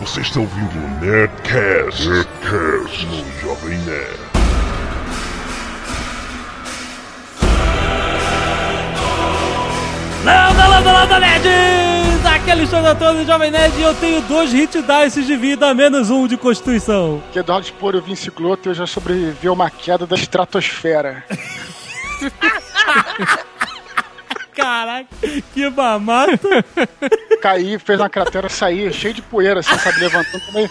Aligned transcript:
Você 0.00 0.20
está 0.20 0.40
ouvindo 0.40 0.76
o 0.76 0.88
Nerdcast, 1.00 2.06
Nerdcast 2.06 3.06
no 3.06 3.40
Jovem 3.40 3.78
Nerd. 3.78 4.18
Landa, 10.22 10.66
landa, 10.66 10.92
landa, 10.92 11.20
nerds! 11.20 12.26
Aqui 12.26 12.50
é 12.50 12.52
Alexandre 12.52 12.90
Antônio, 12.90 13.24
Jovem 13.24 13.50
Nerd, 13.50 13.74
e 13.78 13.82
eu 13.82 13.94
tenho 13.94 14.20
dois 14.20 14.52
hit 14.52 14.82
dice 14.82 15.22
de 15.22 15.34
vida, 15.34 15.72
menos 15.72 16.10
um 16.10 16.26
de 16.26 16.36
constituição. 16.36 17.22
Que 17.32 17.38
Eduardo 17.38 17.66
Spor, 17.66 17.94
eu 17.94 18.02
vim 18.02 18.14
cicloto 18.14 18.68
e 18.68 18.70
eu 18.70 18.74
já 18.74 18.86
sobrevivi 18.86 19.48
a 19.48 19.52
uma 19.52 19.70
queda 19.70 20.06
da 20.06 20.16
estratosfera. 20.16 21.24
Caraca, 24.66 25.06
que 25.54 25.70
mamata! 25.70 26.64
Caí, 27.40 27.78
fez 27.78 28.00
uma 28.00 28.10
cratera, 28.10 28.48
saí 28.48 28.92
cheio 28.92 29.14
de 29.14 29.22
poeira, 29.22 29.60
assim, 29.60 29.78
sabe, 29.78 30.00
levantando 30.00 30.44
também 30.44 30.68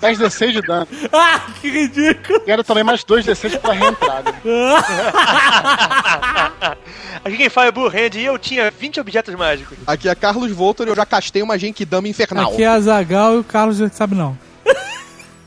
10 0.00 0.18
D6 0.20 0.52
de 0.52 0.62
dano. 0.62 0.86
Ah, 1.12 1.40
que 1.60 1.68
ridículo! 1.68 2.40
E 2.46 2.50
era 2.52 2.62
também 2.62 2.84
mais 2.84 3.02
2 3.02 3.26
D6 3.26 3.58
pra 3.58 3.72
reentrada. 3.72 4.32
Aqui 7.24 7.36
quem 7.36 7.48
fala 7.48 7.66
é 7.66 7.72
Blue 7.72 7.88
Hand 7.88 8.14
e 8.14 8.24
eu 8.24 8.38
tinha 8.38 8.70
20 8.70 9.00
objetos 9.00 9.34
mágicos. 9.34 9.76
Aqui 9.88 10.08
é 10.08 10.14
Carlos 10.14 10.52
Voltor 10.52 10.86
e 10.86 10.90
eu 10.90 10.96
já 10.96 11.04
castei 11.04 11.42
uma 11.42 11.58
Genkidama 11.58 12.06
infernal. 12.06 12.52
Aqui 12.52 12.62
é 12.62 12.68
a 12.68 12.78
Zagal 12.78 13.34
e 13.34 13.38
o 13.38 13.44
Carlos 13.44 13.78
já 13.78 13.88
sabe 13.88 14.14
não. 14.14 14.38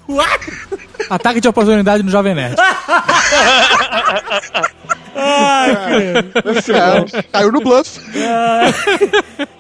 What? 0.08 0.40
Ataque 1.10 1.42
de 1.42 1.48
oportunidade 1.48 2.04
no 2.04 2.12
Jovem 2.12 2.36
Nerd. 2.36 2.56
Ai. 5.16 5.72
É, 5.72 7.24
caiu 7.32 7.52
no 7.52 7.62
bluff. 7.62 8.00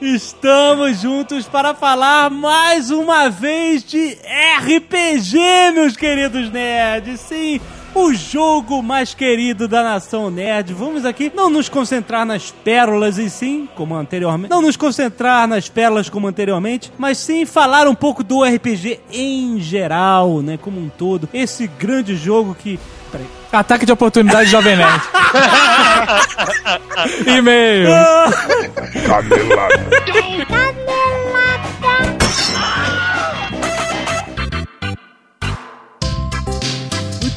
Estamos 0.01 1.01
juntos 1.01 1.47
para 1.47 1.73
falar 1.73 2.29
mais 2.29 2.91
uma 2.91 3.29
vez 3.29 3.83
de 3.83 4.17
RPG, 4.57 5.71
meus 5.73 5.95
queridos 5.95 6.51
nerds. 6.51 7.21
Sim, 7.21 7.61
o 7.95 8.13
jogo 8.13 8.83
mais 8.83 9.13
querido 9.13 9.67
da 9.67 9.81
nação 9.81 10.29
nerd. 10.29 10.73
Vamos 10.73 11.05
aqui 11.05 11.31
não 11.33 11.49
nos 11.49 11.69
concentrar 11.69 12.25
nas 12.25 12.51
pérolas 12.51 13.17
e 13.17 13.29
sim, 13.29 13.67
como 13.75 13.95
anteriormente, 13.95 14.49
não 14.49 14.61
nos 14.61 14.75
concentrar 14.75 15.47
nas 15.47 15.69
pérolas 15.69 16.09
como 16.09 16.27
anteriormente, 16.27 16.91
mas 16.97 17.17
sim 17.17 17.45
falar 17.45 17.87
um 17.87 17.95
pouco 17.95 18.23
do 18.23 18.43
RPG 18.43 18.99
em 19.11 19.59
geral, 19.61 20.41
né, 20.41 20.59
como 20.61 20.79
um 20.79 20.89
todo. 20.89 21.29
Esse 21.33 21.67
grande 21.67 22.15
jogo 22.15 22.53
que 22.53 22.79
Peraí. 23.11 23.27
Ataque 23.51 23.85
de 23.85 23.91
oportunidade 23.93 24.49
Jovem 24.49 24.75
Nerd. 24.75 25.01
E-mail. 27.37 27.87
Canelada. 29.07 29.85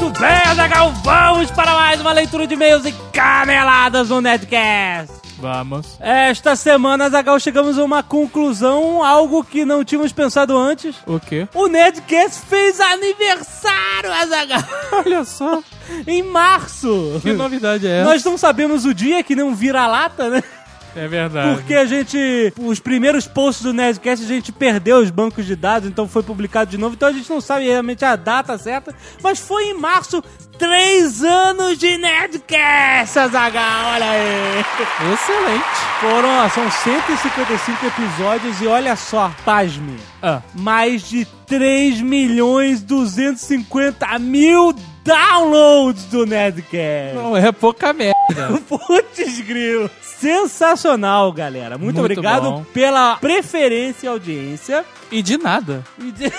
Muito 0.01 0.21
bem, 0.21 0.29
Azaghal, 0.47 0.93
vamos 1.03 1.51
para 1.51 1.73
mais 1.75 2.01
uma 2.01 2.13
leitura 2.13 2.47
de 2.47 2.55
e-mails 2.55 2.85
e 2.87 2.93
caneladas 3.13 4.09
no 4.11 4.21
Nerdcast. 4.21 5.13
Vamos. 5.41 5.97
Esta 6.01 6.57
semana, 6.57 7.07
Azaghal, 7.07 7.39
chegamos 7.39 7.79
a 7.79 7.85
uma 7.85 8.03
conclusão, 8.03 9.03
algo 9.05 9.43
que 9.45 9.65
não 9.65 9.85
tínhamos 9.85 10.13
pensado 10.13 10.57
antes. 10.57 10.97
O 11.07 11.19
quê? 11.21 11.49
O 11.55 11.67
Nerdcast 11.69 12.43
fez 12.49 12.81
aniversário, 12.81 14.13
Azaghal, 14.13 14.63
Olha 15.05 15.25
só. 15.25 15.63
em 16.07 16.23
março. 16.23 17.19
Que 17.23 17.33
novidade 17.33 17.87
é 17.87 18.01
essa? 18.01 18.11
Nós 18.11 18.25
não 18.25 18.37
sabemos 18.39 18.85
o 18.85 18.93
dia 18.95 19.23
que 19.23 19.35
não 19.37 19.55
vira 19.55 19.87
lata, 19.87 20.29
né? 20.29 20.43
É 20.99 21.09
verdade. 21.09 21.57
Porque 21.57 21.75
a 21.75 21.85
gente. 21.85 22.53
Os 22.59 22.81
primeiros 22.81 23.27
posts 23.27 23.63
do 23.63 23.73
Nerdcast 23.73 24.25
a 24.25 24.29
gente 24.29 24.53
perdeu 24.53 24.99
os 24.99 25.11
bancos 25.11 25.47
de 25.47 25.55
dados, 25.55 25.89
então 25.89 26.09
foi 26.09 26.23
publicado 26.23 26.71
de 26.71 26.79
novo. 26.79 26.95
Então 26.95 27.09
a 27.09 27.13
gente 27.13 27.31
não 27.31 27.41
sabe 27.41 27.67
realmente 27.67 28.05
a 28.05 28.17
data 28.17 28.59
certa. 28.59 28.95
Mas 29.23 29.39
foi 29.39 29.67
em 29.67 29.75
março, 29.75 30.23
três 30.59 31.23
anos 31.23 31.79
de 31.79 31.97
Nerdcast, 31.97 33.19
Azaghal, 33.19 33.95
olha 33.95 34.11
aí. 34.11 34.65
Excelente. 35.13 35.65
Foram, 36.01 36.29
ó, 36.29 36.49
são 36.49 36.71
155 36.71 37.87
episódios 37.87 38.61
e 38.61 38.67
olha 38.67 38.97
só, 38.97 39.33
pasme. 39.45 39.97
Ah. 40.23 40.43
Mais 40.55 41.09
de 41.09 41.25
3 41.47 42.01
milhões 42.01 42.83
250 42.83 44.19
mil 44.19 44.75
downloads 45.05 46.05
do 46.05 46.27
Nerdcast. 46.27 47.15
Não 47.15 47.37
é 47.37 47.53
pouca 47.53 47.93
merda. 47.93 48.15
Putz, 48.69 49.41
grilo. 49.41 49.91
Sensacional, 50.21 51.33
galera. 51.33 51.79
Muito, 51.79 51.99
Muito 51.99 52.01
obrigado 52.13 52.51
bom. 52.51 52.65
pela 52.75 53.17
preferência 53.17 54.07
e 54.07 54.09
audiência. 54.09 54.85
E 55.11 55.23
de 55.23 55.39
nada. 55.39 55.85
E 55.99 56.11
de- 56.13 56.33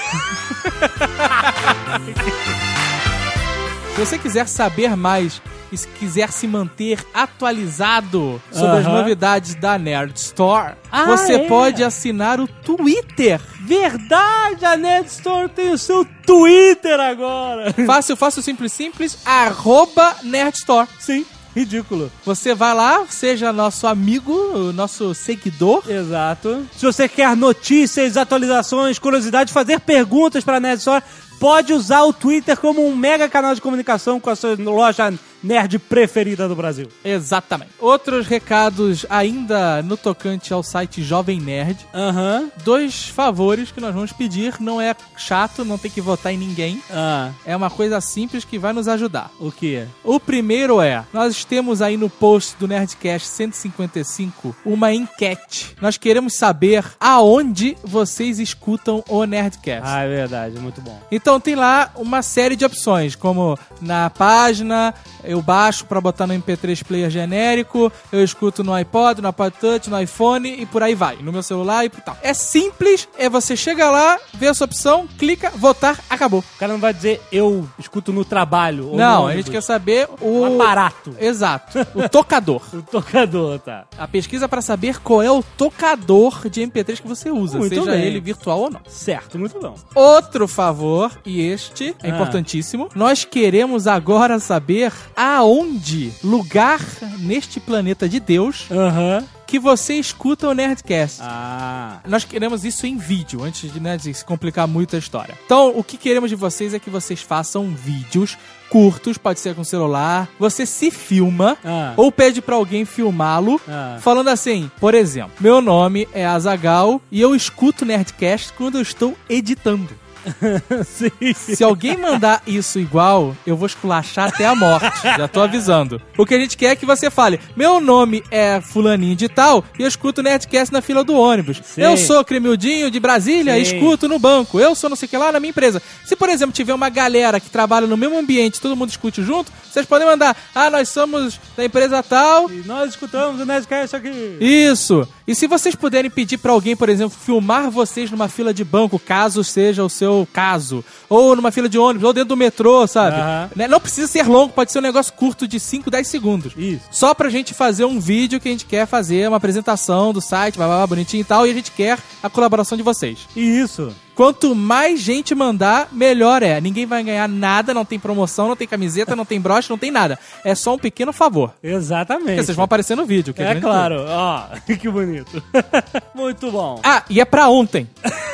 Se 3.96 4.06
você 4.06 4.18
quiser 4.18 4.48
saber 4.48 4.96
mais 4.96 5.42
e 5.72 5.78
se 5.78 5.88
quiser 5.88 6.32
se 6.32 6.48
manter 6.48 7.06
atualizado 7.14 8.42
sobre 8.52 8.78
as 8.80 8.86
Aham. 8.86 8.98
novidades 8.98 9.54
da 9.56 9.78
Nerd 9.78 10.16
Store, 10.18 10.74
Ah, 10.92 11.06
você 11.06 11.34
é? 11.34 11.48
pode 11.48 11.84
assinar 11.84 12.40
o 12.40 12.48
Twitter. 12.48 13.40
Verdade, 13.62 14.66
a 14.66 14.76
Nerd 14.78 15.08
Store 15.10 15.48
tem 15.50 15.72
o 15.72 15.78
seu 15.78 16.06
Twitter 16.26 17.00
agora. 17.00 17.74
Fácil, 17.86 18.16
fácil, 18.16 18.42
simples, 18.42 18.72
simples. 18.74 19.20
Arroba 19.26 20.16
Nerd 20.24 20.56
Store. 20.58 20.88
Sim, 21.00 21.24
ridículo. 21.56 22.12
Você 22.26 22.54
vai 22.54 22.74
lá, 22.74 23.06
seja 23.08 23.52
nosso 23.52 23.88
amigo, 23.88 24.72
nosso 24.74 25.14
seguidor. 25.14 25.84
Exato. 25.88 26.66
Se 26.76 26.86
você 26.86 27.08
quer 27.08 27.36
notícias, 27.36 28.18
atualizações, 28.18 29.00
curiosidades, 29.00 29.54
fazer 29.54 29.80
perguntas 29.80 30.44
para 30.44 30.58
a 30.58 30.60
Nerd 30.60 30.80
Store, 30.80 31.04
pode 31.40 31.74
usar 31.74 32.04
o 32.04 32.14
Twitter 32.14 32.58
como 32.58 32.86
um 32.86 32.96
mega 32.96 33.30
canal 33.30 33.56
de 33.56 33.62
comunicação 33.62 34.20
com 34.20 34.30
a 34.30 34.36
sua 34.36 34.56
loja 34.56 35.14
nerd 35.44 35.80
preferida 35.80 36.48
do 36.48 36.56
Brasil. 36.56 36.88
Exatamente. 37.04 37.72
Outros 37.80 38.28
recados 38.28 39.06
ainda 39.10 39.82
no 39.82 39.96
tocante 39.98 40.54
ao 40.54 40.62
site 40.64 41.04
Jovem 41.04 41.40
Nerd. 41.40 41.78
Aham. 41.94 42.50
Dois 42.64 43.08
favores 43.10 43.72
que 43.72 43.80
nós 43.82 43.94
vamos 43.94 44.12
pedir. 44.12 44.56
Não 44.60 44.80
é 44.82 44.96
chato, 45.18 45.64
não 45.66 45.78
tem 45.78 45.90
que 45.92 46.02
votar 46.02 46.34
em 46.34 46.38
ninguém. 46.38 46.82
Ah, 46.92 47.32
É 47.46 47.56
uma 47.56 47.70
coisa 47.70 48.00
simples 48.02 48.44
que 48.44 48.58
vai 48.60 48.74
nos 48.74 48.88
ajudar. 48.88 49.32
o 49.40 49.52
que? 49.52 49.84
O 50.04 50.20
primeiro 50.20 50.82
é, 50.82 51.04
nós 51.14 51.44
temos 51.44 51.82
aí 51.82 51.98
no 51.98 52.10
post 52.10 52.56
do 52.60 52.68
Nerdcast 52.68 53.28
155 53.28 54.56
uma 54.66 54.94
enquete. 54.94 55.76
Nós 55.82 55.98
queremos 55.98 56.36
saber 56.36 56.84
aonde 57.00 57.78
vocês 57.84 58.40
escutam 58.40 59.04
o 59.08 59.24
Nerdcast. 59.26 59.84
Ah, 59.86 60.02
é 60.04 60.08
verdade, 60.08 60.60
muito 60.60 60.82
bom. 60.82 61.00
Então 61.12 61.40
tem 61.40 61.56
lá 61.56 61.92
uma 61.96 62.22
série 62.22 62.56
de 62.56 62.66
opções, 62.66 63.16
como 63.16 63.58
na 63.82 64.10
página, 64.10 64.94
eu 65.30 65.42
baixo 65.42 65.86
pra 65.86 66.02
botar 66.02 66.26
no 66.28 66.34
MP3 66.34 66.84
player 66.84 67.10
genérico, 67.10 67.92
eu 68.12 68.24
escuto 68.24 68.64
no 68.64 68.74
iPod, 68.74 69.22
no 69.22 69.28
iPod 69.28 69.56
Touch, 69.60 69.90
no 69.90 70.02
iPhone 70.02 70.50
e 70.50 70.66
por 70.66 70.82
aí 70.84 70.96
vai, 70.96 71.18
no 71.18 71.32
meu 71.32 71.44
celular 71.44 71.86
e 71.86 71.90
tal. 71.90 72.18
É 72.22 72.34
simples, 72.34 73.08
é 73.18 73.30
você 73.30 73.56
chega 73.56 73.90
lá, 73.90 74.18
vê 74.34 74.48
a 74.48 74.54
sua 74.54 74.66
opção, 74.66 75.08
clica, 75.18 75.52
votar, 75.52 76.00
acabou. 76.10 76.40
O 76.40 76.60
cara 76.60 76.74
não 76.74 76.80
vai 76.80 76.94
dizer 76.94 77.22
eu 77.32 77.68
escuto 77.78 78.12
no 78.12 78.26
trabalho. 78.26 78.86
ou 78.88 78.92
no 78.94 78.98
Não, 78.98 79.28
a 79.28 79.36
gente 79.36 79.52
quer 79.52 79.62
saber 79.62 80.08
o 80.20 80.40
O 80.42 80.56
aparato. 80.62 81.16
Exato, 81.20 81.78
o 81.96 82.10
tocador. 82.10 82.62
O 82.74 82.82
tocador, 82.82 83.60
tá. 83.60 83.86
A 83.98 84.08
pesquisa 84.08 84.48
pra 84.50 84.62
saber 84.62 85.00
qual 85.00 85.22
é 85.22 85.32
o 85.32 85.44
tocador 85.44 86.50
de 86.50 86.62
MP3 86.62 87.02
que 87.02 87.08
você 87.08 87.30
usa, 87.30 87.58
Muito 87.58 87.76
seja 87.76 87.92
bem. 87.92 88.06
ele 88.06 88.20
virtual 88.20 88.60
ou 88.62 88.70
não. 88.70 88.82
Certo, 88.88 89.38
muito 89.38 89.60
bom. 89.60 89.76
Outro 89.96 90.48
favor, 90.48 91.12
e 91.26 91.42
este 91.42 91.96
é 92.04 92.10
Ah. 92.10 92.16
importantíssimo, 92.16 92.90
nós 92.96 93.24
queremos 93.24 93.88
agora 93.88 94.40
saber 94.40 94.92
aonde, 95.22 96.14
lugar 96.24 96.80
neste 97.20 97.60
planeta 97.60 98.08
de 98.08 98.20
Deus, 98.22 98.66
Aham. 98.72 99.24
que 99.46 99.60
você 99.60 99.96
escuta 99.96 100.48
o 100.48 100.54
Nerdcast. 100.54 101.20
Ah. 101.22 102.00
Nós 102.08 102.24
queremos 102.24 102.64
isso 102.64 102.88
em 102.88 102.96
vídeo, 102.98 103.44
antes 103.44 103.72
de, 103.74 103.80
né, 103.82 103.98
de 103.98 104.14
se 104.14 104.24
complicar 104.24 104.66
muito 104.68 104.96
a 104.96 105.00
história. 105.00 105.38
Então, 105.46 105.74
o 105.78 105.84
que 105.84 105.98
queremos 105.98 106.30
de 106.30 106.36
vocês 106.38 106.74
é 106.74 106.80
que 106.80 106.90
vocês 106.90 107.22
façam 107.22 107.70
vídeos 107.76 108.38
curtos, 108.70 109.18
pode 109.18 109.40
ser 109.40 109.56
com 109.56 109.64
celular. 109.64 110.30
Você 110.40 110.66
se 110.66 110.90
filma 110.92 111.58
Ah. 111.66 111.94
ou 111.98 112.12
pede 112.12 112.40
pra 112.42 112.56
alguém 112.56 112.86
filmá-lo, 112.86 113.60
Ah. 113.68 113.98
falando 114.00 114.30
assim, 114.30 114.70
por 114.80 114.94
exemplo, 114.94 115.32
meu 115.40 115.60
nome 115.60 116.08
é 116.14 116.26
Azagal 116.26 117.02
e 117.12 117.20
eu 117.20 117.36
escuto 117.36 117.84
Nerdcast 117.86 118.54
quando 118.54 118.76
eu 118.78 118.82
estou 118.82 119.18
editando. 119.28 119.90
Se 121.36 121.64
alguém 121.64 121.98
mandar 121.98 122.42
isso 122.46 122.80
igual, 122.80 123.36
eu 123.46 123.56
vou 123.56 123.66
esculachar 123.66 124.30
até 124.30 124.46
a 124.46 124.56
morte. 124.56 124.90
Já 125.04 125.28
tô 125.28 125.42
avisando. 125.42 126.02
O 126.18 126.26
que 126.26 126.34
a 126.34 126.40
gente 126.40 126.58
quer 126.58 126.72
é 126.72 126.76
que 126.76 126.86
você 126.86 127.10
fale: 127.10 127.40
meu 127.56 127.80
nome 127.80 128.24
é 128.32 128.62
Fulaninho 128.62 129.16
de 129.16 129.28
Tal 129.30 129.64
e 129.78 129.84
eu 129.84 129.88
escuto 129.88 130.22
o 130.22 130.24
Nerdcast 130.24 130.74
na 130.74 130.82
fila 130.82 131.04
do 131.04 131.16
ônibus. 131.16 131.62
Sim. 131.64 131.82
Eu 131.82 131.98
sou 131.98 132.24
Cremildinho 132.24 132.92
de 132.92 133.00
Brasília 133.00 133.58
e 133.58 133.66
Sim. 133.66 133.78
escuto 133.78 134.08
no 134.08 134.20
banco. 134.20 134.60
Eu 134.60 134.76
sou 134.76 134.90
não 134.90 134.98
sei 134.98 135.06
o 135.06 135.10
que 135.10 135.18
lá 135.18 135.32
na 135.32 135.40
minha 135.40 135.52
empresa. 135.52 135.82
Se, 136.06 136.16
por 136.16 136.30
exemplo, 136.30 136.54
tiver 136.54 136.74
uma 136.74 136.90
galera 136.90 137.40
que 137.40 137.50
trabalha 137.50 137.88
no 137.88 137.98
mesmo 137.98 138.18
ambiente, 138.18 138.62
todo 138.62 138.76
mundo 138.76 138.90
escute 138.90 139.24
junto, 139.24 139.52
vocês 139.70 139.86
podem 139.86 140.08
mandar: 140.08 140.36
ah, 140.54 140.70
nós 140.70 140.90
somos 140.90 141.40
da 141.56 141.64
empresa 141.64 142.02
tal. 142.04 142.52
E 142.52 142.64
nós 142.66 142.92
escutamos 142.92 143.40
o 143.42 143.46
Nerdcast 143.46 143.96
aqui. 143.96 144.38
Isso! 144.40 145.08
E 145.28 145.36
se 145.36 145.46
vocês 145.46 145.76
puderem 145.76 146.10
pedir 146.10 146.40
pra 146.40 146.52
alguém, 146.52 146.76
por 146.76 146.90
exemplo, 146.90 147.18
filmar 147.18 147.70
vocês 147.70 148.10
numa 148.10 148.28
fila 148.28 148.54
de 148.54 148.64
banco, 148.64 148.98
caso 148.98 149.44
seja 149.44 149.84
o 149.84 149.90
seu 149.90 150.09
caso, 150.34 150.84
ou 151.10 151.36
numa 151.36 151.52
fila 151.52 151.70
de 151.70 151.78
ônibus, 151.78 152.06
ou 152.06 152.14
dentro 152.14 152.30
do 152.30 152.38
metrô, 152.38 152.86
sabe? 152.88 153.18
Né? 153.56 153.68
Não 153.68 153.80
precisa 153.80 154.08
ser 154.08 154.28
longo, 154.28 154.54
pode 154.54 154.72
ser 154.72 154.80
um 154.80 154.84
negócio 154.84 155.14
curto 155.14 155.48
de 155.48 155.60
5, 155.60 155.90
10 155.90 156.08
segundos. 156.08 156.54
Isso. 156.58 156.84
Só 156.92 157.14
pra 157.14 157.30
gente 157.30 157.54
fazer 157.54 157.86
um 157.86 158.00
vídeo 158.00 158.40
que 158.40 158.48
a 158.48 158.52
gente 158.52 158.66
quer 158.66 158.86
fazer, 158.86 159.28
uma 159.28 159.38
apresentação 159.38 160.14
do 160.14 160.22
site, 160.22 160.58
blá, 160.58 160.68
blá, 160.68 160.78
blá, 160.78 160.88
bonitinho 160.88 161.22
e 161.22 161.26
tal, 161.26 161.46
e 161.46 161.52
a 161.52 161.54
gente 161.54 161.72
quer 161.72 162.00
a 162.22 162.30
colaboração 162.30 162.78
de 162.78 162.84
vocês. 162.84 163.28
Isso. 163.36 163.94
Quanto 164.20 164.54
mais 164.54 165.00
gente 165.00 165.34
mandar, 165.34 165.88
melhor 165.94 166.44
é. 166.44 166.60
Ninguém 166.60 166.86
vai 166.86 167.02
ganhar 167.02 167.26
nada, 167.26 167.74
não 167.74 167.86
tem 167.86 167.98
promoção, 167.98 168.50
não 168.50 168.56
tem 168.58 168.68
camiseta, 168.68 169.16
não 169.16 169.24
tem 169.24 169.40
broche, 169.40 169.70
não 169.70 169.78
tem 169.78 169.92
nada. 169.92 170.20
É 170.44 170.54
só 170.54 170.74
um 170.74 170.78
pequeno 170.78 171.14
favor. 171.14 171.54
Exatamente. 171.64 172.26
Porque 172.26 172.44
vocês 172.44 172.56
vão 172.58 172.66
aparecer 172.66 172.98
no 172.98 173.06
vídeo. 173.06 173.34
Que 173.34 173.42
é 173.42 173.52
É 173.52 173.62
claro. 173.62 174.04
Ó, 174.06 174.48
que 174.76 174.90
bonito. 174.90 175.42
Muito 176.14 176.52
bom. 176.52 176.82
Ah, 176.84 177.02
e 177.10 177.22
é 177.22 177.24
pra 177.24 177.48
ontem. 177.48 177.88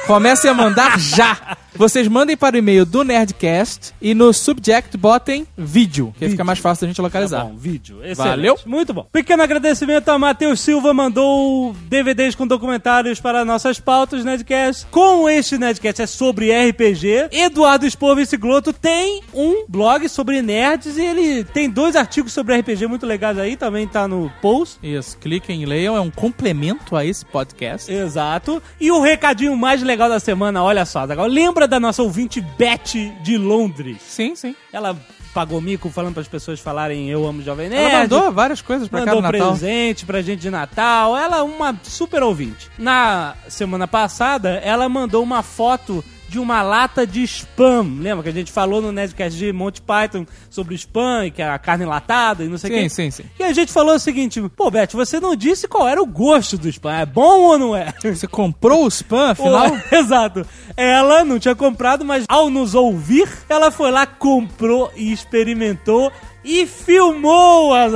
Comecem 0.08 0.50
a 0.50 0.56
mandar 0.56 1.00
já. 1.00 1.56
Vocês 1.76 2.08
mandem 2.08 2.38
para 2.38 2.56
o 2.56 2.60
e-mail 2.60 2.86
do 2.86 3.04
Nerdcast 3.04 3.94
e 4.02 4.14
no 4.14 4.32
subject 4.32 4.96
botem 4.96 5.46
vídeo, 5.58 6.16
que 6.18 6.24
aí 6.24 6.32
fica 6.32 6.44
mais 6.44 6.58
fácil 6.58 6.84
da 6.84 6.88
gente 6.88 7.02
localizar. 7.02 7.40
Tá 7.40 7.44
bom, 7.44 7.58
vídeo. 7.58 7.98
Excelente. 7.98 8.16
Valeu. 8.16 8.60
Muito 8.66 8.94
bom. 8.94 9.06
Pequeno 9.12 9.44
agradecimento 9.44 10.08
a 10.08 10.18
Matheus 10.18 10.62
Silva, 10.62 10.94
mandou 10.94 11.76
DVDs 11.90 12.34
com 12.34 12.48
documentários 12.48 13.20
para 13.20 13.44
nossas 13.44 13.78
pautas 13.78 14.24
Nerdcast. 14.24 14.86
Como 14.90 15.28
este 15.28 15.58
Nerdcast 15.58 15.75
é 15.84 16.06
sobre 16.06 16.52
RPG, 16.52 17.30
Eduardo 17.32 17.86
Expor 17.86 18.16
Vicigloto 18.16 18.74
tem 18.74 19.22
um 19.34 19.66
blog 19.68 20.08
sobre 20.10 20.42
nerds 20.42 20.98
e 20.98 21.06
ele 21.06 21.44
tem 21.44 21.70
dois 21.70 21.96
artigos 21.96 22.34
sobre 22.34 22.58
RPG 22.58 22.88
muito 22.88 23.06
legais 23.06 23.38
aí, 23.38 23.56
também 23.56 23.88
tá 23.88 24.08
no 24.08 24.32
post. 24.42 24.78
Isso, 24.82 25.18
cliquem 25.18 25.62
e 25.62 25.66
leiam, 25.66 25.96
é 25.96 26.02
um 26.02 26.12
complemento 26.12 26.96
a 26.96 27.06
esse 27.06 27.26
podcast. 27.26 27.92
Exato. 27.92 28.62
E 28.80 28.92
o 28.92 29.02
recadinho 29.02 29.56
mais 29.56 29.82
legal 29.82 30.10
da 30.10 30.20
semana, 30.20 30.64
olha 30.64 30.86
só, 30.86 31.06
Zagal, 31.06 31.28
lembra 31.28 31.68
da 31.68 31.80
nossa 31.80 32.04
ouvinte 32.04 32.42
Beth 32.42 32.94
de 33.22 33.38
Londres? 33.38 33.98
Sim, 34.02 34.36
sim. 34.36 34.56
Ela 34.72 34.98
pagou 35.36 35.60
mico 35.60 35.90
falando 35.90 36.14
para 36.14 36.22
as 36.22 36.30
pessoas 36.30 36.62
falarem 36.62 37.10
eu 37.10 37.28
amo 37.28 37.42
Jovem 37.42 37.68
Nerd. 37.68 37.92
Ela 37.92 38.00
mandou 38.04 38.32
várias 38.32 38.62
coisas 38.62 38.88
pra 38.88 39.00
cá 39.02 39.08
Mandou 39.08 39.22
no 39.22 39.32
Natal. 39.38 39.52
presente 39.52 40.06
pra 40.06 40.22
gente 40.22 40.40
de 40.40 40.50
Natal. 40.50 41.18
Ela 41.18 41.40
é 41.40 41.42
uma 41.42 41.78
super 41.84 42.24
ouvinte. 42.24 42.72
Na 42.78 43.36
semana 43.50 43.86
passada, 43.86 44.52
ela 44.64 44.88
mandou 44.88 45.22
uma 45.22 45.44
foto 45.44 46.02
de 46.36 46.40
uma 46.40 46.62
lata 46.62 47.08
de 47.08 47.24
spam. 47.24 47.98
Lembra 48.02 48.22
que 48.24 48.28
a 48.28 48.34
gente 48.34 48.52
falou 48.52 48.82
no 48.82 48.92
Nerdcast 48.92 49.40
de 49.40 49.54
Monty 49.54 49.82
Python 49.82 50.26
sobre 50.50 50.76
spam, 50.76 51.26
e 51.28 51.32
que 51.32 51.42
é 51.42 51.50
a 51.50 51.58
carne 51.58 51.86
enlatada 51.86 52.44
e 52.44 52.50
não 52.50 52.58
sei 52.58 52.70
o 52.70 52.74
Sim, 52.74 52.82
quê. 52.82 52.90
sim, 52.90 53.12
sim. 53.12 53.24
E 53.40 53.44
a 53.44 53.54
gente 53.54 53.72
falou 53.72 53.96
o 53.96 54.00
seguinte, 54.00 54.42
pô, 54.54 54.70
Beth, 54.70 54.90
você 54.92 55.18
não 55.18 55.34
disse 55.34 55.66
qual 55.66 55.88
era 55.88 56.04
o 56.04 56.06
gosto 56.06 56.58
do 56.58 56.68
spam. 56.68 56.94
É 56.94 57.06
bom 57.06 57.40
ou 57.44 57.58
não 57.58 57.74
é? 57.74 57.94
Você 58.04 58.28
comprou 58.28 58.84
o 58.84 58.90
spam, 58.90 59.30
afinal? 59.32 59.78
Exato. 59.90 60.46
Ela 60.76 61.24
não 61.24 61.40
tinha 61.40 61.56
comprado, 61.56 62.04
mas 62.04 62.26
ao 62.28 62.50
nos 62.50 62.76
ouvir, 62.76 63.30
ela 63.48 63.72
foi 63.72 63.90
lá, 63.90 64.06
comprou 64.06 64.92
e 64.94 65.14
experimentou 65.14 66.12
e 66.44 66.66
filmou 66.66 67.74
as 67.74 67.94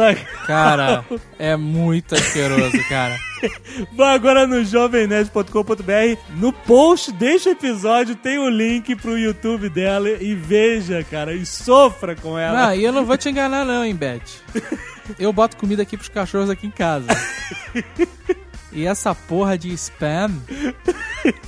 Cara, 0.48 1.04
é 1.38 1.58
muito 1.58 2.16
asqueroso, 2.16 2.82
cara. 2.88 3.20
Vai 3.96 4.16
agora 4.16 4.46
no 4.48 4.64
jovemnerd.com.br. 4.64 6.20
No 6.38 6.52
post 6.54 7.12
deste 7.12 7.50
episódio 7.50 8.16
tem 8.16 8.38
o 8.38 8.50
link 8.50 8.96
pro 8.96 9.18
YouTube 9.18 9.70
dela 9.70 10.10
e 10.10 10.34
veja, 10.36 11.04
cara, 11.10 11.34
e 11.34 11.46
sofra 11.46 12.16
com 12.16 12.38
ela. 12.38 12.68
Não, 12.68 12.76
e 12.76 12.84
eu 12.84 12.92
não 12.92 13.06
vou 13.06 13.18
te 13.18 13.30
enganar 13.30 13.66
não, 13.66 13.84
hein, 13.84 13.96
Beth. 13.96 14.22
Eu 15.18 15.32
boto 15.34 15.58
comida 15.58 15.82
aqui 15.84 15.96
pros 15.98 16.10
cachorros 16.10 16.50
aqui 16.50 16.68
em 16.68 16.72
casa. 16.72 17.08
E 18.72 18.86
essa 18.86 19.16
porra 19.16 19.58
de 19.58 19.74
spam 19.74 20.32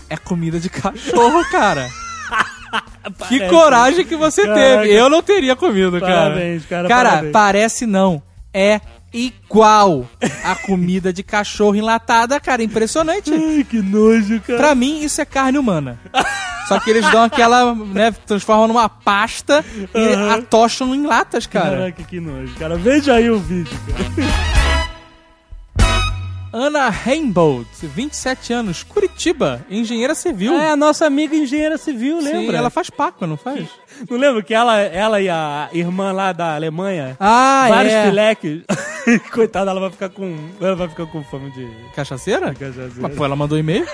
é 0.09 0.17
comida 0.17 0.59
de 0.59 0.71
cachorro, 0.71 1.45
cara. 1.51 1.87
Que 3.29 3.37
Parece. 3.37 3.49
coragem 3.49 4.05
que 4.05 4.15
você 4.15 4.41
Caraca. 4.41 4.81
teve. 4.81 4.93
Eu 4.95 5.07
não 5.07 5.21
teria 5.21 5.55
comido, 5.55 5.99
cara. 5.99 6.13
Parabéns, 6.31 6.65
cara, 6.65 6.87
Cara, 6.87 7.09
parabéns. 7.09 7.31
parece 7.31 7.85
não. 7.85 8.23
É 8.51 8.81
igual 9.13 10.07
a 10.43 10.55
comida 10.55 11.11
de 11.11 11.23
cachorro 11.23 11.75
enlatada, 11.75 12.39
cara. 12.39 12.63
Impressionante. 12.63 13.31
Ai, 13.33 13.63
que 13.63 13.81
nojo, 13.81 14.39
cara. 14.41 14.57
Pra 14.59 14.75
mim, 14.75 15.01
isso 15.03 15.21
é 15.21 15.25
carne 15.25 15.57
humana. 15.57 15.99
Só 16.67 16.79
que 16.79 16.89
eles 16.89 17.09
dão 17.11 17.23
aquela, 17.23 17.75
né, 17.75 18.11
transformam 18.25 18.67
numa 18.67 18.87
pasta 18.87 19.65
e 19.93 20.13
Aham. 20.13 20.35
atocham 20.35 20.95
em 20.95 21.05
latas, 21.05 21.45
cara. 21.45 21.77
Caraca, 21.77 22.03
que 22.03 22.19
nojo, 22.19 22.53
cara. 22.57 22.77
Veja 22.77 23.15
aí 23.15 23.29
o 23.29 23.39
vídeo, 23.39 23.77
cara. 23.87 24.60
Ana 26.53 26.89
Rainbow, 26.89 27.65
27 27.81 28.51
anos, 28.51 28.83
Curitiba, 28.83 29.65
engenheira 29.69 30.13
civil. 30.13 30.53
É 30.53 30.71
a 30.71 30.75
nossa 30.75 31.05
amiga 31.05 31.33
engenheira 31.35 31.77
civil, 31.77 32.21
Sim, 32.21 32.25
lembra? 32.31 32.57
ela 32.57 32.69
faz 32.69 32.89
Páscoa, 32.89 33.25
não 33.25 33.37
faz? 33.37 33.65
Não 34.09 34.17
lembra 34.17 34.41
que 34.41 34.51
ela, 34.53 34.79
ela 34.79 35.21
e 35.21 35.29
a 35.29 35.69
irmã 35.73 36.11
lá 36.11 36.31
da 36.33 36.55
Alemanha, 36.55 37.15
Ah, 37.19 37.67
vários 37.69 37.93
é. 37.93 38.05
pileques. 38.09 38.61
Coitada, 39.31 39.69
ela 39.69 39.79
vai 39.79 39.91
ficar 39.91 40.09
com. 40.09 40.35
Ela 40.59 40.75
vai 40.75 40.87
ficar 40.89 41.05
com 41.05 41.23
fome 41.25 41.51
de. 41.51 41.67
Cachaceira? 41.95 42.51
cachaceira. 42.53 42.91
Mas, 42.97 43.15
pô, 43.15 43.23
ela 43.25 43.35
mandou 43.35 43.59
e-mail? 43.59 43.85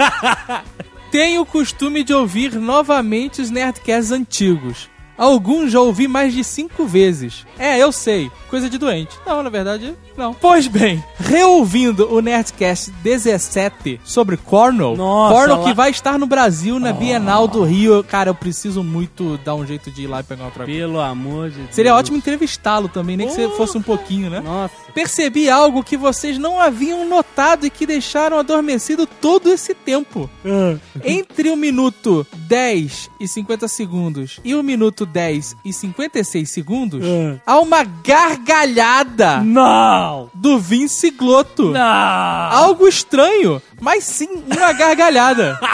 Tenho 1.12 1.42
o 1.42 1.46
costume 1.46 2.04
de 2.06 2.14
ouvir 2.14 2.54
novamente 2.56 3.42
os 3.42 3.50
Nerdcasts 3.50 4.12
antigos. 4.12 4.90
Alguns 5.18 5.72
já 5.72 5.80
ouvi 5.82 6.08
mais 6.08 6.34
de 6.34 6.44
cinco 6.44 6.86
vezes. 6.86 7.46
É, 7.58 7.78
eu 7.82 7.92
sei. 7.92 8.30
Coisa 8.50 8.70
de 8.70 8.78
doente. 8.78 9.18
Não, 9.26 9.42
na 9.44 9.50
verdade, 9.50 9.94
não. 10.16 10.34
Pois 10.34 10.68
bem, 10.68 11.04
reouvindo 11.20 12.14
o 12.14 12.22
Nerdcast 12.22 12.92
17 13.04 14.00
sobre 14.04 14.38
Cornwall. 14.38 14.96
Nossa, 14.96 15.34
Cornwall 15.36 15.60
lá- 15.60 15.66
que 15.68 15.74
vai 15.74 15.90
estar 15.92 16.18
no 16.18 16.26
Brasil 16.26 16.80
na 16.80 16.94
Bienal 16.94 17.48
do 17.48 17.64
Rio. 17.64 18.04
Cara, 18.04 18.30
eu 18.30 18.36
preciso 18.36 18.84
muito 18.84 19.38
dar 19.44 19.56
um 19.56 19.66
jeito 19.66 19.92
de 19.92 20.04
ir 20.04 20.08
lá 20.08 20.20
e 20.22 20.24
pegar 20.24 20.46
uma 20.46 20.52
troca. 20.52 20.72
Pelo 20.72 21.00
amor 21.02 21.50
de 21.50 21.58
Deus. 21.58 21.70
Seria 21.76 21.96
ótimo 21.96 22.18
entrevistá-lo 22.18 22.88
também, 22.88 23.18
nem 23.18 23.28
que 23.28 23.34
você 23.34 23.44
Porra. 23.44 23.58
fosse 23.58 23.78
um 23.78 23.82
pouquinho, 23.82 24.30
né? 24.30 24.40
Nossa. 24.40 24.74
Percebi 24.94 25.50
algo 25.50 25.84
que 25.84 25.98
vocês 25.98 26.38
não 26.38 26.60
haviam 26.60 27.08
notado 27.08 27.66
e 27.66 27.70
que 27.70 27.86
deixaram 27.86 28.38
adormecido 28.40 29.06
todo 29.06 29.50
esse 29.50 29.74
tempo. 29.74 30.30
Ah. 30.46 30.78
Entre 31.04 31.50
o 31.50 31.56
minuto 31.56 32.26
10 32.34 33.10
e 33.20 33.28
50 33.28 33.68
segundos 33.68 34.40
e 34.44 34.56
o 34.56 34.64
minuto 34.64 35.06
10 35.08 35.56
e 35.66 35.74
56 35.74 36.50
segundos, 36.50 37.04
Ah. 37.04 37.40
há 37.46 37.60
uma 37.60 37.84
gargalhada 37.84 39.42
Não! 39.42 40.30
do 40.34 40.60
Vince 40.60 41.10
Glotto. 41.12 41.72
Não! 41.72 41.82
Algo 41.82 42.88
estranho, 42.88 43.62
mas 43.82 44.04
sim 44.04 44.28
uma 44.46 44.74
gargalhada. 44.74 45.60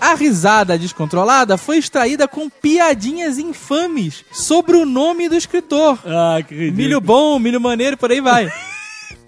A 0.00 0.14
risada 0.14 0.78
descontrolada 0.78 1.56
foi 1.56 1.78
extraída 1.78 2.28
com 2.28 2.48
piadinhas 2.50 3.38
infames 3.38 4.24
sobre 4.30 4.76
o 4.76 4.84
nome 4.84 5.28
do 5.28 5.34
escritor. 5.34 5.98
Ah, 6.06 6.40
que 6.46 6.54
ridículo. 6.54 6.76
Milho 6.76 7.00
bom, 7.00 7.38
milho 7.38 7.60
maneiro, 7.60 7.96
por 7.96 8.10
aí 8.12 8.20
vai. 8.20 8.48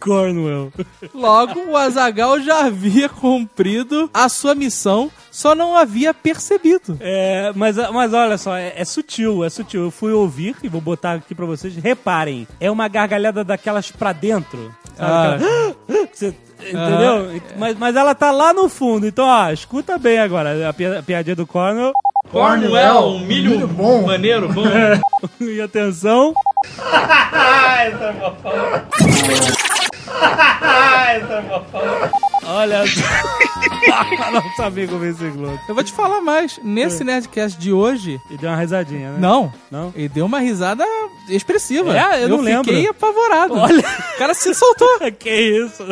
Cornwell. 0.00 0.72
Logo, 1.14 1.60
o 1.70 1.76
Azagal 1.76 2.40
já 2.40 2.64
havia 2.66 3.08
cumprido 3.08 4.08
a 4.14 4.28
sua 4.28 4.54
missão, 4.54 5.10
só 5.30 5.54
não 5.54 5.76
havia 5.76 6.14
percebido. 6.14 6.96
É, 7.00 7.52
mas, 7.54 7.76
mas 7.92 8.12
olha 8.14 8.38
só, 8.38 8.56
é, 8.56 8.72
é 8.76 8.84
sutil, 8.84 9.44
é 9.44 9.50
sutil. 9.50 9.82
Eu 9.84 9.90
fui 9.90 10.12
ouvir 10.12 10.56
e 10.62 10.68
vou 10.68 10.80
botar 10.80 11.14
aqui 11.14 11.34
pra 11.34 11.46
vocês. 11.46 11.74
Reparem, 11.76 12.46
é 12.58 12.70
uma 12.70 12.88
gargalhada 12.88 13.44
daquelas 13.44 13.90
pra 13.90 14.12
dentro. 14.12 14.74
Sabe? 14.96 15.10
Ah. 15.10 15.34
Aquela- 15.34 15.70
Você- 16.12 16.34
entendeu? 16.60 17.40
Mas, 17.56 17.78
mas 17.78 17.96
ela 17.96 18.14
tá 18.14 18.30
lá 18.30 18.52
no 18.52 18.68
fundo. 18.68 19.06
Então, 19.06 19.24
ó, 19.26 19.50
escuta 19.50 19.96
bem 19.96 20.18
agora 20.18 20.68
a, 20.68 20.72
pi- 20.72 20.86
a 20.86 21.02
piadinha 21.02 21.36
do 21.36 21.46
Cornwell. 21.46 21.92
Cornwell, 22.30 23.06
um 23.06 23.20
milho, 23.20 23.66
bom. 23.66 24.06
maneiro, 24.06 24.52
bom. 24.52 24.64
e 25.40 25.60
atenção. 25.60 26.34
Olha 32.46 32.86
só. 32.86 33.49
Nosso 34.32 34.62
amigo 34.62 34.98
Vince 34.98 35.28
Globo. 35.30 35.58
Eu 35.68 35.74
vou 35.74 35.82
te 35.84 35.92
falar 35.92 36.20
mais. 36.20 36.58
Nesse 36.62 37.02
Nerdcast 37.04 37.58
de 37.58 37.72
hoje, 37.72 38.20
E 38.30 38.36
deu 38.36 38.50
uma 38.50 38.56
risadinha, 38.56 39.12
né? 39.12 39.18
não. 39.18 39.52
Não? 39.70 39.92
Ele 39.96 40.08
deu 40.08 40.26
uma 40.26 40.40
risada 40.40 40.84
expressiva. 41.28 41.96
É, 41.96 42.24
eu 42.24 42.28
não 42.28 42.38
fiquei 42.38 42.74
lembro. 42.74 42.90
apavorado. 42.90 43.54
Olha. 43.54 43.80
O 44.14 44.18
cara 44.18 44.34
se 44.34 44.52
soltou. 44.54 44.88
que 45.18 45.30
isso? 45.30 45.84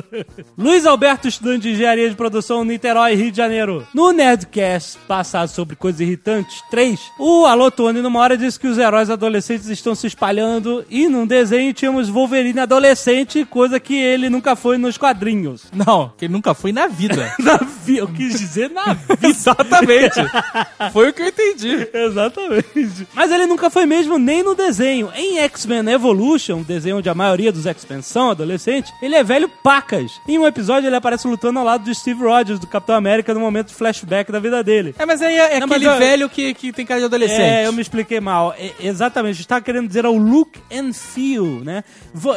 Luiz 0.56 0.85
Alberto, 0.87 1.28
estudante 1.28 1.62
de 1.62 1.73
engenharia 1.73 2.08
de 2.11 2.16
produção, 2.16 2.64
Niterói, 2.64 3.14
Rio 3.14 3.30
de 3.30 3.37
Janeiro. 3.37 3.87
No 3.94 4.12
Nerdcast 4.12 4.99
passado 5.06 5.49
sobre 5.49 5.76
coisas 5.76 6.00
irritantes 6.00 6.62
3, 6.70 7.00
o 7.18 7.47
Alô 7.47 7.70
Tony 7.70 8.00
numa 8.02 8.20
hora 8.20 8.37
disse 8.37 8.58
que 8.58 8.66
os 8.66 8.78
heróis 8.78 9.11
adolescentes 9.11 9.68
estão 9.68 9.94
se 9.94 10.06
espalhando 10.06 10.85
e 10.90 11.08
num 11.08 11.26
desenho 11.26 11.73
tínhamos 11.73 12.08
Wolverine 12.08 12.61
adolescente, 12.61 13.44
coisa 13.44 13.78
que 13.80 13.94
ele 13.99 14.28
nunca 14.28 14.56
foi 14.56 14.76
nos 14.78 14.99
quadrinhos. 14.99 15.64
Não, 15.73 16.12
que 16.16 16.25
ele 16.25 16.32
nunca 16.32 16.54
foi 16.54 16.73
na 16.73 16.87
vida. 16.87 17.32
Na 17.38 17.58
vi- 17.68 17.98
eu 17.98 18.08
quis 18.08 18.38
dizer 18.38 18.70
na 18.70 18.94
vida. 18.94 19.28
Exatamente. 19.28 20.14
Foi 20.92 21.08
o 21.10 21.12
que 21.12 21.22
eu 21.22 21.26
entendi. 21.28 21.88
Exatamente. 21.92 23.06
Mas 23.14 23.30
ele 23.30 23.46
nunca 23.46 23.70
foi 23.70 23.87
mesmo 23.87 24.18
nem 24.18 24.42
no 24.42 24.54
desenho. 24.54 25.10
Em 25.14 25.38
X-Men 25.40 25.88
Evolution, 25.90 26.62
desenho 26.62 26.98
onde 26.98 27.08
a 27.08 27.14
maioria 27.14 27.52
dos 27.52 27.66
X-Men 27.66 28.02
são 28.02 28.30
adolescentes, 28.30 28.92
ele 29.02 29.14
é 29.14 29.22
velho 29.22 29.48
pacas. 29.62 30.10
Em 30.26 30.38
um 30.38 30.46
episódio 30.46 30.88
ele 30.88 30.96
aparece 30.96 31.26
lutando 31.28 31.58
ao 31.58 31.64
lado 31.64 31.84
do 31.84 31.94
Steve 31.94 32.22
Rogers, 32.22 32.58
do 32.58 32.66
Capitão 32.66 32.94
América, 32.96 33.32
no 33.34 33.40
momento 33.40 33.68
de 33.68 33.75
flashback 33.75 34.30
da 34.32 34.40
vida 34.40 34.62
dele. 34.62 34.94
É, 34.98 35.06
mas 35.06 35.20
aí 35.22 35.37
é, 35.37 35.56
é 35.56 35.60
Não, 35.60 35.66
aquele 35.66 35.87
eu- 35.87 35.98
velho 35.98 36.28
que, 36.28 36.54
que 36.54 36.72
tem 36.72 36.84
cara 36.87 37.00
de 37.00 37.06
adolescente. 37.06 37.40
É, 37.40 37.66
eu 37.66 37.72
me 37.72 37.82
expliquei 37.82 38.20
mal. 38.20 38.54
É, 38.58 38.72
exatamente, 38.80 39.40
está 39.40 39.60
querendo 39.60 39.87
dizer 39.88 40.04
ao 40.04 40.16
look 40.16 40.58
and 40.72 40.92
feel, 40.92 41.60
né? 41.64 41.84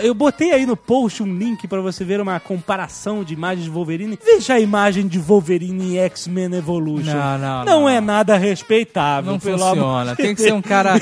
Eu 0.03 0.13
botei 0.13 0.51
aí 0.51 0.65
no 0.65 0.75
post 0.77 1.23
um 1.23 1.37
link 1.37 1.67
pra 1.67 1.81
você 1.81 2.03
ver 2.03 2.19
uma 2.21 2.39
comparação 2.39 3.23
de 3.23 3.33
imagens 3.33 3.65
de 3.65 3.69
Wolverine. 3.71 4.17
Veja 4.23 4.53
a 4.55 4.59
imagem 4.59 5.07
de 5.07 5.19
Wolverine 5.21 5.95
em 5.95 5.99
X-Men 5.99 6.53
Evolution. 6.55 7.13
Não, 7.13 7.37
não, 7.37 7.65
Não 7.65 7.79
não. 7.81 7.89
é 7.89 8.01
nada 8.01 8.37
respeitável, 8.37 9.31
Não 9.31 9.39
funciona. 9.39 10.15
Tem 10.15 10.35
que 10.35 10.41
ser 10.41 10.53
um 10.53 10.61
cara 10.61 10.95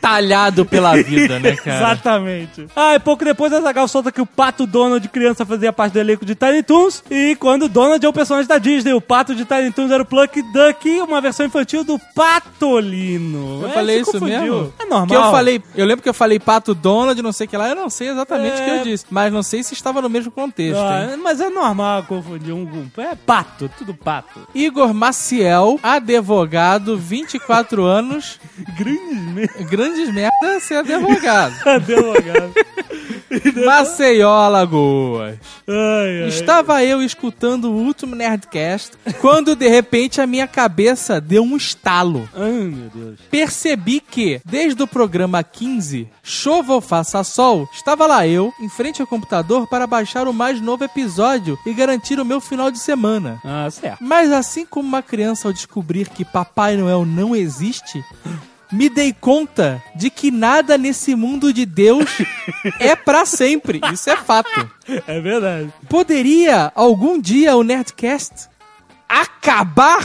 talhado 0.00 0.64
pela 0.64 0.94
vida, 0.96 1.38
né, 1.38 1.54
cara? 1.56 1.76
Exatamente. 1.92 2.66
Ah, 2.74 2.94
e 2.94 2.98
pouco 2.98 3.24
depois 3.24 3.52
a 3.52 3.60
Zagal 3.60 3.86
solta 3.88 4.10
que 4.12 4.20
o 4.20 4.26
Pato 4.26 4.66
Donald 4.66 5.00
de 5.00 5.08
criança 5.08 5.44
fazia 5.46 5.72
parte 5.72 5.92
do 5.92 5.98
elenco 6.00 6.24
de 6.24 6.34
Tiny 6.34 6.62
Toons. 6.62 7.02
E 7.10 7.36
quando 7.36 7.68
Donald 7.68 8.04
é 8.04 8.08
o 8.08 8.12
personagem 8.12 8.48
da 8.48 8.58
Disney, 8.58 8.92
o 8.92 9.00
Pato 9.00 9.34
de 9.34 9.44
Tiny 9.44 9.70
Toons 9.72 9.90
era 9.90 10.02
o 10.02 10.06
Pluck 10.06 10.40
Duck, 10.42 10.88
uma 11.00 11.20
versão 11.20 11.46
infantil 11.46 11.84
do 11.84 11.98
Patolino. 12.14 13.60
Eu 13.62 13.68
É, 13.68 13.72
falei 13.72 14.00
isso 14.00 14.12
confundiu. 14.12 14.40
mesmo? 14.40 14.72
É 14.78 14.84
normal. 14.84 15.06
Que 15.06 15.14
eu 15.14 15.30
falei, 15.30 15.62
eu 15.76 15.86
lembro 15.86 16.02
que 16.02 16.08
eu 16.08 16.14
falei 16.14 16.38
Pato 16.38 16.74
Donald, 16.74 17.20
não 17.22 17.32
sei 17.32 17.46
o 17.46 17.50
que 17.50 17.56
lá, 17.56 17.68
eu 17.68 17.76
não 17.76 17.90
sei 17.90 18.08
exatamente 18.08 18.60
o 18.60 18.64
que 18.64 18.70
É. 18.70 18.80
eu 18.80 18.84
disse, 18.84 19.04
mas 19.10 19.32
não 19.32 19.42
sei 19.42 19.62
se 19.62 19.74
estava 19.74 20.00
no 20.02 20.08
mesmo 20.08 20.30
contexto. 20.30 20.78
Ah, 20.80 21.16
mas 21.22 21.40
é 21.40 21.48
normal 21.48 22.02
confundir 22.04 22.52
um 22.54 22.66
com... 22.66 23.00
É 23.00 23.14
pato, 23.14 23.57
tudo 23.66 23.94
pato. 23.94 24.46
Igor 24.54 24.92
Maciel, 24.92 25.80
advogado, 25.82 26.98
24 26.98 27.82
anos, 27.84 28.38
Grandes 28.76 29.22
mesmo. 29.32 29.66
grandes 29.70 30.12
merda 30.12 30.60
ser 30.60 30.76
advogado. 30.76 31.54
Advogado. 31.66 32.52
Maceió, 33.64 34.30
Alagoas. 34.30 35.36
Ai, 35.68 36.22
ai. 36.22 36.28
Estava 36.28 36.82
eu 36.82 37.02
escutando 37.02 37.66
o 37.70 37.74
último 37.76 38.14
Nerdcast 38.14 38.92
quando 39.20 39.54
de 39.54 39.68
repente 39.68 40.20
a 40.20 40.26
minha 40.26 40.46
cabeça 40.46 41.20
deu 41.20 41.42
um 41.42 41.56
estalo. 41.56 42.28
Ai, 42.34 42.50
meu 42.50 42.88
Deus. 42.94 43.18
Percebi 43.30 44.00
que, 44.00 44.40
desde 44.44 44.82
o 44.82 44.86
programa 44.86 45.42
15, 45.42 46.08
Chova 46.22 46.74
ou 46.74 46.80
Faça 46.80 47.22
Sol, 47.22 47.68
estava 47.72 48.06
lá 48.06 48.26
eu, 48.26 48.52
em 48.60 48.68
frente 48.68 49.00
ao 49.00 49.06
computador, 49.06 49.66
para 49.68 49.86
baixar 49.86 50.26
o 50.26 50.32
mais 50.32 50.60
novo 50.60 50.84
episódio 50.84 51.58
e 51.66 51.72
garantir 51.74 52.18
o 52.18 52.24
meu 52.24 52.40
final 52.40 52.70
de 52.70 52.78
semana. 52.78 53.40
Ah, 53.50 53.70
certo. 53.70 54.04
Mas 54.04 54.30
assim 54.30 54.66
como 54.66 54.86
uma 54.86 55.02
criança 55.02 55.48
ao 55.48 55.54
descobrir 55.54 56.06
que 56.10 56.22
Papai 56.22 56.76
Noel 56.76 57.06
não 57.06 57.34
existe, 57.34 58.04
me 58.70 58.90
dei 58.90 59.10
conta 59.10 59.82
de 59.96 60.10
que 60.10 60.30
nada 60.30 60.76
nesse 60.76 61.14
mundo 61.14 61.50
de 61.50 61.64
Deus 61.64 62.04
é 62.78 62.94
pra 62.94 63.24
sempre. 63.24 63.80
Isso 63.90 64.10
é 64.10 64.16
fato. 64.16 64.70
É 65.06 65.18
verdade. 65.18 65.72
Poderia 65.88 66.70
algum 66.74 67.18
dia 67.18 67.56
o 67.56 67.62
Nerdcast 67.62 68.50
acabar? 69.08 70.00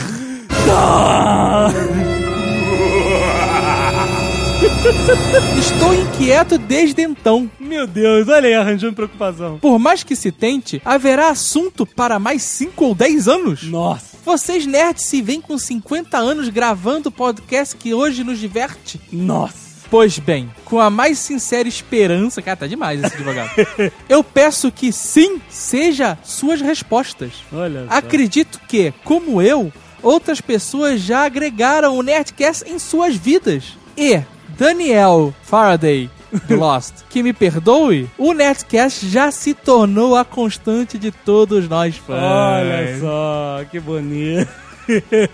Estou 5.58 5.94
inquieto 5.94 6.56
desde 6.56 7.02
então. 7.02 7.50
Meu 7.60 7.86
Deus, 7.86 8.28
olha 8.28 8.48
aí, 8.48 8.54
arranjando 8.54 8.94
preocupação. 8.94 9.58
Por 9.58 9.78
mais 9.78 10.02
que 10.02 10.16
se 10.16 10.32
tente, 10.32 10.80
haverá 10.84 11.28
assunto 11.28 11.84
para 11.84 12.18
mais 12.18 12.42
5 12.42 12.84
ou 12.84 12.94
10 12.94 13.28
anos? 13.28 13.62
Nossa. 13.64 14.16
Vocês 14.24 14.64
nerds 14.64 15.04
se 15.04 15.20
vêm 15.20 15.40
com 15.40 15.58
50 15.58 16.16
anos 16.16 16.48
gravando 16.48 17.10
o 17.10 17.12
podcast 17.12 17.76
que 17.76 17.92
hoje 17.92 18.24
nos 18.24 18.38
diverte? 18.38 18.98
Nossa. 19.12 19.64
Pois 19.90 20.18
bem, 20.18 20.50
com 20.64 20.80
a 20.80 20.88
mais 20.88 21.18
sincera 21.18 21.68
esperança, 21.68 22.40
cara, 22.40 22.56
tá 22.56 22.66
demais 22.66 23.04
esse 23.04 23.14
advogado. 23.14 23.50
Eu 24.08 24.24
peço 24.24 24.72
que 24.72 24.90
sim, 24.90 25.40
seja 25.50 26.16
suas 26.24 26.62
respostas. 26.62 27.32
Olha 27.52 27.86
só. 27.86 27.94
Acredito 27.94 28.60
que, 28.66 28.94
como 29.04 29.42
eu, 29.42 29.70
outras 30.02 30.40
pessoas 30.40 31.00
já 31.02 31.24
agregaram 31.24 31.96
o 31.96 32.02
Nerdcast 32.02 32.64
em 32.66 32.78
suas 32.78 33.14
vidas. 33.14 33.74
E 33.96 34.20
Daniel 34.56 35.34
Faraday 35.42 36.10
do 36.48 36.56
Lost, 36.56 36.94
que 37.08 37.22
me 37.22 37.32
perdoe, 37.32 38.08
o 38.18 38.32
Nerdcast 38.32 39.08
já 39.08 39.30
se 39.30 39.54
tornou 39.54 40.16
a 40.16 40.24
constante 40.24 40.98
de 40.98 41.10
todos 41.12 41.68
nós 41.68 41.96
fãs. 41.96 42.18
Olha 42.20 42.98
só, 43.00 43.64
que 43.70 43.78
bonito. 43.80 44.48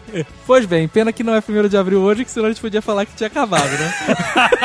Pois 0.47 0.65
bem, 0.65 0.87
pena 0.87 1.13
que 1.13 1.25
não 1.25 1.35
é 1.35 1.39
1 1.47 1.69
de 1.69 1.77
abril 1.77 2.01
hoje, 2.03 2.25
que 2.25 2.31
senão 2.31 2.47
a 2.47 2.51
gente 2.53 2.61
podia 2.61 2.81
falar 2.81 3.05
que 3.05 3.15
tinha 3.17 3.27
acabado, 3.27 3.69
né? 3.69 3.93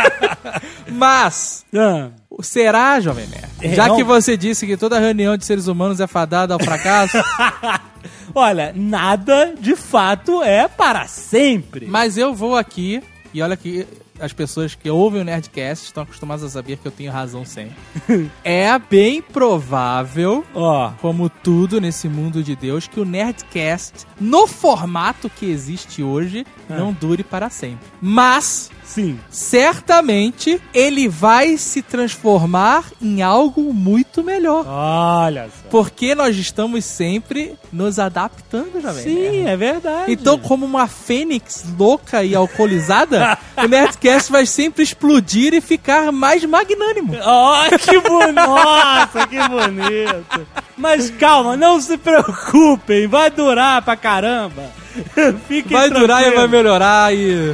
Mas, 0.92 1.66
Ah, 1.76 2.10
será, 2.42 3.00
Jovem 3.00 3.26
Nerd? 3.28 3.48
É, 3.62 3.74
Já 3.74 3.88
não. 3.88 3.96
que 3.96 4.04
você 4.04 4.38
disse 4.38 4.68
que 4.68 4.78
toda 4.78 5.00
reunião 5.00 5.36
de 5.38 5.44
seres 5.46 5.66
humanos 5.68 6.00
é 6.00 6.06
fadada 6.08 6.54
ao 6.54 6.60
fracasso, 6.60 7.18
Olha, 8.36 8.74
nada 8.76 9.54
de 9.60 9.76
fato 9.76 10.44
é 10.44 10.68
para 10.68 11.08
sempre. 11.08 11.88
mas 11.88 12.18
eu 12.18 12.34
vou 12.36 12.56
aqui, 12.56 13.02
e 13.34 13.42
olha 13.42 13.56
que 13.58 13.88
as 14.20 14.34
pessoas 14.34 14.76
que 14.76 14.90
ouvem 14.90 15.22
o 15.22 15.24
Nerdcast 15.24 15.86
estão 15.86 16.04
acostumadas 16.04 16.44
a 16.44 16.50
saber 16.50 16.78
que 16.78 16.88
eu 16.88 16.92
tenho 16.92 17.12
razão 17.12 17.46
sempre. 17.46 17.76
é 18.44 18.78
bem 18.78 19.22
provável, 19.22 20.46
Ó, 20.54 20.92
como 21.02 21.30
tudo 21.30 21.82
nesse 21.82 22.08
mundo 22.08 22.44
de 22.44 22.56
Deus, 22.56 22.88
que 22.88 23.00
o 23.00 23.06
Nerdcast, 23.06 24.06
no 24.20 24.48
formato 24.48 25.30
que 25.30 25.46
existe 25.46 26.02
hoje, 26.02 26.46
não 26.70 26.94
dure 26.94 27.24
para 27.24 27.50
sempre. 27.50 27.86
Mas 28.02 28.72
sim. 28.84 29.20
certamente 29.30 30.62
ele 30.74 31.08
vai 31.08 31.58
se 31.58 31.82
transformar 31.82 32.86
em 33.02 33.22
algo 33.22 33.74
muito 33.74 34.24
melhor. 34.24 34.66
Olha 34.68 35.46
só. 35.46 35.70
Porque 35.70 36.16
nós 36.16 36.36
estamos 36.38 36.86
sempre 36.86 37.56
nos 37.72 38.00
adaptando, 38.00 38.82
Jovem 38.82 39.04
Sim, 39.04 39.16
Nerd. 39.16 39.48
é 39.48 39.58
verdade. 39.58 40.12
Então, 40.12 40.40
como 40.40 40.66
uma 40.66 40.88
fênix 40.88 41.66
louca 41.78 42.24
e 42.24 42.34
alcoolizada, 42.36 43.38
o 43.58 43.68
Nerdcast 43.68 44.05
vai 44.30 44.46
sempre 44.46 44.84
explodir 44.84 45.54
e 45.54 45.62
ficar 45.62 46.12
mais 46.12 46.44
magnânimo. 46.46 47.16
Ó, 47.24 47.70
que 47.78 48.00
bonito. 48.00 48.34
Nossa, 48.34 49.28
que 49.28 49.38
bonito. 49.48 50.48
Mas 50.78 51.10
calma, 51.10 51.56
não 51.56 51.80
se 51.80 51.98
preocupem. 51.98 53.08
Vai 53.08 53.30
durar 53.30 53.82
pra 53.82 53.96
caramba. 53.96 54.64
Fiquem 55.48 55.78
Vai 55.78 55.90
durar 55.90 56.26
e 56.26 56.32
vai 56.32 56.48
melhorar 56.48 57.14
e... 57.14 57.52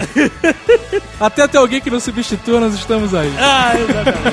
Até 1.19 1.47
ter 1.47 1.57
alguém 1.57 1.81
que 1.81 1.89
nos 1.89 2.03
substitua, 2.03 2.59
nós 2.59 2.73
estamos 2.75 3.15
aí. 3.15 3.31
Ah, 3.39 3.73
exatamente. 3.75 4.31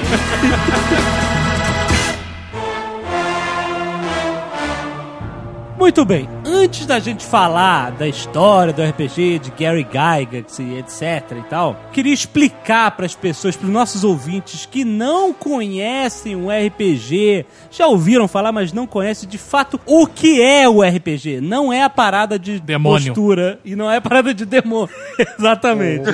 Muito 5.78 6.04
bem, 6.04 6.28
antes 6.59 6.87
da 6.87 6.99
gente 6.99 7.25
falar 7.25 7.93
da 7.93 8.09
história 8.09 8.73
do 8.73 8.83
RPG, 8.83 9.38
de 9.38 9.50
Gary 9.53 9.85
Gygax 9.85 10.59
e 10.59 10.75
etc 10.79 11.37
e 11.38 11.43
tal, 11.49 11.77
queria 11.93 12.12
explicar 12.12 12.91
para 12.91 13.07
as 13.07 13.15
pessoas, 13.15 13.57
para 13.57 13.67
os 13.67 13.73
nossos 13.73 14.03
ouvintes 14.03 14.67
que 14.67 14.85
não 14.85 15.33
conhecem 15.33 16.35
o 16.35 16.49
RPG, 16.50 17.47
já 17.71 17.87
ouviram 17.87 18.27
falar, 18.27 18.50
mas 18.50 18.73
não 18.73 18.87
conhecem 18.87 19.29
de 19.29 19.38
fato 19.38 19.79
o 19.87 20.07
que 20.07 20.43
é 20.43 20.69
o 20.69 20.83
RPG. 20.83 21.41
Não 21.41 21.73
é 21.73 21.83
a 21.83 21.91
parada 21.91 22.38
de 22.38 22.59
Demônio. 22.59 23.15
postura 23.15 23.61
e 23.65 23.77
não 23.77 23.88
é 23.91 23.99
a 23.99 24.00
parada 24.00 24.35
de 24.35 24.45
demônio. 24.45 24.93
Exatamente. 25.38 26.05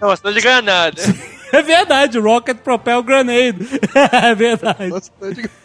Não, 0.00 0.08
você 0.08 0.22
não 0.24 0.30
liga 0.30 0.60
nada. 0.60 1.00
É 1.58 1.62
verdade, 1.62 2.18
Rocket 2.18 2.58
Propel 2.58 3.02
Grenade. 3.02 3.80
é 4.12 4.34
verdade. 4.34 4.92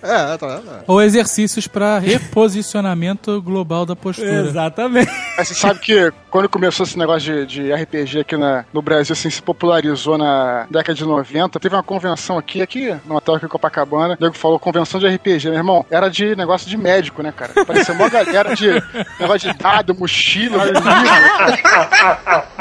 É, 0.01 0.37
tá. 0.37 0.37
tá. 0.37 0.83
Ou 0.87 1.01
exercícios 1.01 1.67
para 1.67 1.99
reposicionamento 1.99 3.41
global 3.41 3.85
da 3.85 3.95
postura. 3.95 4.47
Exatamente. 4.47 5.11
Mas 5.37 5.47
você 5.47 5.53
sabe 5.53 5.79
que 5.79 6.11
quando 6.29 6.49
começou 6.49 6.85
esse 6.85 6.97
negócio 6.97 7.45
de, 7.45 7.63
de 7.63 7.73
RPG 7.73 8.21
aqui 8.21 8.37
na, 8.37 8.65
no 8.73 8.81
Brasil, 8.81 9.13
assim, 9.13 9.29
se 9.29 9.41
popularizou 9.41 10.17
na 10.17 10.65
década 10.69 10.93
de 10.95 11.05
90, 11.05 11.59
teve 11.59 11.75
uma 11.75 11.83
convenção 11.83 12.37
aqui, 12.37 12.61
aqui 12.61 12.95
no 13.05 13.15
hotel 13.15 13.35
aqui 13.35 13.45
em 13.45 13.49
Copacabana, 13.49 14.17
o 14.19 14.23
nego 14.23 14.35
falou 14.35 14.57
convenção 14.57 14.99
de 14.99 15.07
RPG, 15.07 15.49
meu 15.49 15.59
irmão, 15.59 15.85
era 15.91 16.09
de 16.09 16.35
negócio 16.35 16.69
de 16.69 16.77
médico, 16.77 17.21
né, 17.21 17.31
cara? 17.31 17.53
Parecia 17.65 17.93
uma 17.93 18.09
galera 18.09 18.55
de 18.55 18.67
negócio 19.19 19.51
de 19.51 19.57
dado, 19.57 19.93
mochila, 19.93 20.63
livro. 20.65 20.83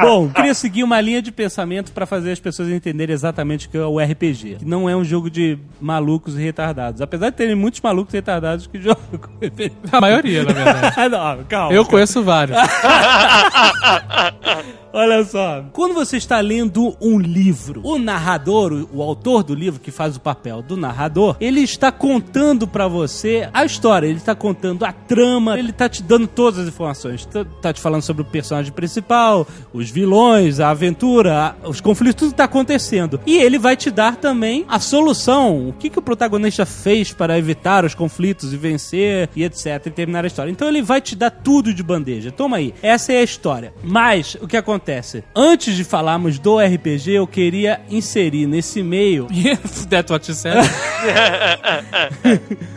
Bom, 0.00 0.28
queria 0.28 0.54
seguir 0.54 0.82
uma 0.82 1.00
linha 1.00 1.22
de 1.22 1.30
pensamento 1.30 1.92
para 1.92 2.04
fazer 2.04 2.32
as 2.32 2.40
pessoas 2.40 2.68
entenderem 2.68 3.11
exatamente 3.12 3.66
o 3.66 3.70
que 3.70 3.76
é 3.76 3.84
o 3.84 3.98
RPG. 3.98 4.56
Que 4.58 4.64
não 4.64 4.88
é 4.88 4.96
um 4.96 5.04
jogo 5.04 5.30
de 5.30 5.58
malucos 5.80 6.36
e 6.36 6.42
retardados. 6.42 7.00
Apesar 7.00 7.30
de 7.30 7.36
terem 7.36 7.54
muitos 7.54 7.80
malucos 7.80 8.12
e 8.14 8.16
retardados 8.16 8.66
que 8.66 8.78
jogam 8.82 9.02
com 9.12 9.46
RPG. 9.46 9.72
A 9.90 10.00
maioria, 10.00 10.44
na 10.44 10.52
verdade. 10.52 10.96
Não, 11.08 11.44
calma. 11.44 11.74
Eu 11.74 11.84
conheço 11.84 12.22
vários. 12.22 12.56
Olha 14.94 15.24
só, 15.24 15.64
quando 15.72 15.94
você 15.94 16.18
está 16.18 16.38
lendo 16.40 16.94
um 17.00 17.18
livro, 17.18 17.80
o 17.82 17.98
narrador, 17.98 18.86
o, 18.92 19.02
autor 19.02 19.42
do 19.42 19.54
livro 19.54 19.80
que 19.80 19.90
faz 19.90 20.16
o 20.16 20.20
papel 20.20 20.60
do 20.60 20.76
narrador, 20.76 21.34
ele 21.40 21.60
está 21.60 21.90
contando 21.90 22.68
pra 22.68 22.86
você 22.86 23.48
a 23.54 23.64
história, 23.64 24.06
ele 24.06 24.18
está 24.18 24.34
contando 24.34 24.84
a 24.84 24.92
trama, 24.92 25.58
ele 25.58 25.72
tá 25.72 25.88
te 25.88 26.02
dando 26.02 26.26
todas 26.26 26.60
as 26.60 26.68
informações. 26.68 27.24
Tá, 27.24 27.42
tá 27.62 27.72
te 27.72 27.80
falando 27.80 28.02
sobre 28.02 28.20
o 28.20 28.26
personagem 28.26 28.70
principal, 28.70 29.46
os 29.72 29.88
vilões, 29.88 30.60
a 30.60 30.68
aventura, 30.68 31.56
os 31.64 31.80
conflitos, 31.80 32.14
tudo 32.14 32.34
tá 32.34 32.44
acontecendo. 32.44 33.18
E 33.24 33.38
ele 33.38 33.58
vai 33.58 33.76
te 33.76 33.90
dar 33.90 34.16
também 34.16 34.66
a 34.68 34.78
solução, 34.78 35.70
o 35.70 35.72
que, 35.72 35.88
que 35.88 35.98
o 35.98 36.02
protagonista 36.02 36.66
fez 36.66 37.14
para 37.14 37.38
evitar 37.38 37.86
os 37.86 37.94
conflitos 37.94 38.52
e 38.52 38.58
vencer 38.58 39.30
e 39.34 39.42
etc. 39.42 39.86
e 39.86 39.90
terminar 39.90 40.24
a 40.24 40.26
história. 40.26 40.50
Então 40.50 40.68
ele 40.68 40.82
vai 40.82 41.00
te 41.00 41.16
dar 41.16 41.30
tudo 41.30 41.72
de 41.72 41.82
bandeja. 41.82 42.30
Toma 42.30 42.58
aí, 42.58 42.74
essa 42.82 43.10
é 43.10 43.20
a 43.20 43.22
história. 43.22 43.72
Mas 43.82 44.36
o 44.38 44.46
que 44.46 44.56
acontece? 44.56 44.81
Antes 45.34 45.76
de 45.76 45.84
falarmos 45.84 46.38
do 46.38 46.58
RPG, 46.58 47.12
eu 47.12 47.26
queria 47.26 47.80
inserir 47.90 48.46
nesse 48.46 48.82
meio 48.82 49.26
That's 49.88 50.10
what 50.10 50.28
you 50.28 50.34
said. 50.34 50.56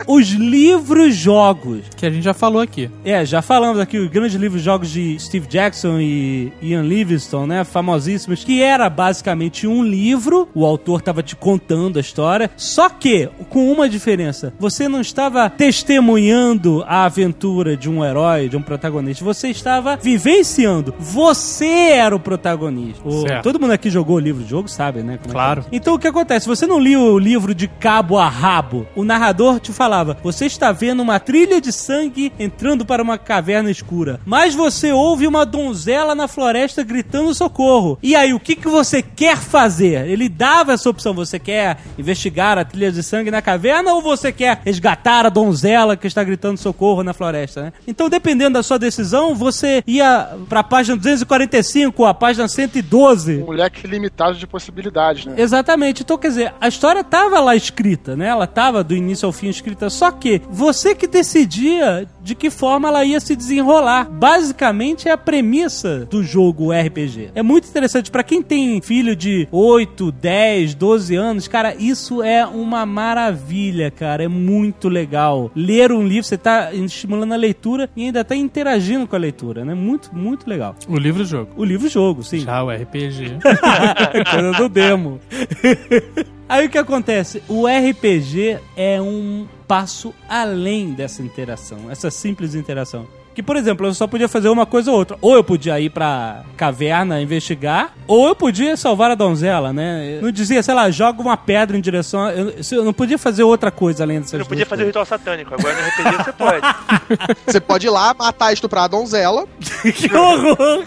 os 0.06 0.28
livros-jogos. 0.28 1.82
que 1.96 2.06
a 2.06 2.10
gente 2.10 2.22
já 2.22 2.34
falou 2.34 2.60
aqui. 2.60 2.90
É, 3.04 3.24
já 3.24 3.42
falamos 3.42 3.78
aqui 3.80 3.98
os 3.98 4.08
grandes 4.08 4.34
livros-jogos 4.36 4.90
de 4.90 5.18
Steve 5.18 5.46
Jackson 5.46 5.98
e 6.00 6.52
Ian 6.62 6.82
Livingstone, 6.82 7.48
né? 7.48 7.64
Famosíssimos, 7.64 8.44
que 8.44 8.62
era 8.62 8.88
basicamente 8.88 9.66
um 9.66 9.82
livro, 9.82 10.48
o 10.54 10.64
autor 10.64 11.00
estava 11.00 11.22
te 11.22 11.36
contando 11.36 11.98
a 11.98 12.00
história, 12.00 12.50
só 12.56 12.88
que 12.88 13.28
com 13.50 13.70
uma 13.70 13.88
diferença: 13.88 14.52
você 14.58 14.88
não 14.88 15.00
estava 15.00 15.48
testemunhando 15.50 16.84
a 16.86 17.04
aventura 17.04 17.76
de 17.76 17.88
um 17.88 18.04
herói, 18.04 18.48
de 18.48 18.56
um 18.56 18.62
protagonista, 18.62 19.24
você 19.24 19.48
estava 19.48 19.96
vivenciando. 19.96 20.94
Você 20.98 21.95
era 21.96 22.14
o 22.14 22.20
protagonista. 22.20 23.02
O- 23.06 23.24
todo 23.42 23.60
mundo 23.60 23.72
aqui 23.72 23.90
jogou 23.90 24.16
o 24.16 24.20
livro 24.20 24.42
de 24.44 24.50
jogo, 24.50 24.68
sabe, 24.68 25.00
né? 25.02 25.04
como 25.04 25.14
é 25.14 25.18
que 25.26 25.28
Claro. 25.32 25.64
é. 25.70 25.76
Então 25.76 25.94
o 25.94 25.98
que 25.98 26.06
acontece? 26.06 26.46
Você 26.46 26.66
não 26.66 26.78
lia 26.78 26.98
o 27.00 27.18
livro 27.18 27.54
de 27.54 27.66
cabo 27.68 28.18
a 28.18 28.28
rabo. 28.28 28.86
O 28.94 29.04
narrador 29.04 29.58
te 29.60 29.72
falava: 29.72 30.16
você 30.22 30.46
está 30.46 30.72
vendo 30.72 31.00
uma 31.02 31.18
trilha 31.18 31.60
de 31.60 31.72
sangue 31.72 32.32
entrando 32.38 32.84
para 32.84 33.02
uma 33.02 33.18
caverna 33.18 33.70
escura. 33.70 34.20
Mas 34.24 34.54
você 34.54 34.92
ouve 34.92 35.26
uma 35.26 35.44
donzela 35.44 36.14
na 36.14 36.28
floresta 36.28 36.82
gritando 36.82 37.34
socorro. 37.34 37.98
E 38.02 38.14
aí, 38.14 38.32
o 38.32 38.40
que, 38.40 38.54
que 38.56 38.68
você 38.68 39.02
quer 39.02 39.36
fazer? 39.36 40.06
Ele 40.08 40.28
dava 40.28 40.72
essa 40.72 40.88
opção: 40.88 41.14
você 41.14 41.38
quer 41.38 41.78
investigar 41.98 42.58
a 42.58 42.64
trilha 42.64 42.92
de 42.92 43.02
sangue 43.02 43.30
na 43.30 43.42
caverna 43.42 43.92
ou 43.92 44.02
você 44.02 44.32
quer 44.32 44.60
resgatar 44.64 45.26
a 45.26 45.28
donzela 45.28 45.96
que 45.96 46.06
está 46.06 46.22
gritando 46.24 46.58
socorro 46.58 47.02
na 47.02 47.12
floresta, 47.12 47.62
né? 47.62 47.72
Então, 47.86 48.08
dependendo 48.08 48.54
da 48.54 48.62
sua 48.62 48.78
decisão, 48.78 49.34
você 49.34 49.82
ia 49.86 50.30
para 50.48 50.60
a 50.60 50.64
página 50.64 50.96
245, 50.96 51.85
a 52.04 52.14
página 52.14 52.48
112. 52.48 53.44
Um 53.46 53.52
leque 53.52 53.86
limitado 53.86 54.36
de 54.36 54.46
possibilidades, 54.46 55.26
né? 55.26 55.34
Exatamente. 55.36 56.02
Então, 56.02 56.18
quer 56.18 56.28
dizer, 56.28 56.54
a 56.60 56.68
história 56.68 57.02
tava 57.02 57.40
lá 57.40 57.54
escrita, 57.56 58.16
né? 58.16 58.28
Ela 58.28 58.46
tava 58.46 58.82
do 58.82 58.94
início 58.94 59.26
ao 59.26 59.32
fim 59.32 59.48
escrita. 59.48 59.90
Só 59.90 60.10
que 60.10 60.42
você 60.50 60.94
que 60.94 61.06
decidia 61.06 62.06
de 62.26 62.34
que 62.34 62.50
forma 62.50 62.88
ela 62.88 63.04
ia 63.04 63.20
se 63.20 63.36
desenrolar. 63.36 64.10
Basicamente 64.10 65.08
é 65.08 65.12
a 65.12 65.16
premissa 65.16 66.06
do 66.10 66.24
jogo 66.24 66.72
RPG. 66.72 67.30
É 67.34 67.42
muito 67.42 67.68
interessante 67.68 68.10
para 68.10 68.24
quem 68.24 68.42
tem 68.42 68.80
filho 68.82 69.14
de 69.14 69.46
8, 69.52 70.10
10, 70.10 70.74
12 70.74 71.14
anos, 71.14 71.48
cara, 71.48 71.74
isso 71.78 72.22
é 72.22 72.44
uma 72.44 72.84
maravilha, 72.84 73.90
cara. 73.90 74.24
É 74.24 74.28
muito 74.28 74.88
legal. 74.88 75.50
Ler 75.54 75.92
um 75.92 76.06
livro, 76.06 76.24
você 76.24 76.36
tá 76.36 76.72
estimulando 76.74 77.32
a 77.32 77.36
leitura 77.36 77.88
e 77.96 78.04
ainda 78.04 78.24
tá 78.24 78.34
interagindo 78.34 79.06
com 79.06 79.14
a 79.14 79.18
leitura, 79.18 79.64
né? 79.64 79.74
Muito, 79.74 80.14
muito 80.14 80.48
legal. 80.48 80.74
O 80.88 80.98
livro-jogo. 80.98 81.50
O 81.56 81.64
livro-jogo, 81.76 82.22
sim. 82.24 82.40
Já 82.40 82.62
o 82.62 82.70
RPG. 82.70 83.38
Coisa 84.30 84.52
do 84.52 84.68
demo. 84.68 85.20
Aí 86.48 86.66
o 86.66 86.70
que 86.70 86.78
acontece? 86.78 87.42
O 87.48 87.66
RPG 87.66 88.58
é 88.76 89.00
um 89.02 89.46
passo 89.66 90.14
além 90.28 90.92
dessa 90.92 91.22
interação, 91.22 91.90
essa 91.90 92.10
simples 92.10 92.54
interação. 92.54 93.06
Que, 93.36 93.42
por 93.42 93.54
exemplo, 93.54 93.86
eu 93.86 93.92
só 93.92 94.06
podia 94.06 94.28
fazer 94.28 94.48
uma 94.48 94.64
coisa 94.64 94.90
ou 94.90 94.96
outra. 94.96 95.18
Ou 95.20 95.34
eu 95.36 95.44
podia 95.44 95.78
ir 95.78 95.90
pra 95.90 96.42
caverna 96.56 97.20
investigar, 97.20 97.92
ou 98.06 98.28
eu 98.28 98.34
podia 98.34 98.78
salvar 98.78 99.10
a 99.10 99.14
donzela, 99.14 99.74
né? 99.74 100.16
Eu 100.16 100.22
não 100.22 100.30
dizia, 100.32 100.62
sei 100.62 100.72
lá, 100.72 100.90
joga 100.90 101.20
uma 101.20 101.36
pedra 101.36 101.76
em 101.76 101.80
direção. 101.82 102.24
a- 102.24 102.32
Eu, 102.32 102.54
eu 102.72 102.82
não 102.84 102.94
podia 102.94 103.18
fazer 103.18 103.42
outra 103.42 103.70
coisa 103.70 104.02
além 104.04 104.20
dessas 104.20 104.38
não 104.40 104.46
podia 104.46 104.64
duas 104.64 104.68
fazer 104.70 104.82
o 104.84 104.86
ritual 104.86 105.04
satânico. 105.04 105.52
Agora 105.54 105.74
no 105.74 105.86
RPG 105.86 106.24
você 106.24 106.32
pode. 106.32 106.66
Você 107.46 107.60
pode 107.60 107.86
ir 107.86 107.90
lá, 107.90 108.14
matar, 108.18 108.52
estuprar 108.54 108.84
a 108.84 108.88
donzela 108.88 109.46
que 109.94 110.12
horror! 110.14 110.82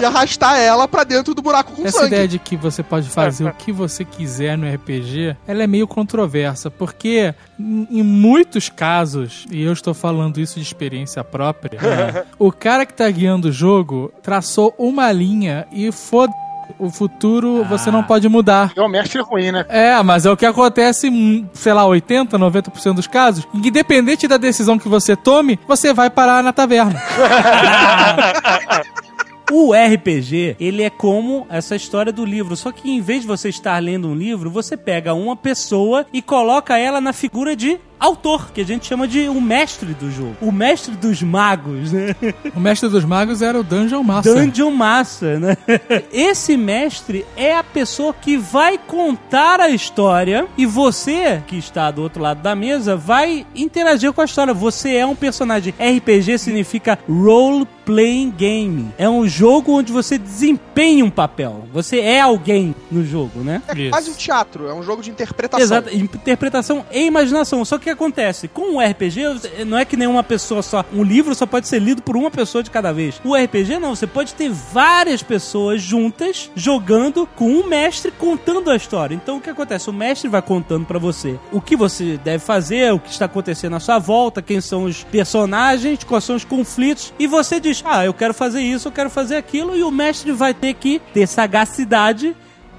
e 0.00 0.04
arrastar 0.04 0.58
ela 0.58 0.86
pra 0.88 1.04
dentro 1.04 1.34
do 1.34 1.40
buraco 1.42 1.72
com 1.72 1.82
Essa 1.86 1.98
sangue. 2.00 2.14
ideia 2.14 2.28
de 2.28 2.38
que 2.38 2.56
você 2.56 2.82
pode 2.82 3.08
fazer 3.08 3.44
o 3.46 3.52
que 3.54 3.70
você 3.72 4.04
quiser 4.04 4.58
no 4.58 4.66
RPG, 4.72 5.36
ela 5.46 5.62
é 5.62 5.66
meio 5.66 5.86
controversa, 5.86 6.70
porque 6.70 7.34
em 7.58 7.86
em 7.90 8.02
muitos 8.02 8.68
casos, 8.68 9.46
e 9.50 9.62
eu 9.62 9.72
estou 9.72 9.94
falando 9.94 10.40
isso 10.40 10.56
de 10.56 10.62
experiência 10.62 10.87
própria, 11.24 12.26
o 12.38 12.52
cara 12.52 12.86
que 12.86 12.94
tá 12.94 13.10
guiando 13.10 13.48
o 13.48 13.52
jogo 13.52 14.12
traçou 14.22 14.74
uma 14.78 15.10
linha 15.12 15.66
e 15.72 15.90
foda 15.92 16.32
o 16.78 16.90
futuro 16.90 17.64
você 17.64 17.90
não 17.90 18.02
pode 18.02 18.28
mudar. 18.28 18.72
É 18.76 18.82
um 18.82 18.88
mestre 18.88 19.22
ruim, 19.22 19.52
né? 19.52 19.64
É, 19.68 20.02
mas 20.02 20.26
é 20.26 20.30
o 20.30 20.36
que 20.36 20.44
acontece 20.44 21.08
sei 21.52 21.72
lá, 21.72 21.86
80, 21.86 22.38
90% 22.38 22.94
dos 22.94 23.06
casos. 23.06 23.46
Independente 23.54 24.28
da 24.28 24.36
decisão 24.36 24.78
que 24.78 24.88
você 24.88 25.16
tome, 25.16 25.58
você 25.66 25.94
vai 25.94 26.10
parar 26.10 26.42
na 26.42 26.52
taverna. 26.52 27.00
O 29.50 29.72
RPG, 29.72 30.56
ele 30.60 30.82
é 30.82 30.90
como 30.90 31.46
essa 31.48 31.74
história 31.74 32.12
do 32.12 32.24
livro, 32.24 32.54
só 32.54 32.70
que 32.70 32.90
em 32.90 33.00
vez 33.00 33.22
de 33.22 33.26
você 33.26 33.48
estar 33.48 33.82
lendo 33.82 34.08
um 34.08 34.14
livro, 34.14 34.50
você 34.50 34.76
pega 34.76 35.14
uma 35.14 35.34
pessoa 35.34 36.06
e 36.12 36.20
coloca 36.20 36.76
ela 36.76 37.00
na 37.00 37.14
figura 37.14 37.56
de 37.56 37.80
autor, 37.98 38.52
que 38.52 38.60
a 38.60 38.64
gente 38.64 38.86
chama 38.86 39.08
de 39.08 39.28
o 39.28 39.40
mestre 39.40 39.92
do 39.94 40.10
jogo, 40.10 40.36
o 40.40 40.52
mestre 40.52 40.94
dos 40.94 41.22
magos, 41.22 41.92
né? 41.92 42.14
O 42.54 42.60
mestre 42.60 42.88
dos 42.88 43.04
magos 43.04 43.42
era 43.42 43.58
o 43.58 43.62
Dungeon 43.62 44.02
Master. 44.02 44.34
Dungeon 44.34 44.70
Master, 44.70 45.40
né? 45.40 45.56
Esse 46.12 46.56
mestre 46.56 47.24
é 47.36 47.56
a 47.56 47.64
pessoa 47.64 48.12
que 48.12 48.36
vai 48.36 48.78
contar 48.78 49.60
a 49.60 49.68
história 49.68 50.46
e 50.56 50.66
você, 50.66 51.42
que 51.46 51.56
está 51.56 51.90
do 51.90 52.02
outro 52.02 52.22
lado 52.22 52.42
da 52.42 52.54
mesa, 52.54 52.96
vai 52.96 53.46
interagir 53.54 54.12
com 54.12 54.20
a 54.20 54.24
história. 54.24 54.54
Você 54.54 54.94
é 54.94 55.06
um 55.06 55.14
personagem. 55.14 55.74
RPG 55.78 56.38
significa 56.38 56.98
Role 57.08 57.66
Playing 57.84 58.30
Game. 58.30 58.92
É 58.98 59.08
um 59.08 59.26
jogo 59.26 59.37
onde 59.44 59.92
você 59.92 60.18
desempenha 60.18 61.04
um 61.04 61.10
papel. 61.10 61.66
Você 61.72 62.00
é 62.00 62.20
alguém 62.20 62.74
no 62.90 63.04
jogo, 63.04 63.40
né? 63.40 63.62
É 63.68 63.78
Isso. 63.78 63.90
quase 63.90 64.10
um 64.10 64.14
teatro, 64.14 64.68
é 64.68 64.74
um 64.74 64.82
jogo 64.82 65.02
de 65.02 65.10
interpretação. 65.10 65.64
Exato, 65.64 65.94
interpretação 65.94 66.84
e 66.90 67.06
imaginação. 67.06 67.64
Só 67.64 67.76
que 67.76 67.82
o 67.82 67.84
que 67.84 67.90
acontece? 67.90 68.48
Com 68.48 68.76
um 68.76 68.80
RPG, 68.80 69.64
não 69.66 69.78
é 69.78 69.84
que 69.84 69.96
nenhuma 69.96 70.22
pessoa 70.22 70.62
só. 70.62 70.84
Um 70.92 71.02
livro 71.02 71.34
só 71.34 71.46
pode 71.46 71.68
ser 71.68 71.78
lido 71.78 72.02
por 72.02 72.16
uma 72.16 72.30
pessoa 72.30 72.62
de 72.62 72.70
cada 72.70 72.92
vez. 72.92 73.20
O 73.24 73.34
RPG 73.34 73.78
não, 73.78 73.94
você 73.94 74.06
pode 74.06 74.34
ter 74.34 74.50
várias 74.50 75.22
pessoas 75.22 75.80
juntas 75.80 76.50
jogando 76.54 77.26
com 77.36 77.50
um 77.50 77.66
mestre 77.66 78.10
contando 78.10 78.70
a 78.70 78.76
história. 78.76 79.14
Então 79.14 79.38
o 79.38 79.40
que 79.40 79.50
acontece? 79.50 79.90
O 79.90 79.92
mestre 79.92 80.28
vai 80.28 80.42
contando 80.42 80.86
pra 80.86 80.98
você 80.98 81.38
o 81.52 81.60
que 81.60 81.76
você 81.76 82.18
deve 82.18 82.44
fazer, 82.44 82.92
o 82.92 82.98
que 82.98 83.10
está 83.10 83.26
acontecendo 83.26 83.76
à 83.76 83.80
sua 83.80 83.98
volta, 83.98 84.42
quem 84.42 84.60
são 84.60 84.84
os 84.84 85.04
personagens, 85.04 86.04
quais 86.04 86.24
são 86.24 86.36
os 86.36 86.44
conflitos, 86.44 87.12
e 87.18 87.26
você 87.26 87.60
diz: 87.60 87.82
Ah, 87.84 88.04
eu 88.04 88.14
quero 88.14 88.34
fazer 88.34 88.60
isso, 88.60 88.88
eu 88.88 88.92
quero 88.92 89.10
fazer 89.10 89.27
aquilo, 89.36 89.76
e 89.76 89.82
o 89.82 89.90
mestre 89.90 90.32
vai 90.32 90.54
ter 90.54 90.72
que 90.74 91.00
ter 91.12 91.26
sagacidade 91.26 92.34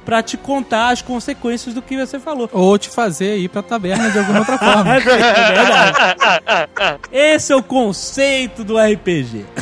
pra 0.06 0.24
te 0.24 0.38
contar 0.38 0.90
as 0.90 1.02
consequências 1.02 1.76
do 1.76 1.82
que 1.82 1.98
você 1.98 2.20
falou. 2.20 2.50
Ou 2.52 2.78
te 2.78 2.90
fazer 2.90 3.38
ir 3.38 3.50
pra 3.50 3.62
taverna 3.62 4.10
de 4.10 4.18
alguma 4.18 4.40
outra 4.40 4.58
forma. 4.58 4.90
É 4.96 5.00
verdade. 5.00 5.98
Esse 7.12 7.54
é 7.54 7.56
o 7.56 7.62
conceito 7.62 8.64
do 8.64 8.78
RPG. 8.78 9.46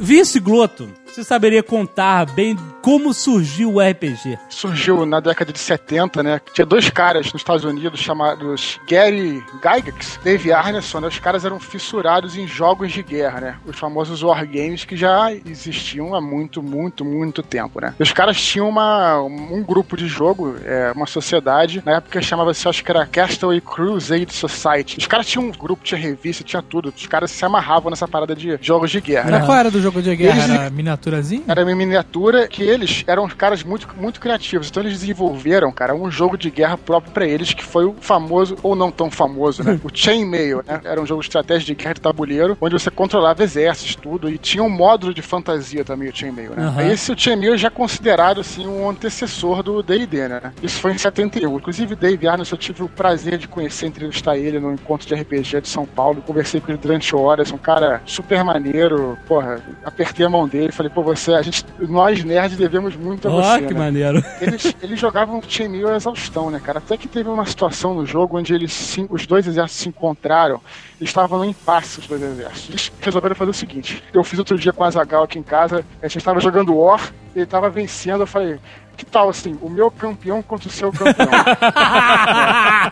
Vince 0.00 0.38
Glotto 0.38 0.88
você 1.16 1.24
saberia 1.24 1.62
contar 1.62 2.26
bem 2.26 2.54
como 2.86 3.12
surgiu 3.12 3.74
o 3.74 3.80
RPG? 3.80 4.38
Surgiu 4.48 5.04
na 5.04 5.18
década 5.18 5.52
de 5.52 5.58
70, 5.58 6.22
né? 6.22 6.40
Tinha 6.52 6.64
dois 6.64 6.88
caras 6.88 7.32
nos 7.32 7.42
Estados 7.42 7.64
Unidos 7.64 7.98
chamados 7.98 8.78
Gary 8.88 9.42
Gygax, 9.60 10.20
Dave 10.22 10.52
Arneson, 10.52 11.00
né? 11.00 11.08
Os 11.08 11.18
caras 11.18 11.44
eram 11.44 11.58
fissurados 11.58 12.36
em 12.36 12.46
jogos 12.46 12.92
de 12.92 13.02
guerra, 13.02 13.40
né? 13.40 13.56
Os 13.66 13.76
famosos 13.76 14.22
wargames 14.22 14.84
que 14.84 14.96
já 14.96 15.32
existiam 15.32 16.14
há 16.14 16.20
muito, 16.20 16.62
muito, 16.62 17.04
muito 17.04 17.42
tempo, 17.42 17.80
né? 17.80 17.92
Os 17.98 18.12
caras 18.12 18.40
tinham 18.40 18.68
uma, 18.68 19.20
um 19.20 19.64
grupo 19.64 19.96
de 19.96 20.06
jogo, 20.06 20.54
é, 20.64 20.92
uma 20.94 21.06
sociedade, 21.06 21.82
na 21.84 21.96
época 21.96 22.22
chamava-se, 22.22 22.68
acho 22.68 22.84
que 22.84 22.90
era 22.92 23.04
Castaway 23.04 23.60
Crusade 23.60 24.32
Society. 24.32 24.98
Os 24.98 25.08
caras 25.08 25.26
tinham 25.26 25.44
um 25.48 25.50
grupo, 25.50 25.82
tinha 25.82 26.00
revista, 26.00 26.44
tinha 26.44 26.62
tudo. 26.62 26.94
Os 26.96 27.06
caras 27.08 27.32
se 27.32 27.44
amarravam 27.44 27.90
nessa 27.90 28.06
parada 28.06 28.36
de 28.36 28.56
jogos 28.62 28.92
de 28.92 29.00
guerra. 29.00 29.26
Era 29.26 29.40
né? 29.40 29.44
qual 29.44 29.58
era 29.58 29.72
do 29.72 29.82
jogo 29.82 30.00
de 30.00 30.14
guerra? 30.14 30.44
Eles- 30.44 30.50
Era 30.50 30.70
miniaturazinho? 30.70 31.42
Era 31.48 31.64
uma 31.64 31.74
miniatura 31.74 32.46
que 32.46 32.75
eles 32.76 33.04
eram 33.06 33.28
caras 33.28 33.62
muito, 33.62 33.88
muito 33.96 34.20
criativos. 34.20 34.68
Então 34.68 34.82
eles 34.82 35.00
desenvolveram, 35.00 35.70
cara, 35.72 35.94
um 35.94 36.10
jogo 36.10 36.36
de 36.36 36.50
guerra 36.50 36.78
próprio 36.78 37.12
pra 37.12 37.26
eles, 37.26 37.52
que 37.52 37.64
foi 37.64 37.84
o 37.84 37.94
famoso, 38.00 38.56
ou 38.62 38.76
não 38.76 38.90
tão 38.90 39.10
famoso, 39.10 39.62
né? 39.62 39.78
O 39.82 39.90
Chainmail, 39.92 40.62
né? 40.66 40.80
Era 40.84 41.00
um 41.00 41.06
jogo 41.06 41.20
de 41.20 41.28
estratégia 41.28 41.66
de 41.66 41.74
guerra 41.74 41.94
de 41.94 42.00
tabuleiro, 42.00 42.56
onde 42.60 42.74
você 42.74 42.90
controlava 42.90 43.42
exércitos, 43.42 43.96
tudo, 43.96 44.28
e 44.28 44.38
tinha 44.38 44.62
um 44.62 44.70
módulo 44.70 45.12
de 45.12 45.22
fantasia 45.22 45.84
também, 45.84 46.08
o 46.08 46.16
Chainmail, 46.16 46.54
né? 46.54 46.66
Aham. 46.66 46.90
Esse 46.90 47.12
o 47.12 47.18
Chainmail 47.18 47.56
já 47.56 47.68
é 47.68 47.70
considerado, 47.70 48.40
assim, 48.40 48.66
um 48.66 48.88
antecessor 48.88 49.62
do 49.62 49.82
D&D, 49.82 50.28
né? 50.28 50.52
Isso 50.62 50.80
foi 50.80 50.92
em 50.92 50.98
71. 50.98 51.56
Inclusive, 51.56 51.94
Dave 51.96 52.28
Arnold, 52.28 52.50
eu 52.50 52.58
tive 52.58 52.82
o 52.82 52.88
prazer 52.88 53.38
de 53.38 53.48
conhecer, 53.48 53.86
entrevistar 53.86 54.36
ele 54.36 54.58
no 54.60 54.72
encontro 54.72 55.06
de 55.06 55.14
RPG 55.14 55.62
de 55.62 55.68
São 55.68 55.86
Paulo. 55.86 56.22
Conversei 56.22 56.60
com 56.60 56.70
ele 56.70 56.78
durante 56.78 57.14
horas, 57.14 57.50
um 57.52 57.58
cara 57.58 58.02
super 58.04 58.42
maneiro. 58.44 59.18
Porra, 59.26 59.60
apertei 59.84 60.26
a 60.26 60.28
mão 60.28 60.46
dele, 60.46 60.72
falei, 60.72 60.90
pô, 60.90 61.02
você, 61.02 61.32
a 61.32 61.42
gente, 61.42 61.64
nós 61.80 62.22
nerds 62.24 62.56
devemos 62.68 62.96
muito 62.96 63.28
a 63.28 63.30
Ó, 63.30 63.42
você, 63.42 63.62
que 63.62 63.74
né? 63.74 63.80
maneiro. 63.80 64.24
Eles, 64.40 64.74
eles 64.82 64.98
jogavam 65.00 65.40
Chainmail 65.46 65.88
a 65.88 65.96
exaustão, 65.96 66.50
né, 66.50 66.60
cara? 66.62 66.78
Até 66.78 66.96
que 66.96 67.06
teve 67.06 67.28
uma 67.28 67.46
situação 67.46 67.94
no 67.94 68.04
jogo 68.04 68.38
onde 68.38 68.52
eles 68.54 68.96
os 69.10 69.26
dois 69.26 69.46
exércitos 69.46 69.82
se 69.82 69.88
encontraram. 69.88 70.60
Eles 71.00 71.10
estavam 71.10 71.38
no 71.38 71.44
impasse, 71.44 72.00
os 72.00 72.06
dois 72.06 72.22
exércitos. 72.22 72.68
Eles 72.70 72.92
resolveram 73.00 73.34
fazer 73.36 73.50
o 73.50 73.54
seguinte: 73.54 74.02
eu 74.12 74.24
fiz 74.24 74.38
outro 74.38 74.58
dia 74.58 74.72
com 74.72 74.82
a 74.84 74.90
Zagal 74.90 75.22
aqui 75.24 75.38
em 75.38 75.42
casa, 75.42 75.84
a 76.02 76.08
gente 76.08 76.18
estava 76.18 76.40
jogando 76.40 76.74
War, 76.74 77.12
ele 77.34 77.44
estava 77.44 77.68
vencendo, 77.70 78.20
eu 78.22 78.26
falei. 78.26 78.58
Que 78.96 79.04
tal 79.04 79.28
assim, 79.28 79.58
o 79.60 79.68
meu 79.68 79.90
campeão 79.90 80.40
contra 80.40 80.68
o 80.68 80.72
seu 80.72 80.90
campeão? 80.90 81.28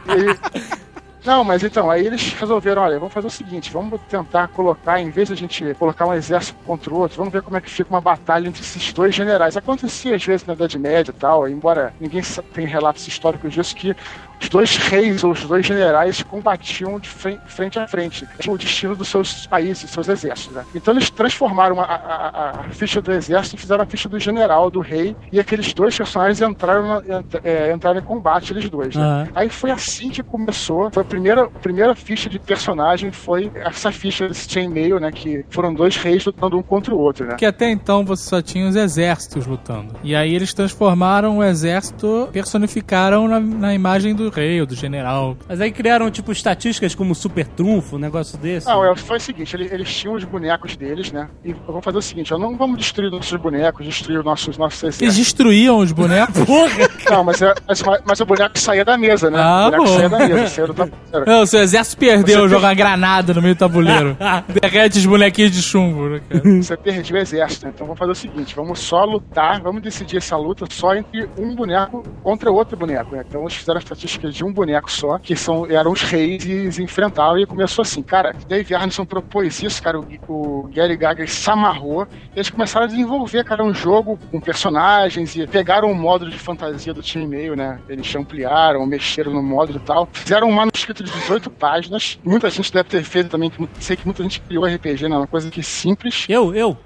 E- 0.07 0.84
não, 1.25 1.43
mas 1.43 1.63
então, 1.63 1.91
aí 1.91 2.07
eles 2.07 2.33
resolveram, 2.35 2.83
olha, 2.83 2.99
vamos 2.99 3.15
fazer 3.15 3.27
o 3.27 3.31
seguinte, 3.31 3.73
vamos 3.73 4.01
tentar 4.09 4.49
colocar, 4.49 5.01
em 5.01 5.11
vez 5.11 5.29
de 5.29 5.35
a 5.35 5.37
gente 5.37 5.75
colocar 5.75 6.07
um 6.07 6.13
exército 6.13 6.59
contra 6.67 6.93
o 6.93 6.99
outro, 6.99 7.17
vamos 7.17 7.33
ver 7.33 7.43
como 7.43 7.57
é 7.57 7.61
que 7.61 7.71
fica 7.71 7.89
uma 7.89 8.01
batalha 8.01 8.47
entre 8.47 8.61
esses 8.63 8.93
dois 8.93 9.15
generais. 9.15 9.57
Acontecia 9.57 10.17
às 10.17 10.25
vezes 10.25 10.47
na 10.47 10.53
Idade 10.53 10.79
Média 10.79 11.11
e 11.11 11.19
tal, 11.19 11.49
embora 11.49 11.95
ninguém 11.99 12.23
tenha 12.53 12.69
relatos 12.69 13.09
históricos 13.09 13.53
disso, 13.55 13.75
que 13.75 13.97
os 14.41 14.49
dois 14.49 14.77
reis 14.77 15.25
ou 15.25 15.33
os 15.33 15.43
dois 15.45 15.67
generais 15.67 16.23
combatiam 16.23 16.99
de 16.99 17.09
fren- 17.09 17.39
frente 17.47 17.79
a 17.79 17.87
frente, 17.89 18.27
tinham 18.39 18.55
o 18.55 18.59
destino 18.59 18.95
dos 18.95 19.09
seus 19.09 19.47
países, 19.47 19.89
seus 19.91 20.09
exércitos. 20.09 20.55
Né? 20.57 20.65
Então 20.75 20.93
eles 20.95 21.09
transformaram 21.11 21.81
a, 21.81 21.85
a- 21.85 22.51
a- 22.51 22.65
ficha 22.71 23.01
do 23.01 23.13
exército 23.13 23.57
e 23.57 23.59
fizeram 23.59 23.83
a 23.83 23.87
ficha 23.87 24.09
do 24.09 24.19
general, 24.19 24.71
do 24.71 24.81
rei, 24.81 25.17
e 25.33 25.41
aqueles 25.41 25.73
dois 25.73 25.97
personagens 25.97 26.41
entraram, 26.41 27.03
é, 27.43 27.73
entraram 27.73 27.99
em 28.01 28.03
combate, 28.03 28.53
eles 28.53 28.69
dois. 28.69 28.95
Né? 28.95 29.03
Aham. 29.03 29.29
Aí 29.35 29.49
foi 29.49 29.71
assim 29.71 30.11
que 30.11 30.23
começou. 30.23 30.91
Foi 30.91 31.03
a 31.03 31.07
primeira, 31.07 31.49
primeira 31.49 31.95
ficha 31.95 32.29
de 32.29 32.39
personagem, 32.39 33.11
foi 33.13 33.51
essa 33.55 33.91
ficha 33.93 34.29
desse 34.29 34.51
chainmail, 34.51 34.99
né? 35.01 35.11
Que 35.13 35.45
foram 35.51 35.73
dois 35.73 35.97
reis 35.97 36.25
lutando 36.25 36.59
um 36.59 36.63
contra 36.63 36.95
o 36.95 36.99
outro, 36.99 37.27
né? 37.27 37.37
Que 37.37 37.47
até 37.47 37.71
então 37.71 38.05
você 38.05 38.29
só 38.29 38.43
tinha 38.43 38.69
os 38.69 38.77
exércitos 38.77 39.47
lutando. 39.47 39.95
E 40.03 40.15
aí 40.15 40.35
eles 40.35 40.53
transformaram 40.53 41.39
o 41.39 41.45
exército, 41.45 42.29
personificaram 42.33 43.29
na, 43.29 43.41
na 43.41 43.75
imagem 43.75 44.15
do 44.15 44.24
rei 44.31 44.61
ou 44.61 44.67
do 44.67 44.75
general. 44.75 45.37
Mas 45.49 45.61
aí 45.61 45.71
criaram, 45.71 46.11
tipo, 46.11 46.33
estatísticas 46.33 46.95
como 46.95 47.15
super 47.15 47.47
trunfo, 47.47 47.97
um 47.97 47.99
negócio 47.99 48.39
desse. 48.39 48.67
Não, 48.67 48.85
é, 48.85 48.97
foi 48.97 49.17
o 49.17 49.21
seguinte, 49.21 49.55
eles, 49.57 49.73
eles 49.73 49.95
tinham 49.95 50.15
os 50.15 50.25
bonecos 50.25 50.77
deles, 50.77 51.13
né? 51.13 51.29
E 51.45 51.53
vamos 51.67 51.85
fazer 51.85 51.99
o 51.99 52.03
seguinte, 52.03 52.33
ó, 52.33 52.39
não 52.39 52.57
vamos 52.57 52.79
destruir 52.79 53.11
nossos 53.11 53.39
bonecos, 53.41 53.85
destruir 53.87 54.19
os 54.19 54.25
nossos, 54.25 54.57
nossos 54.57 54.83
Eles 54.83 54.97
exércitos. 54.97 55.17
destruíam 55.17 55.79
os 55.79 55.93
bonecos. 55.93 56.35
Porra! 56.45 56.89
Não, 57.11 57.25
mas, 57.25 57.41
mas, 57.67 57.83
mas 58.05 58.21
o 58.21 58.27
boneco 58.27 58.59
saía 58.59 58.85
da 58.85 58.97
mesa, 58.97 59.31
né? 59.31 59.39
Ah, 59.41 59.69
o 59.69 59.71
boneco 59.71 59.85
bom. 59.85 59.97
saía 59.97 60.09
da 60.09 60.19
mesa, 60.19 60.47
saía 60.49 60.67
do 60.67 60.75
tabuleiro. 60.75 61.31
Não, 61.31 61.47
seu 61.47 61.61
exército 61.61 61.99
perdeu 61.99 62.43
Você 62.43 62.49
jogar 62.49 62.75
granada 62.75 63.35
no 63.35 63.43
meio 63.43 63.55
do 63.55 63.59
tabuleiro. 63.59 64.17
Derrete 64.61 64.99
os 64.99 65.07
bonequinhos 65.07 65.53
de 65.53 65.63
chumbo, 65.63 66.09
né, 66.09 66.21
cara? 66.29 66.63
Você 66.63 66.77
perdeu 66.77 67.17
o 67.17 67.19
exército, 67.19 67.67
né? 67.67 67.73
então 67.75 67.87
vamos 67.87 67.99
fazer 67.99 68.13
o 68.13 68.15
seguinte: 68.15 68.55
vamos 68.55 68.79
só 68.79 69.05
lutar, 69.05 69.61
vamos 69.61 69.83
decidir 69.83 70.19
essa 70.19 70.37
luta 70.37 70.67
só 70.71 70.95
entre 70.95 71.29
um 71.39 71.55
boneco 71.55 72.03
contra 72.23 72.51
outro 72.51 72.77
boneco. 72.77 73.15
Né? 73.15 73.25
Então 73.27 73.43
eles 73.43 73.55
fizeram 73.55 73.79
a 73.79 73.83
estatística 73.83 74.14
de 74.19 74.45
um 74.45 74.53
boneco 74.53 74.91
só, 74.91 75.19
que 75.19 75.35
são, 75.37 75.67
eram 75.71 75.93
os 75.93 76.03
reis 76.03 76.45
e 76.45 76.71
se 76.73 76.83
enfrentavam. 76.83 77.39
E 77.39 77.47
começou 77.47 77.83
assim, 77.83 78.03
cara. 78.03 78.35
Dave 78.49 78.75
Arneson 78.75 79.05
propôs 79.05 79.63
isso, 79.63 79.83
cara. 79.83 79.99
O, 80.01 80.07
o 80.29 80.71
Gary 80.75 80.97
Gaga 80.97 81.27
se 81.27 81.51
amarrou. 81.51 82.07
E 82.35 82.39
eles 82.39 82.51
começaram 82.51 82.85
a 82.87 82.89
desenvolver, 82.89 83.45
cara, 83.45 83.63
um 83.65 83.75
jogo 83.75 84.19
com 84.31 84.41
personagens 84.41 85.35
e 85.37 85.47
pegaram 85.47 85.91
o 85.91 85.95
módulo 85.95 86.31
de 86.31 86.39
fantasia 86.39 86.93
do 86.95 87.03
time 87.03 87.27
meio, 87.27 87.55
né? 87.57 87.79
Eles 87.89 88.15
ampliaram, 88.15 88.85
mexeram 88.87 89.33
no 89.33 89.43
módulo 89.43 89.79
e 89.79 89.87
tal. 89.87 90.09
Fizeram 90.13 90.49
um 90.49 90.53
manuscrito 90.53 91.03
de 91.05 91.11
18 91.11 91.51
páginas. 91.51 92.19
Muita 92.25 92.49
gente 92.51 92.73
deve 92.73 92.89
ter 92.89 93.03
feito 93.05 93.31
também. 93.31 93.51
Sei 93.81 93.97
que 93.97 94.05
muita 94.05 94.23
gente 94.23 94.41
criou 94.41 94.65
RPG, 94.67 95.09
né? 95.09 95.17
Uma 95.17 95.27
coisa 95.27 95.51
que 95.51 95.63
simples. 95.63 96.27
Eu, 96.29 96.55
eu. 96.55 96.77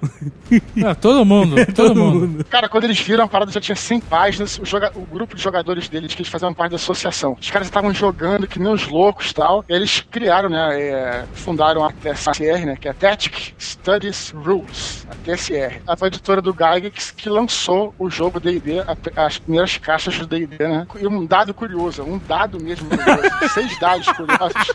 Ah, 0.85 0.95
todo 0.95 1.23
mundo, 1.25 1.55
todo 1.75 1.95
mundo. 1.95 2.43
Cara, 2.45 2.67
quando 2.67 2.85
eles 2.85 2.99
viram 2.99 3.23
a 3.25 3.27
parada 3.27 3.51
já 3.51 3.59
tinha 3.61 3.75
100 3.75 3.99
páginas, 4.01 4.57
o, 4.59 4.65
joga- 4.65 4.91
o 4.95 5.01
grupo 5.01 5.35
de 5.35 5.41
jogadores 5.41 5.87
deles, 5.89 6.13
que 6.15 6.21
eles 6.21 6.31
faziam 6.31 6.53
parte 6.53 6.71
da 6.71 6.75
associação, 6.77 7.18
os 7.23 7.51
caras 7.51 7.67
estavam 7.67 7.93
jogando 7.93 8.47
que 8.47 8.59
nem 8.59 8.71
os 8.71 8.87
loucos 8.87 9.31
e 9.31 9.33
tal. 9.33 9.65
E 9.67 9.73
eles 9.73 10.01
criaram, 10.01 10.49
né? 10.49 10.79
é, 10.79 11.25
fundaram 11.33 11.83
a 11.83 11.91
TSR, 11.91 12.65
né? 12.65 12.77
Que 12.79 12.87
é 12.87 12.93
Tactic 12.93 13.53
Studies 13.59 14.31
Rules, 14.31 15.05
a 15.09 15.15
TSR. 15.15 15.81
A 15.87 16.07
editora 16.07 16.41
do 16.41 16.51
Gygax 16.51 17.11
que 17.11 17.29
lançou 17.29 17.93
o 17.99 18.09
jogo 18.09 18.39
D&D, 18.39 18.83
as 19.15 19.37
primeiras 19.37 19.77
caixas 19.77 20.17
do 20.17 20.25
D&D, 20.25 20.57
né? 20.67 20.87
E 20.99 21.07
um 21.07 21.25
dado 21.25 21.53
curioso, 21.53 22.03
um 22.03 22.17
dado 22.17 22.61
mesmo 22.61 22.89
curioso, 22.89 23.21
seis 23.53 23.79
dados 23.79 24.07
curiosos, 24.13 24.71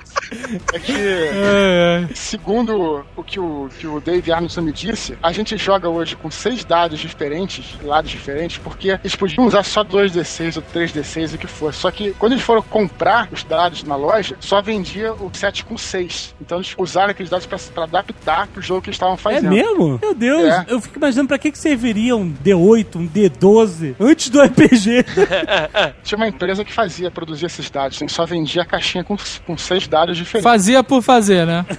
é 0.73 0.79
que 0.79 0.93
É, 0.93 2.09
é. 2.11 2.15
Segundo 2.15 3.05
o 3.17 3.23
que 3.23 3.41
o, 3.41 3.69
que 3.79 3.87
o 3.87 4.01
Dave 4.01 4.33
Arneson 4.33 4.63
me 4.63 4.73
disse, 4.73 5.17
a 5.23 5.33
gente 5.33 5.57
joga 5.57 5.89
hoje 5.89 6.17
com 6.17 6.31
seis 6.31 6.65
dados 6.65 6.99
diferentes, 6.99 7.79
lados 7.83 8.11
diferentes, 8.11 8.59
porque 8.59 8.91
eles 8.91 9.17
podiam 9.17 9.47
usar 9.47 9.63
só 9.63 9.83
2D6 9.85 10.57
ou 10.57 10.63
3D6, 10.63 11.35
o 11.35 11.39
que 11.39 11.47
for. 11.47 11.73
Só 11.73 11.91
que 11.91 12.13
quando 12.15 12.34
eles 12.35 12.45
foram 12.45 12.63
comprar 12.63 13.29
os 13.33 13.43
dados 13.45 13.83
na 13.85 13.97
loja, 13.97 14.37
só 14.41 14.61
vendia 14.63 15.13
o 15.15 15.31
set 15.33 15.65
com 15.65 15.77
6. 15.77 16.35
Então 16.41 16.59
eles 16.59 16.75
usaram 16.79 17.11
aqueles 17.11 17.31
dados 17.31 17.47
pra, 17.47 17.59
pra 17.75 17.85
adaptar 17.85 18.47
pro 18.49 18.61
jogo 18.63 18.83
que 18.83 18.89
eles 18.91 18.97
estavam 18.97 19.15
É 19.15 19.19
fazendo. 19.19 19.51
mesmo? 19.51 19.99
Meu 20.01 20.15
Deus, 20.15 20.45
É. 20.53 20.65
eu 20.69 20.81
fico 20.81 20.99
imaginando 20.99 21.29
pra 21.29 21.39
que, 21.39 21.51
que 21.51 21.59
serviria 21.59 22.17
um 22.17 22.31
D8, 22.33 22.97
um 22.97 23.09
D12 23.09 23.95
antes 23.99 24.29
do 24.29 24.41
RPG. 24.43 25.05
Tinha 26.03 26.17
uma 26.17 26.29
empresa 26.29 26.65
que 26.65 26.73
fazia, 26.73 27.11
produzia 27.11 27.47
esses 27.47 27.69
dados, 27.71 27.97
então 27.97 28.09
só 28.09 28.25
vendia 28.27 28.63
a 28.63 28.67
caixinha 28.67 29.05
com, 29.05 29.17
com 29.47 29.57
seis 29.57 29.87
dados 29.87 30.17
diferentes. 30.17 30.45
Fazia 30.51 30.83
por 30.83 31.03
fazer, 31.03 31.47
né? 31.47 31.65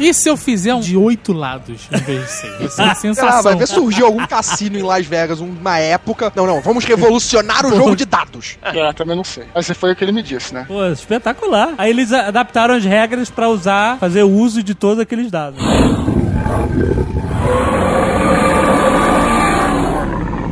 E 0.00 0.12
se 0.12 0.28
eu 0.28 0.36
fizer 0.36 0.74
um 0.74 0.80
de 0.80 0.96
oito 0.96 1.32
lados 1.32 1.86
em 1.92 1.96
vez 1.98 2.22
de 2.22 2.28
seis? 2.32 2.52
Vai 2.58 2.66
ser 2.66 2.66
uma 2.66 2.70
Sei 2.74 2.84
lá, 2.86 2.94
sensação. 2.96 3.42
vai 3.44 3.54
ver 3.54 3.68
surgiu 3.68 4.06
algum 4.06 4.26
cassino 4.26 4.76
em 4.76 4.82
Las 4.82 5.06
Vegas, 5.06 5.38
uma 5.38 5.78
época. 5.78 6.32
Não, 6.34 6.44
não, 6.44 6.60
vamos 6.60 6.84
revolucionar 6.84 7.64
o 7.64 7.70
jogo 7.76 7.94
de 7.94 8.04
dados. 8.04 8.58
É, 8.62 8.92
também 8.94 9.14
não 9.16 9.22
sei. 9.22 9.44
Mas 9.54 9.70
foi 9.76 9.92
o 9.92 9.96
que 9.96 10.02
ele 10.04 10.12
me 10.12 10.22
disse, 10.22 10.52
né? 10.54 10.64
Pô, 10.66 10.84
espetacular. 10.86 11.74
Aí 11.78 11.90
eles 11.90 12.12
adaptaram 12.12 12.74
as 12.74 12.84
regras 12.84 13.30
pra 13.30 13.48
usar, 13.48 13.98
fazer 13.98 14.22
uso 14.22 14.62
de 14.62 14.74
todos 14.74 14.98
aqueles 14.98 15.30
dados. 15.30 15.60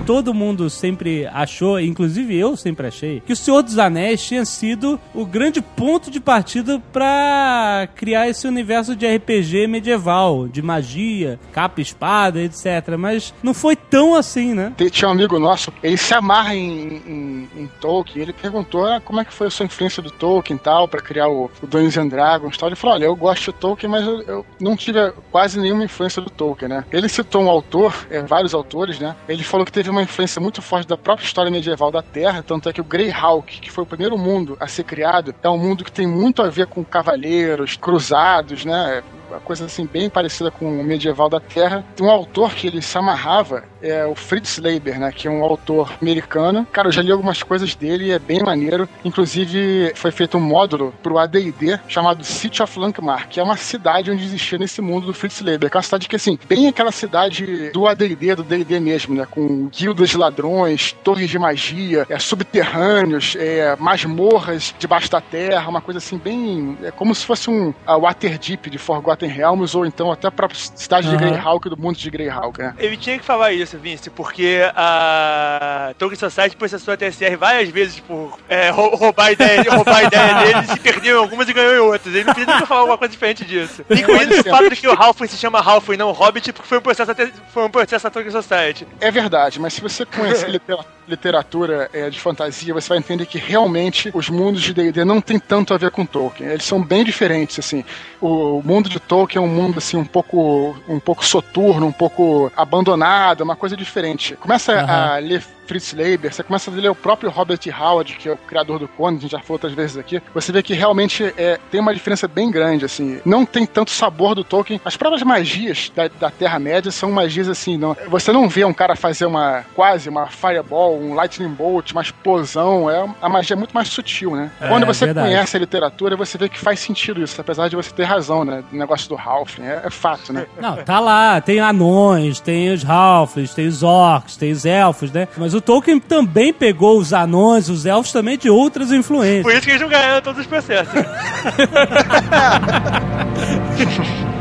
Todo 0.07 0.35
mundo 0.35 0.69
sempre 0.69 1.27
achou, 1.33 1.81
inclusive 1.81 2.37
eu 2.37 2.57
sempre 2.57 2.87
achei, 2.87 3.21
que 3.21 3.33
o 3.33 3.37
Senhor 3.37 3.62
dos 3.62 3.79
Anéis 3.79 4.23
tinha 4.23 4.45
sido 4.45 5.01
o 5.14 5.25
grande 5.25 5.62
ponto 5.62 6.11
de 6.11 6.21
partida 6.21 6.81
pra 6.93 7.88
criar 7.95 8.29
esse 8.29 8.47
universo 8.47 8.95
de 8.95 9.07
RPG 9.07 9.67
medieval, 9.67 10.47
de 10.47 10.61
magia, 10.61 11.40
capa, 11.53 11.81
espada, 11.81 12.43
etc. 12.43 12.97
Mas 12.99 13.33
não 13.43 13.55
foi 13.55 13.75
tão 13.77 14.14
assim, 14.14 14.53
né? 14.53 14.73
Tinha 14.90 15.09
um 15.09 15.12
amigo 15.12 15.38
nosso, 15.38 15.73
ele 15.83 15.97
se 15.97 16.12
amarra 16.12 16.55
em, 16.55 16.97
em- 17.07 17.49
em 17.57 17.67
Tolkien. 17.81 18.23
Ele 18.23 18.33
perguntou 18.35 18.85
ah, 18.87 19.01
como 19.01 19.21
é 19.21 19.25
que 19.25 19.33
foi 19.33 19.47
a 19.47 19.51
sua 19.51 19.64
influência 19.67 20.03
do 20.03 20.11
Tolkien 20.11 20.57
e 20.57 20.61
tal, 20.61 20.87
pra 20.87 21.01
criar 21.01 21.29
o, 21.29 21.51
o 21.62 21.67
Dungeons 21.67 21.97
and 21.97 22.09
Dragons 22.09 22.57
e 22.57 22.59
tal. 22.59 22.69
Ele 22.69 22.77
falou: 22.77 22.97
Olha, 22.97 23.05
eu 23.07 23.17
gosto 23.17 23.53
de 23.53 23.59
Tolkien, 23.59 23.90
mas 23.90 24.07
eu, 24.07 24.23
eu 24.23 24.47
não 24.61 24.77
tive 24.77 24.99
quase 25.33 25.59
nenhuma 25.59 25.85
influência 25.85 26.21
do 26.21 26.29
Tolkien, 26.31 26.69
né? 26.69 26.85
Ele 26.93 27.09
citou 27.09 27.43
um 27.43 27.49
autor, 27.49 27.95
é, 28.11 28.23
vários 28.23 28.53
autores, 28.53 28.99
né? 28.99 29.17
Ele 29.29 29.43
falou 29.43 29.64
que 29.64 29.73
teve 29.73 29.93
uma 29.94 30.02
influência 30.02 30.40
muito 30.40 30.61
forte 30.61 30.87
da 30.88 30.96
própria 30.96 31.24
história 31.24 31.50
medieval 31.50 31.90
da 31.90 32.02
Terra, 32.02 32.42
tanto 32.42 32.68
é 32.68 32.72
que 32.72 32.80
o 32.80 32.85
Greyhawk, 32.85 33.61
que 33.61 33.70
foi 33.70 33.85
o 33.85 33.87
primeiro 33.87 34.18
mundo 34.18 34.57
a 34.61 34.66
ser 34.66 34.85
criado, 34.85 35.35
é 35.42 35.48
um 35.48 35.59
mundo 35.59 35.85
que 35.85 35.92
tem 35.92 36.07
muito 36.07 36.42
a 36.42 36.50
ver 36.50 36.66
com 36.66 36.85
cavaleiros, 36.85 37.76
cruzados, 37.76 38.64
né? 38.64 39.02
Uma 39.35 39.40
coisa 39.40 39.64
assim 39.66 39.87
bem 39.87 40.09
parecida 40.09 40.51
com 40.51 40.81
o 40.81 40.85
medieval 40.85 41.29
da 41.29 41.40
Terra. 41.40 41.85
Um 42.01 42.11
autor 42.11 42.55
que 42.55 42.66
ele 42.66 42.81
se 42.81 42.97
amarrava 42.97 43.64
é 43.83 44.07
o 44.07 44.14
Fritz 44.14 44.59
Leiber, 44.59 44.99
né? 44.99 45.12
Que 45.12 45.29
é 45.29 45.31
um 45.31 45.42
autor 45.42 45.92
americano. 46.01 46.66
Cara, 46.73 46.88
eu 46.88 46.92
já 46.92 47.03
li 47.03 47.11
algumas 47.11 47.42
coisas 47.42 47.75
dele 47.75 48.07
e 48.07 48.11
é 48.12 48.18
bem 48.18 48.42
maneiro. 48.42 48.88
Inclusive, 49.05 49.92
foi 49.94 50.11
feito 50.11 50.38
um 50.38 50.40
módulo 50.40 50.94
pro 51.03 51.18
AD&D 51.18 51.79
chamado 51.88 52.25
City 52.25 52.62
of 52.62 52.79
Lankmark, 52.79 53.29
que 53.29 53.40
é 53.40 53.42
uma 53.42 53.57
cidade 53.57 54.11
onde 54.11 54.25
existia 54.25 54.59
nesse 54.59 54.81
mundo 54.81 55.07
do 55.07 55.14
Fritz 55.14 55.40
Leiber. 55.40 55.70
Que 55.70 55.77
é 55.77 55.79
uma 55.79 55.83
cidade 55.83 56.09
que, 56.09 56.16
assim, 56.16 56.38
bem 56.49 56.68
aquela 56.68 56.92
cidade 56.92 57.70
do 57.70 57.87
AD&D, 57.87 58.37
do 58.37 58.42
D&D 58.42 58.81
mesmo, 58.81 59.14
né? 59.14 59.27
Com 59.31 59.68
guildas 59.68 60.11
de 60.11 60.16
ladrões, 60.16 60.92
torres 61.05 61.29
de 61.29 61.38
magia, 61.38 62.07
é, 62.09 62.18
subterrâneos, 62.18 63.37
é, 63.38 63.77
masmorras 63.79 64.75
debaixo 64.79 65.11
da 65.11 65.20
terra, 65.20 65.68
uma 65.68 65.81
coisa 65.81 65.99
assim 65.99 66.16
bem... 66.16 66.79
É 66.83 66.90
como 66.90 67.14
se 67.14 67.27
fosse 67.27 67.51
um 67.51 67.75
a 67.87 67.97
Waterdeep 67.97 68.70
de 68.70 68.79
Forgotten 68.79 69.23
Realms, 69.26 69.76
ou 69.76 69.84
então 69.87 70.10
até 70.12 70.28
a 70.28 70.30
própria 70.30 70.58
cidade 70.58 71.08
de 71.08 71.14
Aham. 71.16 71.26
Greyhawk, 71.30 71.68
do 71.68 71.76
mundo 71.76 71.96
de 71.96 72.10
Greyhawk, 72.10 72.58
né? 72.58 72.74
Ele 72.78 72.96
tinha 72.96 73.18
que 73.18 73.24
falar 73.24 73.52
isso, 73.52 73.76
Vince, 73.78 74.10
porque 74.10 74.60
a 74.74 75.94
Tolkien 75.98 76.18
Society 76.18 76.56
processou 76.56 76.94
a 76.94 76.96
TSR 76.96 77.37
várias 77.38 77.68
vezes 77.68 78.00
por 78.00 78.38
é, 78.48 78.70
rou- 78.70 78.94
roubar 78.96 79.26
a 79.26 79.32
ideia, 79.32 79.64
roubar 79.70 79.96
a 79.96 80.02
ideia 80.04 80.34
deles 80.34 80.70
e 80.76 80.80
perdeu 80.80 81.16
em 81.16 81.20
algumas 81.20 81.48
e 81.48 81.52
ganhou 81.52 81.74
em 81.74 81.78
outras. 81.78 82.14
Ele 82.14 82.24
não 82.24 82.34
precisa 82.34 82.54
nunca 82.54 82.66
falar 82.66 82.80
alguma 82.80 82.98
coisa 82.98 83.12
diferente 83.12 83.44
disso. 83.44 83.84
Incluindo 83.90 84.34
o 84.40 84.44
fato 84.44 84.70
de 84.70 84.76
que 84.76 84.88
o 84.88 84.92
Halfling 84.92 85.28
se 85.28 85.37
chama 85.37 85.60
Halfling 85.60 85.94
e 85.94 85.98
não 85.98 86.12
Hobbit, 86.12 86.52
porque 86.52 86.68
foi 86.68 86.78
um 86.78 86.82
processo, 86.82 87.10
até- 87.10 87.30
foi 87.52 87.64
um 87.64 87.70
processo 87.70 88.04
da 88.04 88.10
Tolkien 88.10 88.32
Society. 88.32 88.87
É 89.00 89.10
verdade, 89.10 89.60
mas 89.60 89.74
se 89.74 89.80
você 89.80 90.04
conhecer 90.06 90.48
litera- 90.50 90.84
literatura 91.06 91.90
é, 91.92 92.08
de 92.08 92.18
fantasia, 92.18 92.72
você 92.72 92.88
vai 92.88 92.98
entender 92.98 93.26
que 93.26 93.38
realmente 93.38 94.10
os 94.14 94.28
mundos 94.28 94.62
de 94.62 94.72
D&D 94.72 95.04
não 95.04 95.20
tem 95.20 95.38
tanto 95.38 95.74
a 95.74 95.78
ver 95.78 95.90
com 95.90 96.06
Tolkien. 96.06 96.48
Eles 96.50 96.64
são 96.64 96.82
bem 96.82 97.04
diferentes, 97.04 97.58
assim. 97.58 97.84
O 98.20 98.62
mundo 98.64 98.88
de 98.88 98.98
Tolkien 98.98 99.13
é 99.35 99.40
um 99.40 99.46
mundo 99.48 99.79
assim 99.79 99.96
um 99.96 100.05
pouco 100.05 100.77
um 100.88 100.98
pouco 100.98 101.24
soturno, 101.24 101.87
um 101.87 101.92
pouco 101.92 102.50
abandonado, 102.57 103.42
uma 103.42 103.57
coisa 103.57 103.77
diferente. 103.77 104.37
Começa 104.37 104.72
a 104.81 105.18
ler 105.18 105.42
Fritz 105.66 105.92
Leiber, 105.92 106.33
você 106.33 106.42
começa 106.42 106.70
a 106.70 106.74
ler 106.74 106.90
o 106.90 106.94
próprio 106.94 107.31
Robert 107.31 107.61
Howard, 107.79 108.16
que 108.16 108.29
é 108.29 108.33
o 108.33 108.37
criador 108.37 108.79
do 108.79 108.88
Conan, 108.88 109.16
a 109.16 109.20
gente 109.20 109.31
já 109.31 109.38
falou 109.38 109.55
outras 109.55 109.72
vezes 109.72 109.96
aqui, 109.96 110.22
você 110.33 110.53
vê 110.53 110.62
que 110.62 110.74
realmente 110.74 111.24
é, 111.37 111.59
tem 111.70 111.81
uma 111.81 111.94
diferença 111.94 112.27
bem 112.29 112.50
grande, 112.50 112.85
assim. 112.85 113.20
Não 113.24 113.44
tem 113.44 113.66
tanto 113.66 113.90
sabor 113.90 114.35
do 114.35 114.44
Tolkien. 114.44 114.81
As 114.85 114.96
próprias 114.96 115.22
magias 115.22 115.90
da, 115.94 116.09
da 116.09 116.31
Terra-média 116.31 116.90
são 116.90 117.11
magias 117.11 117.48
assim, 117.48 117.77
não, 117.77 117.96
você 118.09 118.33
não 118.33 118.48
vê 118.48 118.64
um 118.64 118.72
cara 118.72 118.96
fazer 118.96 119.27
uma 119.27 119.64
quase 119.74 120.09
uma 120.09 120.27
fireball, 120.27 120.98
um 120.98 121.14
lightning 121.14 121.48
bolt, 121.48 121.92
uma 121.92 122.03
explosão, 122.03 122.90
é, 122.90 123.09
a 123.20 123.29
magia 123.29 123.55
é 123.55 123.59
muito 123.59 123.72
mais 123.72 123.88
sutil, 123.88 124.35
né? 124.37 124.50
É, 124.61 124.68
Quando 124.68 124.87
você 124.87 125.07
verdade. 125.07 125.29
conhece 125.29 125.57
a 125.57 125.61
literatura, 125.61 126.16
você 126.16 126.37
vê 126.37 126.48
que 126.48 126.59
faz 126.59 126.81
sentido 126.81 127.22
isso, 127.22 127.40
apesar 127.40 127.68
de 127.68 127.77
você 127.77 127.90
ter 127.90 128.05
razão, 128.05 128.44
né? 128.44 128.62
O 128.72 128.77
negócio 128.77 129.09
do 129.09 129.16
Halfling, 129.16 129.66
é, 129.66 129.83
é 129.85 129.90
fato, 129.90 130.33
né? 130.33 130.46
Não, 130.61 130.77
tá 130.77 131.00
lá, 131.00 131.40
tem 131.40 131.61
anões, 131.61 132.40
tem 132.40 132.72
os 132.72 132.85
halflings, 132.85 133.55
tem 133.55 133.66
os 133.66 133.83
orcs, 133.83 134.37
tem 134.37 134.53
os 134.53 134.64
elfos, 134.64 135.11
né? 135.11 135.29
Mas 135.37 135.54
o 135.55 135.61
Tolkien 135.61 135.99
também 135.99 136.53
pegou 136.53 136.99
os 136.99 137.12
anões, 137.12 137.69
os 137.69 137.87
elfos 137.87 138.12
também 138.12 138.37
de 138.37 138.51
outras 138.51 138.93
influências. 138.93 139.43
Por 139.43 139.53
isso 139.53 139.62
que 139.62 139.71
eles 139.71 139.81
não 139.81 139.88
ganharam 139.88 140.21
todos 140.21 140.40
os 140.40 140.47
processos. 140.47 140.93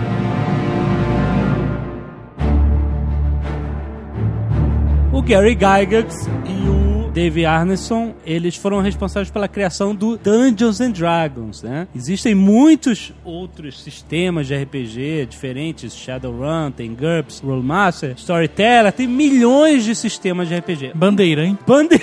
O 5.13 5.21
Gary 5.21 5.52
Gygax 5.52 6.28
e 6.47 6.67
o 6.67 6.82
Dave 7.13 7.45
Arneson, 7.45 8.15
eles 8.26 8.56
foram 8.56 8.80
responsáveis 8.82 9.30
pela 9.30 9.47
criação 9.47 9.93
do 9.93 10.17
Dungeons 10.17 10.82
and 10.82 10.91
Dragons, 10.91 11.62
né? 11.62 11.88
Existem 11.95 12.34
muitos 12.34 13.13
outros 13.23 13.82
sistemas 13.84 14.47
de 14.47 14.56
RPG 14.56 15.28
diferentes, 15.30 15.93
Shadowrun, 15.95 16.71
tem 16.71 16.93
GURPS, 16.95 17.39
Rollmaster, 17.41 18.15
Storyteller, 18.17 18.91
tem 18.91 19.08
milhões 19.08 19.84
de 19.86 19.93
sistemas 19.93 20.47
de 20.47 20.56
RPG. 20.56 20.91
Bandeira, 20.95 21.45
hein? 21.45 21.58
Bande... 21.67 22.02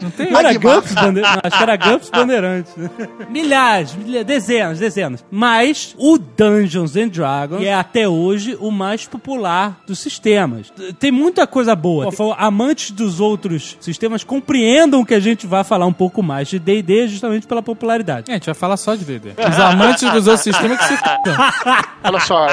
Não 0.00 0.10
tem? 0.12 0.30
Não 0.30 0.38
era. 0.38 0.52
GURPS 0.56 0.94
Bande... 0.94 1.20
Não, 1.22 1.28
acho 1.42 1.56
que 1.56 1.62
era 1.64 1.76
GURPS 1.76 2.10
Bandeirantes. 2.10 2.76
né? 2.76 2.88
Milhares, 3.28 3.96
milha- 3.96 4.22
dezenas, 4.22 4.78
dezenas. 4.78 5.24
Mas 5.28 5.92
o 5.98 6.16
Dungeons 6.18 6.94
and 6.94 7.08
Dragons 7.08 7.62
é 7.64 7.74
até 7.74 8.08
hoje 8.08 8.56
o 8.60 8.70
mais 8.70 9.06
popular 9.08 9.80
dos 9.88 9.98
sistemas. 9.98 10.72
Tem 11.00 11.10
muita 11.10 11.48
coisa 11.48 11.74
boa. 11.74 12.12
Favor, 12.12 12.36
amantes 12.38 12.92
dos 12.92 13.18
outros 13.18 13.76
sistemas 13.80 14.19
compreendam 14.24 15.04
que 15.04 15.14
a 15.14 15.20
gente 15.20 15.46
vai 15.46 15.64
falar 15.64 15.86
um 15.86 15.92
pouco 15.92 16.22
mais 16.22 16.48
de 16.48 16.58
D&D 16.58 17.08
justamente 17.08 17.46
pela 17.46 17.62
popularidade. 17.62 18.30
É, 18.30 18.34
a 18.34 18.36
gente 18.36 18.46
vai 18.46 18.54
falar 18.54 18.76
só 18.76 18.94
de 18.94 19.04
D&D. 19.04 19.30
Os 19.30 19.58
amantes 19.58 20.10
dos 20.10 20.26
outros 20.26 20.44
sistemas 20.44 20.78
que 20.78 20.84
se 20.84 20.94
f***am. 20.94 21.82
Olha 22.02 22.20
só, 22.20 22.46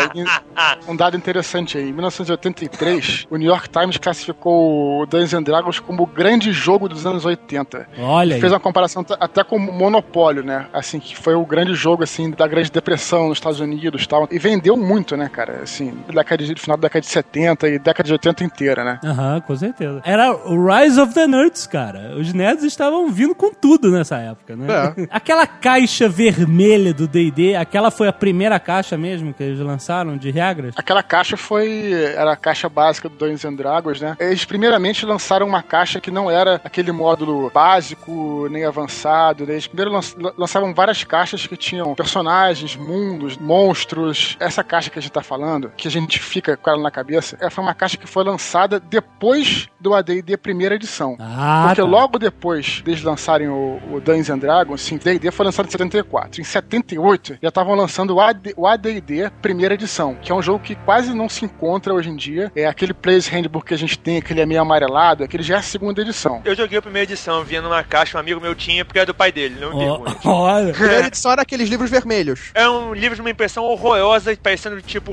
um 0.87 0.95
dado 0.95 1.15
interessante 1.15 1.77
aí. 1.77 1.89
Em 1.89 1.93
1983, 1.93 3.27
o 3.29 3.37
New 3.37 3.47
York 3.47 3.69
Times 3.69 3.97
classificou 3.97 5.01
o 5.01 5.05
Dungeons 5.05 5.33
and 5.33 5.43
Dragons 5.43 5.79
como 5.79 6.03
o 6.03 6.05
grande 6.05 6.51
jogo 6.51 6.89
dos 6.89 7.05
anos 7.05 7.25
80. 7.25 7.87
Olha 7.99 8.35
aí. 8.35 8.41
Fez 8.41 8.51
uma 8.51 8.59
comparação 8.59 9.05
até 9.19 9.43
com 9.43 9.55
o 9.55 9.59
Monopólio, 9.59 10.43
né? 10.43 10.67
Assim, 10.73 10.99
que 10.99 11.15
foi 11.15 11.33
o 11.35 11.45
grande 11.45 11.73
jogo, 11.73 12.03
assim, 12.03 12.31
da 12.31 12.47
Grande 12.47 12.71
Depressão 12.71 13.29
nos 13.29 13.37
Estados 13.37 13.59
Unidos 13.59 14.03
e 14.03 14.07
tal. 14.07 14.27
E 14.29 14.37
vendeu 14.37 14.75
muito, 14.75 15.15
né, 15.15 15.29
cara? 15.29 15.61
Assim, 15.63 15.97
década 16.13 16.43
de, 16.43 16.55
final 16.55 16.77
da 16.77 16.81
década 16.81 17.01
de 17.01 17.07
70 17.07 17.67
e 17.69 17.79
década 17.79 18.07
de 18.07 18.13
80 18.13 18.43
inteira, 18.43 18.83
né? 18.83 18.99
Aham, 19.03 19.41
com 19.41 19.55
certeza. 19.55 20.01
Era 20.03 20.31
o 20.31 20.65
Rise 20.65 20.99
of 20.99 21.13
the 21.13 21.27
Nerds, 21.57 21.67
cara. 21.67 22.15
Os 22.17 22.33
nerds 22.33 22.63
estavam 22.63 23.09
vindo 23.09 23.33
com 23.33 23.51
tudo 23.51 23.89
nessa 23.91 24.17
época, 24.17 24.55
né? 24.55 24.67
Aquela 25.09 25.47
caixa 25.47 26.07
vermelha 26.07 26.93
do 26.93 27.07
D&D, 27.07 27.55
aquela 27.55 27.89
foi 27.89 28.07
a 28.07 28.13
primeira 28.13 28.59
caixa 28.59 28.97
mesmo 28.97 29.33
que 29.33 29.41
eles 29.43 29.59
lançaram 29.59 30.17
de 30.17 30.29
regras? 30.29 30.73
Aquela 30.77 31.01
caixa 31.01 31.35
foi. 31.37 31.91
Era 31.93 32.33
a 32.33 32.35
caixa 32.35 32.69
básica 32.69 33.09
do 33.09 33.15
Dungeons 33.15 33.45
and 33.45 33.53
Dragons, 33.55 34.01
né? 34.01 34.15
Eles 34.19 34.45
primeiramente 34.45 35.05
lançaram 35.05 35.47
uma 35.47 35.63
caixa 35.63 35.99
que 35.99 36.11
não 36.11 36.29
era 36.29 36.61
aquele 36.63 36.91
módulo 36.91 37.49
básico 37.53 38.47
nem 38.51 38.65
avançado. 38.65 39.45
né? 39.45 39.53
Eles 39.53 39.67
primeiro 39.67 39.91
lan- 39.91 40.33
lançavam 40.37 40.73
várias 40.73 41.03
caixas 41.03 41.47
que 41.47 41.55
tinham 41.57 41.93
personagens, 41.95 42.75
mundos, 42.75 43.37
monstros. 43.37 44.35
Essa 44.39 44.63
caixa 44.63 44.89
que 44.89 44.99
a 44.99 45.01
gente 45.01 45.11
tá 45.11 45.23
falando, 45.23 45.71
que 45.75 45.87
a 45.87 45.91
gente 45.91 46.19
fica 46.19 46.55
com 46.57 46.69
ela 46.69 46.81
na 46.81 46.91
cabeça, 46.91 47.37
ela 47.39 47.49
foi 47.49 47.63
uma 47.63 47.73
caixa 47.73 47.97
que 47.97 48.07
foi 48.07 48.23
lançada 48.23 48.79
depois 48.79 49.67
do 49.79 49.93
AD&D 49.93 50.37
primeira 50.37 50.75
edição. 50.75 51.15
Ah, 51.19 51.46
Porque 51.67 51.81
tá. 51.81 51.87
logo 51.87 52.19
depois 52.19 52.81
deles 52.81 53.01
lançarem 53.03 53.47
o, 53.47 53.79
o 53.91 54.01
Dungeons 54.01 54.29
and 54.29 54.37
Dragons, 54.39 54.81
sim, 54.81 54.97
D&D 54.97 55.31
foi 55.31 55.45
lançado 55.45 55.67
em 55.67 55.71
74. 55.71 56.41
Em 56.41 56.43
78, 56.43 57.37
já 57.41 57.49
estavam 57.49 57.75
lançando 57.75 58.15
o 58.15 58.21
AD 58.21 58.53
o 58.55 58.65
AD&D 58.67 59.29
primeira 59.41 59.73
edição, 59.73 60.15
que 60.21 60.31
é 60.31 60.35
um 60.35 60.41
jogo 60.41 60.59
que 60.59 60.75
quase 60.75 61.13
não 61.13 61.29
se 61.29 61.45
encontra 61.45 61.93
hoje 61.93 62.09
em 62.09 62.15
dia. 62.15 62.51
É 62.55 62.65
aquele 62.65 62.93
Players 62.93 63.27
Handbook 63.27 63.67
que 63.67 63.73
a 63.73 63.77
gente 63.77 63.97
tem, 63.97 64.17
aquele 64.17 64.41
é 64.41 64.45
meio 64.45 64.61
amarelado, 64.61 65.23
aquele 65.23 65.43
já 65.43 65.55
é 65.55 65.59
a 65.59 65.61
segunda 65.61 66.01
edição. 66.01 66.41
Eu 66.43 66.55
joguei 66.55 66.77
a 66.77 66.81
primeira 66.81 67.03
edição, 67.11 67.43
vinha 67.43 67.61
numa 67.61 67.83
caixa, 67.83 68.17
um 68.17 68.19
amigo 68.19 68.41
meu 68.41 68.55
tinha, 68.55 68.83
porque 68.83 68.99
era 68.99 69.05
do 69.05 69.13
pai 69.13 69.31
dele, 69.31 69.57
não 69.59 69.77
pergunte. 69.77 70.17
olha. 70.27 70.71
A 70.71 70.73
primeira 70.73 71.07
edição 71.07 71.31
era 71.31 71.41
aqueles 71.41 71.69
livros 71.69 71.89
vermelhos. 71.89 72.51
É 72.53 72.67
um 72.67 72.93
livro 72.93 73.15
de 73.15 73.21
uma 73.21 73.29
impressão 73.29 73.63
horrorosa, 73.63 74.35
parecendo 74.41 74.81
tipo. 74.81 75.11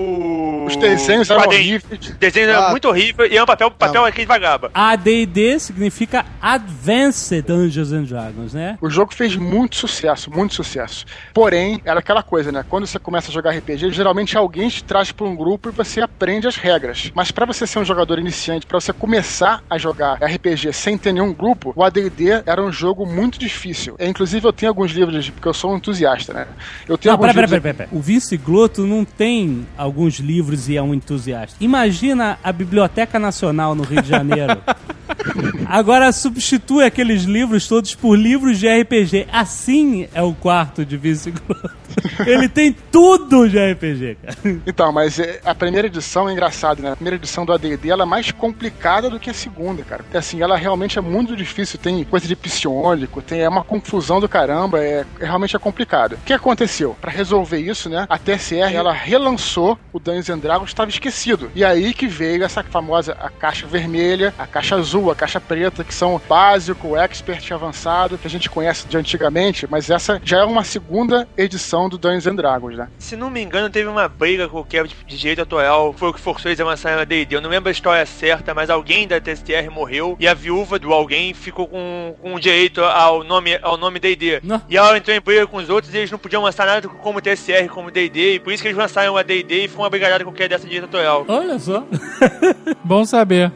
Os 0.66 0.76
desenhos 0.76 1.30
eram 1.30 1.44
horríveis. 1.46 2.10
Desenho 2.18 2.48
era 2.48 2.68
Ah. 2.68 2.70
muito 2.70 2.88
horrível 2.88 3.26
e 3.26 3.36
é 3.36 3.42
um 3.42 3.46
papel, 3.46 3.70
papel 3.70 4.04
aquele 4.04 4.26
vagaba. 4.26 4.70
AD&D 4.74 5.58
significa 5.58 6.23
Advanced 6.44 7.42
Dungeons 7.42 7.90
and 7.90 8.02
Dragons, 8.02 8.52
né? 8.52 8.76
O 8.80 8.90
jogo 8.90 9.14
fez 9.14 9.34
muito 9.34 9.76
sucesso, 9.76 10.30
muito 10.30 10.54
sucesso. 10.54 11.06
Porém, 11.32 11.80
era 11.86 12.00
aquela 12.00 12.22
coisa, 12.22 12.52
né? 12.52 12.62
Quando 12.68 12.86
você 12.86 12.98
começa 12.98 13.30
a 13.30 13.32
jogar 13.32 13.52
RPG, 13.52 13.90
geralmente 13.92 14.36
alguém 14.36 14.68
te 14.68 14.84
traz 14.84 15.10
para 15.10 15.26
um 15.26 15.34
grupo 15.34 15.70
e 15.70 15.72
você 15.72 16.02
aprende 16.02 16.46
as 16.46 16.56
regras. 16.56 17.10
Mas 17.14 17.30
para 17.30 17.46
você 17.46 17.66
ser 17.66 17.78
um 17.78 17.84
jogador 17.84 18.18
iniciante, 18.18 18.66
para 18.66 18.78
você 18.78 18.92
começar 18.92 19.62
a 19.70 19.78
jogar 19.78 20.22
RPG 20.22 20.72
sem 20.74 20.98
ter 20.98 21.14
nenhum 21.14 21.32
grupo, 21.32 21.72
o 21.74 21.82
AD&D 21.82 22.42
era 22.44 22.62
um 22.62 22.70
jogo 22.70 23.06
muito 23.06 23.38
difícil. 23.38 23.94
É, 23.98 24.06
inclusive, 24.06 24.46
eu 24.46 24.52
tenho 24.52 24.70
alguns 24.70 24.92
livros, 24.92 25.30
porque 25.30 25.48
eu 25.48 25.54
sou 25.54 25.72
um 25.72 25.76
entusiasta, 25.78 26.34
né? 26.34 26.46
Eu 26.86 26.98
tenho 26.98 27.12
Não, 27.12 27.14
alguns 27.14 27.32
pera, 27.32 27.46
livros... 27.46 27.62
pera, 27.62 27.74
pera, 27.74 27.88
pera. 27.88 27.98
O 27.98 28.02
Vince 28.02 28.36
Glotto 28.36 28.86
não 28.86 29.02
tem 29.04 29.66
alguns 29.78 30.18
livros 30.18 30.68
e 30.68 30.76
é 30.76 30.82
um 30.82 30.92
entusiasta. 30.92 31.56
Imagina 31.58 32.38
a 32.44 32.52
Biblioteca 32.52 33.18
Nacional 33.18 33.74
no 33.74 33.82
Rio 33.82 34.02
de 34.02 34.08
Janeiro. 34.10 34.60
Agora 35.66 36.12
substitui 36.12 36.84
aqueles 36.84 37.24
livros 37.24 37.66
todos 37.68 37.94
por 37.94 38.16
livros 38.16 38.58
de 38.58 38.68
RPG. 38.68 39.26
Assim 39.32 40.08
é 40.14 40.22
o 40.22 40.34
quarto 40.34 40.84
de 40.84 40.96
Vince 40.96 41.30
Glotto. 41.30 41.83
Ele 42.26 42.48
tem 42.48 42.72
tudo 42.72 43.48
de 43.48 43.58
RPG, 43.58 44.18
cara. 44.22 44.58
Então, 44.66 44.92
mas 44.92 45.18
é, 45.18 45.40
a 45.44 45.54
primeira 45.54 45.86
edição 45.86 46.28
é 46.28 46.32
engraçado, 46.32 46.82
né? 46.82 46.92
A 46.92 46.96
primeira 46.96 47.16
edição 47.16 47.44
do 47.44 47.52
AD&D 47.52 47.90
ela 47.90 48.02
é 48.02 48.06
mais 48.06 48.30
complicada 48.30 49.10
do 49.10 49.18
que 49.18 49.30
a 49.30 49.34
segunda, 49.34 49.82
cara. 49.82 50.04
Assim, 50.14 50.42
ela 50.42 50.56
realmente 50.56 50.98
é 50.98 51.02
muito 51.02 51.36
difícil. 51.36 51.78
Tem 51.78 52.04
coisa 52.04 52.26
de 52.26 52.36
psiônico, 52.36 53.22
tem 53.22 53.40
é 53.40 53.48
uma 53.48 53.64
confusão 53.64 54.20
do 54.20 54.28
caramba, 54.28 54.82
é, 54.82 55.04
é 55.20 55.24
realmente 55.24 55.56
é 55.56 55.58
complicado. 55.58 56.14
O 56.14 56.18
que 56.24 56.32
aconteceu? 56.32 56.96
Pra 57.00 57.10
resolver 57.10 57.58
isso, 57.58 57.88
né? 57.88 58.06
A 58.08 58.18
TSR 58.18 58.74
ela 58.74 58.92
relançou 58.92 59.78
o 59.92 59.98
Dungeons 59.98 60.30
and 60.30 60.38
Dragons, 60.38 60.70
estava 60.70 60.90
esquecido. 60.90 61.50
E 61.54 61.64
aí 61.64 61.92
que 61.92 62.06
veio 62.06 62.44
essa 62.44 62.62
famosa 62.62 63.16
a 63.20 63.28
caixa 63.28 63.66
vermelha, 63.66 64.34
a 64.38 64.46
caixa 64.46 64.76
azul, 64.76 65.10
a 65.10 65.14
caixa 65.14 65.40
preta, 65.40 65.84
que 65.84 65.94
são 65.94 66.20
básico, 66.28 66.96
expert 66.96 67.52
avançado, 67.52 68.18
que 68.18 68.26
a 68.26 68.30
gente 68.30 68.50
conhece 68.50 68.86
de 68.86 68.96
antigamente, 68.96 69.66
mas 69.70 69.90
essa 69.90 70.20
já 70.24 70.40
é 70.40 70.44
uma 70.44 70.64
segunda 70.64 71.28
edição 71.36 71.83
não 71.84 71.88
do 71.88 71.98
Dungeons 71.98 72.26
and 72.26 72.36
Dragons, 72.36 72.76
né? 72.76 72.88
Se 72.98 73.16
não 73.16 73.30
me 73.30 73.42
engano, 73.42 73.68
teve 73.68 73.88
uma 73.88 74.08
briga 74.08 74.48
qualquer 74.48 74.86
tipo, 74.88 75.04
de 75.04 75.18
direito 75.18 75.42
atual, 75.42 75.92
foi 75.92 76.08
o 76.08 76.12
que 76.14 76.20
forçou 76.20 76.50
eles 76.50 76.60
a 76.60 76.64
lançarem 76.64 76.98
a 77.00 77.04
D&D. 77.04 77.36
Eu 77.36 77.40
não 77.40 77.50
lembro 77.50 77.68
a 77.68 77.72
história 77.72 78.04
certa, 78.06 78.54
mas 78.54 78.70
alguém 78.70 79.06
da 79.06 79.20
TSTR 79.20 79.70
morreu 79.70 80.16
e 80.18 80.26
a 80.26 80.34
viúva 80.34 80.78
do 80.78 80.92
alguém 80.92 81.34
ficou 81.34 81.66
com, 81.66 82.14
com 82.20 82.38
direito 82.40 82.82
ao 82.82 83.22
nome 83.22 83.58
ao 83.62 83.76
nome 83.76 84.00
D&D. 84.00 84.40
Não. 84.42 84.62
E 84.68 84.76
ela 84.76 84.96
entrou 84.96 85.14
em 85.14 85.20
briga 85.20 85.46
com 85.46 85.58
os 85.58 85.68
outros 85.68 85.92
e 85.94 85.98
eles 85.98 86.10
não 86.10 86.18
podiam 86.18 86.42
lançar 86.42 86.66
nada 86.66 86.88
como 86.88 87.20
TSR, 87.20 87.68
como 87.68 87.90
D&D, 87.90 88.34
e 88.34 88.40
por 88.40 88.52
isso 88.52 88.62
que 88.62 88.68
eles 88.68 88.78
lançaram 88.78 89.16
a 89.16 89.22
D&D 89.22 89.64
e 89.64 89.68
foi 89.68 89.84
uma 89.84 89.90
brigalhada 89.90 90.24
qualquer 90.24 90.48
dessa 90.48 90.66
direito 90.66 90.84
atual. 90.84 91.24
Olha 91.28 91.58
só. 91.58 91.84
Bom 92.82 93.04
saber. 93.04 93.52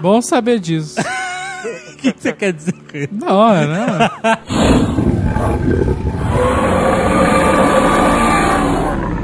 Bom 0.00 0.20
saber 0.22 0.58
disso. 0.58 1.00
O 1.62 1.96
que 2.02 2.12
você 2.18 2.32
quer 2.32 2.52
dizer 2.52 2.72
com 2.72 2.96
isso? 2.96 3.08
Não, 3.12 3.52
né? 3.52 4.10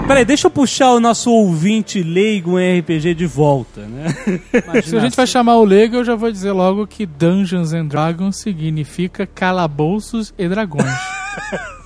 Peraí, 0.09 0.25
deixa 0.25 0.47
eu 0.47 0.51
puxar 0.51 0.93
o 0.93 1.01
nosso 1.01 1.31
ouvinte 1.31 2.03
leigo 2.03 2.59
em 2.59 2.81
RPG 2.81 3.13
de 3.13 3.27
volta, 3.27 3.83
né? 3.83 4.07
Se 4.83 4.97
a 4.97 5.01
gente 5.01 5.15
vai 5.15 5.27
chamar 5.27 5.57
o 5.57 5.65
Lego, 5.67 5.97
eu 5.97 6.05
já 6.05 6.15
vou 6.15 6.33
dizer 6.33 6.51
logo 6.53 6.87
que 6.87 7.05
Dungeons 7.05 7.75
and 7.75 7.85
Dragons 7.89 8.37
significa 8.37 9.27
calabouços 9.27 10.33
e 10.39 10.49
dragões. 10.49 10.87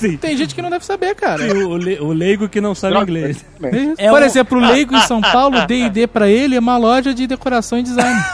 Sim. 0.00 0.16
Tem 0.16 0.36
gente 0.36 0.54
que 0.54 0.62
não 0.62 0.70
deve 0.70 0.84
saber, 0.84 1.14
cara. 1.14 1.46
E 1.46 1.50
o, 1.52 1.76
le- 1.76 2.00
o 2.00 2.12
leigo 2.12 2.48
que 2.48 2.60
não 2.60 2.74
sabe 2.74 2.96
inglês. 2.98 3.44
É 3.98 4.08
Por 4.08 4.20
um- 4.22 4.24
exemplo, 4.24 4.58
o 4.58 4.60
Leigo 4.66 4.94
em 4.94 5.00
São 5.02 5.20
Paulo, 5.20 5.64
D&D 5.68 6.06
pra 6.06 6.26
ele 6.28 6.56
é 6.56 6.58
uma 6.58 6.78
loja 6.78 7.12
de 7.12 7.26
decoração 7.26 7.78
e 7.78 7.82
design. 7.82 8.18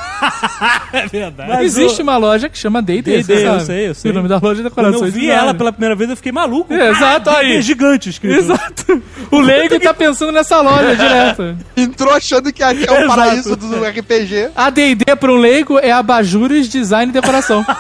É 0.95 1.07
verdade. 1.07 1.63
Existe 1.65 2.01
uma 2.01 2.17
loja 2.17 2.49
que 2.49 2.57
chama 2.57 2.81
D&D, 2.81 3.03
D&D, 3.23 3.35
eu 3.45 3.51
sabe? 3.53 3.65
sei, 3.67 3.89
eu 3.89 3.95
sei. 3.95 4.09
E 4.11 4.13
o 4.13 4.15
nome 4.15 4.29
da 4.31 4.37
loja 4.39 4.63
é 4.63 4.71
Quando 4.71 4.71
decoração 4.71 5.01
eu 5.03 5.09
e 5.09 5.11
vi 5.11 5.21
design. 5.21 5.43
ela 5.43 5.53
pela 5.55 5.71
primeira 5.73 5.95
vez, 5.95 6.09
eu 6.09 6.17
fiquei 6.17 6.33
maluco. 6.33 6.73
É, 6.73 6.89
Exato, 6.89 7.31
D&D 7.31 7.43
aí. 7.57 7.61
gigante 7.63 8.09
escrito. 8.09 8.35
Exato. 8.39 9.03
O 9.31 9.41
Leigo 9.41 9.79
tá 9.79 9.93
pensando 9.93 10.33
nessa 10.33 10.59
loja 10.63 10.97
direto. 10.97 11.57
Entrou 11.77 12.15
achando 12.15 12.51
que 12.51 12.63
aqui 12.63 12.89
é 12.89 13.05
o 13.05 13.07
paraíso 13.09 13.55
do 13.57 13.85
RPG. 13.85 14.51
A 14.57 14.71
D&D 14.71 15.05
para 15.17 15.31
um 15.33 15.37
leigo 15.37 15.79
é 15.79 15.93
abajures, 15.93 16.67
design 16.69 17.11
e 17.11 17.13
decoração. 17.13 17.63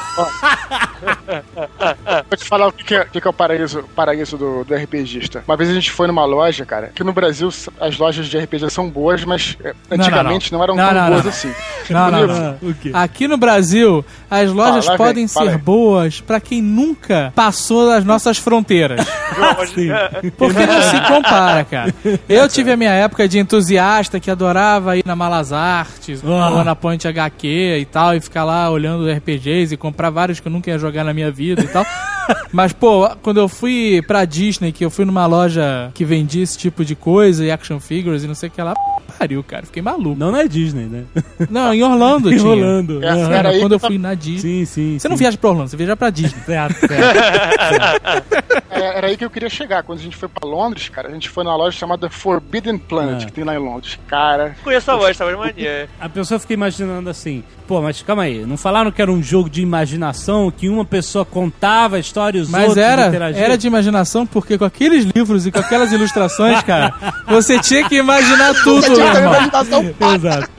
Vou 2.28 2.36
te 2.36 2.44
falar 2.44 2.66
o 2.68 2.72
que, 2.72 2.84
que 2.84 2.94
é, 2.94 3.02
o 3.02 3.06
que 3.06 3.20
que 3.20 3.26
é 3.26 3.30
o 3.30 3.32
paraíso, 3.32 3.75
paraíso 3.82 4.36
do, 4.36 4.64
do 4.64 4.74
RPGista. 4.74 5.42
Uma 5.46 5.56
vez 5.56 5.70
a 5.70 5.74
gente 5.74 5.90
foi 5.90 6.06
numa 6.06 6.24
loja, 6.24 6.64
cara, 6.64 6.90
que 6.94 7.02
no 7.04 7.12
Brasil 7.12 7.48
as 7.80 7.96
lojas 7.98 8.26
de 8.26 8.38
RPG 8.38 8.70
são 8.70 8.88
boas, 8.88 9.24
mas 9.24 9.56
é, 9.62 9.74
não, 9.90 9.98
antigamente 10.04 10.52
não, 10.52 10.62
eram 10.62 10.76
Não, 10.76 10.84
tão 10.86 10.94
não, 10.94 11.08
boas 11.10 11.22
não. 11.24 11.30
assim. 11.30 11.52
Não, 11.88 12.10
não, 12.10 12.26
não. 12.26 12.58
O 12.62 12.74
quê? 12.74 12.90
Aqui 12.92 13.28
no 13.28 13.36
Brasil, 13.36 14.04
as 14.28 14.50
lojas 14.50 14.86
Fala, 14.86 14.98
podem 14.98 15.14
vem, 15.14 15.28
ser 15.28 15.50
aí. 15.50 15.56
boas 15.56 16.20
pra 16.20 16.40
quem 16.40 16.60
nunca 16.60 17.32
passou 17.32 17.86
das 17.86 18.04
nossas 18.04 18.38
fronteiras. 18.38 19.06
Sim. 19.72 19.90
Porque 20.36 20.66
não 20.66 20.82
se 20.82 21.00
compara, 21.06 21.62
cara. 21.64 21.94
Eu 22.28 22.48
tive 22.48 22.72
a 22.72 22.76
minha 22.76 22.90
época 22.90 23.28
de 23.28 23.38
entusiasta 23.38 24.18
que 24.18 24.28
adorava 24.32 24.96
ir 24.96 25.04
na 25.06 25.14
Malas 25.14 25.52
Artes, 25.52 26.22
Ah. 26.24 26.50
ou 26.50 26.64
na 26.64 26.74
Ponte 26.74 27.06
HQ 27.06 27.46
e 27.80 27.84
tal, 27.84 28.16
e 28.16 28.20
ficar 28.20 28.42
lá 28.42 28.68
olhando 28.68 29.08
RPGs 29.08 29.72
e 29.74 29.76
comprar 29.76 30.10
vários 30.10 30.40
que 30.40 30.48
eu 30.48 30.52
nunca 30.52 30.68
ia 30.70 30.78
jogar 30.78 31.04
na 31.04 31.14
minha 31.14 31.30
vida 31.30 31.62
e 31.62 31.68
tal. 31.68 31.86
Mas, 32.52 32.72
pô, 32.72 33.08
quando 33.22 33.38
eu 33.38 33.48
fui 33.48 34.02
pra 34.06 34.24
Disney, 34.24 34.72
que 34.72 34.84
eu 34.84 34.90
fui 34.90 35.04
numa 35.04 35.26
loja 35.26 35.90
que 35.94 36.04
vendia 36.04 36.42
esse 36.42 36.56
tipo 36.58 36.84
de 36.84 36.94
coisa, 36.94 37.44
e 37.44 37.50
action 37.50 37.78
figures 37.80 38.24
e 38.24 38.26
não 38.26 38.34
sei 38.34 38.48
o 38.48 38.52
que 38.52 38.60
lá, 38.62 38.74
pariu, 39.18 39.42
cara. 39.42 39.66
Fiquei 39.66 39.82
maluco. 39.82 40.18
Não, 40.18 40.30
não 40.32 40.38
é 40.38 40.46
Disney, 40.48 40.84
né? 40.86 41.04
Não, 41.50 41.72
em 41.72 41.82
Orlando 41.82 42.30
Em 42.32 42.36
tinha. 42.38 42.50
Orlando. 42.50 43.02
É, 43.04 43.46
aí 43.48 43.60
quando 43.60 43.72
eu 43.72 43.78
fui 43.78 43.98
na 43.98 44.14
Disney. 44.14 44.64
Sim, 44.64 44.64
sim. 44.64 44.98
Você 44.98 45.08
não 45.08 45.16
sim. 45.16 45.22
viaja 45.24 45.36
pra 45.38 45.50
Orlando, 45.50 45.68
você 45.70 45.76
viaja 45.76 45.96
pra 45.96 46.10
Disney. 46.10 46.40
Certo, 46.46 46.86
certo. 46.86 48.56
É, 48.70 48.98
era 48.98 49.06
aí 49.06 49.16
que 49.16 49.24
eu 49.24 49.30
queria 49.30 49.48
chegar. 49.48 49.82
Quando 49.82 50.00
a 50.00 50.02
gente 50.02 50.16
foi 50.16 50.28
pra 50.28 50.46
Londres, 50.46 50.90
cara, 50.90 51.08
a 51.08 51.10
gente 51.10 51.30
foi 51.30 51.42
numa 51.44 51.56
loja 51.56 51.76
chamada 51.76 52.10
Forbidden 52.10 52.76
Planet, 52.76 53.22
Ah. 53.22 53.26
que 53.26 53.32
tem 53.32 53.42
lá 53.42 53.54
em 53.54 53.58
Londres. 53.58 53.98
Cara, 54.06 54.54
Conheço 54.62 54.90
a 54.90 54.94
loja, 54.94 55.24
loja 55.24 55.34
é 55.36 55.38
maneira. 55.38 55.88
A 55.98 56.08
pessoa 56.10 56.38
fica 56.38 56.52
imaginando 56.52 57.08
assim, 57.08 57.42
pô, 57.66 57.80
mas 57.80 58.02
calma 58.02 58.24
aí, 58.24 58.44
não 58.44 58.56
falaram 58.58 58.90
que 58.92 59.00
era 59.00 59.10
um 59.10 59.22
jogo 59.22 59.48
de 59.48 59.62
imaginação, 59.62 60.50
que 60.50 60.68
uma 60.68 60.84
pessoa 60.84 61.24
contava 61.24 61.96
a 61.96 61.98
história 61.98 62.15
os 62.16 62.48
Mas 62.48 62.68
outros 62.68 62.84
era, 62.84 63.08
interagiam? 63.08 63.44
era 63.44 63.58
de 63.58 63.66
imaginação, 63.66 64.26
porque 64.26 64.56
com 64.56 64.64
aqueles 64.64 65.04
livros 65.04 65.46
e 65.46 65.52
com 65.52 65.58
aquelas 65.58 65.92
ilustrações, 65.92 66.62
cara, 66.62 66.94
você 67.28 67.58
tinha 67.58 67.88
que 67.88 67.96
imaginar 67.96 68.54
tudo, 68.54 68.82
Você 68.82 68.94
tinha 68.94 69.06
que 69.06 69.12
ter 69.12 69.22
imaginação 69.22 69.94
Exato. 70.14 70.50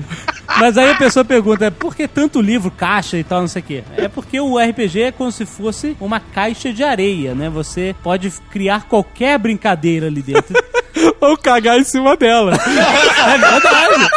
Mas 0.60 0.78
aí 0.78 0.92
a 0.92 0.96
pessoa 0.96 1.26
pergunta, 1.26 1.70
por 1.70 1.96
que 1.96 2.08
tanto 2.08 2.42
livro, 2.42 2.72
caixa 2.72 3.18
e 3.18 3.24
tal, 3.24 3.42
não 3.42 3.48
sei 3.48 3.62
o 3.62 3.66
quê? 3.66 3.84
É 3.98 4.08
porque 4.08 4.40
o 4.40 4.58
RPG 4.58 5.02
é 5.02 5.12
como 5.12 5.32
se 5.32 5.46
fosse 5.46 5.96
uma 6.00 6.20
caixa 6.20 6.72
de 6.72 6.84
areia, 6.84 7.36
né? 7.36 7.50
Você 7.50 7.94
pode 8.02 8.32
criar 8.50 8.86
qualquer 8.88 9.38
brincadeira 9.38 10.08
ali 10.08 10.22
dentro. 10.22 10.56
Ou 11.20 11.38
cagar 11.38 11.78
em 11.78 11.84
cima 11.84 12.16
dela. 12.16 12.54
é 12.58 13.38
verdade. 13.38 14.08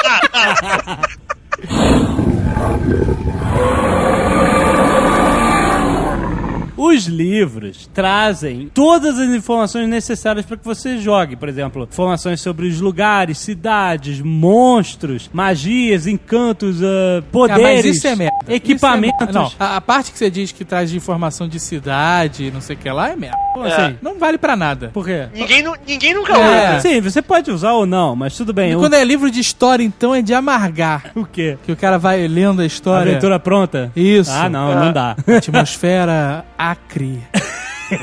Os 6.82 7.04
livros 7.06 7.88
trazem 7.92 8.70
todas 8.72 9.18
as 9.18 9.28
informações 9.28 9.88
necessárias 9.88 10.46
para 10.46 10.56
que 10.56 10.64
você 10.64 10.98
jogue. 10.98 11.36
Por 11.36 11.48
exemplo, 11.48 11.86
informações 11.90 12.40
sobre 12.40 12.66
os 12.68 12.80
lugares, 12.80 13.38
cidades, 13.38 14.20
monstros, 14.20 15.28
magias, 15.32 16.06
encantos, 16.06 16.82
ah, 16.82 17.18
Ah, 17.18 17.22
poderes, 17.30 17.62
mas 17.84 17.96
isso 17.96 18.06
é 18.06 18.16
merda. 18.16 18.36
equipamentos. 18.48 19.20
Isso 19.20 19.30
é- 19.30 19.32
Não, 19.32 19.50
a, 19.58 19.76
a 19.76 19.80
parte 19.80 20.10
que 20.12 20.18
você 20.18 20.30
diz 20.30 20.52
que 20.52 20.64
traz 20.64 20.90
de 20.90 20.96
informação 20.96 21.46
de 21.48 21.58
cidade, 21.60 22.50
não 22.50 22.60
sei 22.60 22.76
o 22.76 22.78
que 22.78 22.90
lá, 22.90 23.10
é 23.10 23.16
merda. 23.16 23.36
Como 23.52 23.64
assim? 23.66 23.96
Não 24.00 24.18
vale 24.18 24.38
pra 24.38 24.56
nada. 24.56 24.90
Por 24.92 25.04
quê? 25.04 25.26
Ninguém, 25.34 25.64
ninguém 25.86 26.14
nunca 26.14 26.32
É. 26.34 26.70
usa. 26.76 26.80
Sim, 26.80 27.00
você 27.00 27.20
pode 27.20 27.50
usar 27.50 27.72
ou 27.72 27.84
não, 27.86 28.14
mas 28.16 28.36
tudo 28.36 28.52
bem. 28.52 28.72
E 28.72 28.76
quando 28.76 28.94
é 28.94 29.04
livro 29.04 29.30
de 29.30 29.40
história, 29.40 29.82
então, 29.84 30.14
é 30.14 30.22
de 30.22 30.32
amargar. 30.32 31.10
o 31.14 31.24
quê? 31.24 31.58
Que 31.64 31.72
o 31.72 31.76
cara 31.76 31.98
vai 31.98 32.26
lendo 32.26 32.62
a 32.62 32.66
história. 32.66 33.10
Aventura 33.12 33.38
pronta? 33.38 33.90
Isso. 33.94 34.30
Ah, 34.32 34.48
não, 34.48 34.74
não 34.74 34.92
dá. 34.92 35.16
Atmosfera 35.36 36.44
acre. 36.70 37.22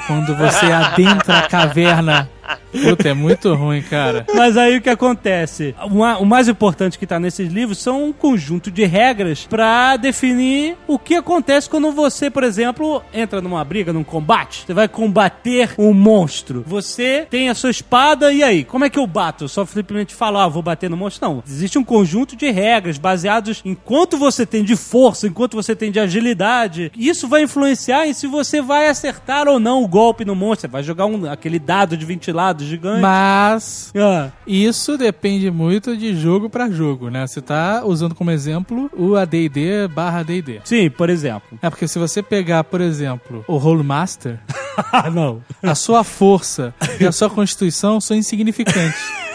Quando 0.05 0.35
você 0.35 0.71
adentra 0.71 1.39
a 1.39 1.47
caverna. 1.47 2.29
Puta, 2.71 3.09
é 3.09 3.13
muito 3.13 3.53
ruim, 3.53 3.81
cara. 3.81 4.25
Mas 4.33 4.55
aí 4.57 4.77
o 4.77 4.81
que 4.81 4.89
acontece? 4.89 5.73
O 5.85 5.95
ma- 5.95 6.17
o 6.17 6.25
mais 6.25 6.47
importante 6.47 6.97
que 6.99 7.07
tá 7.07 7.19
nesses 7.19 7.51
livros 7.51 7.77
são 7.79 8.05
um 8.05 8.13
conjunto 8.13 8.69
de 8.69 8.85
regras 8.85 9.45
pra 9.45 9.97
definir 9.97 10.75
o 10.87 10.99
que 10.99 11.15
acontece 11.15 11.69
quando 11.69 11.91
você, 11.91 12.29
por 12.29 12.43
exemplo, 12.43 13.01
entra 13.13 13.41
numa 13.41 13.63
briga, 13.63 13.91
num 13.91 14.03
combate. 14.03 14.63
Você 14.65 14.73
vai 14.73 14.87
combater 14.87 15.71
um 15.77 15.93
monstro. 15.93 16.63
Você 16.67 17.25
tem 17.29 17.49
a 17.49 17.55
sua 17.55 17.69
espada 17.71 18.31
e 18.31 18.43
aí? 18.43 18.63
Como 18.63 18.85
é 18.85 18.89
que 18.89 18.99
eu 18.99 19.07
bato? 19.07 19.47
Só 19.47 19.65
simplesmente 19.65 20.13
falo, 20.15 20.37
ah, 20.37 20.47
vou 20.47 20.61
bater 20.61 20.89
no 20.89 20.97
monstro? 20.97 21.27
Não. 21.27 21.43
Existe 21.47 21.77
um 21.79 21.83
conjunto 21.83 22.35
de 22.35 22.49
regras 22.51 22.97
baseados 22.97 23.61
em 23.65 23.73
quanto 23.73 24.17
você 24.17 24.45
tem 24.45 24.63
de 24.63 24.75
força, 24.75 25.27
em 25.27 25.31
quanto 25.31 25.55
você 25.55 25.75
tem 25.75 25.91
de 25.91 25.99
agilidade. 25.99 26.91
Isso 26.95 27.27
vai 27.27 27.43
influenciar 27.43 28.07
em 28.07 28.13
se 28.13 28.27
você 28.27 28.61
vai 28.61 28.87
acertar 28.87 29.47
ou 29.47 29.59
não 29.59 29.83
o 29.83 29.87
golpe 29.87 30.23
no 30.25 30.35
monstro. 30.35 30.61
Você 30.61 30.67
vai 30.67 30.83
jogar 30.83 31.05
um, 31.05 31.29
aquele 31.29 31.59
dado 31.59 31.97
de 31.97 32.05
ventilado 32.37 32.63
gigante. 32.63 33.01
Mas 33.01 33.91
Ah. 33.95 34.29
isso 34.45 34.97
depende 34.97 35.49
muito 35.49 35.95
de 35.97 36.15
jogo 36.15 36.49
pra 36.49 36.69
jogo, 36.69 37.09
né? 37.09 37.25
Você 37.25 37.41
tá 37.41 37.81
usando 37.83 38.13
como 38.13 38.29
exemplo 38.31 38.89
o 38.95 39.15
AD&D 39.15 39.87
barra 39.87 40.19
AD&D. 40.19 40.61
Sim, 40.63 40.89
por 40.89 41.09
exemplo. 41.09 41.57
É 41.61 41.69
porque 41.69 41.87
se 41.87 41.97
você 41.97 42.21
pegar, 42.21 42.63
por 42.63 42.81
exemplo, 42.81 43.43
o 43.47 43.57
Role 43.57 43.83
Master, 43.83 44.39
Ah, 44.91 45.09
não. 45.09 45.41
a 45.63 45.73
sua 45.73 46.03
força 46.03 46.73
e 46.99 47.05
a 47.05 47.11
sua 47.11 47.29
constituição 47.29 47.99
são 47.99 48.15
insignificantes. 48.15 49.01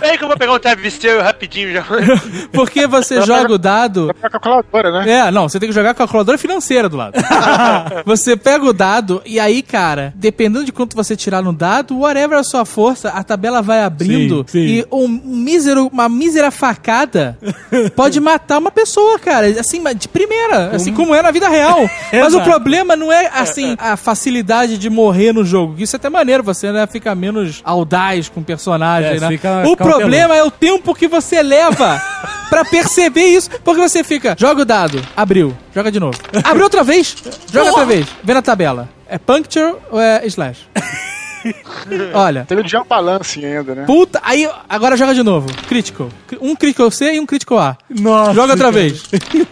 Peraí 0.00 0.18
que 0.18 0.24
eu 0.24 0.28
vou 0.28 0.36
pegar 0.36 0.52
um 0.52 0.58
travesseiro 0.58 1.22
rapidinho 1.22 1.72
já. 1.72 1.84
Porque 2.52 2.86
você 2.86 3.22
joga 3.22 3.52
o 3.52 3.58
dado 3.58 4.10
é 4.22 4.26
a 4.26 4.30
calculadora, 4.30 4.90
né? 4.90 5.10
É, 5.10 5.30
não, 5.30 5.48
você 5.48 5.58
tem 5.58 5.68
que 5.68 5.74
jogar 5.74 5.94
com 5.94 6.02
a 6.02 6.06
calculadora 6.06 6.38
financeira 6.38 6.88
do 6.88 6.96
lado. 6.96 7.14
você 8.04 8.36
pega 8.36 8.64
o 8.64 8.72
dado 8.72 9.22
e 9.24 9.38
aí, 9.40 9.62
cara, 9.62 10.12
dependendo 10.16 10.64
de 10.64 10.72
quanto 10.72 10.96
você 10.96 11.16
tirar 11.16 11.42
no 11.42 11.52
dado, 11.52 11.98
whatever 11.98 12.38
a 12.38 12.44
sua 12.44 12.64
força, 12.64 13.10
a 13.10 13.22
tabela 13.22 13.62
vai 13.62 13.82
abrindo 13.82 14.44
Sim, 14.46 14.66
sim. 14.66 14.66
e 14.66 14.86
um 14.90 15.08
mísero, 15.08 15.88
uma 15.92 16.08
mísera 16.08 16.50
facada 16.50 17.38
pode 17.96 18.20
matar 18.20 18.58
uma 18.58 18.70
pessoa, 18.70 19.18
cara, 19.18 19.46
assim, 19.58 19.82
de 19.94 20.08
primeira, 20.08 20.70
assim 20.70 20.92
como 20.92 21.14
é 21.14 21.22
na 21.22 21.30
vida 21.30 21.48
real. 21.48 21.88
Mas 22.12 22.34
o 22.34 22.40
problema 22.40 22.96
não 22.96 23.12
é, 23.12 23.30
assim, 23.32 23.76
a 23.78 23.96
facilidade 23.96 24.78
de 24.78 24.90
morrer 24.90 25.32
no 25.32 25.44
jogo. 25.44 25.74
Isso 25.78 25.96
é 25.96 25.98
até 25.98 26.08
maneiro, 26.08 26.42
você 26.42 26.72
né, 26.72 26.86
fica 26.86 27.14
menos 27.14 27.60
audaz 27.64 28.28
com 28.28 28.40
o 28.40 28.44
personagem, 28.44 29.16
É, 29.16 29.20
né? 29.20 29.28
fica 29.28 29.53
O 29.64 29.76
problema 29.76 30.34
é 30.36 30.42
o 30.42 30.50
tempo 30.50 30.94
que 30.94 31.06
você 31.08 31.42
leva 31.42 32.00
pra 32.50 32.64
perceber 32.64 33.24
isso. 33.26 33.50
Porque 33.62 33.80
você 33.80 34.02
fica, 34.04 34.34
joga 34.38 34.62
o 34.62 34.64
dado, 34.64 35.00
abriu, 35.16 35.56
joga 35.74 35.90
de 35.90 36.00
novo. 36.00 36.18
Abriu 36.42 36.64
outra 36.64 36.82
vez, 36.82 37.16
joga 37.52 37.68
outra 37.70 37.84
vez, 37.84 38.06
vê 38.22 38.34
na 38.34 38.42
tabela. 38.42 38.88
É 39.08 39.18
puncture 39.18 39.76
ou 39.90 40.00
é 40.00 40.26
slash? 40.26 40.60
Olha, 42.14 42.46
Tem 42.48 42.58
o 42.58 42.66
Jump 42.66 42.88
Balance 42.88 43.44
ainda, 43.44 43.74
né? 43.74 43.84
puta, 43.84 44.18
aí 44.24 44.48
agora 44.66 44.96
joga 44.96 45.14
de 45.14 45.22
novo. 45.22 45.46
Critical. 45.68 46.08
Um 46.40 46.56
critical 46.56 46.90
C 46.90 47.12
e 47.14 47.20
um 47.20 47.26
critical 47.26 47.58
A. 47.58 47.76
Nossa. 47.90 48.32
Joga 48.32 48.52
outra 48.54 48.72
vez. 48.72 49.02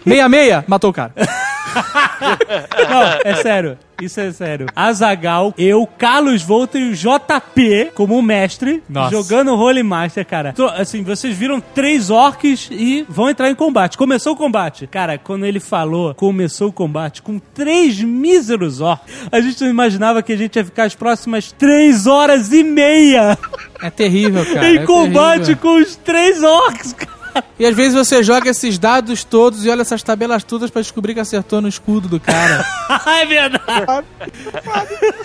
Meia 0.03 0.27
meia, 0.27 0.65
matou 0.67 0.89
o 0.89 0.93
cara. 0.93 1.13
Não, 2.89 3.19
é 3.31 3.35
sério. 3.41 3.77
Isso 4.01 4.19
é 4.19 4.31
sério. 4.31 4.65
Azagal, 4.75 5.53
eu, 5.57 5.87
Carlos 5.87 6.41
Volta 6.41 6.77
e 6.77 6.89
o 6.89 6.93
JP 6.93 7.91
como 7.93 8.21
mestre, 8.21 8.83
Nossa. 8.89 9.11
jogando 9.11 9.53
Holy 9.55 9.83
Master, 9.83 10.25
cara. 10.25 10.51
Tô- 10.51 10.67
Assim, 10.67 11.03
vocês 11.03 11.37
viram 11.37 11.61
três 11.61 12.09
orcs 12.09 12.67
e 12.71 13.05
vão 13.07 13.29
entrar 13.29 13.49
em 13.49 13.55
combate. 13.55 13.97
Começou 13.97 14.33
o 14.33 14.35
combate. 14.35 14.87
Cara, 14.87 15.17
quando 15.17 15.45
ele 15.45 15.59
falou, 15.59 16.13
começou 16.15 16.69
o 16.69 16.73
combate 16.73 17.21
com 17.21 17.39
três 17.39 17.99
míseros 18.01 18.81
orcs, 18.81 19.13
a 19.31 19.39
gente 19.39 19.61
não 19.61 19.69
imaginava 19.69 20.21
que 20.23 20.33
a 20.33 20.37
gente 20.37 20.55
ia 20.57 20.65
ficar 20.65 20.83
as 20.85 20.95
próximas 20.95 21.51
três 21.51 22.05
horas 22.07 22.51
e 22.51 22.63
meia 22.63 23.37
É 23.81 23.89
terrível, 23.89 24.43
cara. 24.53 24.69
em 24.69 24.77
é 24.79 24.85
combate 24.85 25.41
terrível. 25.45 25.57
com 25.61 25.75
os 25.77 25.95
três 25.95 26.41
orcs, 26.43 26.93
cara. 26.93 27.22
E 27.59 27.65
às 27.67 27.75
vezes 27.75 27.93
você 27.93 28.23
joga 28.23 28.49
esses 28.49 28.79
dados 28.79 29.23
todos 29.23 29.63
e 29.63 29.69
olha 29.69 29.81
essas 29.83 30.01
tabelas 30.01 30.43
todas 30.43 30.71
pra 30.71 30.81
descobrir 30.81 31.13
que 31.13 31.19
acertou 31.19 31.61
no 31.61 31.67
escudo 31.67 32.07
do 32.09 32.19
cara. 32.19 32.65
é 33.21 33.25
verdade. 33.27 33.85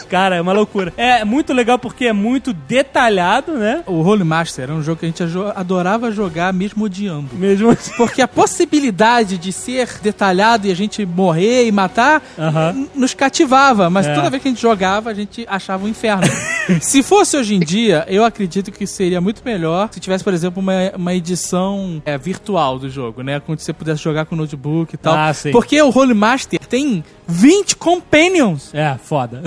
Cara, 0.08 0.36
é 0.36 0.40
uma 0.40 0.52
loucura. 0.52 0.92
É 0.96 1.24
muito 1.24 1.52
legal 1.52 1.78
porque 1.78 2.06
é 2.06 2.12
muito 2.12 2.52
detalhado, 2.52 3.52
né? 3.54 3.82
o 3.86 4.02
Holy 4.02 4.24
Master 4.24 4.64
era 4.64 4.74
um 4.74 4.82
jogo 4.82 5.00
que 5.00 5.06
a 5.06 5.08
gente 5.08 5.22
adorava 5.54 6.10
jogar 6.12 6.52
mesmo 6.52 6.84
odiando. 6.84 7.28
Mesmo. 7.34 7.76
Porque 7.96 8.20
a 8.22 8.28
possibilidade 8.28 9.38
de 9.38 9.52
ser 9.52 9.88
detalhado 10.02 10.66
e 10.66 10.70
a 10.70 10.76
gente 10.76 11.04
morrer 11.06 11.66
e 11.66 11.72
matar 11.72 12.22
Aham. 12.38 12.72
n- 12.74 12.88
nos 12.94 13.14
cativava, 13.14 13.88
mas 13.90 14.06
É. 14.06 14.14
toda 14.14 14.30
vez 14.30 14.42
que 14.42 14.48
a 14.48 14.50
gente 14.52 14.62
jogava, 14.62 15.10
a 15.10 15.14
gente 15.14 15.46
achava 15.48 15.84
um 15.84 15.88
inferno. 15.88 16.26
se 16.80 17.02
fosse 17.02 17.36
hoje 17.36 17.54
em 17.54 17.60
dia, 17.60 18.04
eu 18.08 18.24
acredito 18.24 18.70
que 18.70 18.86
seria 18.86 19.20
muito 19.20 19.42
melhor 19.44 19.88
se 19.92 19.98
tivesse, 20.00 20.22
por 20.22 20.34
exemplo, 20.34 20.60
uma, 20.62 20.72
uma 20.94 21.14
edição 21.14 21.97
é, 22.04 22.16
virtual 22.18 22.78
do 22.78 22.88
jogo, 22.90 23.22
né? 23.22 23.40
Quando 23.40 23.60
você 23.60 23.72
pudesse 23.72 24.02
jogar 24.02 24.26
com 24.26 24.36
notebook 24.36 24.94
e 24.94 24.98
tal. 24.98 25.14
Ah, 25.14 25.32
sim. 25.32 25.50
Porque 25.50 25.80
o 25.80 25.90
Holy 25.96 26.14
Master 26.14 26.58
tem 26.60 27.04
20 27.26 27.76
companions. 27.76 28.70
É, 28.74 28.96
foda. 29.02 29.42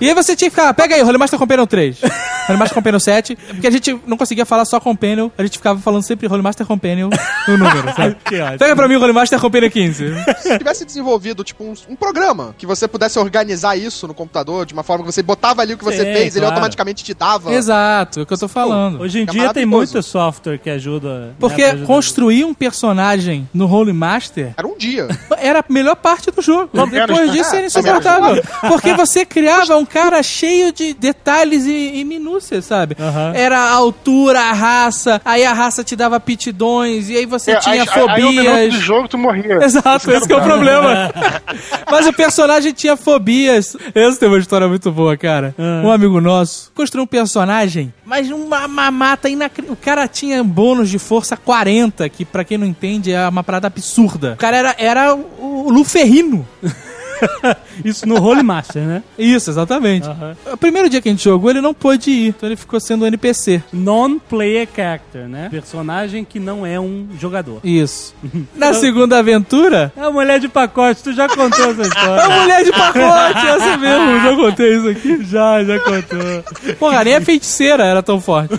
E 0.00 0.08
aí 0.08 0.14
você 0.14 0.34
tinha 0.34 0.50
que 0.50 0.56
ficar, 0.56 0.72
pega 0.74 0.94
aí, 0.94 1.02
Holy 1.02 1.18
Master 1.18 1.38
Companion 1.38 1.66
3, 1.66 2.00
Holy 2.48 2.58
Master 2.58 2.74
Companion 2.74 2.98
7, 2.98 3.36
porque 3.36 3.66
a 3.66 3.70
gente 3.70 3.98
não 4.06 4.16
conseguia 4.16 4.44
falar 4.44 4.64
só 4.64 4.80
Companion, 4.80 5.28
a 5.38 5.42
gente 5.42 5.58
ficava 5.58 5.78
falando 5.80 6.02
sempre 6.02 6.26
Holy 6.26 6.42
Master 6.42 6.66
Companion 6.66 7.10
no 7.46 7.56
número, 7.56 7.94
sabe? 7.94 8.16
Pega 8.58 8.74
pra 8.74 8.88
mim 8.88 8.96
o 8.96 9.00
Holy 9.02 9.12
Master 9.12 9.38
Companion 9.40 9.70
15. 9.70 10.04
Se 10.40 10.58
tivesse 10.58 10.84
desenvolvido, 10.84 11.44
tipo, 11.44 11.62
um, 11.64 11.74
um 11.90 11.96
programa 11.96 12.54
que 12.58 12.66
você 12.66 12.88
pudesse 12.88 13.18
organizar 13.18 13.76
isso 13.76 14.06
no 14.08 14.14
computador 14.14 14.66
de 14.66 14.72
uma 14.74 14.82
forma 14.82 15.04
que 15.04 15.12
você 15.12 15.22
botava 15.22 15.62
ali 15.62 15.74
o 15.74 15.78
que 15.78 15.84
você 15.84 15.98
Sim, 16.04 16.12
fez, 16.12 16.34
ele 16.34 16.40
claro. 16.40 16.54
automaticamente 16.54 17.04
te 17.04 17.14
dava. 17.14 17.52
Exato, 17.52 18.20
é 18.20 18.22
o 18.22 18.26
que 18.26 18.32
eu 18.32 18.38
tô 18.38 18.48
falando. 18.48 19.00
Hoje 19.00 19.20
em 19.20 19.22
É 19.22 19.26
dia 19.26 19.52
tem 19.54 19.64
muito 19.66 20.02
software 20.02 20.58
que 20.58 20.70
ajuda. 20.70 21.20
né, 21.28 21.32
Porque 21.38 21.62
pra 21.62 21.81
construir 21.86 22.44
um 22.44 22.54
personagem 22.54 23.48
no 23.52 23.66
Holy 23.66 23.92
Master 23.92 24.52
Era 24.56 24.66
um 24.66 24.76
dia. 24.76 25.08
era 25.38 25.60
a 25.60 25.64
melhor 25.68 25.96
parte 25.96 26.30
do 26.30 26.40
jogo. 26.42 26.70
Menos, 26.72 26.90
Depois 26.90 27.26
né? 27.28 27.32
disso 27.36 27.54
era 27.54 27.62
É, 27.64 27.66
insuportável. 27.66 28.42
Porque 28.68 28.92
você 28.94 29.24
criava 29.24 29.76
um 29.76 29.84
cara 29.84 30.22
cheio 30.22 30.72
de 30.72 30.94
detalhes 30.94 31.64
e, 31.66 31.98
e 32.00 32.04
minúcias, 32.04 32.64
sabe? 32.64 32.96
Era 33.34 33.58
a 33.58 33.72
altura, 33.72 34.40
a 34.40 34.52
raça, 34.52 35.20
aí 35.24 35.44
a 35.44 35.52
raça 35.52 35.82
te 35.84 35.94
dava 35.96 36.16
aptidões, 36.16 37.08
e 37.08 37.16
aí 37.16 37.26
você 37.26 37.52
É, 37.52 37.56
tinha 37.56 37.82
aí, 37.82 37.88
aí, 37.88 38.02
um 38.24 38.32
minuto 38.32 38.46
fobias. 38.46 38.72
de 38.74 38.80
jogo 38.80 39.08
tu 39.08 39.18
morria. 39.18 39.54
Exato, 39.64 40.10
esse 40.10 40.26
que 40.26 40.32
é 40.32 40.36
o 40.36 40.42
problema. 40.42 41.12
Mas 41.90 42.06
o 42.06 42.12
personagem 42.12 42.72
tinha 42.72 42.96
fobias. 42.96 43.76
Essa 43.94 44.18
tem 44.20 44.28
uma 44.28 44.38
história 44.38 44.66
muito 44.68 44.90
boa, 44.90 45.16
cara. 45.16 45.54
Ah. 45.58 45.82
Um 45.84 45.90
amigo 45.90 46.20
nosso 46.20 46.70
construiu 46.74 47.04
um 47.04 47.06
personagem, 47.06 47.92
mas 48.04 48.30
uma 48.30 48.66
mamata 48.66 49.28
inacreditável. 49.28 49.72
O 49.74 49.76
cara 49.76 50.08
tinha 50.08 50.42
bônus 50.42 50.88
de 50.90 50.98
força 50.98 51.36
40, 51.36 51.71
que 52.08 52.24
pra 52.24 52.44
quem 52.44 52.58
não 52.58 52.66
entende 52.66 53.12
é 53.12 53.28
uma 53.28 53.42
parada 53.42 53.66
absurda. 53.66 54.34
O 54.34 54.36
cara 54.36 54.56
era, 54.56 54.76
era 54.78 55.14
o 55.14 55.70
Luferrino. 55.70 56.46
Isso 57.84 58.06
no 58.06 58.20
Holy 58.22 58.42
Master, 58.42 58.82
né? 58.82 59.02
Isso, 59.18 59.50
exatamente. 59.50 60.06
Aham. 60.08 60.36
O 60.52 60.56
primeiro 60.56 60.88
dia 60.88 61.00
que 61.00 61.08
a 61.08 61.12
gente 61.12 61.24
jogou, 61.24 61.50
ele 61.50 61.60
não 61.60 61.72
pôde 61.74 62.10
ir, 62.10 62.28
então 62.28 62.48
ele 62.48 62.56
ficou 62.56 62.78
sendo 62.80 63.04
um 63.04 63.06
NPC. 63.08 63.62
Non-player 63.72 64.68
character, 64.74 65.28
né? 65.28 65.48
Personagem 65.50 66.24
que 66.24 66.38
não 66.40 66.64
é 66.66 66.78
um 66.78 67.08
jogador. 67.18 67.60
Isso. 67.64 68.14
Na 68.56 68.72
segunda 68.74 69.18
aventura, 69.18 69.92
É 69.96 70.00
a 70.02 70.10
mulher 70.10 70.38
de 70.40 70.48
pacote, 70.48 71.02
tu 71.02 71.12
já 71.12 71.28
contou 71.28 71.70
essa 71.70 71.82
a 71.82 71.86
história. 71.86 72.40
mulher 72.40 72.64
de 72.64 72.72
pacote, 72.72 73.46
essa 73.46 73.76
mesmo, 73.76 74.20
já 74.22 74.36
contei 74.36 74.76
isso 74.76 74.88
aqui. 74.88 75.24
já, 75.24 75.64
já 75.64 75.78
contou. 75.80 76.74
Porra, 76.78 77.04
nem 77.04 77.14
a 77.16 77.20
feiticeira 77.20 77.84
era 77.84 78.02
tão 78.02 78.20
forte. 78.20 78.54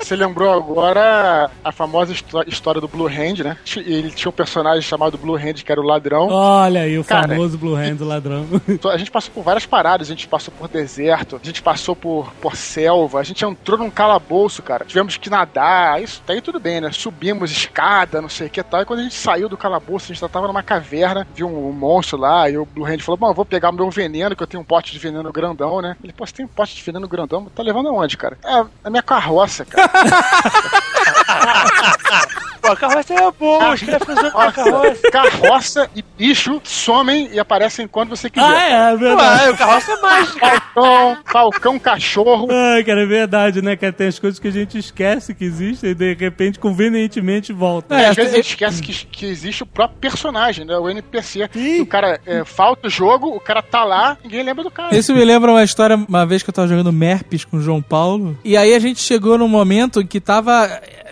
Você 0.00 0.16
lembrou 0.16 0.52
agora 0.52 1.50
a 1.64 1.72
famosa 1.72 2.12
histó- 2.12 2.42
história 2.46 2.80
do 2.80 2.88
Blue 2.88 3.06
Hand, 3.08 3.40
né? 3.44 3.56
Ele 3.76 4.10
tinha 4.10 4.28
um 4.30 4.32
personagem 4.32 4.82
chamado 4.82 5.18
Blue 5.18 5.36
Hand, 5.36 5.62
que 5.64 5.70
era 5.72 5.80
o 5.80 5.84
ladrão. 5.84 6.28
Olha 6.30 6.82
aí 6.82 6.98
o 6.98 7.04
Cara, 7.04 7.28
famoso 7.28 7.57
Blue 7.58 7.74
Hand 7.74 7.96
do 7.96 8.04
ladrão. 8.04 8.46
A 8.90 8.96
gente 8.96 9.10
passou 9.10 9.32
por 9.32 9.42
várias 9.42 9.66
paradas, 9.66 10.08
a 10.08 10.10
gente 10.10 10.26
passou 10.26 10.52
por 10.56 10.68
deserto, 10.68 11.38
a 11.42 11.44
gente 11.44 11.62
passou 11.62 11.94
por, 11.94 12.32
por 12.40 12.56
selva, 12.56 13.20
a 13.20 13.22
gente 13.22 13.44
entrou 13.44 13.78
num 13.78 13.90
calabouço, 13.90 14.62
cara. 14.62 14.84
Tivemos 14.84 15.16
que 15.16 15.28
nadar, 15.28 16.02
isso 16.02 16.22
daí 16.26 16.40
tudo 16.40 16.58
bem, 16.58 16.80
né? 16.80 16.90
Subimos 16.92 17.50
escada, 17.50 18.22
não 18.22 18.28
sei 18.28 18.46
o 18.46 18.50
que 18.50 18.60
e 18.60 18.62
tal. 18.62 18.82
E 18.82 18.84
quando 18.84 19.00
a 19.00 19.02
gente 19.02 19.14
saiu 19.14 19.48
do 19.48 19.56
calabouço, 19.56 20.06
a 20.06 20.08
gente 20.08 20.20
já 20.20 20.28
tava 20.28 20.46
numa 20.46 20.62
caverna, 20.62 21.26
viu 21.34 21.46
um, 21.46 21.68
um 21.68 21.72
monstro 21.72 22.18
lá, 22.18 22.48
e 22.48 22.56
o 22.56 22.64
Blue 22.64 22.86
Hand 22.86 23.00
falou: 23.00 23.18
Bom, 23.18 23.28
eu 23.28 23.34
vou 23.34 23.44
pegar 23.44 23.70
o 23.70 23.74
meu 23.74 23.90
veneno, 23.90 24.36
que 24.36 24.42
eu 24.42 24.46
tenho 24.46 24.62
um 24.62 24.66
pote 24.66 24.92
de 24.92 24.98
veneno 24.98 25.32
grandão, 25.32 25.82
né? 25.82 25.96
Ele, 26.02 26.12
pô, 26.12 26.26
você 26.26 26.34
tem 26.34 26.44
um 26.44 26.48
pote 26.48 26.74
de 26.74 26.82
veneno 26.82 27.08
grandão? 27.08 27.46
Tá 27.46 27.62
levando 27.62 27.88
aonde, 27.88 28.16
cara? 28.16 28.38
É, 28.44 28.64
a 28.84 28.90
minha 28.90 29.02
carroça, 29.02 29.64
cara. 29.64 29.90
Pô, 32.68 32.72
a 32.72 32.76
carroça 32.76 33.14
é 33.14 33.30
boa, 33.32 33.74
os 33.74 33.82
caras 33.82 33.98
ficam 34.00 34.14
usando 34.14 34.36
a 34.36 34.52
carroça. 34.52 35.10
Carroça 35.10 35.90
e 35.96 36.04
bicho 36.16 36.60
somem 36.64 37.30
e 37.32 37.38
aparecem 37.38 37.88
quando 37.88 38.10
você 38.10 38.28
quiser. 38.28 38.46
ah, 38.46 38.90
é, 38.90 38.92
é 38.92 38.96
verdade. 38.96 39.44
Ué, 39.44 39.50
o 39.50 39.56
carroça 39.56 39.92
é 39.92 40.00
mágica. 40.00 40.38
Falcão, 40.38 41.18
falcão, 41.24 41.78
cachorro. 41.78 42.48
Ai, 42.50 42.84
cara, 42.84 43.02
é 43.02 43.06
verdade, 43.06 43.62
né? 43.62 43.76
Que 43.76 43.90
tem 43.92 44.08
as 44.08 44.18
coisas 44.18 44.38
que 44.38 44.48
a 44.48 44.50
gente 44.50 44.78
esquece 44.78 45.34
que 45.34 45.44
existem 45.44 45.90
e 45.90 45.94
de 45.94 46.14
repente, 46.14 46.58
convenientemente, 46.58 47.52
volta. 47.52 47.98
É, 47.98 48.08
às 48.08 48.16
vezes 48.16 48.32
a 48.32 48.34
é- 48.34 48.42
gente 48.42 48.50
esquece 48.50 48.82
que, 48.82 48.92
que 49.06 49.26
existe 49.26 49.62
o 49.62 49.66
próprio 49.66 49.98
personagem, 49.98 50.64
né? 50.64 50.76
O 50.76 50.88
NPC. 50.88 51.48
O 51.80 51.86
cara 51.86 52.20
é, 52.26 52.44
falta 52.44 52.88
o 52.88 52.90
jogo, 52.90 53.28
o 53.28 53.40
cara 53.40 53.62
tá 53.62 53.84
lá, 53.84 54.16
ninguém 54.22 54.42
lembra 54.42 54.62
do 54.64 54.70
cara. 54.70 54.94
Isso 54.94 55.14
me 55.14 55.24
lembra 55.24 55.50
uma 55.50 55.64
história, 55.64 55.96
uma 55.96 56.26
vez 56.26 56.42
que 56.42 56.50
eu 56.50 56.54
tava 56.54 56.68
jogando 56.68 56.92
Merpes 56.92 57.44
com 57.44 57.56
o 57.56 57.60
João 57.60 57.80
Paulo. 57.80 58.38
E 58.44 58.56
aí 58.56 58.74
a 58.74 58.78
gente 58.78 59.00
chegou 59.00 59.38
num 59.38 59.48
momento 59.48 60.00
em 60.00 60.06
que 60.06 60.20
tava. 60.20 60.68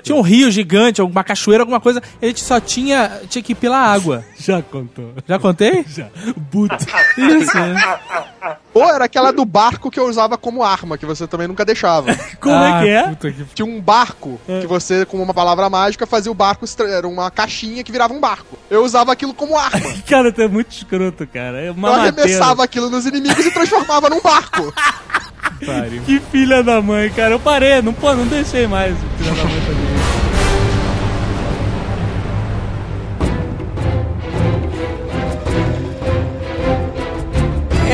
Tinha 0.06 0.16
um 0.16 0.20
rio 0.22 0.50
gigante, 0.50 1.00
alguma 1.00 1.24
cachoeira, 1.24 1.62
alguma 1.62 1.80
coisa. 1.80 2.00
A 2.22 2.26
gente 2.26 2.40
só 2.42 2.60
tinha, 2.60 3.20
tinha 3.28 3.42
que 3.42 3.52
ir 3.52 3.56
pela 3.56 3.76
água. 3.78 4.24
Já 4.38 4.62
contou. 4.62 5.12
Já 5.26 5.38
contei? 5.38 5.84
Já. 5.88 6.06
Buta. 6.36 6.78
Isso, 7.18 7.56
né? 7.58 7.98
Ou 8.72 8.84
era 8.88 9.06
aquela 9.06 9.32
do 9.32 9.44
barco 9.44 9.90
que 9.90 9.98
eu 9.98 10.06
usava 10.06 10.38
como 10.38 10.62
arma, 10.62 10.96
que 10.96 11.04
você 11.06 11.26
também 11.26 11.48
nunca 11.48 11.64
deixava. 11.64 12.14
Como 12.40 12.54
Ah, 12.54 12.80
é 12.80 12.82
que 12.82 12.88
é? 12.90 13.08
puta 13.08 13.32
que- 13.32 13.44
Tinha 13.54 13.66
um 13.66 13.80
barco 13.80 14.38
que 14.60 14.66
você, 14.66 15.04
com 15.06 15.20
uma 15.20 15.32
palavra 15.34 15.68
mágica, 15.70 16.06
fazia 16.06 16.30
o 16.30 16.34
barco. 16.34 16.64
estra- 16.64 16.88
Era 16.88 17.08
uma 17.08 17.30
caixinha 17.30 17.82
que 17.82 17.90
virava 17.90 18.12
um 18.14 18.20
barco. 18.20 18.56
Eu 18.70 18.84
usava 18.84 19.10
aquilo 19.12 19.34
como 19.34 19.56
arma. 19.58 19.80
Cara, 20.08 20.30
tu 20.30 20.42
é 20.42 20.46
muito 20.48 20.70
escroto, 20.70 21.26
cara. 21.26 21.60
É 21.60 21.70
uma 21.70 21.88
Eu 21.88 21.94
arremessava 21.94 22.62
aquilo 22.62 22.88
nos 22.90 23.06
inimigos 23.06 23.44
e 23.44 23.50
transformava 23.50 24.08
num 24.10 24.20
barco. 24.20 24.72
Pariu. 25.64 26.02
Que 26.02 26.20
filha 26.20 26.62
da 26.62 26.80
mãe, 26.82 27.10
cara. 27.10 27.32
Eu 27.32 27.40
parei, 27.40 27.80
não, 27.82 27.92
pô, 27.92 28.14
não 28.14 28.26
deixei 28.26 28.66
mais 28.66 28.94
o 28.94 28.96
filho 29.18 29.34
da 29.34 29.44
mãe 29.44 29.58
isso. 29.58 30.16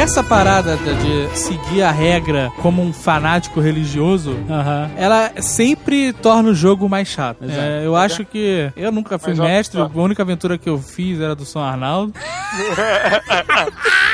Essa 0.03 0.25
parada 0.25 0.77
de 0.77 1.39
seguir 1.39 1.83
a 1.83 1.93
regra 1.93 2.51
como 2.61 2.83
um 2.83 2.93
fanático 2.93 3.61
religioso. 3.61 4.37
Aham. 4.51 4.91
Ela 4.97 5.31
sempre 5.41 6.13
torna 6.13 6.49
o 6.49 6.55
jogo 6.55 6.89
mais 6.89 7.07
chato. 7.07 7.45
É, 7.49 7.87
eu 7.87 7.95
acho 7.95 8.25
que. 8.25 8.73
Eu 8.75 8.91
nunca 8.91 9.17
fui 9.17 9.33
Mas, 9.35 9.39
mestre, 9.39 9.81
a 9.81 9.89
única 9.95 10.23
aventura 10.23 10.59
que 10.59 10.69
eu 10.69 10.77
fiz 10.79 11.21
era 11.21 11.37
do 11.37 11.45
São 11.45 11.63
Arnaldo. 11.63 12.13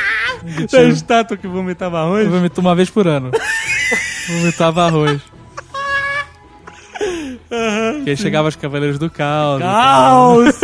É 0.73 0.79
a 0.79 0.85
estátua 0.85 1.37
que 1.37 1.47
vomitava 1.47 1.99
Eu 1.99 2.03
arroz? 2.05 2.29
vomito 2.29 2.61
uma 2.61 2.75
vez 2.75 2.91
por 2.91 3.07
ano. 3.07 3.31
Vomitava 4.29 4.85
arroz. 4.85 5.21
que 8.05 8.11
aí 8.11 8.17
chegava 8.17 8.49
os 8.49 8.57
Cavaleiros 8.57 8.99
do 8.99 9.09
Caos. 9.11 9.61
Caos! 9.63 10.61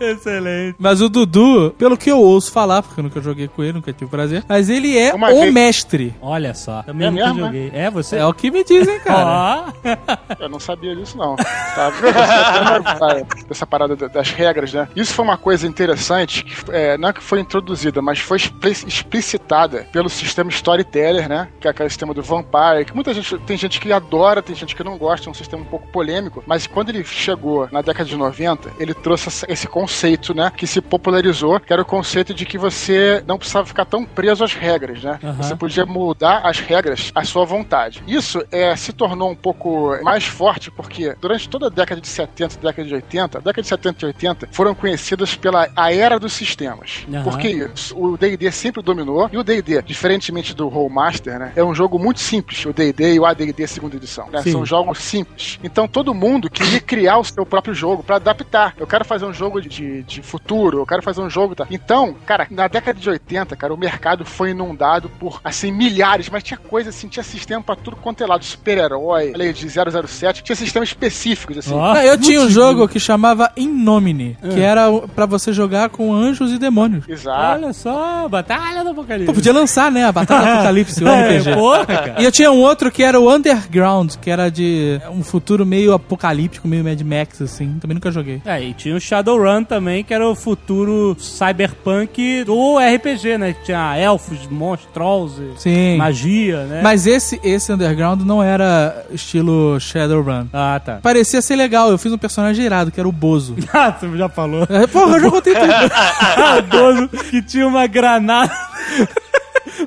Excelente. 0.00 0.76
Mas 0.78 1.00
o 1.00 1.08
Dudu, 1.08 1.74
pelo 1.78 1.96
que 1.96 2.10
eu 2.10 2.20
ouço 2.20 2.52
falar, 2.52 2.82
porque 2.82 3.00
eu 3.00 3.04
nunca 3.04 3.20
joguei 3.20 3.48
com 3.48 3.62
ele, 3.62 3.72
nunca 3.74 3.92
tive 3.92 4.10
prazer, 4.10 4.44
mas 4.48 4.68
ele 4.70 4.96
é 4.96 5.12
Uma 5.14 5.30
o 5.30 5.40
vez- 5.40 5.52
mestre. 5.54 6.14
Olha 6.20 6.54
só. 6.54 6.82
Também 6.82 7.08
É 7.08 7.10
nunca 7.10 7.26
mesmo, 7.26 7.40
joguei. 7.46 7.70
É, 7.74 7.90
você? 7.90 8.16
É 8.16 8.26
o 8.26 8.32
que 8.32 8.50
me 8.50 8.62
dizem, 8.64 8.98
cara. 9.04 9.64
Ó. 9.86 10.34
Eu 10.38 10.48
não 10.48 10.60
sabia 10.60 10.94
disso, 10.94 11.16
não. 11.16 11.36
Tá? 11.36 11.92
Essa- 12.94 13.26
Essa 13.50 13.66
parada 13.66 13.96
da- 13.96 14.08
das 14.08 14.30
regras, 14.30 14.72
né? 14.72 14.88
Isso 14.94 15.12
foi 15.14 15.24
uma 15.24 15.36
coisa 15.38 15.66
interessante, 15.66 16.44
que, 16.44 16.54
é, 16.70 16.96
não 16.98 17.08
é 17.08 17.12
que 17.12 17.22
foi 17.22 17.40
introduzida, 17.40 18.00
mas 18.02 18.18
foi 18.18 18.36
expli- 18.36 18.72
explicitada 18.86 19.86
pelo 19.92 20.08
sistema 20.08 20.50
Storyteller, 20.50 21.28
né? 21.28 21.48
Que 21.60 21.66
é 21.66 21.70
aquele 21.70 21.88
sistema 21.88 22.14
do 22.14 22.22
Vampire, 22.22 22.84
que 22.86 22.94
muita 22.94 23.12
gente, 23.14 23.36
tem 23.40 23.56
gente 23.56 23.80
que 23.80 23.92
adora, 23.92 24.42
tem 24.42 24.54
gente 24.54 24.74
que 24.76 24.84
não 24.84 24.96
gosta, 24.96 25.28
é 25.28 25.30
um 25.30 25.34
sistema 25.34 25.62
um 25.62 25.66
pouco 25.66 25.88
polêmico, 25.88 26.42
mas 26.46 26.66
quando 26.66 26.90
ele 26.90 27.02
chegou 27.04 27.68
na 27.72 27.80
década 27.82 28.08
de 28.08 28.16
90, 28.16 28.70
ele 28.78 28.94
trouxe 28.94 29.28
esse 29.48 29.66
conceito, 29.66 29.87
né? 30.34 30.52
Que 30.56 30.66
se 30.66 30.80
popularizou, 30.80 31.58
que 31.60 31.72
era 31.72 31.82
o 31.82 31.84
conceito 31.84 32.32
de 32.34 32.44
que 32.44 32.58
você 32.58 33.22
não 33.26 33.38
precisava 33.38 33.66
ficar 33.66 33.84
tão 33.84 34.04
preso 34.04 34.44
às 34.44 34.52
regras, 34.54 35.02
né? 35.02 35.18
Aham. 35.22 35.34
Você 35.42 35.56
podia 35.56 35.84
mudar 35.86 36.40
as 36.44 36.60
regras 36.60 37.10
à 37.14 37.24
sua 37.24 37.44
vontade. 37.44 38.02
Isso 38.06 38.42
é, 38.52 38.74
se 38.76 38.92
tornou 38.92 39.30
um 39.30 39.34
pouco 39.36 39.96
mais 40.02 40.24
forte 40.24 40.70
porque 40.70 41.14
durante 41.20 41.48
toda 41.48 41.66
a 41.66 41.70
década 41.70 42.00
de 42.00 42.08
70 42.08 42.54
e 42.54 42.58
década 42.58 42.88
de 42.88 42.94
80, 42.94 43.38
a 43.38 43.40
década 43.40 43.62
de 43.62 43.68
70 43.68 44.04
e 44.04 44.06
80 44.06 44.48
foram 44.52 44.74
conhecidas 44.74 45.34
pela 45.34 45.68
a 45.76 45.92
era 45.92 46.18
dos 46.18 46.32
sistemas. 46.32 47.06
Aham. 47.12 47.24
Por 47.24 47.38
que 47.38 47.48
isso? 47.48 47.96
O 47.98 48.16
D&D 48.16 48.50
sempre 48.52 48.82
dominou 48.82 49.28
e 49.32 49.38
o 49.38 49.42
D&D, 49.44 49.82
diferentemente 49.82 50.54
do 50.54 50.68
Rollmaster, 50.68 51.38
né, 51.38 51.52
é 51.56 51.64
um 51.64 51.74
jogo 51.74 51.98
muito 51.98 52.20
simples, 52.20 52.64
o 52.66 52.72
D&D 52.72 53.14
e 53.14 53.20
o 53.20 53.24
AD&D 53.26 53.66
segunda 53.66 53.96
edição. 53.96 54.28
né? 54.30 54.42
São 54.52 54.64
jogos 54.66 54.98
simples. 54.98 55.58
Então 55.62 55.86
todo 55.88 56.14
mundo 56.14 56.50
queria 56.50 56.80
criar 56.80 57.18
o 57.18 57.24
seu 57.24 57.44
próprio 57.46 57.74
jogo 57.74 58.02
pra 58.02 58.16
adaptar. 58.16 58.74
Eu 58.78 58.86
quero 58.86 59.04
fazer 59.04 59.24
um 59.24 59.32
jogo 59.32 59.60
de- 59.60 59.68
de, 59.78 60.02
de 60.02 60.22
futuro, 60.22 60.78
eu 60.78 60.86
quero 60.86 61.02
fazer 61.02 61.20
um 61.20 61.30
jogo... 61.30 61.54
Tá? 61.54 61.66
Então, 61.70 62.14
cara, 62.26 62.46
na 62.50 62.68
década 62.68 62.98
de 62.98 63.08
80, 63.08 63.56
cara, 63.56 63.72
o 63.72 63.76
mercado 63.76 64.24
foi 64.24 64.50
inundado 64.50 65.08
por, 65.08 65.40
assim, 65.44 65.70
milhares, 65.72 66.28
mas 66.28 66.42
tinha 66.42 66.58
coisa 66.58 66.90
assim, 66.90 67.08
tinha 67.08 67.22
sistema 67.22 67.62
pra 67.62 67.76
tudo 67.76 67.96
quanto 67.96 68.22
é 68.22 68.26
lado, 68.26 68.44
super-herói, 68.44 69.32
lei 69.34 69.52
de 69.52 69.66
007, 69.68 70.42
tinha 70.42 70.56
sistemas 70.56 70.88
específicos, 70.88 71.58
assim. 71.58 71.74
Ó. 71.74 71.92
Ah, 71.92 72.04
eu 72.04 72.18
tinha 72.18 72.40
um 72.40 72.48
jogo 72.48 72.88
que 72.88 72.98
chamava 72.98 73.50
Innomine, 73.56 74.36
que 74.52 74.60
era 74.60 74.90
pra 75.14 75.26
você 75.26 75.52
jogar 75.52 75.88
com 75.90 76.12
anjos 76.14 76.52
e 76.52 76.58
demônios. 76.58 77.08
Exato. 77.08 77.64
Olha 77.64 77.72
só, 77.72 78.28
Batalha 78.28 78.82
do 78.82 78.90
Apocalipse. 78.90 79.26
Pô, 79.26 79.34
podia 79.34 79.52
lançar, 79.52 79.90
né? 79.90 80.04
A 80.04 80.12
Batalha 80.12 80.46
do 80.46 80.52
Apocalipse, 80.52 81.04
o 81.04 81.06
RPG. 81.06 81.38
É, 81.48 81.54
porra, 81.54 81.86
cara. 81.86 82.14
E 82.18 82.24
eu 82.24 82.32
tinha 82.32 82.50
um 82.50 82.58
outro 82.60 82.90
que 82.90 83.02
era 83.02 83.18
o 83.18 83.32
Underground, 83.32 84.14
que 84.16 84.30
era 84.30 84.50
de 84.50 85.00
um 85.10 85.22
futuro 85.22 85.64
meio 85.64 85.92
apocalíptico, 85.92 86.66
meio 86.66 86.84
Mad 86.84 87.00
Max, 87.00 87.40
assim. 87.40 87.78
Também 87.80 87.94
nunca 87.94 88.10
joguei. 88.10 88.42
É, 88.44 88.60
e 88.60 88.74
tinha 88.74 88.94
o 88.94 89.00
Shadowrun 89.00 89.64
também, 89.68 90.02
que 90.02 90.12
era 90.14 90.26
o 90.26 90.34
futuro 90.34 91.16
cyberpunk 91.18 92.44
do 92.44 92.78
RPG, 92.78 93.38
né? 93.38 93.52
Que 93.52 93.66
tinha 93.66 93.96
elfos, 93.96 94.46
monstros, 94.50 94.92
trolls, 94.92 95.40
Sim. 95.58 95.96
magia, 95.96 96.64
né? 96.64 96.80
Mas 96.82 97.06
esse, 97.06 97.40
esse 97.44 97.72
Underground 97.72 98.22
não 98.22 98.42
era 98.42 99.04
estilo 99.10 99.78
Shadowrun. 99.78 100.46
Ah, 100.52 100.80
tá. 100.84 100.98
Parecia 101.02 101.42
ser 101.42 101.56
legal, 101.56 101.90
eu 101.90 101.98
fiz 101.98 102.12
um 102.12 102.18
personagem 102.18 102.64
irado, 102.64 102.90
que 102.90 102.98
era 102.98 103.08
o 103.08 103.12
Bozo. 103.12 103.56
Ah, 103.72 103.92
você 103.92 104.16
já 104.16 104.28
falou. 104.28 104.66
É, 104.68 104.86
Porra, 104.86 105.18
eu 105.18 105.20
já 105.20 105.30
contei 105.30 105.54
tudo. 105.54 105.68
Ah, 105.92 106.58
o 106.58 106.62
Bozo 106.62 107.08
que 107.30 107.42
tinha 107.42 107.66
uma 107.68 107.86
granada. 107.86 108.50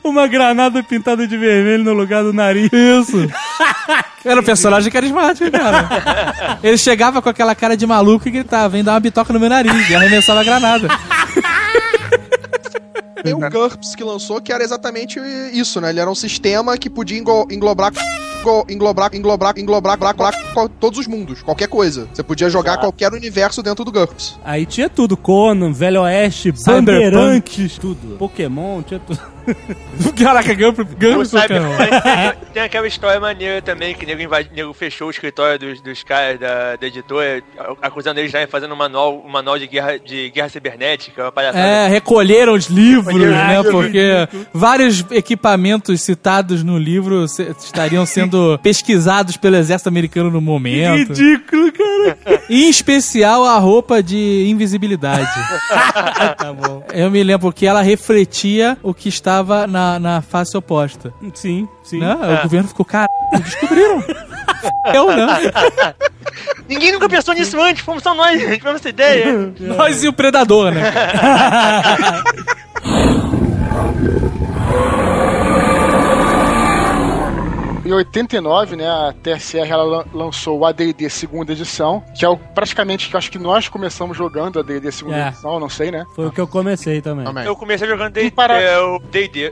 Uma 0.04 0.28
granada 0.28 0.82
pintada 0.84 1.28
de 1.28 1.38
vermelho 1.38 1.84
no 1.84 1.94
lugar 1.94 2.24
do 2.24 2.32
nariz. 2.34 2.70
Isso. 2.72 3.18
Era 4.24 4.40
um 4.40 4.44
personagem 4.44 4.92
carismático, 4.92 5.50
cara. 5.52 6.60
Ele 6.62 6.78
chegava 6.78 7.22
com 7.22 7.30
aquela 7.30 7.56
cara 7.56 7.76
de 7.76 7.88
maluco 7.88 8.28
e 8.28 8.32
gritava, 8.32 8.70
vem 8.70 8.84
dar 8.84 8.94
uma 8.94 9.00
bitoca 9.00 9.34
no 9.34 9.40
meu 9.40 9.50
nariz, 9.50 9.90
e 9.90 9.96
arremessava 9.96 10.42
a 10.42 10.44
granada. 10.44 10.88
Tem 13.24 13.34
o 13.36 13.40
GURPS 13.40 13.96
que 13.96 14.04
lançou, 14.04 14.42
que 14.42 14.52
era 14.52 14.64
exatamente 14.64 15.20
isso, 15.54 15.80
né? 15.80 15.90
Ele 15.92 16.00
era 16.00 16.10
um 16.10 16.16
sistema 16.16 16.76
que 16.78 16.90
podia 16.90 17.18
englo- 17.20 17.48
englobar. 17.52 17.92
englo- 17.92 18.66
Englobar, 18.68 19.12
englobar, 19.14 19.54
englobar, 19.58 19.94
englobar 19.96 20.34
todos 20.80 20.98
os 20.98 21.06
mundos, 21.06 21.44
qualquer 21.44 21.68
coisa. 21.68 22.08
Você 22.12 22.24
podia 22.24 22.50
jogar 22.50 22.78
qualquer 22.80 23.14
universo 23.14 23.62
dentro 23.62 23.86
do 23.86 23.92
GURPS. 23.92 24.40
Aí 24.44 24.66
tinha 24.66 24.90
tudo: 24.90 25.16
Conan, 25.16 25.72
Velho 25.72 26.02
Oeste, 26.02 26.52
Cyberpunk. 26.56 26.86
Bandeirantes, 26.86 27.78
tudo. 27.78 28.18
Pokémon, 28.18 28.82
tinha 28.82 29.00
tudo. 29.00 29.20
Caraca, 30.18 30.54
Gump, 30.54 30.80
Gump, 30.80 31.26
Cyberpunk 31.26 32.52
tem, 32.54 32.64
aquela 32.64 32.88
história 32.88 33.20
maneira 33.20 33.62
também, 33.62 33.96
que 33.96 34.06
nego, 34.06 34.22
invadi, 34.22 34.50
nego 34.54 34.74
fechou 34.74 35.08
o 35.08 35.12
escritório 35.12 35.58
dos, 35.58 35.82
dos 35.82 36.04
caras 36.04 36.40
da, 36.40 36.76
da 36.76 36.88
editora, 36.88 37.42
acusando 37.82 38.20
eles 38.20 38.30
de 38.32 38.38
estarem 38.38 38.48
fazendo 38.48 38.74
um 38.74 38.78
manual, 38.78 39.24
um 39.26 39.30
manual 39.30 39.58
de 39.58 39.68
guerra, 39.68 39.98
de 39.98 40.30
guerra 40.30 40.50
cibernética, 40.50 41.24
uma 41.24 41.32
palhaçada. 41.32 41.66
É, 41.66 41.88
recolheram 41.88 42.54
os 42.54 42.68
livros, 42.68 43.08
Recolheram 43.08 43.36
né? 43.36 43.58
livros. 43.58 43.72
Porque 43.72 44.28
vários 44.54 45.06
equipamentos 45.12 46.02
citados 46.02 46.64
no 46.64 46.78
livro 46.78 47.26
estariam 47.26 48.06
sendo 48.06 48.60
pesquisados 48.64 49.38
pelo 49.38 49.56
exército 49.56 49.90
americano 49.90 50.30
no 50.30 50.42
momento. 50.42 51.10
Ridículo, 51.10 51.72
cara. 51.72 52.42
Em 52.50 52.70
especial 52.70 53.46
a 53.46 53.58
roupa 53.58 54.02
de 54.04 54.48
invisibilidade. 54.50 55.30
tá 56.38 56.54
bom. 56.54 56.84
Eu 56.94 57.10
me 57.10 57.24
lembro 57.24 57.52
que 57.52 57.66
ela 57.66 57.82
refletia 57.82 58.78
o 58.84 58.94
que 58.94 59.10
estava 59.32 59.66
na, 59.66 59.98
na 59.98 60.22
face 60.22 60.58
oposta. 60.58 61.14
Sim, 61.34 61.68
sim. 61.84 62.00
Né? 62.00 62.14
O 62.14 62.44
governo 62.44 62.68
ficou, 62.68 62.86
cara, 62.86 63.08
descobriram. 63.32 64.04
Eu, 64.94 65.08
né? 65.08 65.52
Ninguém 66.68 66.92
nunca 66.92 67.10
pensou 67.10 67.34
nisso 67.34 67.60
antes, 67.60 67.84
fomos 67.84 68.04
só 68.04 68.14
nós, 68.14 68.40
tivemos 68.40 68.76
essa 68.82 68.90
ideia. 68.90 69.54
Nós 69.60 70.04
e 70.04 70.08
o 70.08 70.14
predador, 70.14 70.72
né? 70.72 70.92
Em 77.92 77.94
89, 77.94 78.78
né, 78.78 78.88
a 78.88 79.14
TSR 79.22 79.70
ela 79.70 79.84
lan- 79.84 80.06
lançou 80.14 80.60
o 80.60 80.66
AD&D 80.66 81.10
segunda 81.10 81.52
edição, 81.52 82.02
que 82.18 82.24
é 82.24 82.30
o, 82.30 82.38
praticamente 82.38 83.10
que 83.10 83.16
eu 83.16 83.18
acho 83.18 83.30
que 83.30 83.38
nós 83.38 83.68
começamos 83.68 84.16
jogando 84.18 84.60
AD&D 84.60 84.90
segunda 84.94 85.18
É. 85.18 85.28
edição, 85.28 85.60
não 85.60 85.68
sei, 85.68 85.92
né? 85.92 86.06
Foi 86.16 86.28
o 86.28 86.32
que 86.32 86.40
eu 86.40 86.48
comecei 86.48 87.02
também. 87.02 87.26
Também. 87.26 87.44
Eu 87.46 87.54
comecei 87.54 87.86
jogando 87.88 88.14
D&D, 88.14 88.32
Para- 88.32 88.62
é. 88.62 88.78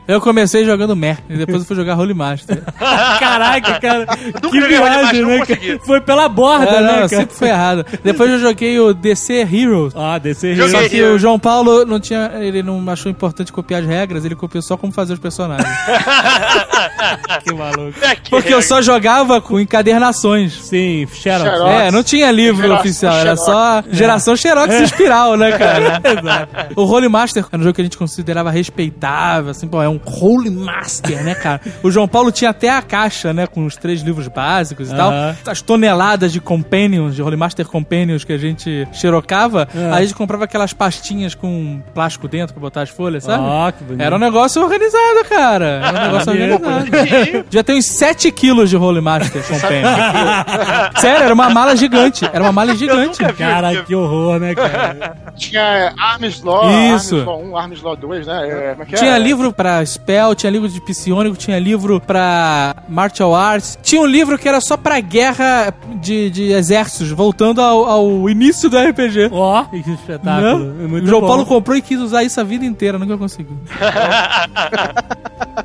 Eu 0.08 0.22
comecei 0.22 0.64
jogando 0.64 0.96
Mer, 0.96 1.18
e 1.30 1.36
depois 1.36 1.60
eu 1.60 1.66
fui 1.66 1.76
jogar 1.76 1.98
Holy 2.00 2.14
Master. 2.14 2.64
Caraca, 3.20 3.78
cara. 3.82 4.06
que 4.50 4.62
viagem, 4.62 5.26
né? 5.26 5.46
cara? 5.46 5.80
Foi 5.86 6.00
pela 6.00 6.30
borda, 6.30 6.66
É, 6.70 6.82
né, 6.82 6.88
não, 6.88 6.94
cara? 6.96 7.08
sempre 7.10 7.36
foi 7.36 7.50
errado. 7.50 7.86
Depois 8.04 8.30
eu 8.32 8.40
joguei 8.40 8.80
o 8.80 8.94
DC 8.94 9.34
Heroes. 9.52 9.94
Ah, 9.98 10.18
DC 10.18 10.56
Joguei. 10.56 10.72
Só 10.72 10.78
Heroes. 10.78 10.92
que 10.92 11.04
o 11.04 11.20
João 11.20 11.38
Paulo 11.38 11.84
não 11.86 12.00
tinha. 12.00 12.32
Ele 12.40 12.64
não 12.64 12.90
achou 12.90 13.12
importante 13.12 13.52
copiar 13.52 13.82
as 13.82 13.88
regras, 13.88 14.24
ele 14.24 14.36
copiou 14.36 14.62
só 14.62 14.78
como 14.78 14.94
fazer 14.94 15.12
os 15.12 15.20
personagens. 15.20 15.68
Que 17.44 17.54
maluco. 17.54 17.94
É 18.02 18.16
Porque 18.30 18.54
eu 18.54 18.62
só 18.62 18.82
jogava 18.82 19.42
com 19.42 19.60
encadernações. 19.60 20.54
Sim, 20.62 21.08
Xerox. 21.12 21.44
Xerox. 21.44 21.72
É, 21.72 21.92
não 21.92 22.04
tinha 22.04 22.32
livro 22.32 22.62
Geração 22.62 22.80
oficial, 22.80 23.14
era 23.16 23.36
Xerox. 23.36 23.42
só 23.46 23.84
geração 23.92 24.36
Xerox 24.36 24.74
e 24.76 24.84
espiral, 24.84 25.36
né, 25.38 25.58
cara? 25.58 26.02
Exato. 26.20 26.74
O 26.76 26.84
Holy 26.84 27.10
Master 27.10 27.46
era 27.52 27.60
um 27.60 27.64
jogo 27.64 27.76
que 27.76 27.82
a 27.82 27.84
gente 27.84 27.98
considerava 27.98 28.52
respeitável, 28.52 29.52
assim, 29.52 29.68
pô, 29.68 29.82
é 29.82 29.90
um 29.90 30.00
Holy 30.06 30.50
Master, 30.50 31.24
né, 31.24 31.36
cara? 31.36 31.62
O 31.84 31.92
João 31.92 32.08
Paulo 32.08 32.32
tinha 32.32 32.50
até 32.52 32.70
a 32.70 32.82
caixa, 32.82 33.34
né, 33.34 33.48
com 33.48 33.66
os 33.66 33.76
três 33.76 34.02
livros 34.02 34.28
básicos 34.28 34.90
e 34.90 34.94
Aham. 34.94 35.36
tal. 35.44 35.52
As 35.52 35.62
toneladas 35.62 36.32
de 36.32 36.40
Companions, 36.40 37.16
de 37.16 37.22
Holy 37.22 37.38
Master 37.38 37.66
Companions 37.68 38.24
que 38.24 38.34
a 38.34 38.38
gente 38.38 38.88
xerocava, 38.94 39.68
É. 39.76 39.86
aí 39.92 39.94
a 39.94 40.02
gente 40.02 40.16
comprava 40.16 40.44
aquelas 40.46 40.74
pastinhas 40.74 41.34
com 41.36 41.82
plástico 41.94 42.28
dentro 42.28 42.54
pra 42.54 42.62
botar 42.62 42.82
as 42.82 42.90
folhas, 42.90 43.24
sabe? 43.24 43.44
Ó, 43.44 43.72
que 43.72 43.84
bonito. 43.84 44.02
Era 44.02 44.16
um 44.16 44.20
negócio 44.20 44.62
organizado, 44.62 45.26
cara. 45.30 45.66
Era 45.84 46.00
um 46.00 46.02
negócio 46.12 46.32
organizado. 46.32 47.44
Devia 47.50 47.64
ter 47.64 47.74
uns 47.74 47.86
7 48.10 48.32
quilos 48.32 48.70
de 48.72 48.78
Holy 48.78 49.02
Master. 49.02 49.44
Sério, 51.00 51.24
era 51.26 51.34
uma 51.34 51.50
mala 51.50 51.76
gigante. 51.76 52.26
Era 52.26 52.44
uma 52.44 52.52
mala 52.52 52.76
gigante. 52.76 53.24
vi. 53.24 53.34
Cara, 53.34 53.84
que 53.84 53.94
horror, 53.94 54.40
né, 54.40 54.56
cara? 54.56 55.16
Tinha 55.36 55.94
Arms 55.98 56.42
Law, 56.42 56.70
Isso. 56.96 57.16
Arms 57.18 57.28
Law 57.28 57.44
1, 57.44 57.58
Arms 57.58 57.82
Law 57.82 57.96
2, 57.96 58.28
né? 58.28 58.48
É, 58.48 58.76
é 58.82 58.86
que 58.86 58.96
Tinha 58.96 59.16
é? 59.16 59.20
livro 59.20 59.54
pra 59.54 59.86
spell, 59.86 60.34
tinha 60.34 60.52
livro 60.52 60.68
de 60.68 60.82
psionico, 60.82 61.36
tinha 61.36 61.60
livro 61.60 62.02
pra 62.02 62.78
martial 62.90 63.36
arts. 63.36 63.78
Tinha 63.84 64.02
um 64.02 64.08
livro 64.08 64.38
que 64.40 64.48
era 64.48 64.60
só 64.60 64.76
pra 64.76 65.00
guerra 65.00 65.72
de, 66.02 66.32
de 66.32 66.52
exércitos, 66.52 67.12
voltando 67.12 67.62
ao, 67.62 67.86
ao 67.86 68.30
início 68.30 68.70
do 68.70 68.78
RPG. 68.78 69.30
Ó, 69.32 69.64
que 69.66 69.78
espetáculo. 69.92 70.66
Né? 70.66 70.84
É 70.84 70.88
muito 70.88 71.04
o 71.06 71.08
João 71.08 71.22
bom. 71.22 71.28
Paulo 71.28 71.46
comprou 71.46 71.78
e 71.78 71.82
quis 71.82 72.00
usar 72.00 72.24
isso 72.24 72.40
a 72.42 72.44
vida 72.44 72.66
inteira, 72.66 72.98
nunca 72.98 73.18
conseguiu. 73.18 73.58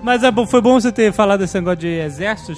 Mas 0.03 0.23
é 0.23 0.31
foi 0.47 0.61
bom 0.61 0.79
você 0.79 0.93
ter 0.93 1.13
falado 1.13 1.41
desse 1.41 1.55
negócio 1.55 1.79
de 1.79 2.01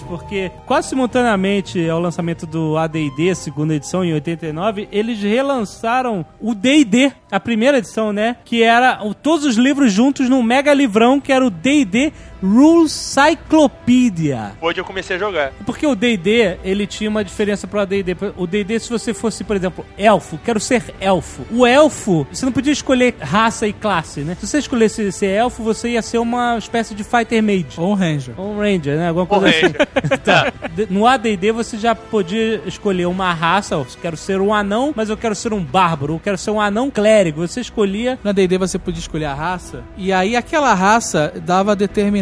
porque 0.02 0.50
quase 0.66 0.88
simultaneamente 0.88 1.88
ao 1.88 2.00
lançamento 2.00 2.46
do 2.46 2.76
AD&D, 2.76 3.34
segunda 3.34 3.74
edição, 3.74 4.04
em 4.04 4.12
89, 4.12 4.88
eles 4.90 5.20
relançaram 5.20 6.24
o 6.40 6.54
D&D, 6.54 7.12
a 7.30 7.40
primeira 7.40 7.78
edição, 7.78 8.12
né? 8.12 8.36
Que 8.44 8.62
era 8.62 8.98
todos 9.22 9.44
os 9.44 9.56
livros 9.56 9.92
juntos 9.92 10.28
num 10.28 10.42
mega 10.42 10.72
livrão, 10.72 11.20
que 11.20 11.32
era 11.32 11.44
o 11.44 11.50
D&D 11.50 12.12
Rules 12.42 12.92
Cyclopedia. 12.92 14.52
Hoje 14.60 14.80
eu 14.80 14.84
comecei 14.84 15.16
a 15.16 15.18
jogar. 15.18 15.52
Porque 15.64 15.86
o 15.86 15.94
D&D, 15.94 16.58
ele 16.62 16.86
tinha 16.86 17.08
uma 17.08 17.24
diferença 17.24 17.66
pro 17.66 17.80
AD&D. 17.80 18.16
O 18.36 18.46
D&D, 18.46 18.78
se 18.78 18.90
você 18.90 19.14
fosse, 19.14 19.44
por 19.44 19.56
exemplo, 19.56 19.84
elfo, 19.96 20.38
quero 20.44 20.60
ser 20.60 20.94
elfo. 21.00 21.42
O 21.50 21.66
elfo, 21.66 22.26
você 22.30 22.44
não 22.44 22.52
podia 22.52 22.72
escolher 22.72 23.14
raça 23.20 23.66
e 23.66 23.72
classe, 23.72 24.20
né? 24.20 24.36
Se 24.38 24.46
você 24.46 24.58
escolhesse 24.58 25.10
ser 25.12 25.26
elfo, 25.26 25.62
você 25.62 25.90
ia 25.90 26.02
ser 26.02 26.18
uma 26.18 26.56
espécie 26.58 26.94
de 26.94 27.04
fighter 27.04 27.42
mage. 27.42 27.78
Ou 27.78 27.90
um 27.90 27.94
ranger. 27.94 28.34
Ou 28.36 28.52
um 28.52 28.58
ranger, 28.58 28.96
né? 28.96 29.08
Alguma 29.08 29.26
Ou 29.28 29.40
coisa 29.40 29.48
assim. 29.48 29.74
Tá. 30.24 30.52
No 30.90 31.06
AD&D 31.06 31.52
você 31.52 31.76
já 31.78 31.94
podia 31.94 32.60
escolher 32.66 33.06
uma 33.06 33.32
raça, 33.32 33.74
eu 33.74 33.86
quero 34.00 34.16
ser 34.16 34.40
um 34.40 34.52
anão, 34.52 34.92
mas 34.94 35.08
eu 35.08 35.16
quero 35.16 35.34
ser 35.34 35.52
um 35.52 35.62
bárbaro, 35.62 36.14
eu 36.14 36.20
quero 36.20 36.38
ser 36.38 36.50
um 36.50 36.60
anão 36.60 36.90
clérigo. 36.90 37.46
Você 37.46 37.60
escolhia 37.60 38.18
Na 38.24 38.32
D&D 38.32 38.58
você 38.58 38.78
podia 38.78 39.00
escolher 39.00 39.26
a 39.26 39.34
raça, 39.34 39.84
e 39.96 40.12
aí 40.12 40.34
aquela 40.36 40.74
raça 40.74 41.32
dava 41.44 41.76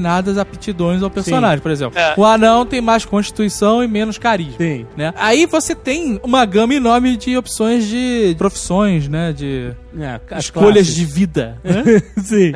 determinadas 0.04 0.38
aptidões 0.38 1.02
ao 1.02 1.10
personagem, 1.10 1.60
por 1.60 1.70
exemplo. 1.70 1.98
É. 1.98 2.14
O 2.16 2.24
anão 2.24 2.66
tem 2.66 2.80
mais 2.80 3.04
constituição 3.04 3.82
e 3.82 3.88
menos 3.88 4.18
carisma. 4.18 4.58
Sim. 4.58 4.86
Né? 4.96 5.12
Aí 5.16 5.46
você 5.46 5.74
tem 5.74 6.20
uma 6.22 6.44
gama 6.44 6.74
enorme 6.74 7.16
de 7.16 7.36
opções 7.36 7.86
de 7.86 8.34
profissões, 8.36 9.08
né? 9.08 9.32
De 9.32 9.72
é, 9.98 10.20
as 10.30 10.44
escolhas 10.44 10.86
classes. 10.86 10.94
de 10.94 11.04
vida. 11.04 11.58
né? 11.64 11.82
Sim. 12.22 12.52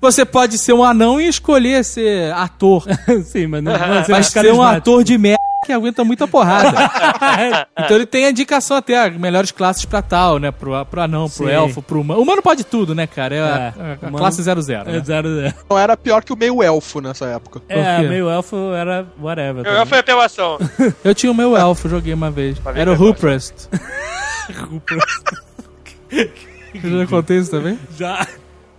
você 0.00 0.24
pode 0.24 0.58
ser 0.58 0.72
um 0.72 0.82
anão 0.82 1.20
e 1.20 1.28
escolher 1.28 1.84
ser 1.84 2.32
ator. 2.32 2.84
Sim, 3.24 3.46
mas 3.46 3.62
não 3.62 3.72
vai 3.72 3.80
ser 3.80 3.86
Vai 3.88 4.20
mais 4.20 4.26
ser 4.26 4.52
um 4.52 4.62
ator 4.62 5.04
de 5.04 5.16
merda 5.16 5.49
que 5.64 5.72
aguenta 5.72 6.02
muita 6.04 6.26
porrada. 6.26 6.70
então 7.78 7.96
ele 7.96 8.06
tem 8.06 8.24
a 8.26 8.30
indicação 8.30 8.76
até, 8.76 8.98
ah, 8.98 9.10
melhores 9.10 9.50
classes 9.50 9.84
pra 9.84 10.00
tal, 10.02 10.38
né? 10.38 10.50
Pro, 10.50 10.84
pro 10.86 11.00
anão, 11.02 11.28
pro 11.28 11.46
Sim. 11.46 11.50
elfo, 11.52 11.82
pro 11.82 12.00
humano. 12.00 12.20
O 12.20 12.22
humano 12.22 12.40
pode 12.42 12.64
tudo, 12.64 12.94
né, 12.94 13.06
cara? 13.06 13.34
É, 13.34 13.40
a, 13.40 13.44
É, 13.44 13.48
a- 13.50 13.92
a 13.92 13.96
humano- 14.08 14.18
classe 14.18 14.42
00. 14.42 14.88
É 14.90 14.92
Né? 14.92 15.00
zero, 15.04 15.34
zero. 15.40 15.54
Não 15.68 15.78
era 15.78 15.96
pior 15.96 16.24
que 16.24 16.32
o 16.32 16.36
meio 16.36 16.62
elfo 16.62 17.00
nessa 17.00 17.26
época. 17.26 17.60
É, 17.68 18.00
meio 18.02 18.28
elfo 18.30 18.56
era 18.74 19.06
whatever. 19.20 19.66
Eu 19.66 19.86
foi 19.86 19.98
apelação. 19.98 20.58
Eu 21.04 21.14
tinha 21.14 21.30
o 21.30 21.34
meu 21.34 21.56
elfo, 21.56 21.88
joguei 21.88 22.14
uma 22.14 22.30
vez. 22.30 22.56
Era 22.74 22.92
o 22.92 22.96
que 22.96 23.02
eu 23.02 23.06
Ruprest. 23.08 23.68
Eu 26.82 26.98
já 27.00 27.06
contei 27.06 27.38
isso 27.38 27.50
também? 27.50 27.78
Já. 27.98 28.26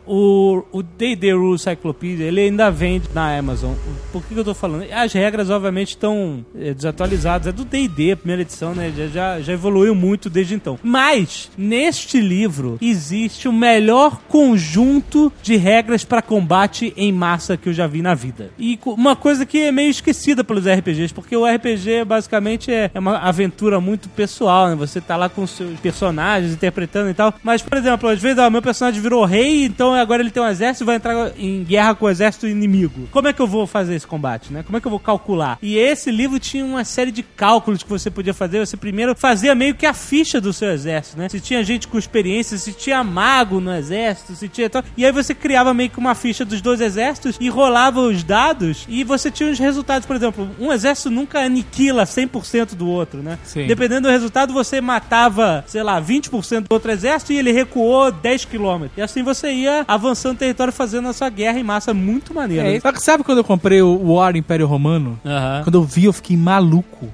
O 0.06 0.84
D&D 0.98 1.32
Rule 1.34 1.60
Cyclopedia, 1.60 2.26
ele 2.26 2.42
ainda 2.42 2.70
vende 2.70 3.08
na 3.14 3.38
Amazon. 3.38 3.74
Por 4.12 4.24
que, 4.24 4.34
que 4.34 4.40
eu 4.40 4.44
tô 4.44 4.54
falando? 4.54 4.86
As 4.92 5.14
regras, 5.14 5.50
obviamente, 5.50 5.90
estão 5.90 6.46
é, 6.56 6.74
desatualizadas. 6.74 7.48
É 7.48 7.52
do 7.52 7.64
D&D, 7.64 8.16
primeira 8.16 8.42
edição, 8.42 8.74
né? 8.74 8.92
Já, 9.12 9.40
já, 9.40 9.54
evoluiu 9.54 9.94
muito 9.96 10.30
desde 10.30 10.54
então. 10.54 10.80
Mas, 10.84 11.50
neste 11.58 12.20
livro, 12.20 12.78
existe 12.82 13.48
o 13.48 13.54
melhor 13.54 14.20
conjunto 14.28 15.32
de 15.42 15.56
regras 15.56 16.04
para 16.04 16.22
combate 16.22 16.94
em 16.98 17.12
massa 17.12 17.58
que 17.58 17.70
eu 17.70 17.74
já 17.74 17.88
vi 17.88 18.02
na 18.02 18.14
vida. 18.14 18.52
E 18.58 18.80
uma 18.86 19.16
coisa 19.16 19.46
que 19.46 19.60
é 19.60 19.72
meio 19.72 19.90
esquecida 19.90 20.44
pelos 20.44 20.66
RPGs, 20.66 21.14
porque 21.14 21.36
o 21.36 21.46
RPG, 21.46 22.06
basicamente, 22.06 22.72
é, 22.72 22.92
é 22.94 23.00
uma 23.00 23.18
aventura 23.18 23.80
muito 23.80 24.10
pessoal, 24.10 24.70
né? 24.70 24.76
Você 24.76 25.00
tá 25.00 25.16
lá 25.16 25.30
com 25.30 25.46
seus 25.46 25.80
personagens, 25.80 26.54
interpretando 26.54 27.10
e 27.10 27.14
tal. 27.14 27.34
Mas, 27.44 27.62
por 27.62 27.78
exemplo, 27.78 28.10
às 28.10 28.22
vezes, 28.22 28.38
ó, 28.38 28.50
meu 28.50 28.62
personagem 28.62 29.02
virou 29.02 29.26
rei, 29.26 29.66
então 29.66 29.91
agora 29.94 30.22
ele 30.22 30.32
tem 30.32 30.42
um 30.42 30.48
exército 30.48 30.84
e 30.84 30.86
vai 30.86 30.96
entrar 30.96 31.32
em 31.38 31.64
guerra 31.64 31.96
com 31.96 32.06
o 32.06 32.10
exército 32.10 32.48
inimigo. 32.48 33.08
Como 33.12 33.28
é 33.28 33.34
que 33.34 33.42
eu 33.42 33.48
vou 33.48 33.68
fazer 33.68 33.96
esse 33.96 34.08
combate, 34.08 34.52
né? 34.52 34.64
Como 34.64 34.78
é 34.78 34.82
que 34.82 34.88
eu 34.88 34.92
vou 34.92 35.00
calcular? 35.00 35.58
E 35.62 35.78
esse 35.78 36.12
livro 36.12 36.40
tinha 36.40 36.66
uma 36.66 36.84
série 36.84 37.12
de 37.12 37.24
cálculos 37.24 37.84
que 37.84 37.90
você 37.90 38.10
podia 38.10 38.34
fazer. 38.34 38.60
Você 38.60 38.78
primeiro 38.78 39.16
fazia 39.16 39.56
meio 39.56 39.76
que 39.76 39.86
a 39.86 39.94
ficha 39.94 40.40
do 40.40 40.54
seu 40.54 40.72
exército, 40.72 41.18
né? 41.18 41.30
Se 41.30 41.40
tinha 41.40 41.64
gente 41.64 41.88
com 41.88 41.98
experiência, 41.98 42.58
se 42.58 42.74
tinha 42.74 43.04
mago 43.04 43.60
no 43.60 43.74
exército, 43.74 44.36
se 44.36 44.48
tinha 44.48 44.70
tal. 44.70 44.84
E 44.96 45.06
aí 45.06 45.12
você 45.12 45.34
criava 45.34 45.74
meio 45.74 45.90
que 45.90 46.00
uma 46.00 46.16
ficha 46.16 46.46
dos 46.46 46.62
dois 46.62 46.82
exércitos 46.82 47.38
e 47.40 47.50
rolava 47.50 48.00
os 48.02 48.24
dados 48.24 48.86
e 48.88 49.04
você 49.04 49.30
tinha 49.32 49.50
os 49.50 49.60
resultados. 49.60 50.06
Por 50.06 50.16
exemplo, 50.16 50.50
um 50.60 50.72
exército 50.72 51.10
nunca 51.10 51.40
aniquila 51.40 52.04
100% 52.04 52.76
do 52.76 52.88
outro, 52.88 53.22
né? 53.22 53.38
Sim. 53.44 53.68
Dependendo 53.68 54.08
do 54.08 54.12
resultado, 54.12 54.54
você 54.54 54.82
matava, 54.82 55.64
sei 55.68 55.84
lá, 55.84 56.02
20% 56.02 56.68
do 56.68 56.74
outro 56.74 56.92
exército 56.92 57.34
e 57.34 57.38
ele 57.38 57.52
recuou 57.52 58.12
10 58.12 58.46
km. 58.46 58.88
E 58.96 59.02
assim 59.02 59.24
você 59.24 59.52
ia 59.52 59.81
avançando 59.88 60.36
o 60.36 60.40
território 60.40 60.74
fazendo 60.74 61.08
a 61.08 61.14
sua 61.14 61.30
guerra 61.30 61.60
em 61.60 61.64
massa 61.64 61.94
muito 61.94 62.34
maneira. 62.34 62.76
É, 62.76 62.80
só 62.80 62.92
que 62.92 63.02
sabe 63.02 63.24
quando 63.24 63.40
eu 63.40 63.44
comprei 63.44 63.82
o 63.82 64.14
War 64.14 64.36
Império 64.36 64.68
Romano? 64.68 65.20
Quando 65.64 65.76
eu 65.76 65.84
vi, 65.84 66.06
eu 66.06 66.14
fiquei 66.14 66.38
maluco. 66.38 67.08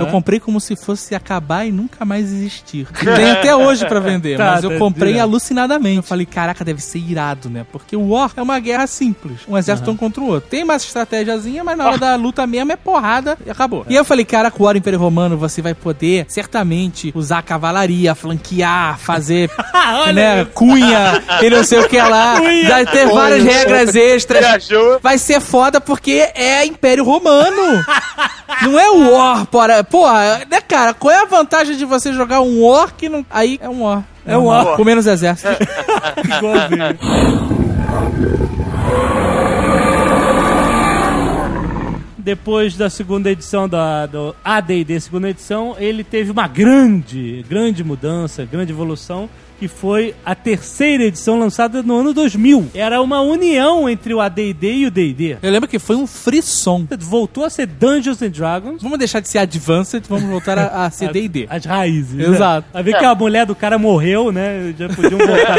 Eu 0.00 0.06
comprei 0.06 0.40
como 0.40 0.60
se 0.60 0.76
fosse 0.76 1.14
acabar 1.14 1.66
e 1.66 1.72
nunca 1.72 2.04
mais 2.04 2.32
existir. 2.32 2.86
Tem 2.86 3.30
até 3.30 3.54
hoje 3.56 3.86
pra 3.86 4.00
vender, 4.00 4.36
Tá, 4.36 4.52
mas 4.52 4.64
eu 4.64 4.70
tá, 4.70 4.78
comprei 4.78 5.18
alucinadamente. 5.18 5.98
Eu 5.98 6.02
falei, 6.02 6.26
caraca, 6.26 6.64
deve 6.64 6.80
ser 6.80 6.98
irado, 6.98 7.48
né? 7.48 7.64
Porque 7.70 7.96
o 7.96 8.08
War 8.08 8.32
é 8.36 8.42
uma 8.42 8.58
guerra 8.58 8.86
simples. 8.86 9.40
Um 9.48 9.56
exército 9.56 9.90
um 9.90 9.96
contra 9.96 10.22
o 10.22 10.26
outro. 10.26 10.48
Tem 10.48 10.64
mais 10.64 10.82
estratégiazinha, 10.82 11.62
mas 11.62 11.76
na 11.76 11.86
hora 11.86 11.98
da 11.98 12.16
luta 12.16 12.46
mesmo 12.46 12.72
é 12.72 12.76
porrada 12.76 13.36
e 13.44 13.50
acabou. 13.50 13.84
E 13.88 13.94
eu 13.94 14.04
falei, 14.04 14.24
caraca, 14.24 14.56
o 14.60 14.64
War 14.64 14.76
Império 14.76 14.98
Romano 14.98 15.36
você 15.36 15.62
vai 15.62 15.74
poder, 15.74 16.26
certamente, 16.28 17.12
usar 17.14 17.42
cavalaria, 17.42 18.14
flanquear, 18.14 18.98
fazer 18.98 19.50
né, 20.14 20.44
cunha 20.44 21.22
e 21.42 21.50
não 21.50 21.64
sei 21.64 21.80
o 21.80 21.88
que 21.88 22.00
lá. 22.00 22.11
Cunha. 22.38 22.68
Vai 22.68 22.86
ter 22.86 23.06
várias 23.06 23.44
regras 23.44 23.94
extras. 23.94 24.40
Viajou. 24.40 25.00
Vai 25.02 25.18
ser 25.18 25.40
foda 25.40 25.80
porque 25.80 26.30
é 26.34 26.64
Império 26.64 27.04
Romano. 27.04 27.84
Não 28.62 28.78
é 28.78 28.90
War, 28.90 29.46
porra. 29.46 29.84
Porra, 29.84 30.42
né, 30.50 30.60
cara? 30.60 30.94
Qual 30.94 31.12
é 31.12 31.22
a 31.22 31.24
vantagem 31.24 31.76
de 31.76 31.84
você 31.84 32.12
jogar 32.12 32.40
um 32.40 32.62
War 32.64 32.94
que 32.94 33.08
não. 33.08 33.24
Aí 33.30 33.58
é 33.60 33.68
um 33.68 33.82
War. 33.82 34.04
É 34.26 34.36
um 34.36 34.44
War. 34.44 34.76
Com 34.76 34.84
menos 34.84 35.06
exército. 35.06 35.48
Igualzinho. 36.24 36.98
Depois 42.22 42.76
da 42.76 42.88
segunda 42.88 43.28
edição 43.32 43.68
da, 43.68 44.06
do 44.06 44.34
AD&D, 44.44 45.00
segunda 45.00 45.28
edição, 45.28 45.74
ele 45.76 46.04
teve 46.04 46.30
uma 46.30 46.46
grande, 46.46 47.44
grande 47.48 47.82
mudança, 47.82 48.44
grande 48.44 48.70
evolução, 48.70 49.28
que 49.62 49.68
foi 49.68 50.12
a 50.26 50.34
terceira 50.34 51.04
edição 51.04 51.38
lançada 51.38 51.84
no 51.84 52.00
ano 52.00 52.12
2000. 52.12 52.70
Era 52.74 53.00
uma 53.00 53.20
união 53.20 53.88
entre 53.88 54.12
o 54.12 54.20
AD&D 54.20 54.72
e 54.72 54.86
o 54.86 54.90
D&D. 54.90 55.36
Eu 55.40 55.52
lembro 55.52 55.68
que 55.68 55.78
foi 55.78 55.94
um 55.94 56.04
frisson. 56.04 56.84
Voltou 56.98 57.44
a 57.44 57.50
ser 57.50 57.66
Dungeons 57.66 58.20
and 58.20 58.30
Dragons. 58.30 58.82
Vamos 58.82 58.98
deixar 58.98 59.20
de 59.20 59.28
ser 59.28 59.38
Advanced, 59.38 60.02
vamos 60.08 60.28
voltar 60.28 60.58
a, 60.58 60.86
a 60.86 60.90
ser 60.90 61.10
D&D. 61.14 61.46
As 61.48 61.64
raízes. 61.64 62.18
Exato. 62.18 62.66
Né? 62.74 62.80
A 62.80 62.82
ver 62.82 62.98
que 62.98 63.04
a 63.04 63.14
mulher 63.14 63.46
do 63.46 63.54
cara 63.54 63.78
morreu, 63.78 64.32
né? 64.32 64.74
Já 64.76 64.88
podiam 64.88 65.18
voltar. 65.18 65.56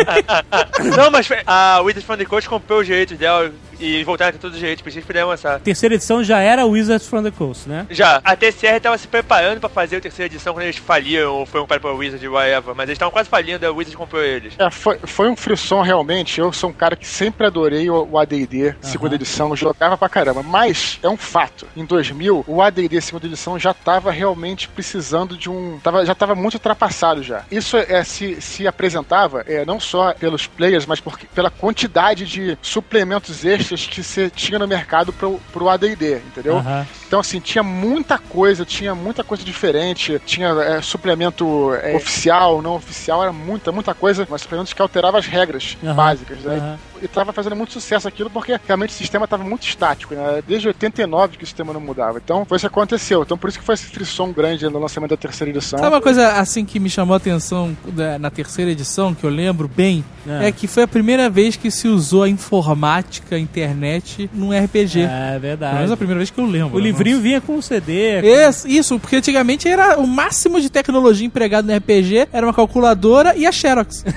Não, 0.98 1.10
mas 1.10 1.30
a 1.48 1.80
Wizards 1.80 2.04
from 2.04 2.18
the 2.18 2.26
Coast 2.26 2.50
comprou 2.50 2.82
os 2.82 2.86
direitos 2.86 3.18
dela 3.18 3.54
e 3.84 4.04
voltaram 4.04 4.30
a 4.30 4.32
ter 4.34 4.40
todos 4.40 4.56
os 4.56 4.60
direitos, 4.60 4.82
por 4.82 4.90
isso 4.90 4.96
que 4.96 5.00
eles 5.00 5.08
puderam 5.08 5.28
lançar. 5.28 5.60
terceira 5.60 5.96
edição 5.96 6.24
já 6.24 6.40
era 6.40 6.66
Wizards 6.66 7.08
from 7.08 7.24
the 7.24 7.32
Coast, 7.32 7.68
né? 7.68 7.86
Já, 7.90 8.22
a 8.24 8.36
TCR 8.36 8.80
tava 8.82 8.98
se 8.98 9.08
preparando 9.08 9.60
pra 9.60 9.70
fazer 9.70 9.98
a 9.98 10.02
terceira 10.02 10.32
edição 10.32 10.54
quando 10.54 10.64
eles 10.64 10.78
faliam 10.78 11.34
ou 11.34 11.46
foram 11.46 11.66
para 11.66 11.80
pra 11.80 11.92
Wizard, 11.92 12.26
whatever, 12.28 12.74
mas 12.76 12.88
eles 12.88 12.96
estavam 12.96 13.12
quase 13.12 13.30
falindo, 13.30 13.66
a 13.66 13.72
Wizard 13.72 13.98
comprou 13.98 14.24
eles. 14.24 14.54
É, 14.58 14.70
foi, 14.70 14.98
foi 15.04 15.30
um 15.30 15.36
frisson 15.36 15.82
realmente. 15.82 16.40
Eu 16.40 16.54
sou 16.54 16.70
um 16.70 16.74
cara 16.74 16.96
que 16.96 17.06
sempre 17.06 17.46
adorei 17.46 17.90
o, 17.90 18.08
o 18.10 18.18
AD&D 18.18 18.76
segunda 18.82 19.16
edição, 19.16 19.50
eu 19.50 19.56
jogava 19.56 19.98
pra 19.98 20.08
caramba. 20.08 20.42
Mas 20.44 21.00
é 21.02 21.10
um 21.10 21.18
fato. 21.18 21.68
Em 21.76 21.86
2000, 21.86 22.46
o 22.48 22.62
AD&D 22.62 23.02
segunda 23.02 23.26
edição 23.26 23.60
já 23.60 23.74
tava 23.74 24.12
realmente 24.12 24.68
precisando 24.68 25.38
de 25.38 25.50
um, 25.50 25.80
tava, 25.84 26.06
já 26.06 26.16
tava 26.16 26.36
muito 26.36 26.56
ultrapassado 26.56 27.22
já. 27.22 27.44
Isso 27.52 27.78
é, 27.78 28.04
se, 28.04 28.40
se 28.40 28.68
apresentava 28.68 29.44
é, 29.48 29.66
não 29.66 29.80
só 29.80 30.14
pelos 30.14 30.48
players, 30.48 30.86
mas 30.86 31.00
porque, 31.00 31.28
pela 31.28 31.50
quantidade 31.50 32.26
de 32.26 32.58
suplementos 32.62 33.44
extras 33.44 33.73
que 33.76 34.04
você 34.04 34.30
tinha 34.30 34.60
no 34.60 34.68
mercado 34.68 35.12
pro, 35.14 35.40
pro 35.52 35.70
AD&D, 35.70 36.18
entendeu? 36.18 36.58
Aham. 36.58 36.86
Então, 37.08 37.20
assim, 37.20 37.40
tinha 37.40 37.64
muita 37.64 38.18
coisa, 38.18 38.66
tinha 38.66 38.96
muita 38.96 39.24
coisa 39.24 39.44
diferente, 39.44 40.20
tinha 40.26 40.50
é, 40.50 40.82
suplemento 40.82 41.74
é, 41.76 41.96
oficial, 41.96 42.62
não 42.62 42.76
oficial, 42.76 43.22
era 43.22 43.32
muita, 43.32 43.72
muita 43.72 43.94
coisa, 43.94 44.26
mas 44.30 44.42
suplementos 44.42 44.74
que 44.74 44.82
alteravam 44.82 45.20
as 45.20 45.28
regras 45.28 45.78
Aham, 45.84 45.96
básicas, 45.96 46.44
né? 46.44 46.56
aham. 46.56 46.93
E 47.04 47.08
tava 47.08 47.34
fazendo 47.34 47.56
muito 47.56 47.74
sucesso 47.74 48.08
aquilo 48.08 48.30
porque 48.30 48.58
realmente 48.66 48.92
o 48.92 48.94
sistema 48.94 49.28
tava 49.28 49.44
muito 49.44 49.68
estático, 49.68 50.16
né? 50.16 50.42
Desde 50.48 50.70
89 50.70 51.38
que 51.38 51.44
o 51.44 51.48
sistema 51.48 51.74
não 51.74 51.82
mudava. 51.82 52.18
Então, 52.24 52.46
foi 52.46 52.56
isso 52.56 52.64
que 52.70 52.74
aconteceu. 52.74 53.22
Então, 53.24 53.38
por 53.38 53.50
isso 53.50 53.60
que 53.60 53.66
foi 53.66 53.76
esse 53.76 53.86
frisson 53.88 54.32
grande 54.32 54.66
no 54.70 54.80
lançamento 54.80 55.10
da 55.10 55.18
terceira 55.18 55.52
edição. 55.52 55.78
Sabe 55.80 55.94
uma 55.94 56.02
coisa 56.02 56.34
assim 56.40 56.64
que 56.64 56.80
me 56.80 56.90
chamou 56.90 57.14
a 57.14 57.18
atenção 57.18 57.76
da- 57.88 58.18
na 58.18 58.30
terceira 58.30 58.72
edição, 58.72 59.14
que 59.14 59.24
eu 59.26 59.30
lembro 59.30 59.68
bem, 59.68 60.04
É. 60.26 60.48
é. 60.48 60.52
que 60.54 60.66
foi 60.66 60.84
a 60.84 60.88
primeira 60.88 61.30
vez 61.30 61.58
que 61.58 61.70
se 61.70 61.88
usou 61.90 62.24
a 62.24 62.30
informática, 62.30 63.36
a 63.36 63.40
internet, 63.40 64.30
num 64.34 64.52
RPG. 64.54 65.02
É 65.02 65.08
Pelo 65.08 65.20
menos 65.20 65.42
verdade. 65.42 65.92
a 65.94 65.98
primeira 65.98 66.18
vez 66.20 66.30
que 66.30 66.40
eu 66.40 66.46
lembro. 66.46 66.76
O 66.76 66.80
né? 66.80 66.86
livrinho 66.86 67.20
vinha 67.20 67.42
com 67.42 67.56
um 67.58 67.62
CD. 67.62 68.22
Isso, 68.22 68.68
isso, 68.68 69.00
porque 69.00 69.18
antigamente 69.18 69.68
era 69.68 70.00
o 70.00 70.08
máximo 70.08 70.62
de 70.62 70.70
tecnologia 70.70 71.28
empregado 71.28 71.66
no 71.68 71.76
RPG 71.76 72.30
era 72.32 72.46
uma 72.48 72.54
calculadora 72.54 73.36
e 73.36 73.46
a 73.46 73.52
Xerox. 73.52 74.06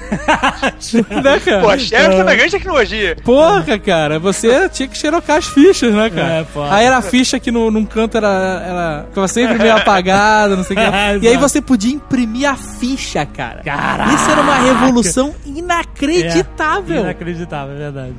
né, 1.25 1.41
cara? 1.45 1.61
Pô, 1.63 1.71
a 1.71 1.79
Xerox 1.79 2.15
é 2.19 2.23
uma 2.23 2.35
grande 2.35 2.51
tecnologia. 2.53 2.76
Porra, 3.23 3.79
cara, 3.79 4.19
você 4.19 4.69
tinha 4.69 4.89
que 4.89 4.97
xerocar 4.97 5.37
as 5.39 5.47
fichas, 5.47 5.93
né, 5.93 6.11
cara? 6.11 6.29
É, 6.41 6.47
aí 6.71 6.85
era 6.85 6.99
a 6.99 7.03
ficha 7.03 7.39
que 7.41 7.51
no, 7.51 7.71
num 7.71 7.85
canto 7.85 8.17
era, 8.17 8.29
era. 8.67 9.05
ficava 9.09 9.29
sempre 9.29 9.59
meio 9.59 9.77
apagada, 9.77 10.57
não 10.57 10.65
sei 10.65 10.77
o 10.77 10.81
que. 10.81 10.87
e 11.27 11.29
aí 11.29 11.37
você 11.37 11.61
podia 11.61 11.95
imprimir 11.95 12.49
a 12.49 12.57
ficha, 12.57 13.25
cara. 13.27 13.63
Caraca. 13.63 14.13
Isso 14.15 14.31
era 14.31 14.41
uma 14.41 14.55
revolução 14.57 15.35
É, 15.45 15.49
inacreditável. 15.49 17.01
inacreditável, 17.03 17.75
é 17.75 17.79
verdade. 17.79 18.15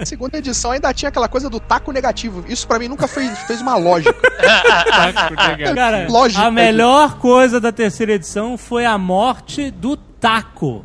A 0.00 0.04
segunda 0.06 0.38
edição 0.38 0.72
ainda 0.72 0.92
tinha 0.92 1.08
aquela 1.08 1.28
coisa 1.28 1.48
do 1.48 1.60
taco 1.60 1.92
negativo. 1.92 2.44
Isso 2.48 2.66
pra 2.66 2.78
mim 2.78 2.88
nunca 2.88 3.06
fez, 3.06 3.38
fez 3.40 3.60
uma 3.60 3.76
lógica. 3.76 4.14
Cara, 5.74 6.06
Lógica. 6.08 6.42
a 6.42 6.50
melhor 6.50 7.18
coisa 7.18 7.60
da 7.60 7.72
terceira 7.72 8.12
edição 8.12 8.56
foi 8.56 8.84
a 8.84 8.96
morte 8.98 9.70
do 9.70 9.96
taco. 9.96 10.84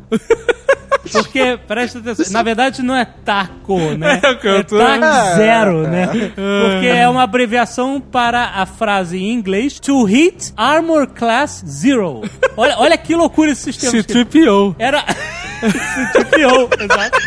Porque, 1.12 1.58
presta 1.66 1.98
atenção, 1.98 2.26
na 2.32 2.42
verdade 2.42 2.82
não 2.82 2.94
é 2.94 3.04
taco, 3.04 3.78
né? 3.96 4.20
É 4.26 4.30
o 4.30 4.38
que 4.38 4.46
eu 4.48 4.56
É 4.56 4.62
tô- 4.62 4.78
tac 4.78 5.36
zero, 5.36 5.82
né? 5.88 6.06
Porque 6.06 6.86
é 6.86 7.08
uma 7.08 7.22
abreviação 7.22 8.00
para 8.00 8.44
a 8.54 8.66
frase 8.66 9.18
em 9.18 9.32
inglês 9.32 9.78
To 9.80 10.04
hit 10.04 10.52
Armor 10.56 11.08
Class 11.08 11.62
Zero. 11.66 12.22
Olha, 12.56 12.76
olha 12.78 12.96
que 12.98 13.14
loucura 13.14 13.50
esse 13.52 13.62
sistema. 13.64 13.90
Se 13.92 14.02
tripiou. 14.02 14.74
Era. 14.78 15.04
Se 15.56 16.12
tripiou, 16.12 16.68
exato. 16.78 17.18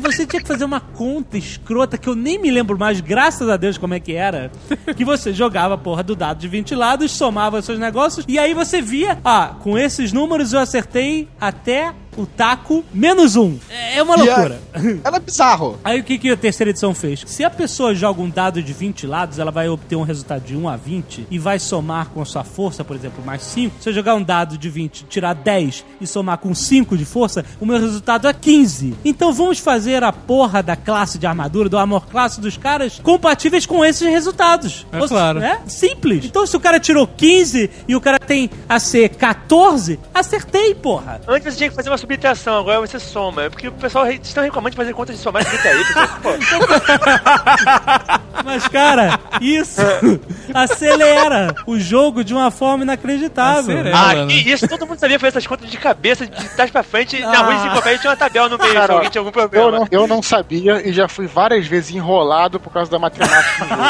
Você 0.00 0.26
tinha 0.26 0.40
que 0.40 0.48
fazer 0.48 0.64
uma 0.64 0.80
conta 0.80 1.36
escrota 1.36 1.98
que 1.98 2.08
eu 2.08 2.14
nem 2.14 2.38
me 2.40 2.50
lembro 2.50 2.78
mais, 2.78 2.98
graças 3.00 3.46
a 3.48 3.58
Deus, 3.58 3.76
como 3.76 3.92
é 3.92 4.00
que 4.00 4.14
era. 4.14 4.50
Que 4.96 5.04
você 5.04 5.34
jogava 5.34 5.74
a 5.74 5.78
porra 5.78 6.02
do 6.02 6.16
dado 6.16 6.38
de 6.38 6.48
20 6.48 6.74
lados, 6.74 7.10
somava 7.12 7.58
os 7.58 7.64
seus 7.66 7.78
negócios, 7.78 8.24
e 8.26 8.38
aí 8.38 8.54
você 8.54 8.80
via, 8.80 9.18
ah, 9.22 9.54
com 9.60 9.76
esses 9.78 10.12
números 10.14 10.52
eu 10.54 10.60
acertei 10.60 11.28
até 11.38 11.92
o 12.16 12.26
taco 12.26 12.84
menos 12.92 13.36
um. 13.36 13.58
É 13.70 14.02
uma 14.02 14.16
E 14.16 14.20
a- 14.20 14.24
loucura. 14.36 14.60
Era 15.04 15.18
bizarro. 15.18 15.78
Aí 15.84 16.00
o 16.00 16.04
que, 16.04 16.18
que 16.18 16.30
a 16.30 16.36
terceira 16.36 16.70
edição 16.70 16.94
fez? 16.94 17.22
Se 17.26 17.44
a 17.44 17.50
pessoa 17.50 17.94
joga 17.94 18.20
um 18.22 18.28
dado 18.30 18.62
de 18.62 18.72
20 18.72 19.06
lados, 19.06 19.38
ela 19.38 19.50
vai 19.50 19.68
obter 19.68 19.96
um 19.96 20.02
resultado 20.02 20.42
de 20.44 20.56
1 20.56 20.68
a 20.68 20.76
20 20.76 21.26
e 21.30 21.38
vai 21.38 21.58
somar 21.58 22.08
com 22.10 22.20
a 22.20 22.24
sua 22.24 22.44
força, 22.44 22.84
por 22.84 22.96
exemplo, 22.96 23.24
mais 23.24 23.42
5. 23.42 23.76
Se 23.80 23.88
eu 23.88 23.92
jogar 23.92 24.14
um 24.14 24.22
dado 24.22 24.58
de 24.58 24.68
20, 24.68 25.04
tirar 25.04 25.34
10 25.34 25.84
e 26.00 26.06
somar 26.06 26.38
com 26.38 26.54
5 26.54 26.96
de 26.96 27.04
força, 27.04 27.44
o 27.60 27.66
meu 27.66 27.78
resultado 27.80 28.26
é 28.28 28.32
15. 28.32 28.94
Então 29.04 29.32
vamos 29.32 29.58
fazer 29.58 30.02
a 30.02 30.12
porra 30.12 30.62
da 30.62 30.76
classe 30.76 31.18
de 31.18 31.26
armadura, 31.26 31.68
do 31.68 31.78
armor 31.78 32.06
classe 32.06 32.40
dos 32.40 32.56
caras, 32.56 33.00
compatíveis 33.02 33.66
com 33.66 33.84
esses 33.84 34.08
resultados. 34.08 34.86
É 34.92 35.00
Ou- 35.00 35.08
claro. 35.08 35.40
né? 35.40 35.60
Simples. 35.66 36.24
Então 36.24 36.46
se 36.46 36.56
o 36.56 36.60
cara 36.60 36.78
tirou 36.80 37.06
15 37.06 37.70
e 37.88 37.94
o 37.96 38.00
cara 38.00 38.18
tem 38.18 38.50
a 38.68 38.78
ser 38.78 39.10
14, 39.10 39.98
acertei, 40.12 40.74
porra. 40.74 41.20
Antes 41.28 41.52
você 41.52 41.58
tinha 41.58 41.70
que 41.70 41.76
fazer 41.76 41.90
uma 41.90 41.98
subtração, 42.04 42.58
agora 42.58 42.80
você 42.80 42.98
soma. 43.00 43.44
É 43.44 43.48
Porque 43.50 43.68
o 43.68 43.72
pessoal 43.72 44.06
estão 44.10 44.44
reclamando 44.44 44.72
de 44.72 44.76
fazer 44.76 44.92
contas 44.92 45.16
de 45.16 45.22
somar 45.22 45.42
e 45.42 45.68
aí. 45.68 45.84
Mas, 48.44 48.68
cara, 48.68 49.18
isso 49.40 49.80
acelera 50.52 51.54
o 51.66 51.78
jogo 51.78 52.22
de 52.22 52.34
uma 52.34 52.50
forma 52.50 52.84
inacreditável. 52.84 53.74
Acelera. 53.78 53.96
ah, 53.96 54.12
Ela, 54.12 54.26
né? 54.26 54.34
que 54.34 54.50
isso, 54.50 54.68
todo 54.68 54.86
mundo 54.86 54.98
sabia 54.98 55.18
fazer 55.18 55.28
essas 55.30 55.46
contas 55.46 55.70
de 55.70 55.78
cabeça, 55.78 56.26
de 56.26 56.48
trás 56.50 56.70
pra 56.70 56.82
frente. 56.82 57.18
Na 57.20 57.30
Ah. 57.30 57.42
rua 57.42 57.54
de 57.54 57.60
enciclopédia 57.60 57.98
tinha 57.98 58.10
uma 58.10 58.16
tabela 58.16 58.48
no 58.48 58.58
meio, 58.58 58.70
se 58.70 58.76
Cara, 58.76 58.92
alguém 58.94 59.10
tinha 59.10 59.20
algum 59.20 59.28
Eu 59.30 59.32
problema. 59.32 59.70
não, 59.70 59.88
eu 59.90 60.06
não 60.06 60.22
sabia 60.22 60.86
e 60.86 60.92
já 60.92 61.08
fui 61.08 61.26
várias 61.26 61.66
vezes 61.66 61.94
enrolado 61.94 62.60
por 62.60 62.72
causa 62.72 62.90
da 62.90 62.98
matemática 62.98 63.64
do 63.64 63.68
jogo, 63.70 63.82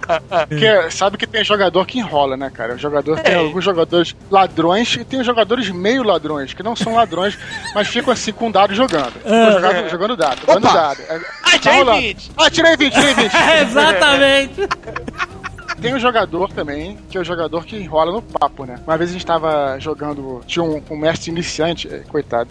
cara. 0.00 0.22
Porque 0.48 0.90
sabe 0.90 1.16
que 1.16 1.26
tem 1.26 1.44
jogador 1.44 1.86
que 1.86 1.98
enrola, 1.98 2.36
né, 2.36 2.50
cara? 2.52 2.74
O 2.74 2.78
jogador 2.78 3.20
tem 3.20 3.34
É. 3.34 3.38
alguns 3.38 3.64
jogadores 3.64 4.14
ladrões 4.30 4.94
e 4.96 5.04
tem 5.04 5.20
os 5.20 5.26
jogadores 5.26 5.68
meio 5.70 6.02
ladrões, 6.02 6.52
que 6.54 6.62
não 6.62 6.71
são 6.76 6.94
ladrões, 6.94 7.38
mas 7.74 7.88
ficam 7.88 8.12
assim 8.12 8.32
com 8.32 8.50
dado 8.50 8.74
jogando. 8.74 9.12
Ficam 9.12 9.52
jogando, 9.52 9.88
jogando 9.90 10.16
dado, 10.16 10.40
jogando 10.40 10.64
Opa! 10.64 10.74
dado. 10.74 11.00
É, 11.08 11.16
Ah, 11.42 11.50
tá 11.52 11.58
tirei 11.58 11.78
rolando. 11.78 12.00
20. 12.00 12.30
Ah, 12.36 12.50
tirei 12.50 12.76
20, 12.76 12.92
tirei 12.94 13.14
20. 13.14 13.32
Exatamente. 13.62 14.60
Tem 15.82 15.94
um 15.94 15.98
jogador 15.98 16.50
também, 16.52 16.96
que 17.10 17.18
é 17.18 17.20
o 17.20 17.24
jogador 17.24 17.64
que 17.64 17.76
enrola 17.76 18.12
no 18.12 18.22
papo, 18.22 18.64
né? 18.64 18.76
Uma 18.86 18.96
vez 18.96 19.10
a 19.10 19.12
gente 19.12 19.26
tava 19.26 19.76
jogando, 19.78 20.40
tinha 20.46 20.62
um, 20.62 20.80
um 20.90 20.96
mestre 20.96 21.30
iniciante, 21.30 21.88
eh, 21.92 22.02
coitado. 22.08 22.48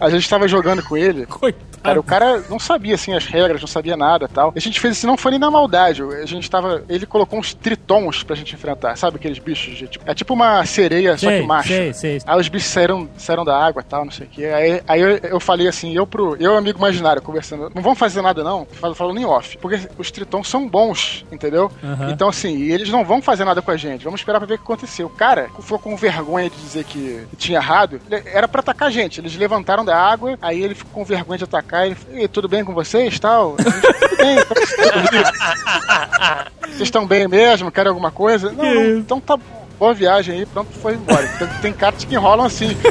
A 0.00 0.10
gente 0.10 0.28
tava 0.28 0.46
jogando 0.48 0.82
com 0.82 0.96
ele. 0.96 1.26
Cara, 1.82 1.98
o 1.98 2.02
cara 2.04 2.44
não 2.48 2.60
sabia 2.60 2.94
assim 2.94 3.12
as 3.12 3.26
regras, 3.26 3.60
não 3.60 3.66
sabia 3.66 3.96
nada 3.96 4.28
tal. 4.28 4.52
E 4.54 4.58
a 4.58 4.60
gente 4.60 4.78
fez 4.78 4.96
assim, 4.96 5.04
não 5.06 5.16
foi 5.16 5.32
nem 5.32 5.40
na 5.40 5.50
maldade. 5.50 6.00
A 6.00 6.24
gente 6.26 6.48
tava. 6.48 6.84
Ele 6.88 7.04
colocou 7.04 7.36
uns 7.40 7.54
tritons 7.54 8.22
pra 8.22 8.36
gente 8.36 8.54
enfrentar, 8.54 8.94
sabe? 8.96 9.16
Aqueles 9.16 9.40
bichos 9.40 9.74
de, 9.76 9.88
tipo, 9.88 10.04
É 10.08 10.14
tipo 10.14 10.32
uma 10.32 10.64
sereia, 10.64 11.18
só 11.18 11.26
que 11.28 11.38
Sei, 11.38 11.46
macho. 11.46 11.68
sei, 11.68 11.92
sei. 11.92 12.18
Aí 12.24 12.38
os 12.40 12.48
bichos 12.48 12.68
saíram, 12.70 13.08
saíram 13.18 13.44
da 13.44 13.58
água 13.60 13.82
e 13.82 13.84
tal, 13.84 14.04
não 14.04 14.12
sei 14.12 14.26
o 14.28 14.30
que. 14.30 14.44
Aí, 14.46 14.80
aí 14.86 15.00
eu, 15.00 15.08
eu 15.24 15.40
falei 15.40 15.66
assim, 15.66 15.92
eu 15.92 16.06
pro. 16.06 16.36
Eu, 16.38 16.56
amigo 16.56 16.78
imaginário, 16.78 17.20
conversando, 17.20 17.68
não 17.74 17.82
vamos 17.82 17.98
fazer 17.98 18.22
nada, 18.22 18.44
não, 18.44 18.64
fal- 18.64 18.94
falando 18.94 19.18
em 19.18 19.24
off. 19.24 19.58
Porque 19.58 19.80
os 19.98 20.08
tritons 20.08 20.48
são 20.48 20.68
bons, 20.68 21.26
entendeu? 21.32 21.68
Então, 22.12 22.28
assim, 22.28 22.56
e 22.58 22.70
eles 22.72 22.88
não 22.90 23.04
vão 23.04 23.20
fazer 23.22 23.44
nada 23.44 23.60
com 23.62 23.70
a 23.70 23.76
gente. 23.76 24.04
Vamos 24.04 24.20
esperar 24.20 24.38
pra 24.38 24.46
ver 24.46 24.54
o 24.54 24.58
que 24.58 24.64
aconteceu. 24.64 25.06
O 25.06 25.10
cara 25.10 25.48
ficou 25.60 25.78
com 25.78 25.96
vergonha 25.96 26.48
de 26.50 26.56
dizer 26.56 26.84
que 26.84 27.24
tinha 27.36 27.58
errado. 27.58 28.00
Era 28.26 28.46
pra 28.48 28.60
atacar 28.60 28.88
a 28.88 28.90
gente. 28.90 29.20
Eles 29.20 29.36
levantaram 29.36 29.84
da 29.84 29.96
água, 29.96 30.38
aí 30.42 30.62
ele 30.62 30.74
ficou 30.74 30.92
com 30.92 31.04
vergonha 31.04 31.38
de 31.38 31.44
atacar. 31.44 31.86
Ele 31.86 31.94
falou, 31.94 32.18
"E, 32.20 32.28
tudo 32.28 32.48
bem 32.48 32.64
com 32.64 32.72
vocês 32.74 33.18
tal? 33.18 33.56
Tudo 34.12 34.16
bem, 34.16 34.36
tudo 34.44 35.10
bem. 35.10 35.22
Vocês 36.68 36.82
estão 36.82 37.06
bem 37.06 37.26
mesmo? 37.26 37.72
Querem 37.72 37.88
alguma 37.88 38.10
coisa? 38.12 38.52
Não, 38.52 38.64
não, 38.64 38.98
então 38.98 39.20
tá 39.20 39.36
bom. 39.36 39.62
Boa 39.78 39.92
viagem 39.94 40.36
aí, 40.36 40.46
pronto, 40.46 40.70
foi 40.78 40.94
embora. 40.94 41.26
Tem, 41.38 41.48
tem 41.60 41.72
cartas 41.72 42.04
que 42.04 42.14
enrolam 42.14 42.46
assim. 42.46 42.76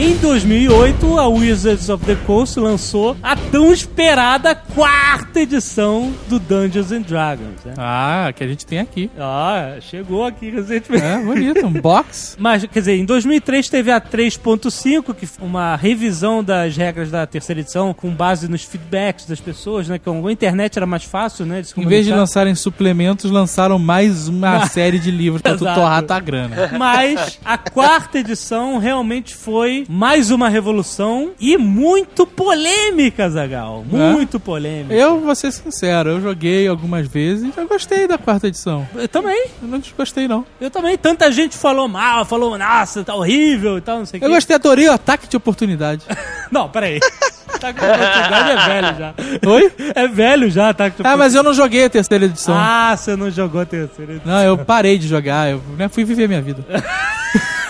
Em 0.00 0.16
2008, 0.18 1.18
a 1.18 1.26
Wizards 1.26 1.88
of 1.88 2.06
the 2.06 2.14
Coast 2.24 2.60
lançou 2.60 3.16
a 3.20 3.34
tão 3.34 3.72
esperada 3.72 4.54
quarta 4.54 5.40
edição 5.40 6.14
do 6.28 6.38
Dungeons 6.38 6.92
and 6.92 7.00
Dragons. 7.00 7.64
Né? 7.64 7.74
Ah, 7.76 8.32
que 8.32 8.44
a 8.44 8.46
gente 8.46 8.64
tem 8.64 8.78
aqui. 8.78 9.10
Ah, 9.18 9.74
chegou 9.80 10.24
aqui 10.24 10.50
recentemente. 10.50 11.04
É, 11.04 11.18
bonito, 11.18 11.66
um 11.66 11.72
box. 11.72 12.36
Mas, 12.38 12.64
quer 12.64 12.78
dizer, 12.78 12.96
em 12.96 13.04
2003 13.04 13.68
teve 13.68 13.90
a 13.90 14.00
3.5, 14.00 15.12
que 15.16 15.26
foi 15.26 15.44
uma 15.44 15.74
revisão 15.74 16.44
das 16.44 16.76
regras 16.76 17.10
da 17.10 17.26
terceira 17.26 17.60
edição 17.60 17.92
com 17.92 18.10
base 18.10 18.46
nos 18.46 18.62
feedbacks 18.62 19.26
das 19.26 19.40
pessoas, 19.40 19.88
né? 19.88 19.98
Que 19.98 20.08
a 20.08 20.30
internet 20.30 20.76
era 20.76 20.86
mais 20.86 21.02
fácil, 21.02 21.44
né? 21.44 21.60
Em 21.76 21.86
vez 21.88 22.06
de 22.06 22.12
lançarem 22.12 22.54
suplementos, 22.54 23.32
lançaram 23.32 23.80
mais 23.80 24.28
uma 24.28 24.64
série 24.70 25.00
de 25.00 25.10
livros 25.10 25.42
pra 25.42 25.56
tu 25.56 25.64
torrar 25.64 26.04
tua 26.04 26.20
grana. 26.20 26.70
Mas 26.78 27.40
a 27.44 27.58
quarta 27.58 28.20
edição 28.20 28.78
realmente 28.78 29.34
foi 29.34 29.87
mais 29.88 30.30
uma 30.30 30.50
revolução 30.50 31.30
e 31.40 31.56
muito 31.56 32.26
polêmica, 32.26 33.28
Zagal. 33.30 33.84
Muito 33.90 34.38
polêmica. 34.38 34.92
Eu 34.92 35.20
vou 35.20 35.34
ser 35.34 35.50
sincero, 35.50 36.10
eu 36.10 36.20
joguei 36.20 36.68
algumas 36.68 37.08
vezes 37.08 37.44
e 37.56 37.58
eu 37.58 37.66
gostei 37.66 38.06
da 38.06 38.18
quarta 38.18 38.48
edição. 38.48 38.86
Eu 38.94 39.08
também, 39.08 39.46
Eu 39.62 39.68
não 39.68 39.78
desgostei, 39.78 40.28
não. 40.28 40.44
eu 40.60 40.70
também. 40.70 40.98
Tanta 40.98 41.32
gente 41.32 41.56
falou 41.56 41.88
mal, 41.88 42.24
falou, 42.26 42.58
nossa, 42.58 43.02
tá 43.02 43.14
horrível 43.14 43.78
e 43.78 43.80
tal, 43.80 43.98
não 44.00 44.06
sei 44.06 44.20
o 44.20 44.22
Eu 44.24 44.28
quê. 44.28 44.34
gostei, 44.34 44.56
adorei 44.56 44.88
o 44.88 44.92
ataque 44.92 45.26
de 45.26 45.36
oportunidade. 45.36 46.02
Não, 46.50 46.66
peraí. 46.66 46.98
Ataque 47.46 47.78
de 47.78 47.84
oportunidade 47.86 48.50
é 48.50 48.56
velho 48.66 48.98
já. 48.98 49.14
Oi? 49.50 49.72
É 49.94 50.08
velho 50.08 50.50
já, 50.50 50.68
ataque 50.70 51.02
de 51.02 51.06
Ah, 51.06 51.14
mas 51.14 51.34
eu 51.34 51.42
não 51.42 51.52
joguei 51.52 51.84
a 51.84 51.90
terceira 51.90 52.24
edição. 52.24 52.54
Ah, 52.56 52.96
você 52.96 53.14
não 53.16 53.30
jogou 53.30 53.60
a 53.60 53.66
terceira 53.66 54.12
edição. 54.14 54.32
Não, 54.32 54.42
eu 54.42 54.56
parei 54.56 54.96
de 54.96 55.06
jogar, 55.06 55.50
eu 55.50 55.60
né, 55.76 55.88
fui 55.90 56.04
viver 56.04 56.26
minha 56.26 56.40
vida. 56.40 56.64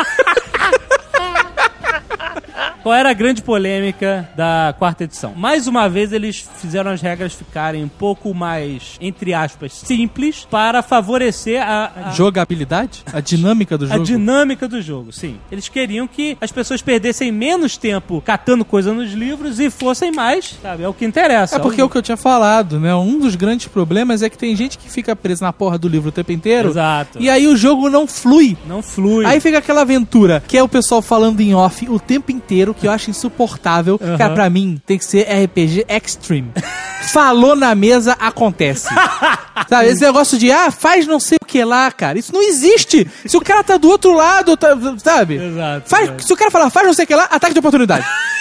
Qual 2.83 2.95
era 2.95 3.11
a 3.11 3.12
grande 3.12 3.43
polêmica 3.43 4.29
da 4.37 4.74
quarta 4.79 5.05
edição? 5.05 5.35
Mais 5.37 5.66
uma 5.66 5.89
vez, 5.89 6.12
eles 6.12 6.49
fizeram 6.59 6.91
as 6.91 7.01
regras 7.01 7.33
ficarem 7.35 7.85
um 7.85 7.89
pouco 7.89 8.33
mais, 8.35 8.97
entre 9.01 9.35
aspas, 9.35 9.72
simples 9.72 10.47
para 10.51 10.83
favorecer 10.83 11.61
a, 11.62 11.91
a- 12.07 12.11
Jogabilidade? 12.12 13.03
A 13.12 13.20
dinâmica 13.20 13.76
do 13.76 13.85
a 13.87 13.89
jogo? 13.89 14.05
dinâmica 14.05 14.68
do 14.68 14.81
jogo, 14.81 15.12
sim. 15.12 15.37
Eles 15.51 15.68
queriam 15.68 16.07
que 16.07 16.37
as 16.41 16.53
pessoas 16.53 16.81
perdessem 16.81 17.31
menos 17.33 17.76
tempo 17.76 18.22
catando 18.24 18.64
coisa 18.64 18.93
nos 18.93 19.12
livros 19.12 19.59
e 19.61 19.70
fossem 19.70 20.12
mais, 20.12 20.55
sabe? 20.62 20.83
É 20.83 20.89
o 20.89 20.95
que 20.95 21.05
interessa. 21.05 21.57
É 21.57 21.59
porque 21.59 21.81
é 21.81 21.85
o 21.85 21.89
que 21.91 21.99
eu 21.99 22.03
tinha 22.03 22.16
falado, 22.16 22.79
né? 22.81 22.95
Um 22.95 23.18
dos 23.18 23.35
grandes 23.35 23.66
problemas 23.66 24.22
é 24.22 24.31
que 24.31 24.39
tem 24.39 24.55
gente 24.55 24.79
que 24.79 24.91
fica 24.91 25.14
presa 25.16 25.45
na 25.45 25.53
porra 25.53 25.79
do 25.79 25.89
livro 25.89 26.09
o 26.09 26.12
tempo 26.12 26.33
inteiro. 26.33 26.68
Exato. 26.70 27.18
E 27.20 27.29
aí 27.29 27.47
o 27.47 27.57
jogo 27.57 27.89
não 27.91 28.07
flui. 28.07 28.57
Não 28.66 28.83
flui. 28.83 29.24
Aí 29.24 29.41
fica 29.41 29.59
aquela 29.59 29.83
aventura, 29.83 30.43
que 30.47 30.57
é 30.57 30.62
o 30.62 30.68
pessoal 30.68 31.03
falando 31.03 31.41
em 31.41 31.55
off 31.55 31.89
o 31.89 31.99
tempo 31.99 32.31
inteiro, 32.33 32.74
que 32.79 32.87
eu 32.87 32.91
acho 32.91 33.11
insuportável. 33.11 33.99
Aham. 34.03 34.18
Cara, 34.18 34.35
pra 34.35 34.51
mim, 34.51 34.81
tem 34.87 34.99
que 34.99 35.05
ser 35.05 35.22
RPG 35.22 35.87
Extreme. 35.89 36.53
Falou 37.12 37.55
na 37.57 37.74
mesa, 37.74 38.12
acontece. 38.18 38.89
Sabe, 39.68 39.89
esse 39.89 40.01
negócio 40.01 40.39
de, 40.39 40.51
ah, 40.53 40.70
faz 40.70 41.07
não 41.07 41.18
sei 41.20 41.37
o 41.43 41.45
que 41.45 41.62
lá, 41.64 41.91
cara. 41.91 42.18
Isso 42.18 42.33
não 42.33 42.43
existe. 42.43 43.07
Se 43.26 43.37
o 43.37 43.41
cara 43.41 43.62
tá 43.64 43.76
do 43.76 43.89
outro 43.89 44.12
lado, 44.14 44.57
tá- 44.57 44.76
sabe? 44.99 45.35
Exato, 45.37 45.89
Faz, 45.91 46.05
exato. 46.05 46.22
se 46.24 46.33
o 46.33 46.37
cara 46.37 46.51
falar, 46.51 46.70
faz 46.70 46.87
não 46.87 46.95
sei 46.95 47.05
o 47.05 47.09
que 47.09 47.14
lá, 47.14 47.24
ataque 47.24 47.53
de 47.55 47.59
oportunidade. 47.59 48.07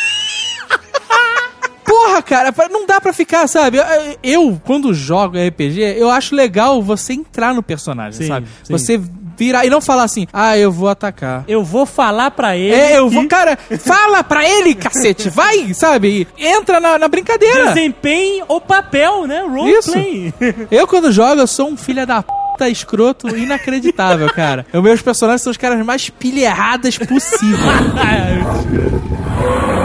Porra, 1.85 2.21
cara, 2.21 2.53
não 2.69 2.85
dá 2.85 2.99
pra 2.99 3.13
ficar, 3.13 3.47
sabe? 3.47 3.77
Eu- 3.77 4.17
Eu, 4.21 4.61
quando 4.65 4.93
jogo 4.93 5.37
RPG, 5.37 5.79
eu 5.97 6.09
acho 6.09 6.35
legal 6.35 6.81
você 6.81 7.13
entrar 7.13 7.53
no 7.53 7.63
personagem, 7.63 8.21
Sim, 8.23 8.27
sabe? 8.27 8.47
sim. 8.63 8.73
Você 8.73 9.01
virar 9.37 9.65
e 9.65 9.69
não 9.69 9.81
falar 9.81 10.03
assim, 10.03 10.27
ah, 10.33 10.57
eu 10.57 10.71
vou 10.71 10.89
atacar. 10.89 11.43
Eu 11.47 11.63
vou 11.63 11.85
falar 11.85 12.31
pra 12.31 12.57
ele. 12.57 12.73
É, 12.73 12.97
eu 12.97 13.07
que 13.07 13.15
vou, 13.15 13.27
cara, 13.27 13.57
fala 13.79 14.23
pra 14.23 14.47
ele, 14.47 14.73
cacete, 14.73 15.29
vai, 15.29 15.73
sabe? 15.73 16.27
Entra 16.37 16.79
na, 16.79 16.97
na 16.97 17.07
brincadeira. 17.07 17.73
Desempenhe 17.73 18.43
o 18.47 18.59
papel, 18.59 19.27
né? 19.27 19.43
Roleplay. 19.47 20.33
Eu, 20.71 20.87
quando 20.87 21.11
jogo, 21.11 21.41
eu 21.41 21.47
sou 21.47 21.69
um 21.69 21.77
filho 21.77 22.05
da 22.05 22.21
puta 22.21 22.69
escroto 22.69 23.35
inacreditável, 23.35 24.31
cara. 24.33 24.65
Os 24.73 24.81
meus 24.81 25.01
personagens 25.01 25.41
são 25.41 25.51
os 25.51 25.57
caras 25.57 25.83
mais 25.85 26.09
pilha 26.09 26.45
erradas 26.45 26.97
possível. 26.97 27.57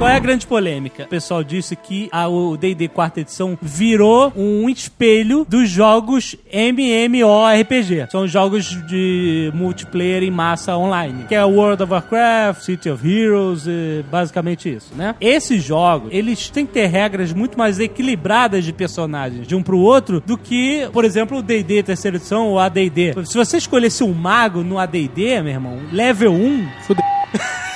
Qual 0.00 0.08
é 0.08 0.16
a 0.16 0.18
grande 0.18 0.46
polêmica? 0.46 1.02
O 1.04 1.08
pessoal 1.08 1.44
disse 1.44 1.76
que 1.76 2.08
a- 2.10 2.26
o 2.26 2.56
D&D 2.56 2.88
quarta 2.88 3.20
edição 3.20 3.58
virou 3.60 4.32
um 4.34 4.66
espelho 4.70 5.44
dos 5.46 5.68
jogos 5.68 6.34
MMORPG. 6.50 8.06
São 8.10 8.26
jogos 8.26 8.64
de 8.86 9.52
multiplayer 9.54 10.22
em 10.22 10.30
massa 10.30 10.74
online. 10.74 11.24
Que 11.28 11.34
é 11.34 11.44
World 11.44 11.82
of 11.82 11.92
Warcraft, 11.92 12.62
City 12.62 12.88
of 12.88 13.06
Heroes, 13.06 13.66
e 13.66 14.02
basicamente 14.10 14.74
isso, 14.74 14.90
né? 14.96 15.14
Esses 15.20 15.62
jogos, 15.62 16.08
eles 16.14 16.48
têm 16.48 16.64
que 16.64 16.72
ter 16.72 16.86
regras 16.86 17.34
muito 17.34 17.58
mais 17.58 17.78
equilibradas 17.78 18.64
de 18.64 18.72
personagens 18.72 19.46
de 19.46 19.54
um 19.54 19.62
pro 19.62 19.78
outro 19.78 20.22
do 20.24 20.38
que, 20.38 20.88
por 20.94 21.04
exemplo, 21.04 21.36
o 21.36 21.42
D&D 21.42 21.82
terceira 21.82 22.16
edição 22.16 22.48
ou 22.48 22.58
AD&D. 22.58 23.12
Se 23.26 23.36
você 23.36 23.58
escolhesse 23.58 24.02
um 24.02 24.14
mago 24.14 24.62
no 24.62 24.78
AD&D, 24.78 25.42
meu 25.42 25.52
irmão, 25.52 25.78
level 25.92 26.32
1... 26.32 26.66
Fudeu. 26.86 27.04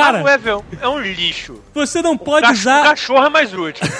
Cara, 0.00 0.20
Ah, 0.20 0.22
o 0.24 0.28
Evel 0.28 0.64
é 0.80 0.88
um 0.88 1.00
lixo. 1.00 1.60
você 1.74 2.00
não 2.02 2.16
pode 2.16 2.50
usar... 2.52 2.82
Cachorro 2.84 3.26
é 3.26 3.30
mais 3.30 3.52
útil. 3.52 3.86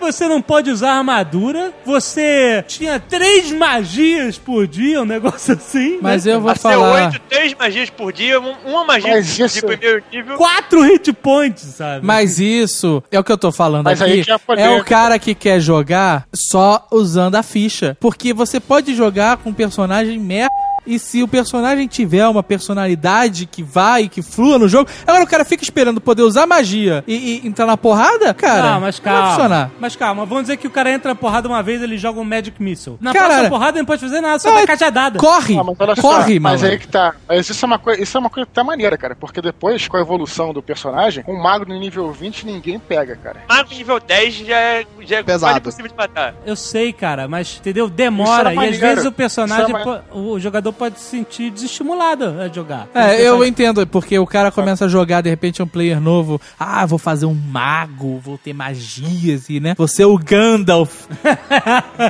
Você 0.00 0.26
não 0.26 0.40
pode 0.40 0.70
usar 0.70 0.92
armadura. 0.94 1.70
Você 1.84 2.64
tinha 2.66 2.98
três 2.98 3.52
magias 3.52 4.38
por 4.38 4.66
dia, 4.66 5.02
um 5.02 5.04
negócio 5.04 5.52
assim. 5.54 5.98
Mas 6.00 6.24
né? 6.24 6.32
eu 6.32 6.40
vou 6.40 6.50
ser 6.54 6.60
falar. 6.60 7.06
oito, 7.06 7.20
três 7.28 7.54
magias 7.54 7.90
por 7.90 8.10
dia, 8.12 8.40
um- 8.40 8.54
uma 8.64 8.84
magia 8.84 9.12
Mas 9.16 9.36
de 9.36 9.42
isso- 9.44 9.64
primeiro 9.66 10.02
nível. 10.10 10.36
Quatro 10.38 10.80
hit 10.82 11.12
points, 11.12 11.62
sabe? 11.76 12.04
Mas 12.04 12.38
isso 12.40 13.02
é 13.12 13.18
o 13.20 13.22
que 13.22 13.30
eu 13.30 13.38
tô 13.38 13.52
falando 13.52 13.84
Mas 13.84 14.00
aqui. 14.00 14.24
é 14.56 14.62
É 14.62 14.70
o 14.70 14.82
cara 14.82 15.18
que 15.18 15.34
quer 15.34 15.60
jogar 15.60 16.26
só 16.34 16.86
usando 16.90 17.34
a 17.36 17.42
ficha. 17.42 17.96
Porque 18.00 18.32
você 18.32 18.58
pode 18.58 18.94
jogar 18.94 19.36
com 19.36 19.50
um 19.50 19.54
personagem 19.54 20.18
merda. 20.18 20.50
E 20.86 20.98
se 20.98 21.22
o 21.22 21.28
personagem 21.28 21.86
tiver 21.86 22.26
uma 22.26 22.42
personalidade 22.42 23.46
que 23.46 23.62
vai, 23.62 24.08
que 24.08 24.22
flua 24.22 24.58
no 24.58 24.68
jogo, 24.68 24.90
agora 25.06 25.22
o 25.24 25.26
cara 25.26 25.44
fica 25.44 25.62
esperando 25.62 26.00
poder 26.00 26.22
usar 26.22 26.46
magia 26.46 27.04
e, 27.06 27.40
e 27.44 27.46
entrar 27.46 27.66
na 27.66 27.76
porrada, 27.76 28.32
cara. 28.34 28.74
Ah, 28.74 28.80
mas 28.80 28.98
não 28.98 29.04
vai 29.04 29.14
calma. 29.14 29.30
funcionar. 29.34 29.70
Mas 29.80 29.96
calma, 29.96 30.26
vamos 30.26 30.42
dizer 30.44 30.56
que 30.56 30.66
o 30.66 30.70
cara 30.70 30.90
entra 30.92 31.10
na 31.10 31.14
porrada 31.14 31.46
uma 31.48 31.62
vez, 31.62 31.80
ele 31.82 31.96
joga 31.96 32.20
um 32.20 32.24
Magic 32.24 32.60
Missile. 32.62 32.96
Na 33.00 33.12
Cara, 33.12 33.26
próxima 33.26 33.48
porrada 33.50 33.70
ele 33.72 33.78
não 33.82 33.86
pode 33.86 34.00
fazer 34.00 34.20
nada, 34.20 34.38
só 34.38 34.48
Ah, 34.50 34.52
vai 34.54 34.66
cajadada. 34.66 35.18
Corre! 35.18 35.56
Ah, 35.58 35.64
mas 35.64 36.00
corre, 36.00 36.38
mas 36.40 36.60
mano. 36.62 36.72
aí 36.72 36.78
que 36.78 36.88
tá. 36.88 37.14
Mas 37.28 37.48
isso 37.48 37.64
é 37.64 37.66
uma 37.66 37.78
coisa, 37.78 38.02
isso 38.02 38.16
é 38.16 38.20
uma 38.20 38.30
coisa 38.30 38.46
que 38.46 38.52
tá 38.52 38.64
maneira, 38.64 38.96
cara. 38.98 39.14
Porque 39.14 39.40
depois, 39.40 39.86
com 39.88 39.96
a 39.96 40.00
evolução 40.00 40.52
do 40.52 40.62
personagem, 40.62 41.24
um 41.28 41.40
mago 41.40 41.64
no 41.66 41.78
nível 41.78 42.10
20 42.12 42.44
ninguém 42.46 42.78
pega, 42.78 43.16
cara. 43.16 43.40
Mago 43.48 43.70
nível 43.72 44.00
10 44.00 44.34
já 44.34 44.56
é, 44.56 44.86
já 45.02 45.16
é 45.18 45.22
Pesado. 45.22 45.40
quase 45.52 45.58
impossível 45.58 45.88
de 45.90 45.96
matar. 45.96 46.34
Eu 46.44 46.56
sei, 46.56 46.92
cara, 46.92 47.28
mas 47.28 47.56
entendeu? 47.58 47.88
Demora. 47.88 48.52
É 48.52 48.56
e 48.56 48.68
às 48.68 48.76
vezes 48.78 49.04
o 49.04 49.12
personagem, 49.12 49.66
Isso 49.76 49.90
é 49.90 50.02
o 50.12 50.38
jogador 50.38 50.71
pode 50.72 50.98
se 50.98 51.10
sentir 51.10 51.50
desestimulado 51.50 52.40
a 52.40 52.48
jogar. 52.48 52.88
É, 52.94 53.20
eu 53.20 53.44
entendo, 53.44 53.86
porque 53.86 54.18
o 54.18 54.26
cara 54.26 54.50
começa 54.50 54.84
a 54.86 54.88
jogar, 54.88 55.20
de 55.20 55.30
repente, 55.30 55.62
um 55.62 55.66
player 55.66 56.00
novo. 56.00 56.40
Ah, 56.58 56.84
vou 56.86 56.98
fazer 56.98 57.26
um 57.26 57.34
mago, 57.34 58.18
vou 58.18 58.38
ter 58.38 58.52
magias 58.52 59.48
e, 59.48 59.60
né? 59.60 59.74
Você 59.76 60.02
é 60.02 60.06
o 60.06 60.16
Gandalf. 60.18 61.06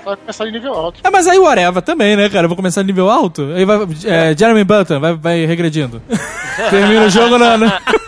Vai 0.05 0.17
começar 0.17 0.45
de 0.45 0.53
nível 0.53 0.73
alto. 0.75 1.01
É, 1.03 1.11
mas 1.11 1.27
aí 1.27 1.39
o 1.39 1.47
Areva 1.47 1.83
também, 1.83 2.17
né, 2.17 2.29
cara? 2.29 2.45
Eu 2.45 2.49
vou 2.49 2.57
começar 2.57 2.83
no 2.83 2.87
nível 2.87 3.11
alto. 3.11 3.53
Aí 3.55 3.65
vai. 3.65 3.79
É, 4.05 4.37
Jeremy 4.37 4.65
Button 4.65 5.01
vai, 5.01 5.15
vai 5.15 5.47
regredindo. 5.47 6.03
Termina 6.71 7.07
o 7.07 7.11
jogo 7.11 7.39
na. 7.39 7.57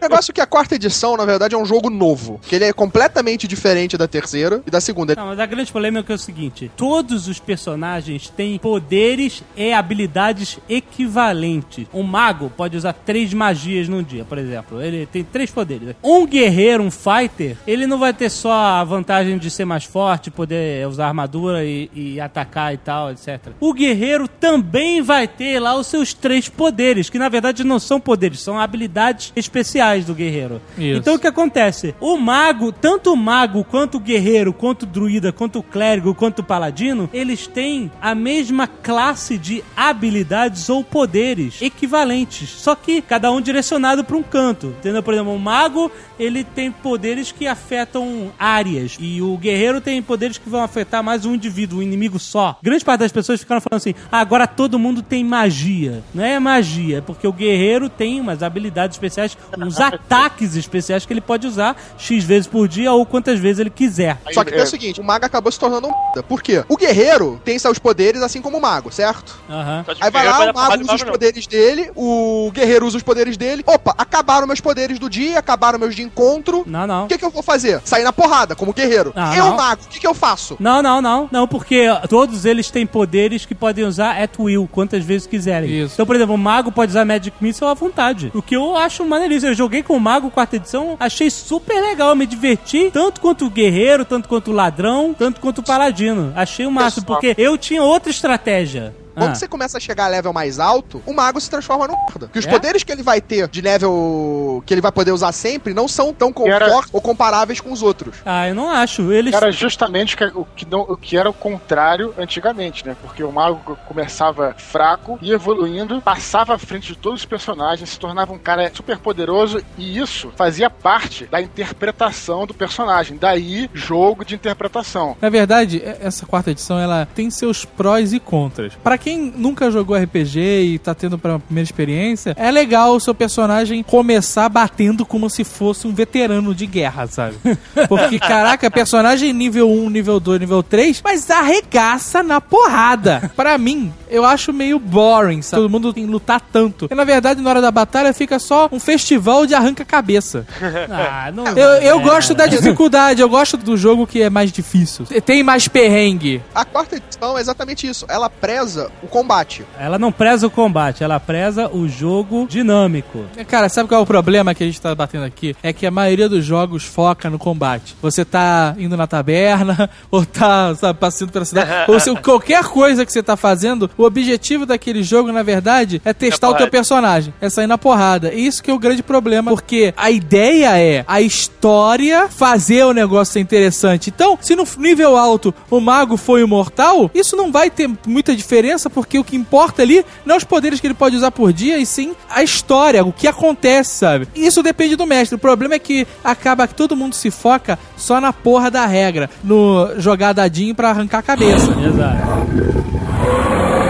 negócio 0.10 0.32
é 0.32 0.34
que 0.34 0.40
a 0.40 0.46
quarta 0.46 0.74
edição, 0.74 1.16
na 1.16 1.24
verdade, 1.24 1.54
é 1.54 1.58
um 1.58 1.64
jogo 1.64 1.90
novo. 1.90 2.40
Que 2.42 2.56
ele 2.56 2.64
é 2.64 2.72
completamente 2.72 3.46
diferente 3.46 3.96
da 3.96 4.08
terceira 4.08 4.62
e 4.66 4.70
da 4.70 4.80
segunda. 4.80 5.14
Não, 5.14 5.26
mas 5.26 5.38
a 5.38 5.46
grande 5.46 5.72
polêmica 5.72 6.12
é 6.12 6.16
o 6.16 6.18
seguinte: 6.18 6.70
todos 6.76 7.28
os 7.28 7.38
personagens 7.38 8.28
têm 8.28 8.58
poderes 8.58 9.42
e 9.56 9.72
habilidades 9.72 10.58
equivalentes. 10.68 11.86
Um 11.92 12.02
mago 12.02 12.50
pode 12.56 12.76
usar 12.76 12.92
três 12.92 13.32
magias 13.34 13.88
num 13.88 14.02
dia, 14.02 14.24
por 14.24 14.38
exemplo. 14.38 14.80
Ele 14.80 15.06
tem 15.06 15.22
três 15.22 15.50
poderes. 15.50 15.94
Um 16.02 16.26
guerreiro, 16.26 16.82
um 16.82 16.90
fighter, 16.90 17.56
ele 17.66 17.86
não 17.86 17.98
vai 17.98 18.12
ter 18.12 18.30
só 18.30 18.52
a 18.52 18.84
vantagem 18.84 19.38
de 19.38 19.50
ser 19.50 19.64
mais 19.64 19.84
forte, 19.84 20.30
poder 20.30 20.86
usar 20.86 21.08
armadura 21.08 21.64
e, 21.64 21.90
e 21.94 22.20
atacar 22.20 22.72
e 22.74 22.78
tal, 22.78 23.10
etc. 23.10 23.38
O 23.60 23.72
guerreiro 23.72 24.26
também 24.28 25.02
vai 25.02 25.28
ter 25.28 25.58
lá 25.58 25.76
os 25.76 25.86
seus 25.86 26.14
três 26.14 26.48
poderes, 26.48 27.10
que 27.10 27.18
na 27.18 27.28
verdade 27.28 27.64
não 27.64 27.78
são 27.78 28.00
poderes, 28.00 28.40
são 28.40 28.58
habilidades 28.58 29.32
especiais 29.36 29.89
do 29.98 30.14
guerreiro. 30.14 30.60
Isso. 30.78 30.98
Então 30.98 31.14
o 31.14 31.18
que 31.18 31.26
acontece? 31.26 31.94
O 32.00 32.16
mago, 32.16 32.72
tanto 32.72 33.12
o 33.12 33.16
mago 33.16 33.64
quanto 33.64 33.96
o 33.96 34.00
guerreiro, 34.00 34.52
quanto 34.52 34.82
o 34.82 34.86
druida, 34.86 35.32
quanto 35.32 35.58
o 35.58 35.62
clérigo, 35.62 36.14
quanto 36.14 36.40
o 36.40 36.44
paladino, 36.44 37.08
eles 37.12 37.46
têm 37.46 37.90
a 38.00 38.14
mesma 38.14 38.66
classe 38.66 39.36
de 39.36 39.64
habilidades 39.76 40.68
ou 40.68 40.84
poderes 40.84 41.60
equivalentes, 41.60 42.48
só 42.48 42.74
que 42.74 43.02
cada 43.02 43.30
um 43.32 43.40
direcionado 43.40 44.04
para 44.04 44.16
um 44.16 44.22
canto. 44.22 44.68
Entendeu? 44.78 45.02
Por 45.02 45.14
exemplo, 45.14 45.34
o 45.34 45.38
mago, 45.38 45.90
ele 46.18 46.44
tem 46.44 46.70
poderes 46.70 47.32
que 47.32 47.46
afetam 47.46 48.32
áreas 48.38 48.96
e 49.00 49.20
o 49.20 49.36
guerreiro 49.36 49.80
tem 49.80 50.02
poderes 50.02 50.38
que 50.38 50.48
vão 50.48 50.62
afetar 50.62 51.02
mais 51.02 51.24
um 51.24 51.34
indivíduo, 51.34 51.80
um 51.80 51.82
inimigo 51.82 52.18
só. 52.18 52.58
Grande 52.62 52.84
parte 52.84 53.00
das 53.00 53.12
pessoas 53.12 53.40
ficaram 53.40 53.60
falando 53.60 53.78
assim: 53.78 53.94
"Ah, 54.10 54.20
agora 54.20 54.46
todo 54.46 54.78
mundo 54.78 55.02
tem 55.02 55.24
magia". 55.24 56.02
Não 56.14 56.24
é 56.24 56.38
magia, 56.38 56.98
é 56.98 57.00
porque 57.00 57.26
o 57.26 57.32
guerreiro 57.32 57.88
tem 57.88 58.20
umas 58.20 58.42
habilidades 58.42 58.96
especiais, 58.96 59.36
uns 59.58 59.79
ataques 59.80 60.54
especiais 60.56 61.04
que 61.06 61.12
ele 61.12 61.20
pode 61.20 61.46
usar 61.46 61.76
X 61.98 62.24
vezes 62.24 62.46
por 62.46 62.68
dia 62.68 62.92
ou 62.92 63.04
quantas 63.06 63.38
vezes 63.38 63.60
ele 63.60 63.70
quiser. 63.70 64.18
Só 64.32 64.44
que 64.44 64.54
é 64.54 64.62
o 64.62 64.66
seguinte, 64.66 65.00
o 65.00 65.04
mago 65.04 65.24
acabou 65.24 65.50
se 65.50 65.58
tornando 65.58 65.88
um 65.88 65.90
merda. 65.90 66.22
Por 66.22 66.42
quê? 66.42 66.64
O 66.68 66.76
guerreiro 66.76 67.40
tem 67.44 67.58
seus 67.58 67.78
poderes 67.78 68.22
assim 68.22 68.40
como 68.40 68.58
o 68.58 68.60
mago, 68.60 68.92
certo? 68.92 69.38
Que 69.46 70.04
Aí 70.04 70.10
vai 70.10 70.26
lá, 70.26 70.50
o 70.50 70.54
mago 70.54 70.82
usa 70.82 70.94
os 70.94 71.02
não. 71.02 71.12
poderes 71.12 71.46
dele, 71.46 71.90
o 71.94 72.50
guerreiro 72.52 72.86
usa 72.86 72.96
os 72.96 73.02
poderes 73.02 73.36
dele. 73.36 73.62
Opa, 73.66 73.94
acabaram 73.96 74.46
meus 74.46 74.60
poderes 74.60 74.98
do 74.98 75.08
dia, 75.08 75.38
acabaram 75.38 75.78
meus 75.78 75.94
de 75.94 76.02
encontro. 76.02 76.64
Não, 76.66 76.86
não. 76.86 77.04
O 77.04 77.08
que, 77.08 77.18
que 77.18 77.24
eu 77.24 77.30
vou 77.30 77.42
fazer? 77.42 77.80
Sair 77.84 78.04
na 78.04 78.12
porrada, 78.12 78.54
como 78.54 78.72
guerreiro. 78.72 79.12
Ah, 79.16 79.36
eu, 79.36 79.46
não. 79.46 79.56
mago, 79.56 79.82
o 79.84 79.88
que, 79.88 80.00
que 80.00 80.06
eu 80.06 80.14
faço? 80.14 80.56
Não, 80.60 80.82
não, 80.82 81.00
não. 81.00 81.28
Não, 81.30 81.48
porque 81.48 81.86
todos 82.08 82.44
eles 82.44 82.70
têm 82.70 82.86
poderes 82.86 83.46
que 83.46 83.54
podem 83.54 83.84
usar 83.84 84.20
at 84.20 84.38
will, 84.38 84.68
quantas 84.70 85.04
vezes 85.04 85.26
quiserem. 85.26 85.82
Isso. 85.82 85.94
Então, 85.94 86.06
por 86.06 86.16
exemplo, 86.16 86.34
o 86.34 86.38
mago 86.38 86.70
pode 86.72 86.90
usar 86.90 87.04
Magic 87.04 87.36
Missile 87.40 87.70
à 87.70 87.74
vontade. 87.74 88.30
O 88.34 88.42
que 88.42 88.56
eu 88.56 88.76
acho 88.76 89.04
maneiríssimo. 89.04 89.50
Eu 89.52 89.54
joguei 89.70 89.82
com 89.84 89.96
o 89.96 90.00
mago 90.00 90.32
quarta 90.32 90.56
edição, 90.56 90.96
achei 90.98 91.30
super 91.30 91.80
legal. 91.80 92.16
Me 92.16 92.26
diverti 92.26 92.90
tanto 92.92 93.20
quanto 93.20 93.46
o 93.46 93.50
guerreiro, 93.50 94.04
tanto 94.04 94.28
quanto 94.28 94.50
o 94.50 94.54
ladrão, 94.54 95.14
tanto 95.16 95.40
quanto 95.40 95.58
o 95.58 95.62
paladino. 95.62 96.32
Achei 96.34 96.66
o 96.66 96.72
máximo, 96.72 97.06
porque 97.06 97.36
eu 97.38 97.56
tinha 97.56 97.80
outra 97.80 98.10
estratégia. 98.10 98.92
Quando 99.14 99.30
Ah. 99.30 99.34
você 99.34 99.48
começa 99.48 99.76
a 99.78 99.80
chegar 99.80 100.04
a 100.06 100.08
level 100.08 100.32
mais 100.32 100.58
alto, 100.58 101.02
o 101.06 101.12
mago 101.12 101.40
se 101.40 101.48
transforma 101.50 101.86
num 101.86 101.96
merda. 101.96 102.26
Porque 102.26 102.38
os 102.38 102.46
É? 102.46 102.50
poderes 102.50 102.82
que 102.82 102.92
ele 102.92 103.02
vai 103.02 103.20
ter 103.20 103.48
de 103.48 103.60
level 103.60 104.62
que 104.66 104.74
ele 104.74 104.80
vai 104.80 104.92
poder 104.92 105.12
usar 105.12 105.32
sempre 105.32 105.74
não 105.74 105.86
são 105.88 106.12
tão 106.12 106.32
E 106.46 106.50
era- 106.50 106.68
fortes 106.70 106.90
ou 106.92 107.00
comparáveis 107.00 107.60
com 107.60 107.72
os 107.72 107.82
outros. 107.82 108.16
Ah, 108.24 108.48
eu 108.48 108.54
não 108.54 108.70
acho. 108.70 109.12
Eles. 109.12 109.34
Era 109.34 109.50
justamente 109.50 110.16
o 110.34 110.44
que, 110.44 110.66
não- 110.66 110.82
o 110.82 110.96
que 110.96 111.16
era 111.16 111.28
o 111.28 111.32
contrário 111.32 112.14
antigamente, 112.18 112.86
né? 112.86 112.96
Porque 113.02 113.22
o 113.22 113.32
mago 113.32 113.76
começava 113.86 114.54
fraco 114.56 115.18
e 115.22 115.32
evoluindo, 115.32 116.00
passava 116.00 116.54
à 116.54 116.58
frente 116.58 116.88
de 116.88 116.96
todos 116.98 117.20
os 117.20 117.26
personagens, 117.26 117.88
se 117.90 117.98
tornava 117.98 118.32
um 118.32 118.38
cara 118.38 118.70
super 118.74 118.98
poderoso 118.98 119.60
e 119.76 119.98
isso 119.98 120.32
fazia 120.36 120.68
parte 120.70 121.26
da 121.26 121.40
interpretação 121.40 122.46
do 122.46 122.54
personagem. 122.54 123.16
Daí, 123.18 123.70
jogo 123.74 124.24
de 124.24 124.34
interpretação. 124.34 125.16
Na 125.20 125.28
verdade, 125.28 125.82
essa 126.00 126.26
quarta 126.26 126.50
edição 126.50 126.78
ela 126.78 127.06
tem 127.14 127.30
seus 127.30 127.64
prós 127.64 128.12
e 128.12 128.20
contras. 128.20 128.74
Pra 128.82 128.98
quem 129.00 129.32
nunca 129.36 129.70
jogou 129.70 129.96
RPG 129.96 130.38
e 130.38 130.78
tá 130.78 130.94
tendo 130.94 131.18
pra 131.18 131.38
primeira 131.38 131.64
experiência, 131.64 132.34
é 132.36 132.50
legal 132.50 132.94
o 132.94 133.00
seu 133.00 133.14
personagem 133.14 133.82
começar 133.82 134.48
batendo 134.48 135.04
como 135.06 135.28
se 135.30 135.42
fosse 135.42 135.86
um 135.86 135.94
veterano 135.94 136.54
de 136.54 136.66
guerra, 136.66 137.06
sabe? 137.06 137.36
Porque, 137.88 138.18
caraca, 138.18 138.70
personagem 138.70 139.32
nível 139.32 139.70
1, 139.70 139.90
nível 139.90 140.20
2, 140.20 140.40
nível 140.40 140.62
3, 140.62 141.00
mas 141.02 141.30
arregaça 141.30 142.22
na 142.22 142.40
porrada. 142.40 143.32
Pra 143.34 143.56
mim, 143.56 143.92
eu 144.10 144.24
acho 144.24 144.52
meio 144.52 144.78
boring, 144.78 145.42
sabe? 145.42 145.62
Todo 145.62 145.70
mundo 145.70 145.92
tem 145.92 146.04
que 146.04 146.10
lutar 146.10 146.40
tanto. 146.40 146.88
E 146.90 146.94
na 146.94 147.04
verdade, 147.04 147.40
na 147.40 147.50
hora 147.50 147.60
da 147.60 147.70
batalha, 147.70 148.12
fica 148.12 148.38
só 148.38 148.68
um 148.72 148.80
festival 148.80 149.46
de 149.46 149.54
arranca-cabeça. 149.54 150.46
Ah, 150.90 151.30
não. 151.32 151.46
Eu, 151.46 151.68
eu 151.82 152.00
é. 152.00 152.02
gosto 152.02 152.34
da 152.34 152.46
dificuldade, 152.46 153.20
eu 153.20 153.28
gosto 153.28 153.56
do 153.56 153.76
jogo 153.76 154.06
que 154.06 154.22
é 154.22 154.30
mais 154.30 154.50
difícil. 154.50 155.06
Tem 155.24 155.42
mais 155.42 155.68
perrengue. 155.68 156.42
A 156.54 156.64
quarta 156.64 156.96
edição 156.96 157.36
é 157.38 157.40
exatamente 157.40 157.86
isso. 157.86 158.06
Ela 158.08 158.28
preza 158.28 158.90
o 159.02 159.06
combate. 159.06 159.64
Ela 159.78 159.98
não 159.98 160.10
preza 160.10 160.46
o 160.46 160.50
combate, 160.50 161.04
ela 161.04 161.20
preza 161.20 161.68
o 161.68 161.88
jogo 161.88 162.46
dinâmico. 162.48 163.24
Cara, 163.48 163.68
sabe 163.68 163.88
qual 163.88 164.00
é 164.00 164.02
o 164.02 164.06
problema 164.06 164.54
que 164.54 164.62
a 164.62 164.66
gente 164.66 164.80
tá 164.80 164.94
batendo 164.94 165.24
aqui? 165.24 165.56
É 165.62 165.72
que 165.72 165.86
a 165.86 165.90
maioria 165.90 166.28
dos 166.28 166.44
jogos 166.44 166.84
foca 166.84 167.30
no 167.30 167.38
combate. 167.38 167.96
Você 168.02 168.24
tá 168.24 168.74
indo 168.78 168.96
na 168.96 169.06
taberna, 169.06 169.90
ou 170.10 170.24
tá, 170.24 170.74
sabe, 170.74 170.98
passando 170.98 171.30
pela 171.32 171.44
cidade, 171.44 171.70
ou 171.90 172.00
se, 172.00 172.14
qualquer 172.16 172.64
coisa 172.64 173.04
que 173.06 173.12
você 173.12 173.22
tá 173.22 173.36
fazendo, 173.36 173.88
o 174.00 174.06
objetivo 174.06 174.64
daquele 174.64 175.02
jogo, 175.02 175.30
na 175.30 175.42
verdade, 175.42 176.00
é 176.04 176.14
testar 176.14 176.48
o 176.48 176.54
teu 176.54 176.70
personagem, 176.70 177.34
é 177.40 177.50
sair 177.50 177.66
na 177.66 177.76
porrada. 177.76 178.32
E 178.32 178.46
isso 178.46 178.62
que 178.62 178.70
é 178.70 178.74
o 178.74 178.78
grande 178.78 179.02
problema, 179.02 179.50
porque 179.50 179.92
a 179.96 180.10
ideia 180.10 180.78
é 180.78 181.04
a 181.06 181.20
história 181.20 182.28
fazer 182.28 182.84
o 182.84 182.94
negócio 182.94 183.34
ser 183.34 183.40
interessante. 183.40 184.08
Então, 184.08 184.38
se 184.40 184.56
no 184.56 184.66
nível 184.78 185.16
alto 185.16 185.54
o 185.70 185.80
mago 185.80 186.16
foi 186.16 186.40
imortal, 186.40 187.10
isso 187.14 187.36
não 187.36 187.52
vai 187.52 187.68
ter 187.68 187.90
muita 188.06 188.34
diferença, 188.34 188.88
porque 188.88 189.18
o 189.18 189.24
que 189.24 189.36
importa 189.36 189.82
ali 189.82 190.04
não 190.24 190.34
é 190.34 190.38
os 190.38 190.44
poderes 190.44 190.80
que 190.80 190.86
ele 190.86 190.94
pode 190.94 191.16
usar 191.16 191.30
por 191.30 191.52
dia, 191.52 191.78
e 191.78 191.84
sim 191.84 192.12
a 192.30 192.42
história, 192.42 193.04
o 193.04 193.12
que 193.12 193.28
acontece, 193.28 193.98
sabe? 193.98 194.28
Isso 194.34 194.62
depende 194.62 194.96
do 194.96 195.06
mestre. 195.06 195.36
O 195.36 195.38
problema 195.38 195.74
é 195.74 195.78
que 195.78 196.06
acaba 196.24 196.66
que 196.66 196.74
todo 196.74 196.96
mundo 196.96 197.14
se 197.14 197.30
foca 197.30 197.78
só 197.96 198.18
na 198.18 198.32
porra 198.32 198.70
da 198.70 198.86
regra, 198.86 199.28
no 199.44 199.90
jogar 199.98 200.32
dadinho 200.32 200.74
pra 200.74 200.88
arrancar 200.88 201.18
a 201.18 201.22
cabeça. 201.22 201.70
Exato. 201.70 203.89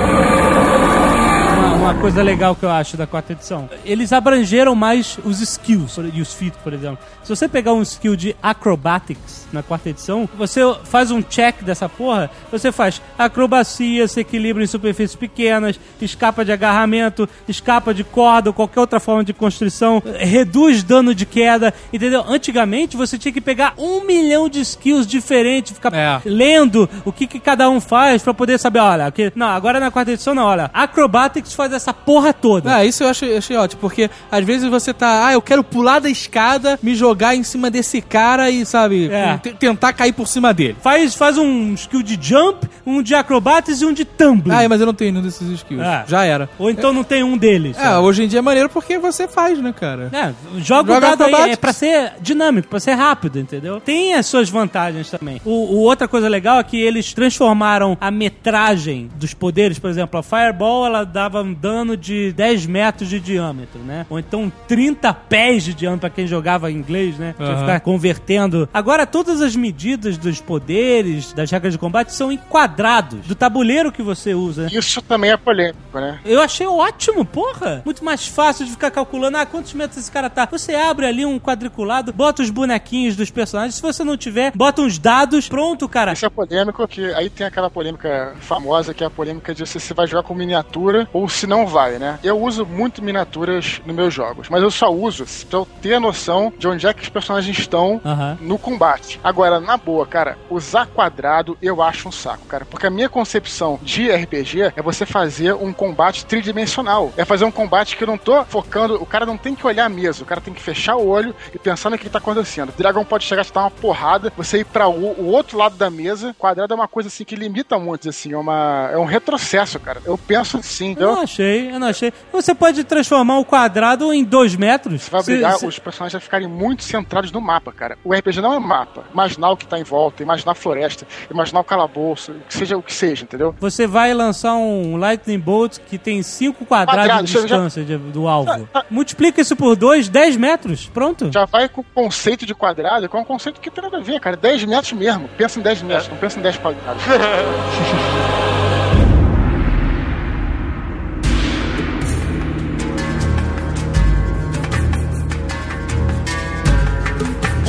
Uma, 1.90 2.00
coisa 2.00 2.22
legal 2.22 2.54
que 2.54 2.62
eu 2.64 2.70
acho 2.70 2.96
da 2.96 3.04
quarta 3.04 3.32
edição. 3.32 3.68
Eles 3.84 4.12
abrangeram 4.12 4.76
mais 4.76 5.18
os 5.24 5.40
skills 5.40 5.98
e 6.14 6.20
os 6.20 6.32
feats, 6.32 6.58
por 6.62 6.72
exemplo. 6.72 6.98
Se 7.24 7.28
você 7.28 7.48
pegar 7.48 7.72
um 7.72 7.82
skill 7.82 8.14
de 8.14 8.36
acrobatics 8.40 9.48
na 9.52 9.60
quarta 9.62 9.90
edição, 9.90 10.28
você 10.38 10.60
faz 10.84 11.10
um 11.10 11.20
check 11.20 11.62
dessa 11.64 11.88
porra, 11.88 12.30
você 12.50 12.70
faz 12.70 13.02
acrobacia, 13.18 14.06
se 14.06 14.20
equilibra 14.20 14.62
em 14.62 14.68
superfícies 14.68 15.16
pequenas, 15.16 15.78
escapa 16.00 16.44
de 16.44 16.52
agarramento, 16.52 17.28
escapa 17.48 17.92
de 17.92 18.04
corda 18.04 18.50
ou 18.50 18.54
qualquer 18.54 18.80
outra 18.80 19.00
forma 19.00 19.24
de 19.24 19.32
construção, 19.32 20.00
reduz 20.18 20.84
dano 20.84 21.12
de 21.12 21.26
queda, 21.26 21.74
entendeu? 21.92 22.24
Antigamente 22.26 22.96
você 22.96 23.18
tinha 23.18 23.32
que 23.32 23.40
pegar 23.40 23.74
um 23.76 24.04
milhão 24.04 24.48
de 24.48 24.60
skills 24.60 25.06
diferentes, 25.06 25.72
ficar 25.72 25.92
É. 25.92 26.20
lendo 26.24 26.88
o 27.04 27.12
que, 27.12 27.26
que 27.26 27.40
cada 27.40 27.68
um 27.68 27.80
faz 27.80 28.22
pra 28.22 28.32
poder 28.32 28.58
saber, 28.58 28.78
olha, 28.78 29.10
que, 29.10 29.32
não, 29.34 29.48
agora 29.48 29.80
na 29.80 29.90
quarta 29.90 30.12
edição 30.12 30.34
não, 30.34 30.44
olha, 30.44 30.70
Acrobatics 30.72 31.52
faz 31.52 31.72
essa 31.80 31.92
porra 31.94 32.32
toda. 32.32 32.74
Ah, 32.76 32.84
isso 32.84 33.02
eu 33.02 33.08
achei, 33.08 33.36
achei 33.36 33.56
ótimo, 33.56 33.80
porque 33.80 34.10
às 34.30 34.44
vezes 34.44 34.68
você 34.68 34.92
tá, 34.92 35.26
ah, 35.26 35.32
eu 35.32 35.42
quero 35.42 35.64
pular 35.64 35.98
da 36.00 36.08
escada, 36.10 36.78
me 36.82 36.94
jogar 36.94 37.34
em 37.34 37.42
cima 37.42 37.70
desse 37.70 38.00
cara 38.00 38.50
e, 38.50 38.64
sabe, 38.66 39.10
É. 39.10 39.38
te- 39.38 39.52
tentar 39.54 39.92
cair 39.92 40.12
por 40.12 40.26
cima 40.28 40.52
dele. 40.54 40.76
Faz, 40.82 41.14
faz 41.14 41.36
um 41.38 41.74
skill 41.74 42.02
de 42.02 42.18
jump, 42.20 42.68
um 42.86 43.02
de 43.02 43.14
acrobatics 43.14 43.80
e 43.80 43.86
um 43.86 43.92
de 43.92 44.04
tumbling. 44.04 44.54
Ah, 44.54 44.68
mas 44.68 44.80
eu 44.80 44.86
não 44.86 44.94
tenho 44.94 45.12
nenhum 45.12 45.24
desses 45.24 45.48
skills. 45.48 45.82
É. 45.82 46.04
Já 46.06 46.24
era. 46.24 46.48
Ou 46.58 46.70
então 46.70 46.92
não 46.92 47.02
tem 47.04 47.22
um 47.22 47.36
deles. 47.36 47.76
É, 47.78 47.96
hoje 47.98 48.24
em 48.24 48.28
dia 48.28 48.38
é 48.38 48.42
maneiro 48.42 48.68
porque 48.68 48.98
você 48.98 49.26
faz, 49.26 49.58
né, 49.58 49.72
cara? 49.78 50.10
É, 50.12 50.32
joga 50.58 50.92
o 50.92 50.94
Joga 50.94 51.16
dado 51.16 51.24
aí, 51.24 51.52
é 51.52 51.56
pra 51.56 51.72
ser 51.72 52.12
dinâmico, 52.20 52.68
pra 52.68 52.80
ser 52.80 52.92
rápido, 52.94 53.38
entendeu? 53.38 53.80
Tem 53.80 54.14
as 54.14 54.26
suas 54.26 54.48
vantagens 54.50 55.10
também. 55.10 55.40
O, 55.44 55.50
o 55.50 55.78
outra 55.80 56.06
coisa 56.08 56.28
legal 56.28 56.58
é 56.58 56.64
que 56.64 56.80
eles 56.80 57.12
transformaram 57.14 57.96
a 58.00 58.10
metragem 58.10 59.08
dos 59.16 59.32
poderes, 59.34 59.78
por 59.78 59.88
exemplo, 59.90 60.18
a 60.18 60.22
Fireball 60.22 60.84
ela 60.86 61.04
dava 61.04 61.42
um 61.42 61.52
dano 61.54 61.69
de 61.96 62.32
10 62.32 62.66
metros 62.66 63.08
de 63.08 63.18
diâmetro, 63.20 63.80
né? 63.80 64.06
Ou 64.10 64.18
então 64.18 64.50
30 64.68 65.12
pés 65.14 65.64
de 65.64 65.74
diâmetro 65.74 66.00
pra 66.00 66.10
quem 66.10 66.26
jogava 66.26 66.70
em 66.70 66.74
inglês, 66.76 67.16
né? 67.18 67.34
Tinha 67.36 67.46
que 67.48 67.52
Aham. 67.54 67.60
ficar 67.62 67.80
convertendo. 67.80 68.68
Agora 68.72 69.06
todas 69.06 69.40
as 69.40 69.54
medidas 69.56 70.16
dos 70.18 70.40
poderes, 70.40 71.32
das 71.32 71.50
regras 71.50 71.72
de 71.72 71.78
combate 71.78 72.12
são 72.14 72.30
em 72.32 72.36
quadrados 72.36 73.26
do 73.26 73.34
tabuleiro 73.34 73.90
que 73.92 74.02
você 74.02 74.34
usa. 74.34 74.62
né? 74.64 74.68
Isso 74.72 75.00
também 75.02 75.30
é 75.30 75.36
polêmico, 75.36 75.78
né? 75.98 76.18
Eu 76.24 76.40
achei 76.40 76.66
ótimo, 76.66 77.24
porra. 77.24 77.82
Muito 77.84 78.04
mais 78.04 78.26
fácil 78.26 78.64
de 78.64 78.70
ficar 78.72 78.90
calculando, 78.90 79.36
ah, 79.38 79.46
quantos 79.46 79.72
metros 79.74 79.98
esse 79.98 80.10
cara 80.10 80.28
tá. 80.30 80.46
Você 80.50 80.74
abre 80.74 81.06
ali 81.06 81.24
um 81.24 81.38
quadriculado, 81.38 82.12
bota 82.12 82.42
os 82.42 82.50
bonequinhos 82.50 83.16
dos 83.16 83.30
personagens. 83.30 83.74
Se 83.76 83.82
você 83.82 84.04
não 84.04 84.16
tiver, 84.16 84.52
bota 84.54 84.82
uns 84.82 84.98
dados, 84.98 85.48
pronto, 85.48 85.88
cara. 85.88 86.12
Isso 86.12 86.26
é 86.26 86.30
polêmico, 86.30 86.86
que 86.88 87.04
aí 87.14 87.28
tem 87.30 87.46
aquela 87.46 87.70
polêmica 87.70 88.34
famosa, 88.40 88.92
que 88.94 89.02
é 89.02 89.06
a 89.06 89.10
polêmica 89.10 89.54
de 89.54 89.66
se 89.66 89.78
você 89.80 89.94
vai 89.94 90.06
jogar 90.06 90.22
com 90.22 90.34
miniatura 90.34 91.08
ou 91.12 91.28
se 91.28 91.46
não 91.50 91.66
vai, 91.66 91.98
né? 91.98 92.20
Eu 92.22 92.40
uso 92.40 92.64
muito 92.64 93.02
miniaturas 93.02 93.82
nos 93.84 93.96
meus 93.96 94.14
jogos, 94.14 94.48
mas 94.48 94.62
eu 94.62 94.70
só 94.70 94.88
uso 94.88 95.24
pra 95.48 95.58
eu 95.58 95.68
ter 95.82 95.94
a 95.94 96.00
noção 96.00 96.52
de 96.56 96.68
onde 96.68 96.86
é 96.86 96.94
que 96.94 97.02
os 97.02 97.08
personagens 97.08 97.58
estão 97.58 98.00
no 98.40 98.56
combate. 98.56 99.18
Agora, 99.22 99.58
na 99.58 99.76
boa, 99.76 100.06
cara, 100.06 100.38
usar 100.48 100.86
quadrado 100.86 101.58
eu 101.60 101.82
acho 101.82 102.08
um 102.08 102.12
saco, 102.12 102.46
cara. 102.46 102.64
Porque 102.64 102.86
a 102.86 102.90
minha 102.90 103.08
concepção 103.08 103.80
de 103.82 104.08
RPG 104.10 104.72
é 104.76 104.82
você 104.82 105.04
fazer 105.04 105.52
um 105.54 105.72
combate 105.72 106.24
tridimensional. 106.24 107.12
É 107.16 107.24
fazer 107.24 107.44
um 107.44 107.50
combate 107.50 107.96
que 107.96 108.04
eu 108.04 108.08
não 108.08 108.16
tô 108.16 108.44
focando. 108.44 108.94
O 109.02 109.06
cara 109.06 109.26
não 109.26 109.36
tem 109.36 109.54
que 109.56 109.66
olhar 109.66 109.86
a 109.86 109.88
mesa, 109.88 110.22
o 110.22 110.26
cara 110.26 110.40
tem 110.40 110.54
que 110.54 110.62
fechar 110.62 110.96
o 110.96 111.08
olho 111.08 111.34
e 111.52 111.58
pensar 111.58 111.90
no 111.90 111.98
que 111.98 112.08
tá 112.08 112.18
acontecendo. 112.18 112.68
O 112.68 112.78
dragão 112.78 113.04
pode 113.04 113.24
chegar 113.24 113.44
te 113.44 113.52
dar 113.52 113.62
uma 113.62 113.70
porrada, 113.70 114.32
você 114.36 114.58
ir 114.58 114.66
pra 114.66 114.86
o, 114.86 115.20
o 115.20 115.26
outro 115.26 115.58
lado 115.58 115.74
da 115.76 115.90
mesa. 115.90 116.34
Quadrado 116.38 116.72
é 116.72 116.76
uma 116.76 116.88
coisa 116.88 117.08
assim 117.08 117.24
que 117.24 117.34
limita 117.34 117.76
muito, 117.76 118.08
assim. 118.08 118.32
É, 118.32 118.38
uma, 118.38 118.90
é 118.92 118.98
um 118.98 119.04
retrocesso, 119.04 119.80
cara. 119.80 120.00
Eu 120.04 120.16
penso 120.16 120.58
assim, 120.58 120.94
Eu 120.98 121.06
não 121.06 121.12
entendeu? 121.14 121.26
Achei, 121.40 121.70
eu 121.74 121.78
não 121.80 121.86
achei. 121.88 122.12
Você 122.32 122.54
pode 122.54 122.84
transformar 122.84 123.38
o 123.38 123.44
quadrado 123.44 124.12
em 124.12 124.22
dois 124.24 124.54
metros. 124.54 125.02
Você 125.02 125.10
vai 125.10 125.20
obrigar 125.20 125.54
se- 125.58 125.66
os 125.66 125.78
personagens 125.78 126.14
a 126.16 126.20
ficarem 126.20 126.46
muito 126.46 126.84
centrados 126.84 127.32
no 127.32 127.40
mapa, 127.40 127.72
cara. 127.72 127.96
O 128.04 128.12
RPG 128.14 128.40
não 128.40 128.52
é 128.54 128.58
mapa. 128.58 129.04
Imaginar 129.12 129.50
o 129.50 129.56
que 129.56 129.66
tá 129.66 129.78
em 129.78 129.82
volta, 129.84 130.22
imaginar 130.22 130.52
a 130.52 130.54
floresta, 130.54 131.06
imaginar 131.30 131.60
o 131.60 131.64
calabouço, 131.64 132.34
que 132.48 132.54
seja 132.54 132.76
o 132.76 132.82
que 132.82 132.92
seja, 132.92 133.24
entendeu? 133.24 133.54
Você 133.60 133.86
vai 133.86 134.12
lançar 134.14 134.54
um 134.54 134.96
Lightning 134.96 135.38
Bolt 135.38 135.78
que 135.88 135.98
tem 135.98 136.22
5 136.22 136.64
quadrados 136.66 137.02
Quadrado, 137.02 137.24
de 137.26 137.32
já- 137.32 137.40
distância 137.40 137.84
de- 137.84 137.96
do 137.96 138.28
alvo. 138.28 138.50
Já- 138.50 138.58
já- 138.58 138.84
Multiplica 138.90 139.40
isso 139.40 139.56
por 139.56 139.76
2, 139.76 140.08
10 140.08 140.36
metros. 140.36 140.86
Pronto. 140.92 141.30
Já 141.32 141.44
vai 141.46 141.68
com 141.68 141.80
o 141.80 141.84
conceito 141.84 142.44
de 142.44 142.54
quadrado, 142.54 143.08
que 143.08 143.16
é 143.16 143.20
um 143.20 143.24
conceito 143.24 143.60
que 143.60 143.70
tem 143.70 143.82
nada 143.82 143.98
a 143.98 144.00
ver, 144.00 144.20
cara. 144.20 144.36
10 144.36 144.64
metros 144.64 144.92
mesmo. 144.92 145.28
Pensa 145.36 145.58
em 145.58 145.62
10 145.62 145.82
metros, 145.82 146.08
não 146.08 146.16
pensa 146.16 146.38
em 146.38 146.42
10 146.42 146.56
quadrados. 146.58 147.02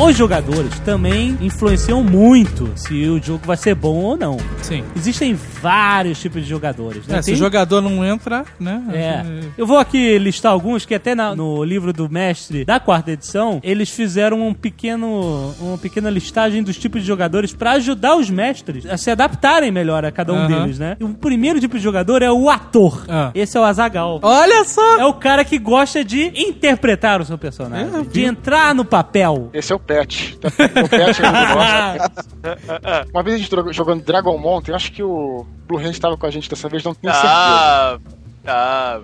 Os 0.03 0.17
jogadores 0.17 0.79
também 0.79 1.37
influenciam 1.41 2.03
muito 2.03 2.69
se 2.75 3.05
o 3.07 3.21
jogo 3.21 3.41
vai 3.45 3.55
ser 3.55 3.75
bom 3.75 3.95
ou 3.97 4.17
não. 4.17 4.37
Sim. 4.61 4.83
Existem 4.95 5.33
vários 5.61 6.19
tipos 6.19 6.41
de 6.43 6.49
jogadores. 6.49 7.05
Né? 7.07 7.17
É, 7.17 7.21
se 7.21 7.27
Tem- 7.27 7.35
o 7.35 7.37
jogador 7.37 7.81
não 7.81 8.03
entra, 8.03 8.43
né? 8.59 8.81
É. 8.91 9.23
Eu 9.57 9.65
vou 9.67 9.77
aqui 9.77 10.17
listar 10.17 10.51
alguns 10.51 10.85
que 10.85 10.95
até 10.95 11.13
na- 11.13 11.35
no 11.35 11.63
livro 11.63 11.93
do 11.93 12.09
mestre 12.09 12.65
da 12.65 12.79
quarta 12.79 13.11
edição, 13.11 13.59
eles 13.63 13.89
fizeram 13.91 14.41
um 14.47 14.53
pequeno, 14.53 15.53
uma 15.59 15.77
pequena 15.77 16.09
listagem 16.09 16.63
dos 16.63 16.77
tipos 16.77 17.01
de 17.01 17.07
jogadores 17.07 17.53
pra 17.53 17.73
ajudar 17.73 18.15
os 18.15 18.29
mestres 18.29 18.85
a 18.87 18.97
se 18.97 19.11
adaptarem 19.11 19.71
melhor 19.71 20.03
a 20.03 20.11
cada 20.11 20.33
um 20.33 20.47
deles, 20.47 20.79
né? 20.79 20.97
E 20.99 21.03
o 21.03 21.09
primeiro 21.13 21.59
tipo 21.59 21.77
de 21.77 21.83
jogador 21.83 22.21
é 22.23 22.31
o 22.31 22.49
ator. 22.49 23.05
Ah. 23.07 23.31
Esse 23.35 23.55
é 23.55 23.59
o 23.59 23.63
Azagal. 23.63 24.19
Olha 24.23 24.63
só! 24.65 24.97
É 24.99 25.05
o 25.05 25.13
cara 25.13 25.45
que 25.45 25.59
gosta 25.59 26.03
de 26.03 26.31
interpretar 26.35 27.21
o 27.21 27.25
seu 27.25 27.37
personagem, 27.37 27.87
É, 27.99 28.01
de 28.03 28.23
entrar 28.23 28.73
no 28.73 28.83
papel. 28.83 29.49
Esse 29.53 29.71
é 29.71 29.75
o 29.75 29.79
Pet. 29.91 30.39
O 30.43 30.89
Pet 30.89 31.21
é. 31.21 33.07
Uma 33.13 33.23
vez 33.23 33.35
a 33.35 33.39
gente 33.39 33.73
jogando 33.73 34.03
Dragon 34.03 34.37
Mountain, 34.37 34.71
eu 34.71 34.75
acho 34.75 34.91
que 34.91 35.03
o 35.03 35.45
Blue 35.67 35.79
Hand 35.79 35.91
estava 35.91 36.17
com 36.17 36.25
a 36.25 36.31
gente 36.31 36.49
dessa 36.49 36.69
vez, 36.69 36.83
não 36.83 36.93
tenho 36.93 37.13
certeza. 37.13 38.20
Ah, 38.45 38.99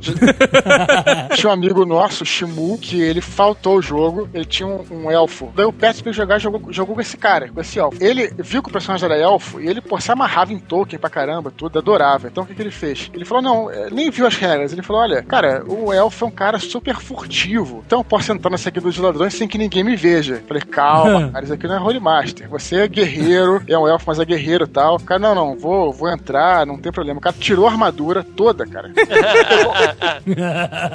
Tinha 1.35 1.49
um 1.49 1.53
amigo 1.53 1.85
nosso, 1.85 2.25
Shimu, 2.25 2.77
que 2.77 2.99
ele 3.01 3.21
faltou 3.21 3.77
o 3.77 3.81
jogo, 3.81 4.27
ele 4.33 4.45
tinha 4.45 4.67
um, 4.67 4.83
um 4.91 5.11
elfo. 5.11 5.51
Daí 5.55 5.65
o 5.65 5.73
Pet 5.73 6.03
veio 6.03 6.13
jogar 6.13 6.37
e 6.37 6.39
jogou, 6.39 6.73
jogou 6.73 6.95
com 6.95 7.01
esse 7.01 7.17
cara, 7.17 7.47
com 7.49 7.61
esse 7.61 7.79
elfo. 7.79 8.03
Ele 8.03 8.31
viu 8.37 8.63
que 8.63 8.69
o 8.69 8.71
personagem 8.71 9.05
era 9.05 9.17
elfo 9.17 9.59
e 9.59 9.67
ele, 9.67 9.81
pô, 9.81 9.99
se 9.99 10.11
amarrava 10.11 10.53
em 10.53 10.59
Tolkien 10.59 10.99
pra 10.99 11.09
caramba, 11.09 11.51
tudo, 11.55 11.77
adorava. 11.77 12.27
Então 12.27 12.43
o 12.43 12.47
que, 12.47 12.55
que 12.55 12.61
ele 12.61 12.71
fez? 12.71 13.11
Ele 13.13 13.25
falou, 13.25 13.43
não, 13.43 13.71
eh, 13.71 13.89
nem 13.91 14.09
viu 14.09 14.25
as 14.25 14.35
regras. 14.35 14.73
Ele 14.73 14.81
falou, 14.81 15.01
olha, 15.03 15.21
cara, 15.21 15.63
o 15.67 15.93
elfo 15.93 16.25
é 16.25 16.27
um 16.27 16.31
cara 16.31 16.57
super 16.57 16.95
furtivo, 16.95 17.83
então 17.85 17.99
eu 17.99 18.03
posso 18.03 18.31
entrar 18.31 18.49
nessa 18.49 18.69
aqui 18.69 18.79
dos 18.79 18.97
ladrões 18.97 19.33
sem 19.33 19.47
que 19.47 19.57
ninguém 19.57 19.83
me 19.83 19.95
veja. 19.95 20.41
Falei, 20.47 20.63
calma, 20.63 21.29
cara, 21.31 21.43
isso 21.43 21.53
aqui 21.53 21.67
não 21.67 21.75
é 21.75 21.79
Holy 21.79 21.99
Master. 21.99 22.49
Você 22.49 22.77
é 22.77 22.87
guerreiro, 22.87 23.61
é 23.67 23.77
um 23.77 23.87
elfo, 23.87 24.05
mas 24.07 24.19
é 24.19 24.25
guerreiro 24.25 24.65
e 24.65 24.67
tal. 24.67 24.99
Cara, 24.99 25.19
não, 25.19 25.35
não, 25.35 25.55
vou, 25.57 25.93
vou 25.93 26.09
entrar, 26.09 26.65
não 26.65 26.77
tem 26.77 26.91
problema. 26.91 27.19
O 27.19 27.21
cara 27.21 27.35
tirou 27.39 27.67
a 27.67 27.71
armadura 27.71 28.23
toda, 28.23 28.65
cara. 28.65 28.91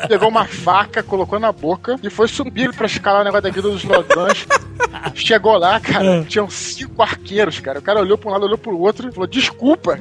pegou 0.09 0.29
uma 0.29 0.45
faca, 0.47 1.03
colocou 1.03 1.39
na 1.39 1.53
boca 1.53 1.97
e 2.03 2.11
foi 2.11 2.29
subir 2.29 2.75
pra 2.75 2.87
escalar 2.87 3.23
o 3.23 3.25
negócio 3.25 3.43
da 3.43 3.51
guilda 3.51 3.71
dos 3.71 3.85
ladrões. 3.85 4.47
Chegou 5.15 5.57
lá, 5.57 5.81
cara, 5.81 6.25
tinham 6.25 6.49
cinco 6.49 7.03
arqueiros, 7.03 7.61
cara. 7.61 7.79
O 7.79 7.83
cara 7.83 8.01
olhou 8.01 8.19
pra 8.19 8.29
um 8.31 8.33
lado, 8.33 8.45
olhou 8.45 8.59
pro 8.59 8.79
outro 8.79 9.09
e 9.09 9.13
falou: 9.13 9.27
Desculpa. 9.27 9.99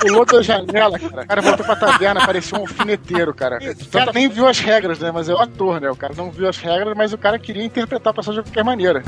pulou 0.00 0.24
da 0.24 0.42
janela, 0.42 0.98
cara. 0.98 1.22
O 1.22 1.26
cara 1.26 1.42
voltou 1.42 1.66
pra 1.66 1.76
taverna, 1.76 2.24
parecia 2.24 2.56
um 2.56 2.62
alfineteiro, 2.62 3.34
cara. 3.34 3.58
O 3.58 3.90
cara 3.90 4.12
nem 4.12 4.28
viu 4.28 4.46
as 4.46 4.58
regras, 4.58 4.98
né? 4.98 5.10
Mas 5.10 5.28
é 5.28 5.34
o 5.34 5.38
ator, 5.38 5.80
né? 5.80 5.90
O 5.90 5.96
cara 5.96 6.14
não 6.16 6.30
viu 6.30 6.48
as 6.48 6.58
regras, 6.58 6.96
mas 6.96 7.12
o 7.12 7.18
cara 7.18 7.38
queria 7.38 7.64
interpretar 7.64 8.12
o 8.12 8.14
personagem 8.14 8.44
de 8.44 8.50
qualquer 8.50 8.64
maneira. 8.64 9.02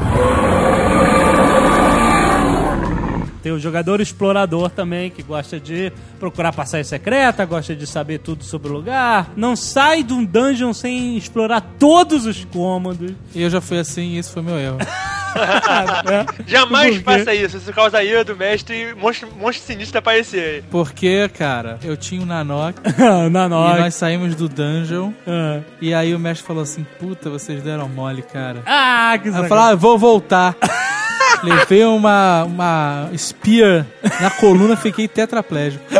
Tem 3.43 3.53
o 3.53 3.59
jogador 3.59 4.01
explorador 4.01 4.70
também, 4.70 5.11
que 5.11 5.22
gosta 5.22 5.59
de 5.59 5.93
procurar 6.18 6.53
passagem 6.53 6.84
secreta, 6.84 7.45
gosta 7.45 7.74
de 7.74 7.86
saber 7.86 8.18
tudo 8.18 8.45
sobre 8.45 8.70
o 8.70 8.72
lugar. 8.72 9.30
Não 9.36 9.57
sai 9.57 10.03
de 10.03 10.12
um 10.12 10.24
dungeon 10.24 10.72
sem 10.72 11.16
explorar 11.16 11.61
todos 11.78 12.26
os 12.26 12.45
cômodos. 12.45 13.12
E 13.34 13.43
eu 13.43 13.51
já 13.51 13.61
fui 13.61 13.78
assim 13.78 14.12
e 14.12 14.18
isso 14.18 14.32
foi 14.32 14.43
meu 14.43 14.59
erro. 14.59 14.78
Jamais 16.47 16.99
Por 16.99 16.99
quê? 16.99 17.18
faça 17.18 17.34
isso. 17.34 17.57
Isso 17.57 17.72
causa 17.72 17.99
a 17.99 18.05
ira 18.05 18.24
do 18.24 18.36
mestre 18.36 18.90
e 18.90 18.95
monstro, 18.95 19.28
monstro 19.36 19.66
sinistro 19.66 19.99
aparecer 19.99 20.57
aí. 20.57 20.64
Porque, 20.70 21.28
cara, 21.30 21.78
eu 21.82 21.97
tinha 21.97 22.20
um 22.20 22.26
Nanok 22.26 22.80
Na 23.30 23.47
e 23.47 23.80
nós 23.80 23.95
saímos 23.95 24.34
do 24.34 24.49
dungeon. 24.49 25.12
Ah. 25.26 25.61
E 25.80 25.93
aí 25.95 26.14
o 26.14 26.18
mestre 26.18 26.47
falou 26.47 26.62
assim: 26.62 26.86
Puta, 26.99 27.30
vocês 27.30 27.62
deram 27.62 27.88
mole, 27.88 28.22
cara. 28.22 28.62
Ah, 28.66 29.18
que 29.20 29.28
eu 29.28 29.32
falei, 29.32 29.72
ah, 29.72 29.74
vou 29.74 29.99
voltar. 29.99 30.57
Levei 31.43 31.85
uma, 31.85 32.45
uma 32.45 33.11
spear 33.16 33.85
na 34.20 34.30
coluna, 34.30 34.76
fiquei 34.76 35.09
tetraplégico. 35.09 35.85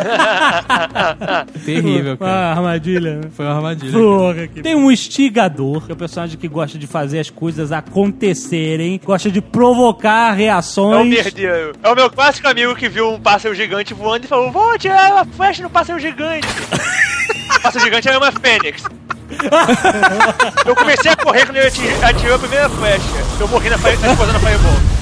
Terrível, 1.65 2.17
cara. 2.17 2.31
Ah, 2.33 2.51
armadilha. 2.53 3.17
né? 3.17 3.29
Foi 3.35 3.45
uma 3.45 3.55
armadilha. 3.57 3.93
Porra, 3.93 4.47
que... 4.49 4.63
Tem 4.63 4.75
um 4.75 4.91
instigador, 4.91 5.85
que 5.87 5.93
é 5.93 5.95
o 5.95 5.97
personagem 5.97 6.39
que 6.39 6.49
gosta 6.49 6.79
de 6.79 6.87
fazer 6.87 7.19
as 7.21 7.31
coisas 7.31 7.73
acontecerem, 7.73 9.01
gosta 9.05 9.31
de 9.31 9.41
provocar 9.41 10.31
É 10.31 10.33
o 10.33 10.37
reações. 10.37 11.09
merdeiro. 11.09 11.73
É 11.83 11.89
o 11.89 11.95
meu 11.95 12.11
clássico 12.11 12.47
amigo 12.49 12.75
que 12.75 12.89
viu 12.89 13.11
um 13.11 13.21
pássaro 13.21 13.55
gigante 13.55 13.95
voando 13.95 14.25
e 14.25 14.29
falou: 14.29 14.51
Vou 14.53 14.71
atirar 14.73 15.13
uma 15.13 15.25
flecha 15.25 15.63
no 15.63 15.71
pássaro 15.71 15.99
gigante. 15.99 16.47
o 17.59 17.63
pássaro 17.63 17.85
gigante 17.85 18.09
era 18.09 18.19
uma 18.19 18.31
fênix. 18.33 18.85
eu 20.67 20.77
comecei 20.77 21.11
a 21.11 21.17
correr 21.17 21.47
quando 21.47 21.57
ele 21.57 21.67
ati- 21.69 22.05
atirou 22.05 22.37
a 22.37 22.39
primeira 22.39 22.69
flecha. 22.69 23.03
Eu 23.41 23.49
morri 23.49 23.71
na, 23.71 23.77
na 23.79 23.91
explosão 23.93 24.33
da 24.33 24.39
Fireball. 24.39 25.02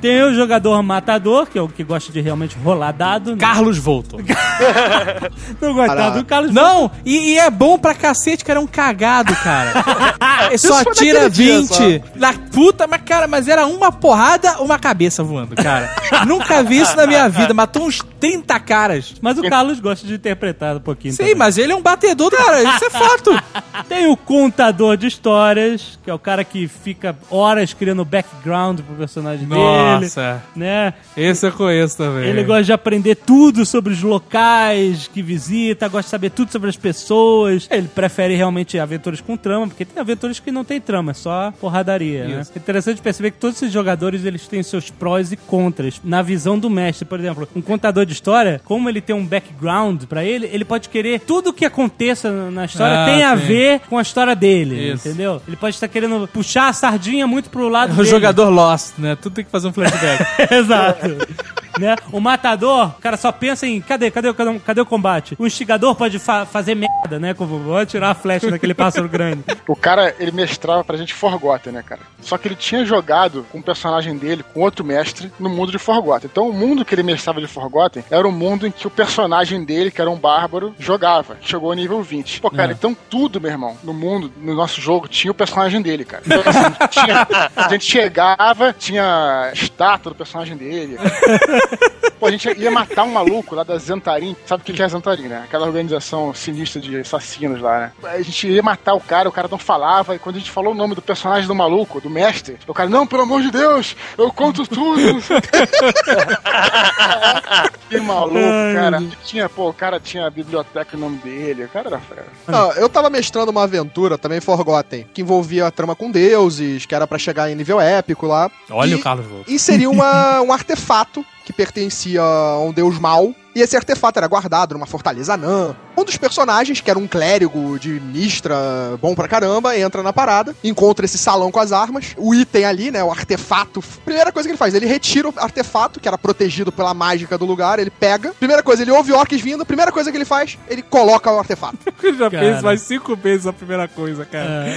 Tem 0.00 0.22
o 0.22 0.34
jogador 0.34 0.82
matador, 0.82 1.46
que 1.46 1.58
é 1.58 1.62
o 1.62 1.68
que 1.68 1.82
gosta 1.82 2.12
de 2.12 2.20
realmente 2.20 2.56
rolar 2.62 2.92
dado. 2.92 3.32
né? 3.32 3.38
Carlos 3.38 3.78
voltou. 3.78 4.20
Não 5.60 5.74
gostava 5.74 6.18
do 6.18 6.24
Carlos. 6.24 6.52
Não, 6.52 6.90
e, 7.04 7.32
e 7.32 7.38
é 7.38 7.50
bom 7.50 7.78
pra 7.78 7.94
cacete, 7.94 8.44
cara, 8.44 8.58
é 8.58 8.62
um 8.62 8.66
cagado, 8.66 9.34
cara. 9.36 9.72
Só 10.58 10.84
tira 10.92 11.24
naquele 11.24 11.30
dia 11.30 11.60
20 11.60 12.02
na 12.16 12.32
puta, 12.32 12.86
mas 12.86 13.02
cara, 13.02 13.26
mas 13.26 13.48
era 13.48 13.66
uma 13.66 13.90
porrada, 13.92 14.60
uma 14.60 14.78
cabeça 14.78 15.22
voando, 15.22 15.54
cara. 15.56 15.90
Nunca 16.26 16.62
vi 16.62 16.80
isso 16.80 16.96
na 16.96 17.06
minha 17.06 17.28
vida, 17.28 17.52
matou 17.52 17.86
uns 17.86 18.00
30 18.20 18.58
caras. 18.60 19.14
Mas 19.20 19.38
o 19.38 19.42
Carlos 19.42 19.80
gosta 19.80 20.06
de 20.06 20.14
interpretar 20.14 20.76
um 20.76 20.80
pouquinho. 20.80 21.12
Sim, 21.12 21.18
também. 21.18 21.34
mas 21.34 21.58
ele 21.58 21.72
é 21.72 21.76
um 21.76 21.82
batedor, 21.82 22.30
cara, 22.30 22.62
isso 22.62 22.84
é 22.84 22.90
fato. 22.90 23.42
Tem 23.88 24.10
o 24.10 24.16
contador 24.16 24.96
de 24.96 25.06
histórias, 25.06 25.98
que 26.02 26.10
é 26.10 26.14
o 26.14 26.18
cara 26.18 26.44
que 26.44 26.66
fica 26.68 27.16
horas 27.30 27.72
criando 27.72 28.04
background 28.04 28.80
pro 28.80 28.96
personagem 28.96 29.46
dele. 29.46 29.60
Nossa, 29.86 30.42
Né? 30.54 30.94
esse 31.16 31.46
eu 31.46 31.52
conheço 31.52 31.96
também. 31.96 32.28
Ele 32.28 32.44
gosta 32.44 32.64
de 32.64 32.72
aprender 32.72 33.14
tudo 33.16 33.64
sobre 33.64 33.92
os 33.92 34.02
locais 34.02 35.08
que 35.12 35.22
visita, 35.22 35.88
gosta 35.88 36.04
de 36.06 36.10
saber 36.10 36.30
tudo 36.30 36.50
sobre 36.52 36.68
as 36.68 36.76
pessoas. 36.76 37.66
Ele 37.70 37.88
prefere 37.88 38.34
realmente 38.34 38.78
aventuras 38.78 39.20
com 39.20 39.36
trama, 39.36 39.66
porque 39.68 39.84
tem 39.84 40.00
aventuras 40.00 40.38
que 40.40 40.50
não 40.50 40.64
tem 40.64 40.80
trama, 40.80 41.12
é 41.12 41.14
só 41.14 41.52
porradaria. 41.60 42.26
Né? 42.26 42.42
É 42.54 42.58
interessante 42.58 43.00
perceber 43.00 43.30
que 43.32 43.38
todos 43.38 43.56
esses 43.56 43.72
jogadores 43.72 44.24
eles 44.24 44.46
têm 44.46 44.62
seus 44.62 44.90
prós 44.90 45.32
e 45.32 45.36
contras. 45.36 46.00
Na 46.04 46.22
visão 46.22 46.58
do 46.58 46.68
mestre, 46.70 47.04
por 47.04 47.18
exemplo, 47.18 47.48
um 47.54 47.60
contador 47.62 48.04
de 48.04 48.12
história, 48.12 48.60
como 48.64 48.88
ele 48.88 49.00
tem 49.00 49.14
um 49.14 49.24
background 49.26 50.04
pra 50.04 50.24
ele, 50.24 50.48
ele 50.52 50.64
pode 50.64 50.88
querer 50.88 51.20
tudo 51.20 51.52
que 51.52 51.64
aconteça 51.64 52.30
na 52.50 52.64
história 52.64 53.02
Ah, 53.02 53.06
tem 53.06 53.22
a 53.24 53.36
sim. 53.36 53.44
ver 53.46 53.80
com 53.88 53.98
a 53.98 54.02
história 54.02 54.34
dele, 54.34 54.92
Isso. 54.92 55.08
entendeu? 55.08 55.40
Ele 55.46 55.56
pode 55.56 55.74
estar 55.76 55.88
querendo 55.88 56.26
puxar 56.28 56.68
a 56.68 56.72
sardinha 56.72 57.26
muito 57.26 57.50
pro 57.50 57.68
lado 57.68 57.90
É 57.90 57.92
o 57.92 57.96
dele. 57.96 58.08
jogador 58.08 58.48
Lost, 58.50 58.94
né? 58.98 59.16
Tudo 59.20 59.34
tem 59.34 59.44
que 59.44 59.50
fazer 59.50 59.68
um 59.68 59.72
flashback. 59.76 60.18
Exato. 60.48 61.65
Né? 61.78 61.96
O 62.12 62.20
matador, 62.20 62.88
o 62.88 63.00
cara 63.00 63.16
só 63.16 63.30
pensa 63.32 63.66
em 63.66 63.80
cadê, 63.80 64.10
cadê, 64.10 64.32
cadê, 64.32 64.58
cadê 64.60 64.80
o 64.80 64.86
combate? 64.86 65.36
O 65.38 65.46
instigador 65.46 65.94
pode 65.94 66.18
fa- 66.18 66.46
fazer 66.46 66.74
merda, 66.74 67.18
né? 67.18 67.34
Vou 67.34 67.76
atirar 67.76 68.10
a 68.10 68.14
flecha 68.14 68.50
daquele 68.50 68.74
pássaro 68.74 69.08
grande. 69.08 69.42
O 69.68 69.76
cara, 69.76 70.14
ele 70.18 70.30
mestrava 70.32 70.82
pra 70.84 70.96
gente 70.96 71.14
Forgotten, 71.14 71.72
né, 71.72 71.82
cara? 71.82 72.00
Só 72.20 72.36
que 72.38 72.48
ele 72.48 72.54
tinha 72.56 72.84
jogado 72.84 73.46
com 73.52 73.58
o 73.58 73.62
personagem 73.62 74.16
dele, 74.16 74.42
com 74.54 74.60
outro 74.60 74.84
mestre, 74.84 75.30
no 75.38 75.48
mundo 75.48 75.70
de 75.72 75.78
Forgotten. 75.78 76.28
Então, 76.30 76.48
o 76.48 76.52
mundo 76.52 76.84
que 76.84 76.94
ele 76.94 77.02
mestrava 77.02 77.40
de 77.40 77.46
Forgotten 77.46 78.02
era 78.10 78.26
o 78.26 78.32
mundo 78.32 78.66
em 78.66 78.70
que 78.70 78.86
o 78.86 78.90
personagem 78.90 79.64
dele, 79.64 79.90
que 79.90 80.00
era 80.00 80.10
um 80.10 80.16
bárbaro, 80.18 80.74
jogava. 80.78 81.36
Chegou 81.42 81.70
ao 81.70 81.76
nível 81.76 82.02
20. 82.02 82.40
Pô, 82.40 82.50
cara, 82.50 82.72
então 82.72 82.96
tudo, 83.08 83.40
meu 83.40 83.50
irmão, 83.50 83.76
no 83.84 83.92
mundo, 83.92 84.32
no 84.40 84.54
nosso 84.54 84.80
jogo, 84.80 85.06
tinha 85.08 85.30
o 85.30 85.34
personagem 85.34 85.80
dele, 85.82 86.04
cara. 86.04 86.22
Então, 86.26 86.42
assim, 86.46 86.74
tinha- 86.90 87.26
a 87.56 87.68
gente 87.68 87.84
chegava, 87.84 88.72
tinha 88.72 89.50
estátua 89.54 90.12
do 90.12 90.16
personagem 90.16 90.56
dele. 90.56 90.96
Pô, 92.18 92.26
a 92.26 92.30
gente 92.30 92.48
ia 92.58 92.70
matar 92.70 93.04
um 93.04 93.12
maluco 93.12 93.54
lá 93.54 93.62
da 93.62 93.76
Zentarim. 93.76 94.34
Sabe 94.46 94.62
o 94.62 94.64
que 94.64 94.80
é 94.80 94.84
a 94.84 94.88
Zentarim, 94.88 95.28
né? 95.28 95.42
Aquela 95.44 95.66
organização 95.66 96.32
sinistra 96.32 96.80
de 96.80 96.98
assassinos 96.98 97.60
lá, 97.60 97.78
né? 97.78 97.92
A 98.04 98.22
gente 98.22 98.48
ia 98.48 98.62
matar 98.62 98.94
o 98.94 99.00
cara, 99.00 99.28
o 99.28 99.32
cara 99.32 99.48
não 99.50 99.58
falava. 99.58 100.14
E 100.14 100.18
quando 100.18 100.36
a 100.36 100.38
gente 100.38 100.50
falou 100.50 100.72
o 100.72 100.76
nome 100.76 100.94
do 100.94 101.02
personagem 101.02 101.46
do 101.46 101.54
maluco, 101.54 102.00
do 102.00 102.08
mestre, 102.08 102.56
o 102.66 102.72
cara, 102.72 102.88
não, 102.88 103.06
pelo 103.06 103.22
amor 103.22 103.42
de 103.42 103.50
Deus, 103.50 103.94
eu 104.16 104.32
conto 104.32 104.66
tudo. 104.66 105.18
o 105.18 105.22
que 107.90 108.00
maluco, 108.00 108.38
cara. 108.74 109.02
Tinha, 109.24 109.48
pô, 109.48 109.68
o 109.68 109.74
cara 109.74 110.00
tinha 110.00 110.26
a 110.26 110.30
biblioteca 110.30 110.96
no 110.96 111.10
nome 111.10 111.18
dele. 111.18 111.64
O 111.64 111.68
cara 111.68 111.88
era 111.88 112.00
fera. 112.00 112.26
Não, 112.48 112.72
eu 112.72 112.88
tava 112.88 113.10
mestrando 113.10 113.50
uma 113.50 113.64
aventura, 113.64 114.16
também 114.16 114.40
Forgotten, 114.40 115.06
que 115.12 115.20
envolvia 115.20 115.66
a 115.66 115.70
trama 115.70 115.94
com 115.94 116.10
deuses, 116.10 116.86
que 116.86 116.94
era 116.94 117.06
pra 117.06 117.18
chegar 117.18 117.50
em 117.50 117.54
nível 117.54 117.78
épico 117.78 118.26
lá. 118.26 118.50
Olha 118.70 118.92
E 118.92 118.94
o 118.94 119.02
Carlos 119.02 119.26
Volta. 119.26 119.52
Inseriu 119.52 119.90
uma, 119.90 120.40
um 120.40 120.52
artefato 120.52 121.22
que 121.46 121.52
pertencia 121.52 122.20
a 122.20 122.60
um 122.60 122.72
deus 122.72 122.98
mau. 122.98 123.32
E 123.54 123.62
esse 123.62 123.76
artefato 123.76 124.18
era 124.18 124.26
guardado 124.26 124.74
numa 124.74 124.84
fortaleza 124.84 125.32
anã. 125.32 125.74
Um 125.96 126.04
dos 126.04 126.18
personagens, 126.18 126.82
que 126.82 126.90
era 126.90 126.98
um 126.98 127.06
clérigo 127.06 127.78
de 127.78 127.98
Mistra, 128.00 128.54
bom 129.00 129.14
pra 129.14 129.26
caramba, 129.26 129.78
entra 129.78 130.02
na 130.02 130.12
parada, 130.12 130.54
encontra 130.62 131.06
esse 131.06 131.16
salão 131.16 131.50
com 131.50 131.58
as 131.58 131.72
armas, 131.72 132.14
o 132.18 132.34
item 132.34 132.66
ali, 132.66 132.90
né, 132.90 133.02
o 133.02 133.10
artefato. 133.10 133.82
Primeira 134.04 134.30
coisa 134.30 134.46
que 134.46 134.52
ele 134.52 134.58
faz, 134.58 134.74
ele 134.74 134.84
retira 134.84 135.28
o 135.28 135.34
artefato, 135.38 136.00
que 136.00 136.06
era 136.06 136.18
protegido 136.18 136.70
pela 136.70 136.92
mágica 136.92 137.38
do 137.38 137.46
lugar, 137.46 137.78
ele 137.78 137.88
pega. 137.88 138.34
Primeira 138.34 138.62
coisa, 138.62 138.82
ele 138.82 138.90
ouve 138.90 139.12
orques 139.12 139.40
vindo, 139.40 139.64
primeira 139.64 139.90
coisa 139.90 140.10
que 140.10 140.18
ele 140.18 140.26
faz, 140.26 140.58
ele 140.68 140.82
coloca 140.82 141.32
o 141.32 141.38
artefato. 141.38 141.78
Eu 142.02 142.14
já 142.14 142.30
Cara. 142.30 142.44
penso 142.44 142.64
mais 142.64 142.82
cinco 142.82 143.16
vezes 143.16 143.46
a 143.46 143.54
primeira 143.54 143.88
coisa, 143.88 144.26
cara. 144.26 144.66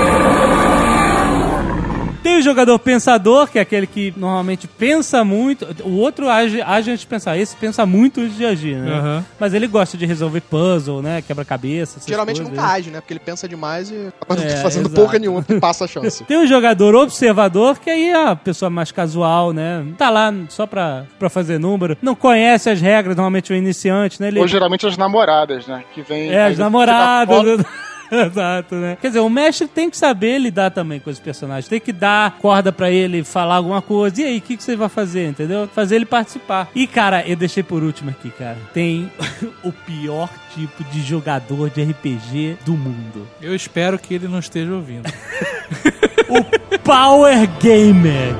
Tem 2.26 2.38
o 2.38 2.42
jogador 2.42 2.76
pensador, 2.80 3.46
que 3.48 3.56
é 3.56 3.62
aquele 3.62 3.86
que 3.86 4.12
normalmente 4.16 4.66
pensa 4.66 5.24
muito. 5.24 5.64
O 5.84 5.98
outro 5.98 6.28
age, 6.28 6.60
age 6.60 6.90
antes 6.90 7.02
de 7.02 7.06
pensar. 7.06 7.36
Esse 7.38 7.54
pensa 7.54 7.86
muito 7.86 8.20
antes 8.20 8.36
de 8.36 8.44
agir, 8.44 8.76
né? 8.78 8.92
Aham. 8.98 9.24
Mas 9.38 9.54
ele 9.54 9.68
gosta 9.68 9.96
de 9.96 10.04
resolver 10.04 10.40
puzzle, 10.40 11.00
né? 11.02 11.22
Quebra-cabeça. 11.22 12.00
Geralmente 12.04 12.38
coisas. 12.40 12.52
nunca 12.56 12.68
age, 12.68 12.90
né? 12.90 13.00
Porque 13.00 13.12
ele 13.12 13.20
pensa 13.20 13.48
demais 13.48 13.92
e 13.92 14.08
acaba 14.08 14.34
não 14.42 14.42
É, 14.42 14.56
fazendo 14.56 14.86
exato. 14.88 15.00
porra 15.00 15.18
nenhuma, 15.20 15.40
porque 15.42 15.60
passa 15.60 15.84
a 15.84 15.86
chance. 15.86 16.22
Tem 16.26 16.36
o 16.36 16.46
jogador 16.48 16.96
observador, 16.96 17.78
que 17.78 17.88
aí 17.88 18.08
é 18.10 18.28
a 18.30 18.34
pessoa 18.34 18.68
mais 18.68 18.90
casual, 18.90 19.52
né? 19.52 19.86
Tá 19.96 20.10
lá 20.10 20.34
só 20.48 20.66
pra, 20.66 21.04
pra 21.20 21.30
fazer 21.30 21.60
número. 21.60 21.96
Não 22.02 22.16
conhece 22.16 22.68
as 22.68 22.80
regras, 22.80 23.14
normalmente 23.14 23.52
o 23.52 23.56
iniciante, 23.56 24.20
né? 24.20 24.26
Ele, 24.28 24.40
Ou 24.40 24.48
geralmente 24.48 24.84
as 24.84 24.96
namoradas, 24.96 25.66
né? 25.68 25.84
Que 25.94 26.02
vem. 26.02 26.28
é, 26.30 26.46
as 26.46 26.58
namoradas. 26.58 27.64
Exato, 28.26 28.74
né? 28.76 28.96
Quer 29.00 29.08
dizer, 29.08 29.20
o 29.20 29.28
mestre 29.28 29.66
tem 29.66 29.90
que 29.90 29.96
saber 29.96 30.38
lidar 30.38 30.70
também 30.70 31.00
com 31.00 31.10
esse 31.10 31.20
personagem. 31.20 31.68
Tem 31.68 31.80
que 31.80 31.92
dar 31.92 32.38
corda 32.38 32.72
pra 32.72 32.90
ele 32.90 33.24
falar 33.24 33.56
alguma 33.56 33.82
coisa. 33.82 34.22
E 34.22 34.24
aí, 34.24 34.38
o 34.38 34.40
que, 34.40 34.56
que 34.56 34.62
você 34.62 34.76
vai 34.76 34.88
fazer, 34.88 35.28
entendeu? 35.28 35.68
Fazer 35.74 35.96
ele 35.96 36.06
participar. 36.06 36.68
E, 36.74 36.86
cara, 36.86 37.26
eu 37.26 37.36
deixei 37.36 37.62
por 37.62 37.82
último 37.82 38.10
aqui, 38.10 38.30
cara. 38.30 38.58
Tem 38.72 39.10
o 39.62 39.72
pior 39.72 40.28
tipo 40.54 40.84
de 40.84 41.02
jogador 41.02 41.70
de 41.70 41.82
RPG 41.82 42.58
do 42.64 42.72
mundo. 42.72 43.26
Eu 43.42 43.54
espero 43.54 43.98
que 43.98 44.14
ele 44.14 44.28
não 44.28 44.38
esteja 44.38 44.72
ouvindo. 44.72 45.10
O 46.28 46.78
Power 46.80 47.48
Gamer. 47.60 48.34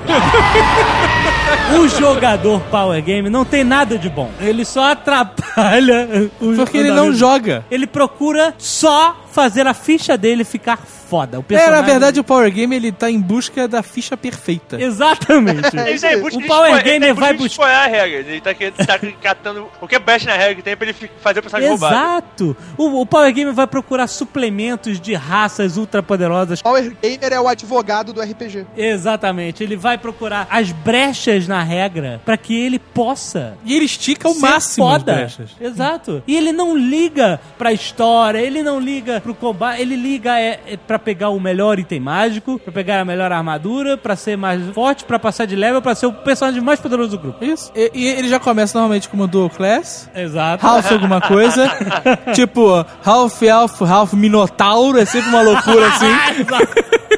O 1.78 1.88
jogador 1.88 2.60
Power 2.62 3.00
Game 3.02 3.30
não 3.30 3.44
tem 3.44 3.62
nada 3.62 3.96
de 3.96 4.08
bom. 4.08 4.30
Ele 4.40 4.64
só 4.64 4.92
atrapalha 4.92 6.30
o 6.40 6.54
Porque 6.54 6.78
ele 6.78 6.90
não 6.90 7.12
joga. 7.12 7.64
Ele 7.70 7.86
procura 7.86 8.54
só 8.58 9.16
fazer 9.36 9.66
a 9.66 9.74
ficha 9.74 10.16
dele 10.16 10.44
ficar 10.44 10.78
foda. 10.78 11.36
O 11.38 11.40
É, 11.40 11.44
personagem... 11.44 11.80
na 11.82 11.86
verdade, 11.86 12.18
o 12.18 12.24
Power 12.24 12.50
Game 12.50 12.74
ele 12.74 12.90
tá 12.90 13.10
em 13.10 13.20
busca 13.20 13.68
da 13.68 13.82
ficha 13.82 14.16
perfeita. 14.16 14.80
Exatamente. 14.80 15.68
Ele 15.76 15.98
tá 16.00 16.14
em 16.14 16.20
busca 16.22 16.38
O 16.38 16.46
Power 16.46 16.70
expor- 16.76 16.86
ele 16.88 17.00
tá 17.00 17.12
busca 17.12 17.20
vai 17.20 17.32
buscar- 17.34 17.46
explorar 17.46 17.84
a 17.84 17.86
regra. 17.86 18.18
Ele 18.20 18.40
tá, 18.40 18.54
tá 18.86 18.98
catando 19.22 19.68
qualquer 19.78 19.98
brecha 20.00 20.26
na 20.30 20.36
regra 20.36 20.54
que 20.54 20.62
tem 20.62 20.74
pra 20.76 20.88
ele 20.88 20.96
fazer 21.20 21.40
o 21.40 21.42
personagem 21.42 21.68
roubado. 21.70 21.94
Exato. 21.94 22.56
O, 22.78 23.02
o 23.02 23.06
Power 23.06 23.30
Game 23.32 23.52
vai 23.52 23.66
procurar 23.66 24.06
suplementos 24.06 24.98
de 24.98 25.12
raças 25.14 25.76
ultrapoderosas. 25.76 26.62
Power 26.62 26.96
Gamer 27.02 27.32
é 27.32 27.40
o 27.40 27.46
advogado 27.46 28.12
do 28.14 28.20
RPG. 28.22 28.66
Exatamente. 28.76 29.62
Ele 29.62 29.76
vai 29.76 29.98
procurar 29.98 30.46
as 30.50 30.72
brechas 30.72 31.46
na 31.46 31.62
regra 31.62 32.20
pra 32.24 32.36
que 32.36 32.54
ele 32.58 32.78
possa 32.78 33.56
E 33.64 33.74
ele 33.74 33.84
estica 33.84 34.28
ser 34.30 34.40
máximo 34.40 34.86
as 34.88 34.98
foda. 34.98 35.12
brechas. 35.14 35.50
Exato. 35.60 36.22
E 36.26 36.34
ele 36.36 36.52
não 36.52 36.76
liga 36.76 37.38
pra 37.58 37.72
história, 37.72 38.38
ele 38.38 38.62
não 38.62 38.80
liga 38.80 39.20
pro 39.26 39.34
combate, 39.34 39.82
ele 39.82 39.96
liga 39.96 40.38
é, 40.38 40.60
é 40.66 40.76
pra 40.76 40.98
pegar 40.98 41.30
o 41.30 41.40
melhor 41.40 41.78
item 41.78 41.98
mágico, 41.98 42.58
pra 42.60 42.72
pegar 42.72 43.00
a 43.00 43.04
melhor 43.04 43.32
armadura, 43.32 43.96
pra 43.96 44.14
ser 44.14 44.36
mais 44.36 44.62
forte, 44.70 45.04
pra 45.04 45.18
passar 45.18 45.46
de 45.46 45.56
level, 45.56 45.82
pra 45.82 45.94
ser 45.94 46.06
o 46.06 46.12
personagem 46.12 46.60
mais 46.60 46.78
poderoso 46.78 47.10
do 47.10 47.18
grupo. 47.18 47.44
Isso. 47.44 47.72
E, 47.74 47.90
e 47.92 48.06
ele 48.06 48.28
já 48.28 48.38
começa 48.38 48.78
normalmente 48.78 49.08
como 49.08 49.26
Dual 49.26 49.50
Class. 49.50 50.08
Exato. 50.14 50.64
Half 50.64 50.92
alguma 50.92 51.20
coisa. 51.20 51.68
tipo, 52.34 52.86
Half 53.04 53.42
Elf, 53.42 53.82
Half 53.82 54.12
Minotauro. 54.14 54.98
É 54.98 55.04
sempre 55.04 55.28
uma 55.30 55.42
loucura 55.42 55.88
assim. 55.88 56.06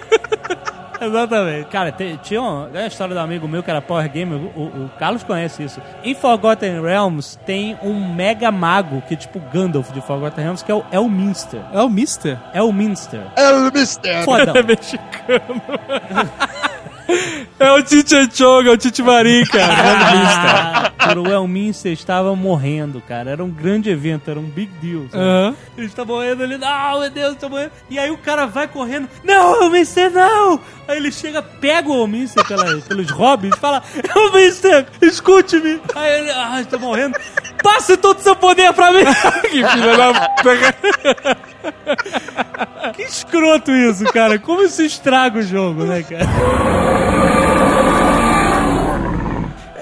Exatamente. 1.01 1.66
Cara, 1.68 1.92
te- 1.92 2.18
tinha 2.22 2.40
uma, 2.40 2.68
é 2.74 2.84
a 2.84 2.86
história 2.86 3.14
do 3.14 3.20
amigo 3.20 3.46
meu 3.49 3.62
que 3.62 3.70
era 3.70 3.80
Power 3.80 4.09
Gamer, 4.11 4.38
o, 4.57 4.62
o 4.84 4.90
Carlos 4.99 5.22
conhece 5.22 5.62
isso. 5.62 5.80
Em 6.03 6.14
Forgotten 6.14 6.80
Realms 6.82 7.38
tem 7.46 7.78
um 7.82 8.12
mega 8.14 8.51
mago, 8.51 9.03
que 9.07 9.14
é 9.14 9.16
tipo 9.16 9.40
Gandalf 9.53 9.90
de 9.92 10.01
Forgotten 10.01 10.42
Realms, 10.44 10.64
que 10.64 10.72
é 10.72 10.74
o 10.74 10.84
Elminster. 10.92 11.61
É 11.72 11.80
o 11.80 11.88
Mister. 11.88 12.38
Elminster. 12.55 13.20
É 13.36 13.51
o 13.53 13.70
mistério. 13.72 14.24
Fodão. 14.24 14.55
É 14.59 14.62
mexicano. 14.62 15.62
é 17.59 17.72
o 17.72 17.82
Tite 17.82 18.28
Choga, 18.36 18.70
é 18.70 18.72
o 18.72 18.76
Tite 18.76 19.02
Marim, 19.02 19.44
cara. 19.46 20.92
É 20.98 21.18
o 21.18 21.26
Elminster 21.26 21.92
estava 21.92 22.36
morrendo, 22.36 23.00
cara. 23.00 23.30
Era 23.30 23.42
um 23.42 23.50
grande 23.50 23.88
evento, 23.88 24.30
era 24.30 24.38
um 24.38 24.44
big 24.44 24.70
deal. 24.80 25.06
Aham. 25.14 25.56
Ele 25.76 25.86
está 25.86 26.04
morrendo, 26.04 26.42
ele, 26.42 26.59
não, 26.59 27.00
meu 27.00 27.11
Deus, 27.11 27.32
está 27.34 27.48
morrendo. 27.48 27.72
E 27.88 27.98
aí 27.98 28.11
o 28.11 28.18
cara 28.18 28.46
vai 28.46 28.68
correndo, 28.68 29.09
não, 29.24 29.62
Elminster, 29.62 30.11
não! 30.11 30.61
Aí 30.86 30.96
ele 30.96 31.11
chega, 31.11 31.42
pega 31.42 31.88
o 31.88 32.02
Elminster 32.02 32.44
pelos 32.86 33.11
hobbies 33.11 33.54
e 33.56 33.59
fala, 33.59 33.82
Elminster, 34.14 34.86
escute-me! 35.00 35.80
Aí 35.94 36.20
ele, 36.20 36.30
ah, 36.30 36.61
está 36.61 36.78
morrendo. 36.78 37.18
Passe 37.62 37.97
todo 37.97 38.18
o 38.18 38.22
seu 38.22 38.36
poder 38.36 38.72
pra 38.72 38.93
mim! 38.93 39.05
que 39.51 39.64
filha 39.66 39.97
da. 39.97 41.39
que 42.94 43.02
escroto 43.02 43.70
isso, 43.70 44.05
cara. 44.06 44.39
Como 44.39 44.62
isso 44.62 44.82
estraga 44.82 45.39
o 45.39 45.43
jogo, 45.43 45.85
né, 45.85 46.02
cara? 46.02 46.26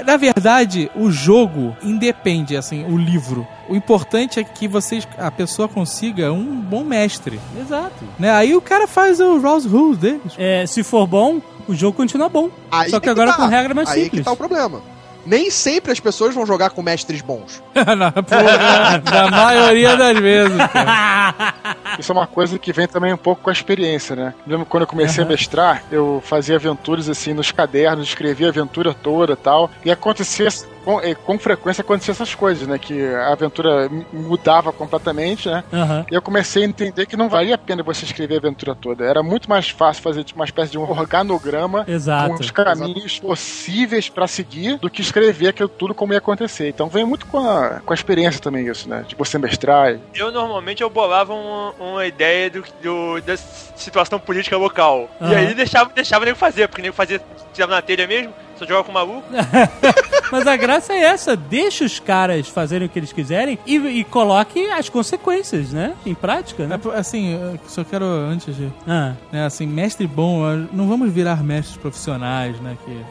Na 0.04 0.16
verdade, 0.16 0.88
o 0.94 1.10
jogo 1.10 1.76
independe, 1.82 2.56
assim, 2.56 2.84
o 2.84 2.96
livro. 2.96 3.46
O 3.68 3.74
importante 3.74 4.38
é 4.38 4.44
que 4.44 4.68
vocês, 4.68 5.06
a 5.18 5.32
pessoa 5.32 5.66
consiga 5.68 6.32
um 6.32 6.60
bom 6.60 6.84
mestre, 6.84 7.40
Exato. 7.60 8.04
né? 8.16 8.30
Aí 8.30 8.54
o 8.54 8.60
cara 8.60 8.86
faz 8.86 9.18
o 9.18 9.38
Rouse 9.40 9.66
Rules 9.66 9.98
deles. 9.98 10.32
É, 10.38 10.64
se 10.64 10.84
for 10.84 11.08
bom, 11.08 11.40
o 11.66 11.74
jogo 11.74 11.96
continua 11.96 12.28
bom. 12.28 12.50
Aí 12.70 12.88
Só 12.88 13.00
que 13.00 13.08
agora 13.08 13.32
tá. 13.32 13.38
com 13.38 13.46
regra 13.46 13.74
mais 13.74 13.88
Aí 13.88 14.04
simples. 14.04 14.20
que 14.20 14.24
tá 14.24 14.30
o 14.32 14.36
problema. 14.36 14.80
Nem 15.26 15.50
sempre 15.50 15.92
as 15.92 16.00
pessoas 16.00 16.34
vão 16.34 16.46
jogar 16.46 16.70
com 16.70 16.82
mestres 16.82 17.20
bons. 17.20 17.62
Na, 17.74 18.12
porra, 18.12 19.02
na 19.04 19.30
maioria 19.30 19.96
das 19.96 20.18
vezes, 20.18 20.56
cara. 20.72 21.54
Isso 21.98 22.12
é 22.12 22.14
uma 22.14 22.26
coisa 22.26 22.58
que 22.58 22.72
vem 22.72 22.86
também 22.86 23.12
um 23.12 23.16
pouco 23.18 23.42
com 23.42 23.50
a 23.50 23.52
experiência, 23.52 24.14
né? 24.14 24.34
Lembro 24.46 24.66
quando 24.66 24.82
eu 24.82 24.86
comecei 24.86 25.24
a 25.24 25.26
mestrar, 25.26 25.82
eu 25.90 26.22
fazia 26.24 26.56
aventuras 26.56 27.08
assim 27.08 27.32
nos 27.32 27.50
cadernos, 27.50 28.08
escrevia 28.08 28.48
aventura 28.48 28.94
toda 28.94 29.32
e 29.32 29.36
tal, 29.36 29.70
e 29.84 29.90
acontecia 29.90 30.48
com, 30.86 31.00
com 31.24 31.38
frequência 31.38 31.82
acontecia 31.82 32.12
essas 32.12 32.32
coisas, 32.34 32.66
né? 32.68 32.78
Que 32.78 33.04
a 33.14 33.32
aventura 33.32 33.90
mudava 34.12 34.72
completamente, 34.72 35.48
né? 35.48 35.64
Aham. 35.72 36.06
E 36.10 36.14
eu 36.14 36.22
comecei 36.22 36.62
a 36.62 36.66
entender 36.66 37.06
que 37.06 37.16
não 37.16 37.28
valia 37.28 37.56
a 37.56 37.58
pena 37.58 37.82
você 37.82 38.04
escrever 38.04 38.36
a 38.36 38.38
aventura 38.38 38.74
toda. 38.74 39.04
Era 39.04 39.20
muito 39.22 39.50
mais 39.50 39.68
fácil 39.68 40.00
fazer 40.02 40.22
tipo, 40.22 40.38
uma 40.38 40.44
espécie 40.44 40.70
de 40.70 40.78
um 40.78 40.82
organograma 40.88 41.84
Exato. 41.88 42.28
com 42.34 42.40
os 42.40 42.50
caminhos 42.52 43.18
possíveis 43.18 44.08
pra 44.08 44.28
seguir 44.28 44.78
do 44.78 44.88
que 44.88 45.00
escrever 45.02 45.48
aquilo 45.48 45.68
tudo 45.68 45.92
como 45.92 46.12
ia 46.12 46.18
acontecer. 46.18 46.68
Então 46.68 46.88
vem 46.88 47.04
muito 47.04 47.26
com 47.26 47.38
a, 47.38 47.80
com 47.84 47.92
a 47.92 47.94
experiência 47.94 48.40
também 48.40 48.66
isso, 48.68 48.88
né? 48.88 49.04
De 49.08 49.16
você 49.16 49.38
mestrar. 49.38 49.98
Eu 50.14 50.30
normalmente 50.30 50.82
eu 50.82 50.88
bolava 50.88 51.34
uma, 51.34 51.70
uma 51.80 52.06
ideia 52.06 52.48
do, 52.48 52.62
do- 52.80 53.20
da 53.22 53.36
situação 53.36 54.20
política 54.20 54.56
local. 54.56 55.10
Aham. 55.20 55.32
E 55.32 55.34
aí 55.34 55.54
deixava, 55.54 55.90
deixava 55.92 56.22
o 56.22 56.26
nego 56.26 56.38
fazer, 56.38 56.68
porque 56.68 56.80
o 56.80 56.84
nego 56.84 56.94
fazia, 56.94 57.20
tirava 57.52 57.74
na 57.74 57.82
telha 57.82 58.06
mesmo, 58.06 58.32
só 58.58 58.64
jogava 58.66 58.84
com 58.84 58.90
o 58.90 58.94
maluco. 58.94 59.24
Mas 60.32 60.46
a 60.46 60.56
graça 60.56 60.92
é 60.92 60.98
essa, 61.04 61.36
deixa 61.36 61.84
os 61.84 62.00
caras 62.00 62.48
fazerem 62.48 62.86
o 62.86 62.90
que 62.90 62.98
eles 62.98 63.12
quiserem 63.12 63.58
e, 63.66 63.76
e 63.76 64.04
coloque 64.04 64.66
as 64.70 64.88
consequências, 64.88 65.72
né? 65.72 65.94
Em 66.04 66.14
prática, 66.14 66.64
É, 66.64 66.66
né? 66.66 66.78
por- 66.78 66.94
assim, 66.94 67.32
eu 67.34 67.58
só 67.68 67.84
quero, 67.84 68.04
antes 68.04 68.56
de... 68.56 68.72
Ah, 68.86 69.12
Né, 69.30 69.44
assim, 69.46 69.66
mestre 69.66 70.06
bom, 70.06 70.42
não 70.72 70.88
vamos 70.88 71.12
virar 71.12 71.42
mestres 71.44 71.76
profissionais, 71.76 72.58
né, 72.60 72.76
que 72.84 73.04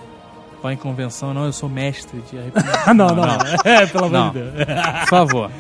vai 0.62 0.74
em 0.74 0.78
convenção, 0.78 1.34
não, 1.34 1.46
eu 1.46 1.54
sou 1.54 1.70
mestre 1.70 2.22
de 2.30 2.38
RPG. 2.50 2.66
Ah, 2.86 2.94
não, 2.94 3.08
não, 3.16 3.24
É, 3.64 3.86
pelo 3.86 4.06
amor 4.06 4.12
Não. 4.12 4.30
de 4.32 4.40
Deus. 4.40 4.54
Por 5.02 5.08
favor. 5.10 5.52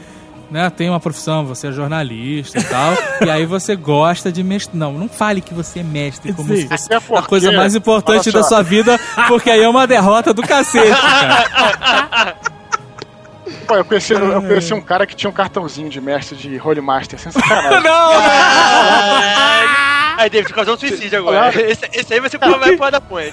Né, 0.49 0.69
tem 0.69 0.89
uma 0.89 0.99
profissão, 0.99 1.45
você 1.45 1.67
é 1.67 1.71
jornalista 1.71 2.59
e 2.59 2.63
tal, 2.63 2.93
e 3.25 3.29
aí 3.29 3.45
você 3.45 3.75
gosta 3.75 4.31
de 4.31 4.43
mestre. 4.43 4.77
Não, 4.77 4.93
não 4.93 5.09
fale 5.09 5.41
que 5.41 5.53
você 5.53 5.79
é 5.79 5.83
mestre 5.83 6.33
como 6.33 6.49
Sim. 6.49 6.61
se 6.61 6.67
fosse 6.67 6.93
Até 6.93 7.17
a 7.17 7.21
coisa 7.23 7.51
mais 7.51 7.75
importante 7.75 8.31
da 8.31 8.43
só. 8.43 8.49
sua 8.49 8.61
vida, 8.61 8.99
porque 9.27 9.49
aí 9.49 9.63
é 9.63 9.67
uma 9.67 9.87
derrota 9.87 10.33
do 10.33 10.43
cacete, 10.43 10.91
cara. 10.91 12.35
Pô, 13.67 13.75
eu 13.75 13.85
conheci, 13.85 14.13
eu 14.13 14.41
conheci 14.41 14.73
um 14.73 14.81
cara 14.81 15.07
que 15.07 15.15
tinha 15.15 15.29
um 15.29 15.33
cartãozinho 15.33 15.89
de 15.89 15.99
mestre 15.99 16.37
de 16.37 16.59
Holy 16.59 16.81
Master, 16.81 17.19
sem 17.19 17.31
sacanagem. 17.31 17.81
Aí, 20.17 20.29
David, 20.29 20.53
causou 20.53 20.75
um 20.75 20.77
suicídio 20.77 21.19
agora. 21.19 21.49
Esse, 21.61 21.89
esse 21.93 22.13
aí 22.13 22.21
vai 22.21 22.29
pro 22.29 22.91
da 22.91 23.01
ponte. 23.01 23.31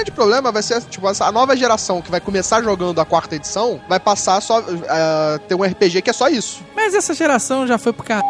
Grande 0.00 0.12
problema 0.12 0.50
vai 0.50 0.62
ser, 0.62 0.80
tipo, 0.84 1.06
a 1.06 1.30
nova 1.30 1.54
geração 1.54 2.00
que 2.00 2.10
vai 2.10 2.20
começar 2.20 2.62
jogando 2.62 2.98
a 3.02 3.04
quarta 3.04 3.36
edição 3.36 3.78
vai 3.86 4.00
passar 4.00 4.40
só 4.40 4.64
a 4.88 5.38
ter 5.46 5.54
um 5.54 5.62
RPG 5.62 6.00
que 6.00 6.08
é 6.08 6.12
só 6.14 6.26
isso. 6.26 6.64
Mas 6.74 6.94
essa 6.94 7.12
geração 7.12 7.66
já 7.66 7.76
foi 7.76 7.92
pro 7.92 8.02
caralho. 8.02 8.26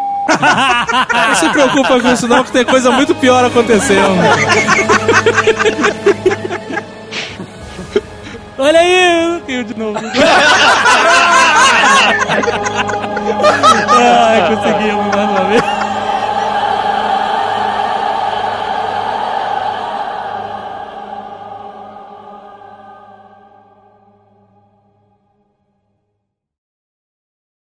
Não 1.28 1.34
se 1.36 1.48
preocupa 1.51 2.01
com 2.01 2.12
isso 2.12 2.26
não, 2.26 2.42
que 2.42 2.51
tem 2.51 2.64
coisa 2.64 2.90
muito 2.90 3.14
pior 3.14 3.44
acontecendo. 3.44 4.18
Olha 8.59 8.80
aí, 8.80 9.40
caiu 9.47 9.62
de 9.62 9.78
novo. 9.78 10.01
Ai, 13.88 14.42
conseguimos. 14.56 15.80